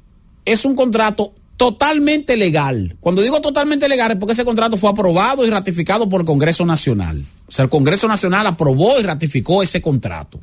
[0.46, 2.96] es un contrato totalmente legal.
[3.00, 6.64] Cuando digo totalmente legal es porque ese contrato fue aprobado y ratificado por el Congreso
[6.64, 7.24] Nacional.
[7.46, 10.40] O sea, el Congreso Nacional aprobó y ratificó ese contrato.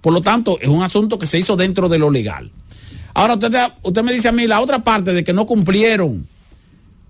[0.00, 2.50] Por lo tanto, es un asunto que se hizo dentro de lo legal.
[3.14, 3.52] Ahora usted,
[3.82, 6.28] usted me dice a mí la otra parte de que no cumplieron,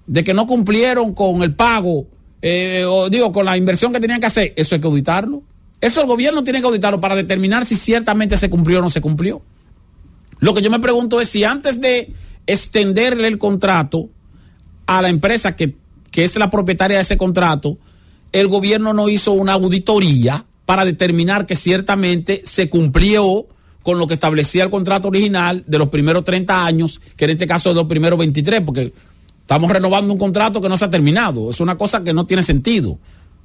[0.07, 2.07] de que no cumplieron con el pago,
[2.41, 5.43] eh, o digo, con la inversión que tenían que hacer, eso hay que auditarlo.
[5.81, 9.01] Eso el gobierno tiene que auditarlo para determinar si ciertamente se cumplió o no se
[9.01, 9.43] cumplió.
[10.41, 12.13] Lo que yo me pregunto es si antes de
[12.49, 14.09] extenderle el contrato
[14.87, 15.77] a la empresa que,
[16.11, 17.79] que es la propietaria de ese contrato,
[18.33, 23.47] el gobierno no hizo una auditoría para determinar que ciertamente se cumplió
[23.83, 27.47] con lo que establecía el contrato original de los primeros 30 años, que en este
[27.47, 28.93] caso es los primeros 23, porque
[29.41, 31.51] estamos renovando un contrato que no se ha terminado.
[31.51, 32.99] Es una cosa que no tiene sentido.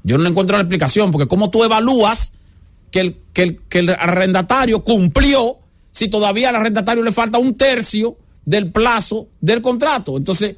[0.03, 2.33] Yo no encuentro la explicación, porque ¿cómo tú evalúas
[2.89, 5.59] que el, que el, que el arrendatario cumplió
[5.91, 10.17] si todavía al arrendatario le falta un tercio del plazo del contrato?
[10.17, 10.55] Entonces,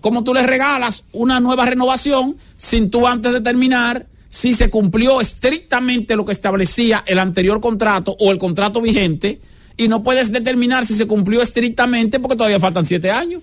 [0.00, 5.20] ¿cómo tú le regalas una nueva renovación sin tú antes de terminar si se cumplió
[5.20, 9.40] estrictamente lo que establecía el anterior contrato o el contrato vigente
[9.76, 13.42] y no puedes determinar si se cumplió estrictamente porque todavía faltan siete años?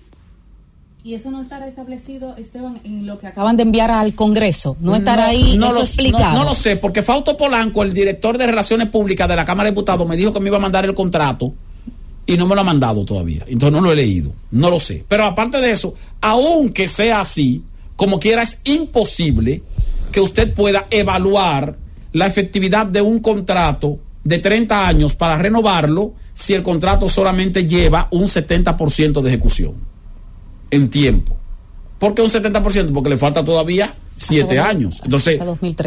[1.01, 4.75] Y eso no estará establecido, Esteban, en lo que acaban de enviar al Congreso.
[4.81, 6.33] No estará ahí no eso lo, explicado.
[6.33, 9.67] No, no, lo sé, porque Fausto Polanco, el director de Relaciones Públicas de la Cámara
[9.67, 11.53] de Diputados, me dijo que me iba a mandar el contrato
[12.29, 13.43] y no me lo ha mandado todavía.
[13.47, 14.31] Entonces no lo he leído.
[14.51, 15.03] No lo sé.
[15.07, 17.63] Pero aparte de eso, aunque sea así,
[17.95, 19.63] como quiera, es imposible
[20.11, 21.75] que usted pueda evaluar
[22.13, 28.07] la efectividad de un contrato de 30 años para renovarlo si el contrato solamente lleva
[28.11, 29.73] un 70% de ejecución
[30.69, 31.35] en tiempo.
[31.97, 32.93] ¿Por qué un 70%?
[32.93, 35.01] Porque le falta todavía siete años.
[35.03, 35.39] Entonces,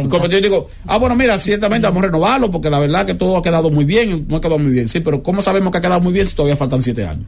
[0.08, 3.36] como yo digo, ah, bueno, mira, ciertamente vamos a renovarlo porque la verdad que todo
[3.36, 4.88] ha quedado muy bien, no ha quedado muy bien.
[4.88, 7.26] Sí, pero ¿cómo sabemos que ha quedado muy bien si todavía faltan siete años?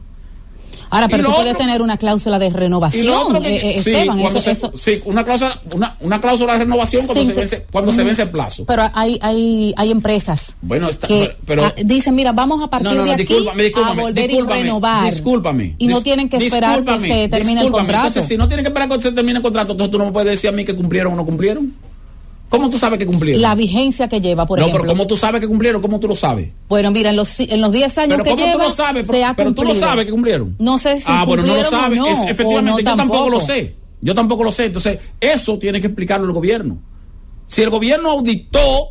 [0.89, 4.19] Ahora, pero tú puedes tener una cláusula de renovación, que, eh, eh, sí, Esteban.
[4.19, 7.65] Eso, se, eso, sí, una cláusula, una, una cláusula de renovación cuando, se que- vence,
[7.71, 8.65] cuando se vence el plazo.
[8.65, 12.89] pero hay, hay, hay empresas Bueno, está, que pero, ah, dicen, mira, vamos a partir
[12.89, 13.35] no, no, de aquí
[13.75, 15.11] a volver y renovar.
[15.11, 15.75] Discúlpame.
[15.77, 18.07] Y no tienen que esperar que se termine el contrato.
[18.07, 20.11] Entonces, si no tienen que esperar que se termine el contrato, entonces tú no me
[20.11, 21.73] puedes decir a mí que cumplieron o no cumplieron.
[22.49, 23.41] ¿Cómo tú sabes que cumplieron?
[23.41, 24.83] La vigencia que lleva, por no, ejemplo.
[24.83, 25.81] pero ¿cómo tú sabes que cumplieron?
[25.81, 26.51] ¿Cómo tú lo sabes?
[26.69, 29.07] Bueno, mira, en los, en los 10 años Pero que ¿cómo lleva, tú lo sabes?
[29.07, 30.55] se ha Pero tú lo sabes que cumplieron.
[30.59, 31.97] No sé si ah, bueno, no lo sabes.
[31.99, 33.75] no, Es- efectivamente, no yo tampoco lo sé.
[34.01, 34.65] Yo tampoco lo sé.
[34.65, 36.77] Entonces, eso tiene que explicarlo el gobierno.
[37.47, 38.89] Si el gobierno auditó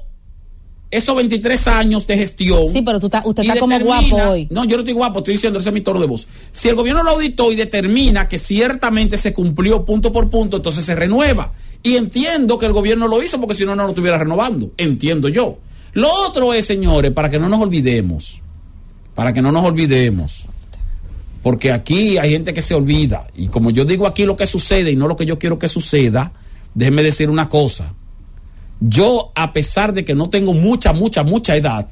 [0.97, 2.68] esos 23 años de gestión.
[2.73, 4.48] Sí, pero tú está- usted está como guapo hoy.
[4.50, 6.26] No, yo no estoy guapo, estoy diciendo ese es mi tono de voz.
[6.52, 10.84] Si el gobierno lo auditó y determina que ciertamente se cumplió punto por punto, entonces
[10.84, 11.52] se renueva.
[11.82, 14.70] Y entiendo que el gobierno lo hizo porque si no, no lo estuviera renovando.
[14.78, 15.58] Entiendo yo.
[15.92, 18.40] Lo otro es, señores, para que no nos olvidemos,
[19.14, 20.44] para que no nos olvidemos,
[21.42, 23.26] porque aquí hay gente que se olvida.
[23.36, 25.68] Y como yo digo aquí lo que sucede y no lo que yo quiero que
[25.68, 26.32] suceda,
[26.74, 27.94] déjenme decir una cosa.
[28.81, 31.89] Yo, a pesar de que no tengo mucha, mucha, mucha edad,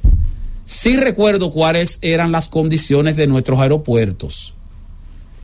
[0.65, 4.53] sí recuerdo cuáles eran las condiciones de nuestros aeropuertos.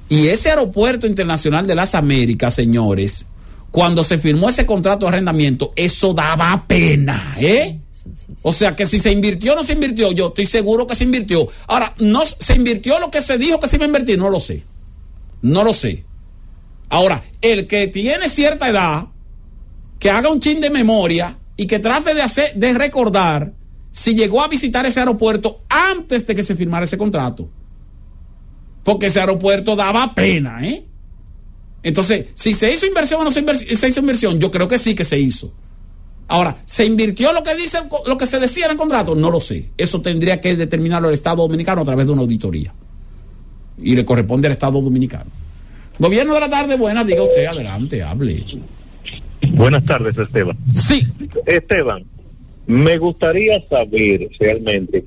[0.10, 3.26] Y ese aeropuerto internacional de las Américas, señores,
[3.72, 7.80] cuando se firmó ese contrato de arrendamiento, eso daba pena, ¿eh?
[8.42, 11.04] O sea que si se invirtió o no se invirtió, yo estoy seguro que se
[11.04, 11.48] invirtió.
[11.68, 14.40] Ahora, no se invirtió lo que se dijo que se iba a invertir, no lo
[14.40, 14.64] sé.
[15.42, 16.06] No lo sé.
[16.90, 19.08] Ahora, el que tiene cierta edad,
[20.00, 23.54] que haga un chin de memoria y que trate de hacer, de recordar
[23.92, 27.50] si llegó a visitar ese aeropuerto antes de que se firmara ese contrato.
[28.84, 30.86] Porque ese aeropuerto daba pena, ¿eh?
[31.84, 35.04] Entonces, si se hizo inversión o no se, hizo inversión, yo creo que sí que
[35.04, 35.54] se hizo.
[36.28, 39.16] Ahora, ¿se invirtió lo que dice lo que se decía en el contrato?
[39.16, 39.72] No lo sé.
[39.78, 42.74] Eso tendría que determinarlo el Estado Dominicano a través de una auditoría.
[43.82, 45.32] Y le corresponde al Estado Dominicano.
[45.98, 48.46] Gobierno de la tarde, buenas, diga usted, adelante, hable.
[49.54, 50.58] Buenas tardes, Esteban.
[50.72, 51.08] Sí.
[51.46, 52.04] Esteban,
[52.68, 55.04] me gustaría saber realmente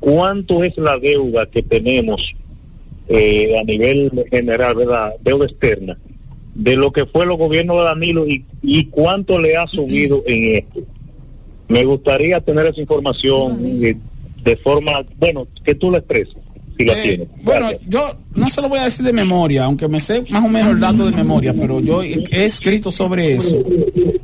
[0.00, 2.20] cuánto es la deuda que tenemos
[3.08, 5.10] eh, a nivel general, ¿verdad?
[5.22, 5.96] Deuda externa,
[6.54, 10.56] de lo que fue los gobiernos de Danilo y, y cuánto le ha subido en
[10.56, 10.80] esto.
[11.68, 13.96] Me gustaría tener esa información de,
[14.42, 16.36] de forma, bueno, que tú la expreses,
[16.76, 17.28] si la Eh.
[17.42, 20.48] Bueno, yo no se lo voy a decir de memoria, aunque me sé más o
[20.48, 23.62] menos el dato de memoria, pero yo he he escrito sobre eso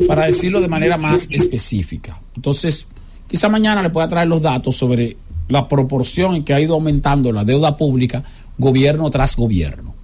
[0.07, 2.21] para decirlo de manera más específica.
[2.37, 2.87] Entonces,
[3.29, 5.17] quizá mañana le pueda traer los datos sobre
[5.49, 8.23] la proporción en que ha ido aumentando la deuda pública
[8.59, 9.95] gobierno tras gobierno.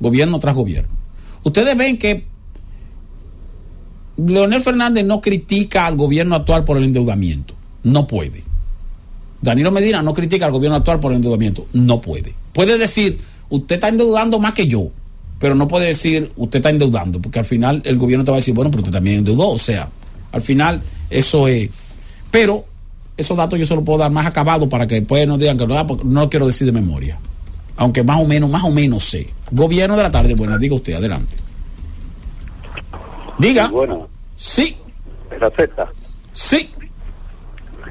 [0.00, 0.92] Gobierno tras gobierno.
[1.42, 2.24] Ustedes ven que
[4.16, 7.54] Leonel Fernández no critica al gobierno actual por el endeudamiento.
[7.82, 8.44] No puede.
[9.44, 11.66] Danilo Medina no critica al gobierno actual por el endeudamiento.
[11.72, 12.34] No puede.
[12.52, 14.88] Puede decir, usted está endeudando más que yo.
[15.38, 18.40] pero no puede decir usted está endeudando, porque al final el gobierno te va a
[18.40, 19.88] decir, bueno, pero usted también endeudó, o sea,
[20.32, 21.68] al final eso es,
[22.30, 22.64] pero
[23.16, 25.66] esos datos yo se los puedo dar más acabado para que después no digan que
[25.66, 27.18] no, ah, no lo quiero decir de memoria,
[27.76, 29.28] aunque más o menos, más o menos sé.
[29.50, 31.34] Gobierno de la tarde, bueno, diga usted, adelante.
[33.38, 33.68] Diga.
[33.68, 34.76] Bueno, Sí,
[35.40, 35.86] la Z.
[36.32, 36.70] Sí.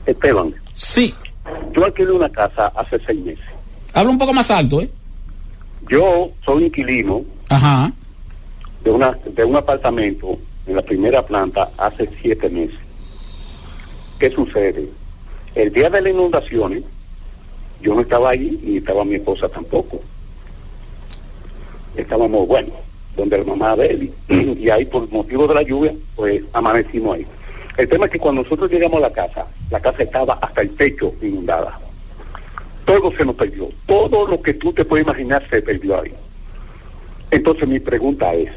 [0.05, 0.53] Esteban.
[0.73, 1.13] Sí.
[1.73, 3.45] Yo alquilé una casa hace seis meses.
[3.93, 4.89] habla un poco más alto, ¿eh?
[5.89, 7.91] Yo soy inquilino Ajá.
[8.83, 12.79] de, una, de un apartamento en la primera planta hace siete meses.
[14.19, 14.87] ¿Qué sucede?
[15.55, 16.83] El día de las inundaciones,
[17.81, 19.99] yo no estaba ahí ni estaba mi esposa tampoco.
[21.95, 22.69] Estábamos, bueno,
[23.15, 24.33] donde la mamá de él, y,
[24.65, 27.27] y ahí por motivo de la lluvia, pues amanecimos ahí.
[27.77, 30.69] El tema es que cuando nosotros llegamos a la casa, la casa estaba hasta el
[30.75, 31.79] techo inundada.
[32.85, 33.69] Todo se nos perdió.
[33.87, 36.13] Todo lo que tú te puedes imaginar se perdió ahí.
[37.31, 38.51] Entonces mi pregunta es,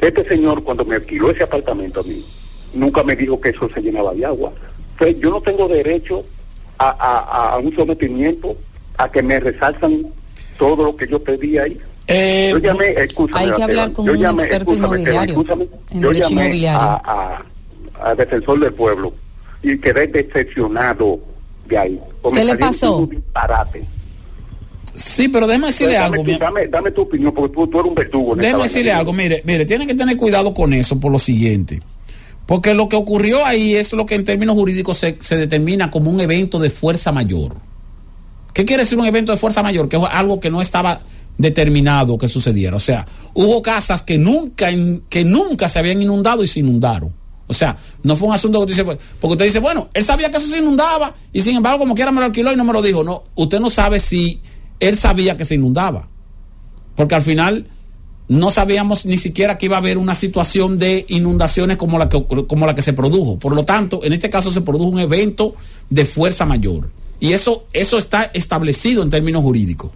[0.00, 2.24] este señor cuando me alquiló ese apartamento a mí,
[2.74, 4.52] nunca me dijo que eso se llenaba de agua.
[4.92, 6.24] Entonces yo no tengo derecho
[6.78, 8.56] a, a- a un sometimiento,
[8.98, 10.06] a que me resaltan
[10.58, 11.78] todo lo que yo pedí ahí.
[12.52, 12.94] yo llamé,
[13.32, 16.80] Hay que hablar con yo un llamé, experto inmobiliario, en yo derecho llamé inmobiliario.
[17.04, 17.42] A,
[18.10, 19.12] a- Defensor del Pueblo
[19.62, 21.20] y quedé decepcionado
[21.68, 22.00] de ahí.
[22.34, 22.96] ¿Qué le pasó?
[22.98, 23.84] unos disparates.
[24.94, 26.24] Sí, pero déjame decirle Dame algo.
[26.32, 28.36] tu- dame, dame tu opinión, porque tú, tú eres un verdugo.
[28.36, 28.58] vaina.
[28.62, 31.80] decirle algo, mire, mire, tiene que tener cuidado con eso por lo siguiente.
[32.44, 36.10] Porque lo que ocurrió ahí es lo que en términos jurídicos se, se determina como
[36.10, 37.54] un evento de fuerza mayor.
[38.52, 39.88] ¿Qué quiere decir un evento de fuerza mayor?
[39.88, 41.00] Que es algo que no estaba
[41.38, 42.76] determinado que sucediera.
[42.76, 44.68] O sea, hubo casas que nunca,
[45.08, 47.14] que nunca se habían inundado y se inundaron.
[47.46, 50.30] O sea, no fue un asunto que usted dice, porque usted dice, bueno, él sabía
[50.30, 52.72] que eso se inundaba y sin embargo, como quiera me lo alquiló y no me
[52.72, 53.04] lo dijo.
[53.04, 54.40] No, usted no sabe si
[54.80, 56.08] él sabía que se inundaba.
[56.94, 57.68] Porque al final
[58.28, 62.24] no sabíamos ni siquiera que iba a haber una situación de inundaciones como la que,
[62.24, 63.38] como la que se produjo.
[63.38, 65.54] Por lo tanto, en este caso se produjo un evento
[65.90, 66.90] de fuerza mayor.
[67.20, 69.92] Y eso, eso está establecido en términos jurídicos.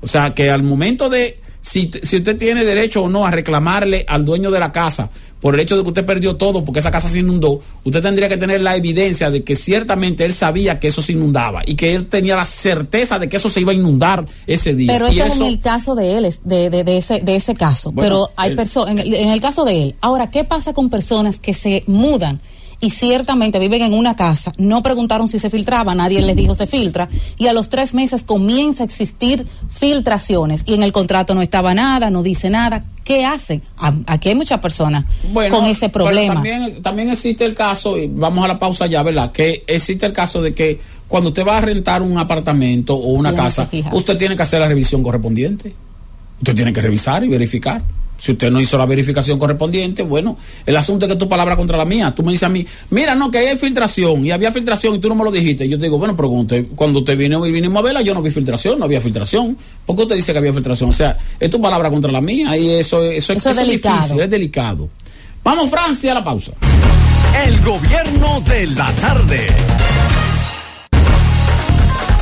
[0.00, 4.04] O sea, que al momento de si, si usted tiene derecho o no a reclamarle
[4.08, 6.92] al dueño de la casa por el hecho de que usted perdió todo porque esa
[6.92, 10.86] casa se inundó, usted tendría que tener la evidencia de que ciertamente él sabía que
[10.86, 13.74] eso se inundaba y que él tenía la certeza de que eso se iba a
[13.74, 14.92] inundar ese día.
[14.92, 17.34] Pero ese es eso, en el caso de él, es de, de, de ese, de
[17.34, 17.90] ese caso.
[17.90, 19.94] Bueno, Pero hay personas, en, en el caso de él.
[20.00, 22.40] Ahora, ¿qué pasa con personas que se mudan
[22.80, 24.52] y ciertamente viven en una casa?
[24.58, 27.08] No preguntaron si se filtraba, nadie les dijo se filtra.
[27.38, 31.74] Y a los tres meses comienza a existir filtraciones y en el contrato no estaba
[31.74, 32.84] nada, no dice nada.
[33.04, 33.62] ¿Qué hacen?
[33.78, 36.34] A- Aquí hay muchas personas Bueno, con ese pero problema.
[36.34, 39.30] También, también existe el caso, y vamos a la pausa ya, ¿verdad?
[39.32, 43.32] Que existe el caso de que cuando usted va a rentar un apartamento o una
[43.32, 45.72] casa, usted tiene que hacer la revisión correspondiente.
[46.40, 47.80] Usted tiene que revisar y verificar.
[48.18, 51.76] Si usted no hizo la verificación correspondiente, bueno, el asunto es que tu palabra contra
[51.76, 52.14] la mía.
[52.14, 55.08] Tú me dices a mí, mira, no, que hay filtración y había filtración y tú
[55.08, 55.68] no me lo dijiste.
[55.68, 58.14] Yo te digo, bueno, pero cuando usted, cuando usted vino y vinimos a verla, yo
[58.14, 59.56] no vi filtración, no había filtración.
[59.84, 60.90] ¿Por qué usted dice que había filtración?
[60.90, 63.96] O sea, es tu palabra contra la mía y eso, eso, Eso es delicado.
[63.96, 64.88] difícil, es delicado.
[65.44, 66.52] Vamos, Francia, a la pausa.
[67.46, 69.46] El gobierno de la tarde.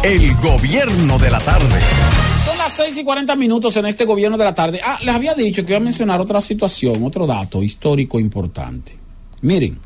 [0.02, 1.78] El gobierno de la tarde.
[2.74, 4.80] Son las 6 y 40 minutos en este gobierno de la tarde.
[4.82, 8.96] Ah, les había dicho que iba a mencionar otra situación, otro dato histórico importante.
[9.42, 9.78] Miren,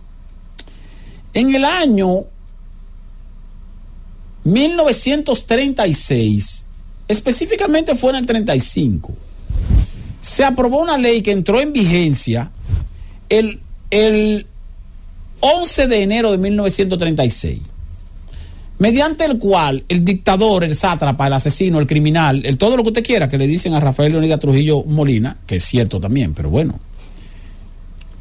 [1.34, 2.20] en el año
[4.44, 6.64] 1936,
[7.08, 9.12] específicamente fue en el 35,
[10.22, 12.50] se aprobó una ley que entró en vigencia
[13.28, 13.60] el,
[13.90, 14.46] el
[15.40, 17.60] 11 de enero de 1936
[18.78, 22.90] mediante el cual el dictador, el sátrapa, el asesino, el criminal, el todo lo que
[22.90, 26.50] usted quiera que le dicen a Rafael Leonidas Trujillo Molina, que es cierto también, pero
[26.50, 26.78] bueno,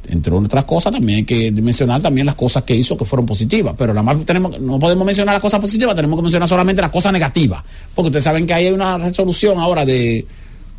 [0.09, 3.75] entre otras cosas también hay que mencionar también las cosas que hizo que fueron positivas,
[3.77, 6.91] pero nada más tenemos, no podemos mencionar las cosas positivas, tenemos que mencionar solamente las
[6.91, 7.61] cosas negativas,
[7.93, 10.25] porque ustedes saben que hay una resolución ahora de,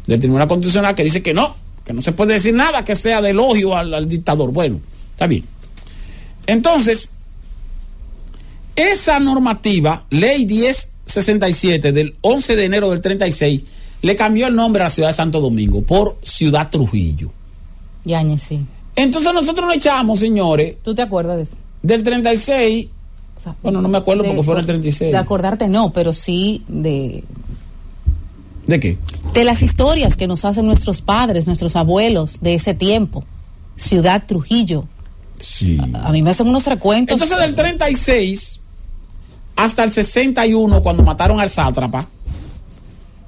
[0.07, 3.23] del Tribunal Constitucional que dice que no, que no se puede decir nada que sea
[3.23, 4.51] de elogio al, al dictador.
[4.51, 4.81] Bueno,
[5.13, 5.45] está bien.
[6.47, 7.11] Entonces,
[8.79, 13.65] esa normativa, ley 1067 del 11 de enero del 36,
[14.03, 17.31] le cambió el nombre a la ciudad de Santo Domingo por Ciudad Trujillo.
[18.05, 18.61] Yañez, sí.
[18.97, 21.57] Entonces nosotros nos echamos, señores, ¿Tú te acuerdas de eso?
[21.83, 22.89] del 36,
[23.63, 25.13] bueno, no me acuerdo De- porque fue en el 36.
[25.13, 27.23] De acordarte no, pero sí de,
[28.67, 28.99] ¿De qué?
[29.35, 33.25] de las historias que nos hacen nuestros padres, nuestros abuelos de ese tiempo.
[33.77, 34.85] Ciudad Trujillo.
[35.39, 35.79] Sí.
[35.95, 37.15] A mí me hacen unos recuentos.
[37.23, 38.59] Entonces del 36
[39.59, 42.09] hasta el 61, cuando mataron al sátrapa,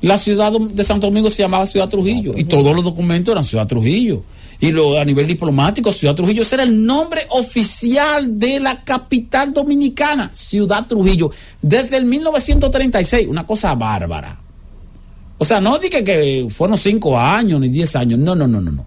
[0.00, 3.66] la ciudad de Santo Domingo se llamaba Ciudad Trujillo y todos los documentos eran Ciudad
[3.66, 4.22] Trujillo.
[4.60, 9.52] Y lo, a nivel diplomático, Ciudad Trujillo, ese era el nombre oficial de la capital
[9.52, 14.38] dominicana, Ciudad Trujillo, desde el 1936, una cosa bárbara.
[15.36, 18.70] O sea, no dije que fueron cinco años ni diez años, no, no, no, no,
[18.70, 18.86] no.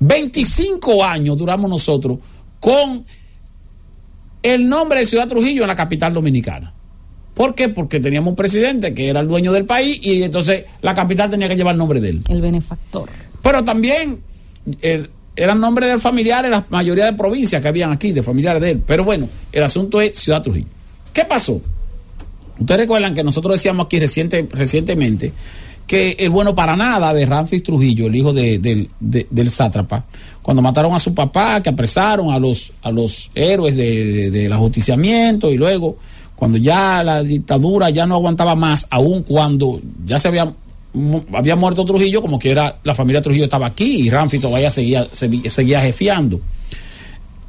[0.00, 2.18] 25 años duramos nosotros
[2.58, 3.04] con
[4.44, 6.72] el nombre de Ciudad Trujillo en la capital dominicana.
[7.32, 7.70] ¿Por qué?
[7.70, 11.48] Porque teníamos un presidente que era el dueño del país y entonces la capital tenía
[11.48, 12.22] que llevar el nombre de él.
[12.28, 13.08] El benefactor.
[13.42, 14.20] Pero también
[14.82, 18.72] el, eran nombres de familiares, la mayoría de provincias que habían aquí, de familiares de
[18.72, 18.82] él.
[18.86, 20.68] Pero bueno, el asunto es Ciudad Trujillo.
[21.12, 21.60] ¿Qué pasó?
[22.58, 25.32] Ustedes recuerdan que nosotros decíamos aquí reciente, recientemente
[25.86, 30.04] que el bueno para nada de Ramfis Trujillo, el hijo de, del- de- del sátrapa,
[30.42, 34.52] cuando mataron a su papá, que apresaron a los, a los héroes de- de- del
[34.52, 35.96] ajusticiamiento y luego
[36.36, 40.52] cuando ya la dictadura ya no aguantaba más, aun cuando ya se había,
[41.32, 45.06] había muerto Trujillo, como que era la familia Trujillo estaba aquí y Ramfis todavía seguía,
[45.12, 46.40] se- seguía jefiando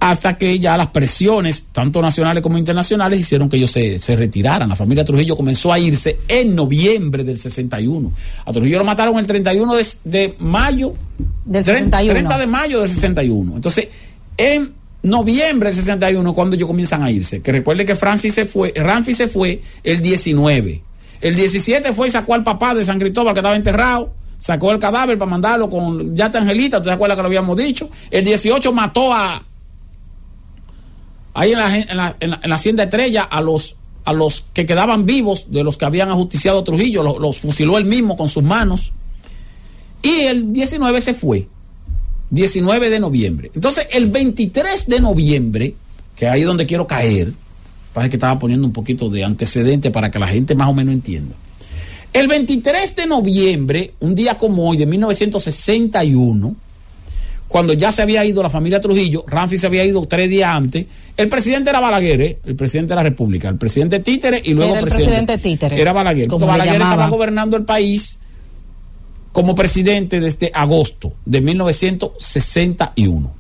[0.10, 4.70] hasta que ya las presiones, tanto nacionales como internacionales, hicieron que ellos se, se retiraran.
[4.70, 8.12] La familia Trujillo comenzó a irse en noviembre del 61.
[8.46, 10.94] A Trujillo lo mataron el 31 de, de mayo.
[11.44, 12.14] Del 30 61.
[12.14, 13.56] 30 de mayo del 61.
[13.56, 13.88] Entonces,
[14.38, 17.42] en noviembre del 61 cuando ellos comienzan a irse.
[17.42, 20.84] Que recuerde que Francis se fue, Ramfi se fue el 19.
[21.22, 24.14] El 17 fue y sacó al papá de San Cristóbal que estaba enterrado.
[24.38, 27.90] Sacó el cadáver para mandarlo con Yata Angelita, ¿tú te acuerdas que lo habíamos dicho?
[28.12, 29.42] El 18 mató a,
[31.36, 34.44] ahí en la, en la, en la- en la hacienda Estrella a los a los
[34.54, 38.16] que quedaban vivos de los que habían ajusticiado a Trujillo, los, los fusiló él mismo
[38.16, 38.92] con sus manos.
[40.04, 41.48] Y el 19 se fue.
[42.30, 43.50] 19 de noviembre.
[43.56, 45.74] Entonces, el 23 de noviembre,
[46.16, 47.34] que ahí es donde quiero caer,
[47.94, 50.94] parece que estaba poniendo un poquito de antecedente para que la gente más o menos
[50.94, 51.34] entienda.
[52.14, 56.56] El 23 de noviembre, un día como hoy, de 1961,
[57.48, 60.86] cuando ya se había ido la familia Trujillo, Ramfi se había ido tres días antes,
[61.16, 62.40] el presidente era Balaguer, ¿eh?
[62.46, 65.12] el presidente de la República, el presidente Títere y luego Era el presidente.
[65.12, 66.28] presidente títere, Era Balaguer.
[66.28, 68.20] como Balaguer estaba gobernando el país
[69.32, 73.34] como presidente desde agosto de 1961.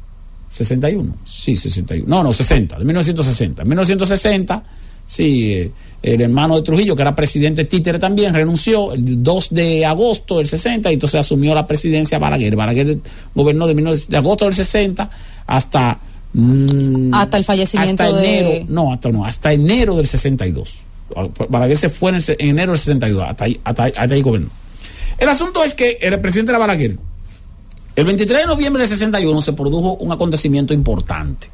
[0.52, 2.06] 61, sí, 61.
[2.08, 3.62] No, no, 60, de 1960.
[3.64, 4.64] En 1960,
[5.06, 5.72] sí, eh,
[6.04, 10.48] el hermano de Trujillo, que era presidente títere también, renunció el 2 de agosto del
[10.48, 12.56] 60 y entonces asumió la presidencia Balaguer.
[12.56, 13.00] Balaguer
[13.34, 15.10] gobernó de, 19 de agosto del 60
[15.48, 16.00] hasta...
[16.34, 20.76] mm, Hasta el fallecimiento hasta de- enero, no, hasta, no, hasta enero del 62.
[21.50, 24.14] Balaguer se fue en, el se- en enero del 62, hasta ahí, hasta ahí- hasta
[24.16, 24.50] ahí gobernó.
[25.18, 26.98] El asunto es que el presidente era Balaguer.
[27.96, 31.48] El 23 de noviembre del 61 se produjo un acontecimiento importante.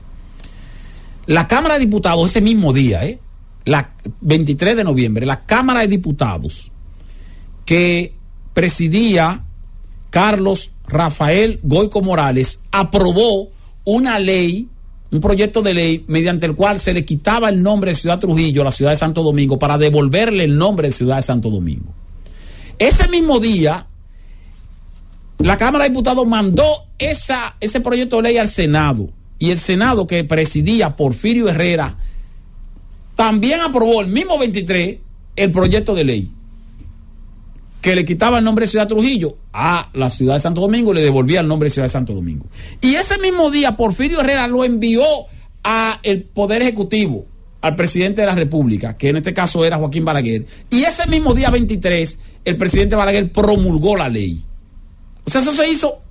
[1.28, 3.20] La Cámara de Diputados, ese mismo día, ¿eh?
[3.66, 6.72] La 23 de noviembre, la Cámara de Diputados
[7.66, 8.16] que
[8.54, 9.44] presidía
[10.10, 13.50] Carlos Rafael Goico Morales aprobó
[13.86, 14.68] una ley,
[15.12, 18.62] un proyecto de ley mediante el cual se le quitaba el nombre de Ciudad Trujillo
[18.62, 21.94] a la ciudad de Santo Domingo para devolverle el nombre de Ciudad de Santo Domingo.
[22.78, 23.88] Ese mismo día,
[25.38, 26.66] la Cámara de Diputados mandó
[26.98, 29.10] esa, ese proyecto de ley al Senado
[29.40, 31.98] y el Senado que presidía Porfirio Herrera
[33.16, 34.98] también aprobó el mismo 23
[35.36, 36.32] el proyecto de ley
[37.82, 40.96] que le quitaba el nombre de Ciudad Trujillo a la ciudad de Santo Domingo y
[40.96, 42.46] le devolvía el nombre de Ciudad de Santo Domingo.
[42.80, 45.04] Y ese mismo día Porfirio Herrera lo envió
[45.64, 47.26] a el Poder Ejecutivo,
[47.62, 50.46] al presidente de la República, que en este caso era Joaquín Balaguer.
[50.70, 54.44] Y ese mismo día 23 el presidente Balaguer promulgó la ley.
[55.24, 56.02] O sea, eso se hizo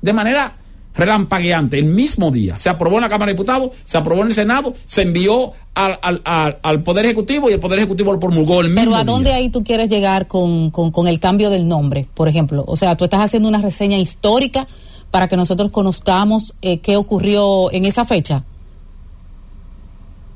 [0.00, 0.57] de manera
[0.98, 2.58] relampagueante, el mismo día.
[2.58, 5.98] Se aprobó en la Cámara de Diputados, se aprobó en el Senado, se envió al,
[6.02, 9.04] al- al- al Poder Ejecutivo y el Poder Ejecutivo lo promulgó el mismo Pero ¿a
[9.04, 9.12] día.
[9.12, 12.64] dónde ahí tú quieres llegar con, con- con el cambio del nombre, por ejemplo?
[12.66, 14.66] O sea, tú estás haciendo una reseña histórica
[15.10, 18.44] para que nosotros conozcamos eh, qué ocurrió en esa fecha.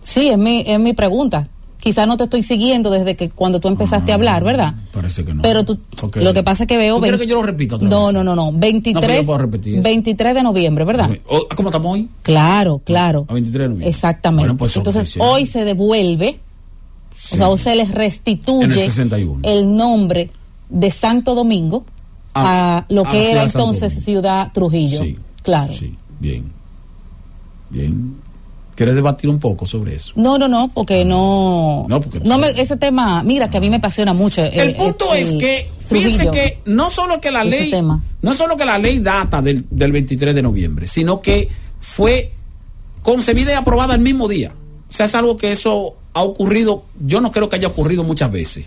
[0.01, 1.49] Sí, es mi, es mi pregunta.
[1.83, 4.75] Quizá no te estoy siguiendo desde que cuando tú empezaste a hablar, ¿verdad?
[4.93, 5.43] Parece que no.
[5.43, 5.81] Pero tú,
[6.15, 7.01] lo que pasa es que veo...
[7.01, 8.15] ¿Tú que yo lo repita otra No, vez?
[8.15, 8.53] no, no, no.
[8.53, 9.83] No, pero 23, yo puedo repetir eso.
[9.83, 11.11] 23 de noviembre, ¿verdad?
[11.27, 12.09] O- ¿Cómo estamos hoy?
[12.23, 13.27] Claro, claro.
[13.29, 13.89] A 23 de noviembre.
[13.89, 14.43] Exactamente.
[14.43, 15.33] Bueno, pues Entonces, oficiales.
[15.35, 16.39] hoy se devuelve,
[17.33, 19.41] o sea, o se les restituye el 61.
[19.43, 20.31] el nombre
[20.69, 21.85] de Santo Domingo
[22.35, 23.93] Ah, a lo que era entonces.
[24.05, 25.03] Ciudad Trujillo.
[25.03, 25.73] Sí, claro.
[25.75, 26.45] Sí, bien.
[27.71, 28.15] Bien.
[28.83, 30.11] ¿Quieres debatir un poco sobre eso?
[30.17, 31.87] No, no, no, porque no.
[31.89, 34.43] No, porque- me, ese tema, mira, que a mí me apasiona mucho.
[34.43, 38.03] El punto es que, fíjense que no solo que la ley, tema.
[38.23, 42.33] no solo que la ley data del, del 23 de noviembre, sino que fue
[43.03, 44.53] concebida y aprobada el mismo día.
[44.91, 48.33] O sea, es algo que eso ha ocurrido, yo no creo que haya ocurrido muchas
[48.33, 48.65] veces.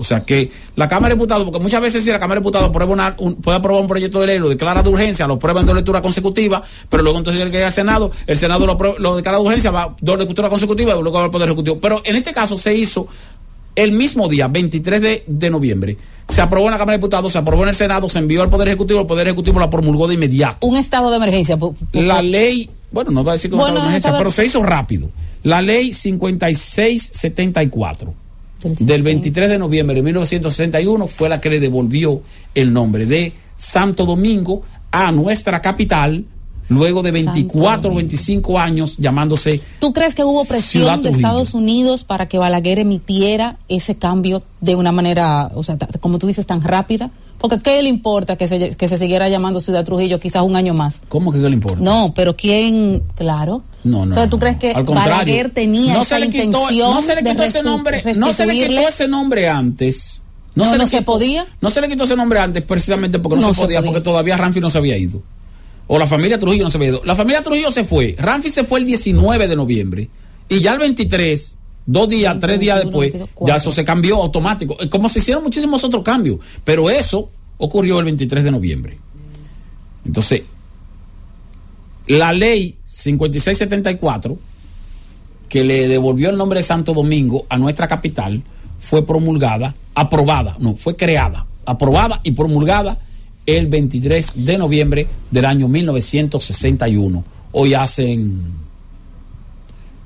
[0.00, 2.68] O sea que la Cámara de Diputados, porque muchas veces si la Cámara de Diputados
[2.68, 5.60] aprueba una- un- puede aprobar un proyecto de ley, lo declara de urgencia, lo aprueba
[5.60, 9.16] en dos lecturas consecutivas, pero luego entonces ir al Senado, el Senado lo, aprueba- lo
[9.16, 11.78] declara de urgencia, va dos lecturas consecutivas y luego va al Poder Ejecutivo.
[11.80, 13.08] Pero en este caso se hizo
[13.74, 15.96] el mismo día, 23 de, de noviembre.
[16.28, 18.50] Se aprobó en la Cámara de Diputados, se aprobó en el Senado, se envió al
[18.50, 20.64] Poder Ejecutivo, el Poder Ejecutivo la promulgó de inmediato.
[20.66, 21.58] Un estado de emergencia.
[21.92, 25.08] La ley, bueno, no va a decir que Bueno, emergencia, estado- pero se hizo rápido.
[25.44, 28.14] La ley 5674
[28.62, 32.22] del 23 de noviembre de 1961 fue la que le devolvió
[32.54, 36.24] el nombre de Santo Domingo a nuestra capital
[36.68, 41.10] luego de 24 o 25 años llamándose ¿Tú crees que hubo presión Ciudad de.
[41.10, 46.26] Estados Unidos para que Balaguer emitiera ese cambio de una manera, o sea, como tú
[46.26, 47.10] dices, tan rápida?
[47.38, 50.74] Porque ¿qué le importa que se, que se siguiera llamando Ciudad Trujillo quizás un año
[50.74, 51.02] más?
[51.08, 51.78] ¿Cómo que qué le importa?
[51.80, 53.02] No, pero ¿quién?
[53.14, 53.62] Claro.
[53.84, 54.04] No, no.
[54.06, 57.14] Entonces, ¿tú crees que Al Balaguer tenía no esa se le quitó, intención no se
[57.14, 60.22] le quitó ese nombre, no se le quitó ese nombre antes.
[60.54, 61.46] No, no se quitó- podía.
[61.60, 63.80] No se le quitó ese nombre antes precisamente porque no, No se, podía.
[63.82, 65.22] porque todavía Ramfi no se había ido.
[65.86, 67.02] O la familia Trujillo no se había ido.
[67.04, 68.16] La familia Trujillo se fue.
[68.18, 70.08] Ramfi se fue el 19 de noviembre.
[70.48, 71.54] Y ya el 23,
[71.88, 74.76] dos días, tres días después, ya eso se cambió automático.
[74.78, 76.38] Eh, Como se hicieron muchísimos otros cambios.
[76.62, 78.98] Pero eso ocurrió el 23 de noviembre.
[80.04, 80.42] Entonces,
[82.06, 84.38] la ley 5674
[85.48, 88.42] que le devolvió el nombre de Santo Domingo a nuestra capital
[88.80, 92.98] fue promulgada, aprobada, no, fue creada, aprobada y promulgada
[93.46, 97.24] el 23 de noviembre del año 1961.
[97.52, 98.42] Hoy hacen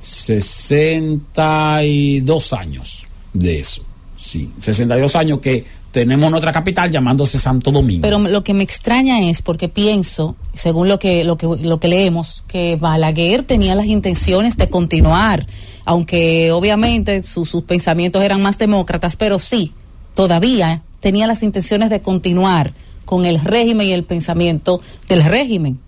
[0.03, 3.83] 62 años de eso.
[4.17, 8.03] Sí, 62 años que tenemos nuestra capital llamándose Santo Domingo.
[8.03, 11.89] Pero lo que me extraña es porque pienso, según lo que, lo que, lo que
[11.89, 15.47] leemos, que Balaguer tenía las intenciones de continuar,
[15.85, 19.73] aunque obviamente su- sus pensamientos eran más demócratas, pero sí,
[20.15, 22.73] todavía tenía las intenciones de continuar
[23.05, 25.79] con el régimen y el pensamiento del régimen.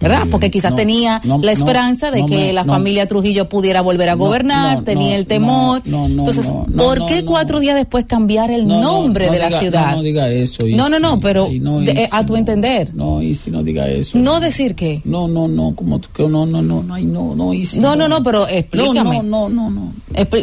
[0.00, 0.22] ¿Verdad?
[0.26, 2.72] Eh, Porque quizás no, tenía no, la esperanza no, de no que me- la no.
[2.72, 5.82] familia Trujillo pudiera volver a No, gobernar, no, tenía no, el temor.
[5.86, 7.30] no, no, Entonces, no, no, ¿por no, qué no.
[7.30, 9.90] cuatro días después cambiar el No, no, nombre no de la diga- ciudad?
[9.92, 10.66] No, no diga eso.
[10.66, 11.20] No, no, no, Isi.
[11.22, 12.94] pero no, de- Isi, eh, a tu entender.
[12.94, 14.18] No, y si no diga eso.
[14.18, 15.00] No decir qué.
[15.04, 18.08] No, no, no, como que no, no, no, no, ay, no, no, Isi, No, no,
[18.08, 19.22] no, pero explícame.
[19.22, 19.92] No, no, no, no.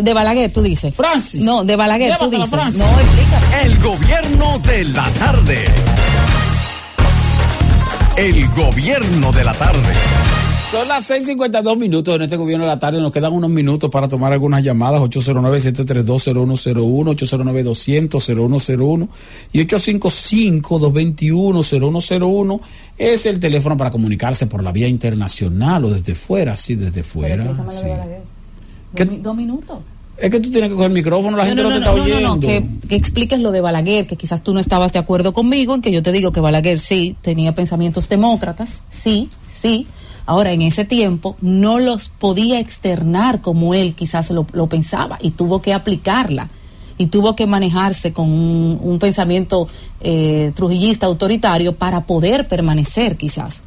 [0.02, 0.96] De Balaguer, tú dices.
[0.96, 1.44] Francis.
[1.44, 2.50] No, de Balaguer, tú dices.
[2.50, 2.80] Francis.
[2.82, 3.64] No, explícame.
[3.66, 5.66] El gobierno de la tarde.
[8.18, 9.80] El gobierno de la tarde.
[10.72, 13.00] Son las 6:52 minutos en este gobierno de la tarde.
[13.02, 15.02] Nos quedan unos minutos para tomar algunas llamadas.
[15.02, 19.10] 809-732-0101, 809-200-0101
[19.54, 22.60] y 855-221-0101
[22.98, 26.56] es el teléfono para comunicarse por la vía internacional o desde fuera.
[26.56, 27.44] Sí, desde fuera.
[27.46, 27.84] Explícame lo sí.
[27.84, 28.22] de Balaguer.
[28.96, 29.78] ¿Qué- Dos, mi- dos minutos.
[30.22, 31.85] Es que tú tienes que coger el micrófono, la No, gente no, no, no, te
[31.85, 32.35] no, está no, oyendo.
[32.35, 35.74] no, que, que expliques lo de Balaguer, que quizás tú no estabas de acuerdo conmigo,
[35.75, 39.88] en que yo te digo que Balaguer sí tenía pensamientos demócratas, sí, sí.
[40.27, 45.32] Ahora, en ese tiempo no los podía externar como él quizás lo, lo pensaba y
[45.32, 46.48] tuvo que aplicarla
[47.00, 49.67] y tuvo que manejarse con un, un pensamiento
[50.01, 53.61] eh, trujillista autoritario para poder permanecer quizás.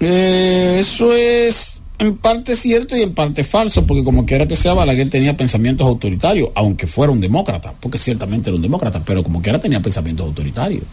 [0.00, 4.74] Eh, eso es en parte cierto y en parte falso, porque como quiera que sea,
[4.74, 9.42] Balaguer tenía pensamientos autoritarios, aunque fuera un demócrata, porque ciertamente era un demócrata, pero como
[9.42, 10.84] quiera tenía pensamientos autoritarios.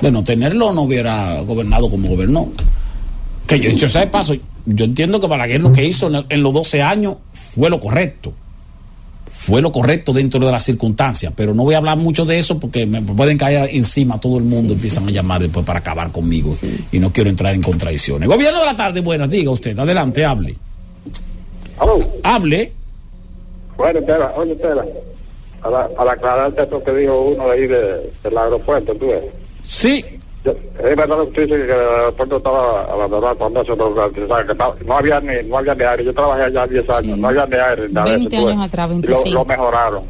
[0.00, 2.48] De no tenerlo, no hubiera gobernado como gobernó.
[3.46, 4.34] Que yo, dicho sea de paso,
[4.66, 8.34] yo entiendo que Balaguer lo que hizo en, en los 12 años fue lo correcto.
[9.34, 12.60] Fue lo correcto dentro de las circunstancias, pero no voy a hablar mucho de eso
[12.60, 16.52] porque me pueden caer encima todo el mundo, empiezan a llamar después para acabar conmigo
[16.92, 18.28] y no quiero entrar en contradicciones.
[18.28, 20.54] Gobierno de la tarde, buenas, diga usted, adelante, hable.
[22.22, 22.72] Hable.
[23.76, 24.84] Bueno, espera, oye, espera.
[25.60, 29.24] Para, para aclararte esto que dijo uno de ahí de, del aeropuerto, tú ves.
[29.62, 30.04] Sí.
[30.44, 34.52] Yo- es verdad lo que usted dice que el aeropuerto estaba abandonado cuando sea, que
[34.52, 36.04] estaba- no había ni no había ni aire.
[36.04, 37.88] Yo trabajé allá 10 años, no había ni aire.
[37.88, 38.54] eso, 20 tú ves.
[38.54, 39.34] años atrás, Y lo- 25.
[39.38, 40.02] Lo, mejoraron.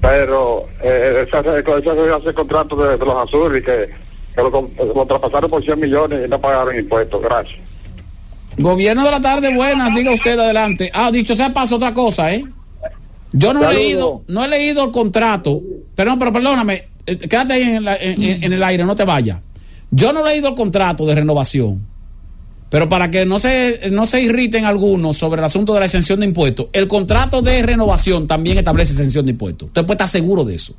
[0.00, 3.88] Pero eh, ese, ese, contrato de, de los azules que,
[4.34, 4.50] que lo,
[4.94, 7.22] lo traspasaron por 100 millones y no pagaron impuestos.
[7.22, 7.58] Gracias.
[8.58, 10.90] Gobierno de la tarde, buenas, diga usted adelante.
[10.94, 12.44] Ah, dicho sea paso otra cosa, ¿eh?
[13.32, 15.60] Yo no he leído, no he leído el contrato.
[15.94, 19.40] Perdón, pero perdóname, eh, quédate ahí en, la- en- en el aire, no te vayas.
[19.90, 21.86] Yo no he leído el contrato de renovación.
[22.68, 26.18] Pero para que no se, no se irriten algunos sobre el asunto de la exención
[26.20, 29.68] de impuestos, el contrato de renovación también establece exención de impuestos.
[29.68, 30.74] Usted puede estar seguro de eso.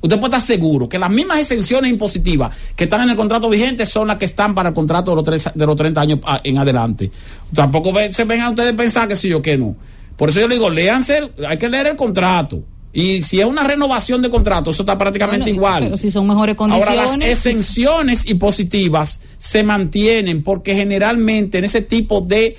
[0.00, 3.84] Usted puede estar seguro que las mismas exenciones impositivas que están en el contrato vigente
[3.84, 6.40] son las que están para el contrato de los, tres- de los 30 años a-
[6.44, 7.10] en adelante.
[7.52, 9.74] Tampoco se vengan ustedes a pensar que sí o que no.
[10.16, 12.62] Por eso yo le digo, léanse, hay que leer el contrato.
[12.92, 15.82] Y si es una renovación de contrato, eso está prácticamente Bueno, y- igual.
[15.84, 17.18] Pero si son mejores Ahora, condiciones.
[17.20, 22.56] las exenciones impositivas se mantienen porque generalmente en ese tipo de,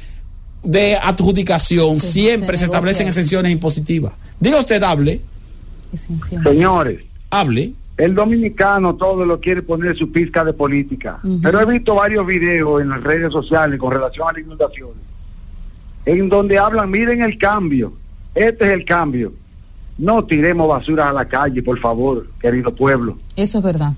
[0.63, 4.13] de adjudicación siempre se, se establecen exenciones impositivas.
[4.39, 5.19] Diga usted, hable.
[6.43, 7.73] Señores, hable.
[7.97, 11.19] El dominicano todo lo quiere poner su pizca de política.
[11.41, 14.95] Pero he visto varios videos en las redes sociales con relación a las inundaciones,
[16.05, 17.91] en donde hablan, miren el cambio,
[18.35, 19.33] este es el cambio.
[19.99, 23.17] No tiremos basura a la calle, por favor, querido pueblo.
[23.35, 23.91] Eso es verdad.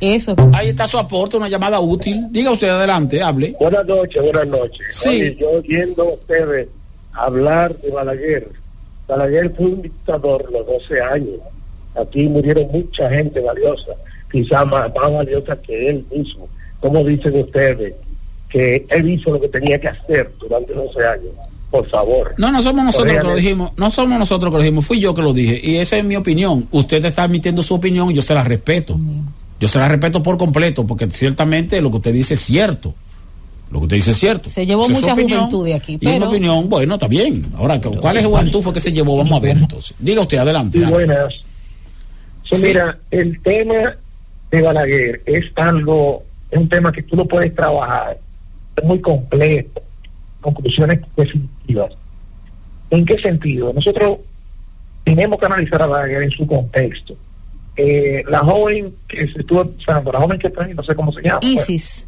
[0.00, 0.52] Eso es verdad.
[0.54, 2.26] Ahí está su aporte, una llamada útil.
[2.30, 3.54] Diga usted adelante, hable.
[3.60, 4.86] Buenas noches, buenas noches.
[4.90, 5.08] Sí.
[5.08, 6.68] Oye, yo oyendo a ustedes
[7.12, 8.48] hablar de Balaguer.
[9.06, 11.38] Balaguer fue un dictador los 12 años.
[11.94, 13.92] Aquí murieron mucha gente valiosa,
[14.32, 16.48] quizá más, más valiosa que él mismo.
[16.80, 17.94] Como dicen ustedes,
[18.48, 21.32] que él hizo lo que tenía que hacer durante 12 años.
[21.70, 22.34] Por favor.
[22.36, 23.70] No, no somos nosotros que lo dijimos.
[23.76, 24.86] No somos nosotros que lo dijimos.
[24.86, 25.60] Fui yo que lo dije.
[25.62, 26.66] Y esa es mi opinión.
[26.72, 28.98] Usted está emitiendo su opinión y yo se la respeto.
[29.60, 32.92] Yo se la respeto por completo porque ciertamente lo que usted dice es cierto.
[33.70, 34.48] Lo que usted dice es cierto.
[34.50, 35.40] Se llevó mucha opinión.
[35.40, 35.98] juventud de aquí.
[36.00, 37.46] Y una opinión, bueno, está bien.
[37.56, 39.16] Ahora, ¿cuál es juventud fue que se llevó?
[39.16, 39.94] Vamos a ver entonces.
[39.98, 40.80] Diga usted, adelante.
[40.80, 41.32] Sí, buenas.
[42.48, 42.66] Sí, Sí.
[42.66, 43.94] Mira, el tema
[44.50, 48.18] de Balaguer es algo, es un tema que tú lo puedes trabajar,
[48.76, 49.80] es muy complejo,
[50.40, 51.92] conclusiones definitivas.
[52.90, 53.72] ¿En qué sentido?
[53.72, 54.18] Nosotros
[55.04, 57.16] tenemos que analizar a Balaguer en su contexto.
[57.76, 61.22] Eh, la joven que se estuvo usando, la joven que está no sé cómo se
[61.22, 61.38] llama.
[61.42, 62.06] ISIS.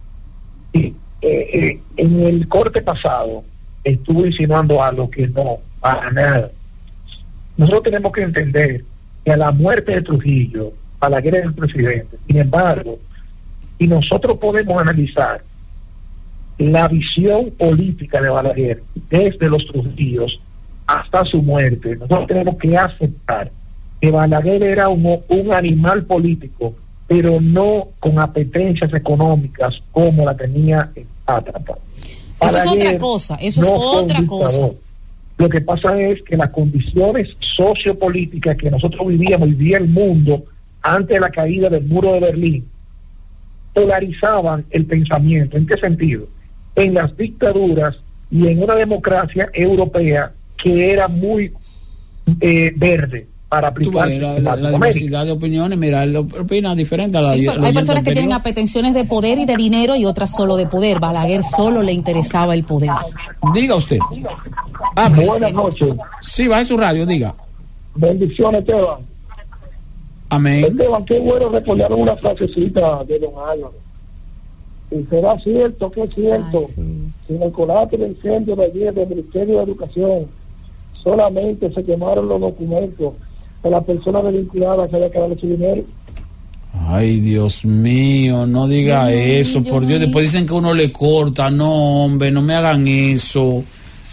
[0.72, 3.44] Sí, eh, eh, en el corte pasado
[3.84, 6.50] estuvo insinuando algo que no, para nada.
[7.56, 8.84] Nosotros tenemos que entender
[9.24, 12.16] que a la muerte de Trujillo, Balaguer era el presidente.
[12.26, 12.98] Sin embargo,
[13.78, 15.42] y nosotros podemos analizar
[16.70, 20.40] la visión política de Balaguer desde los Trujillos
[20.86, 23.50] hasta su muerte, nosotros tenemos que aceptar
[24.00, 26.74] que Balaguer era un, un animal político,
[27.06, 31.78] pero no con apetencias económicas como la tenía en Átrapa.
[32.40, 33.36] Eso es otra cosa.
[33.36, 34.70] Eso es no otra cosa.
[35.38, 40.44] Lo que pasa es que las condiciones sociopolíticas que nosotros vivíamos y vivía el mundo
[40.82, 42.68] antes de la caída del muro de Berlín
[43.72, 45.56] polarizaban el pensamiento.
[45.56, 46.26] ¿En qué sentido?
[46.74, 47.96] En las dictaduras
[48.30, 51.52] y en una democracia europea que era muy
[52.40, 57.34] eh, verde para aplicar ves, la, diversidad de opiniones, mira, él opina diferente a la
[57.34, 60.66] Sí, hay personas que tienen apetencias de poder y de dinero y otras solo de
[60.66, 61.00] poder.
[61.00, 62.92] Balaguer solo le interesaba el poder.
[63.52, 63.98] Diga usted.
[65.14, 65.90] Buenas noches.
[66.22, 67.34] Sí, baje su radio, diga.
[67.94, 69.00] Bendiciones, Esteban.
[70.30, 70.64] Amén.
[70.64, 73.74] Esteban, qué bueno recordar una frasecita de don Álvaro.
[74.94, 76.64] Y será cierto que es cierto.
[77.26, 80.26] Sin el conato de incendio de ayer del Ministerio de Educación,
[81.02, 83.14] solamente se quemaron los documentos
[83.62, 85.82] de la persona vinculada que había que darle su dinero.
[86.74, 90.00] Ay, Dios mío, no diga eso, por Dios.
[90.00, 91.50] Después dicen que uno le corta.
[91.50, 93.62] No, hombre, no me hagan eso.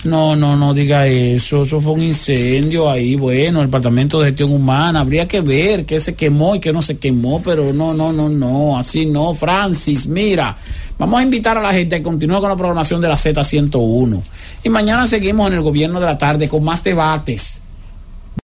[0.06, 1.64] No, no, no diga eso.
[1.64, 3.16] Eso fue un incendio ahí.
[3.16, 5.02] Bueno, el Departamento de Gestión Humana.
[5.02, 8.30] Habría que ver qué se quemó y qué no se quemó, pero no, no, no,
[8.30, 8.78] no.
[8.78, 9.34] Así no.
[9.34, 10.56] Francis, mira.
[10.98, 14.22] Vamos a invitar a la gente a continúe con la programación de la Z101.
[14.64, 17.61] Y mañana seguimos en el gobierno de la tarde con más debates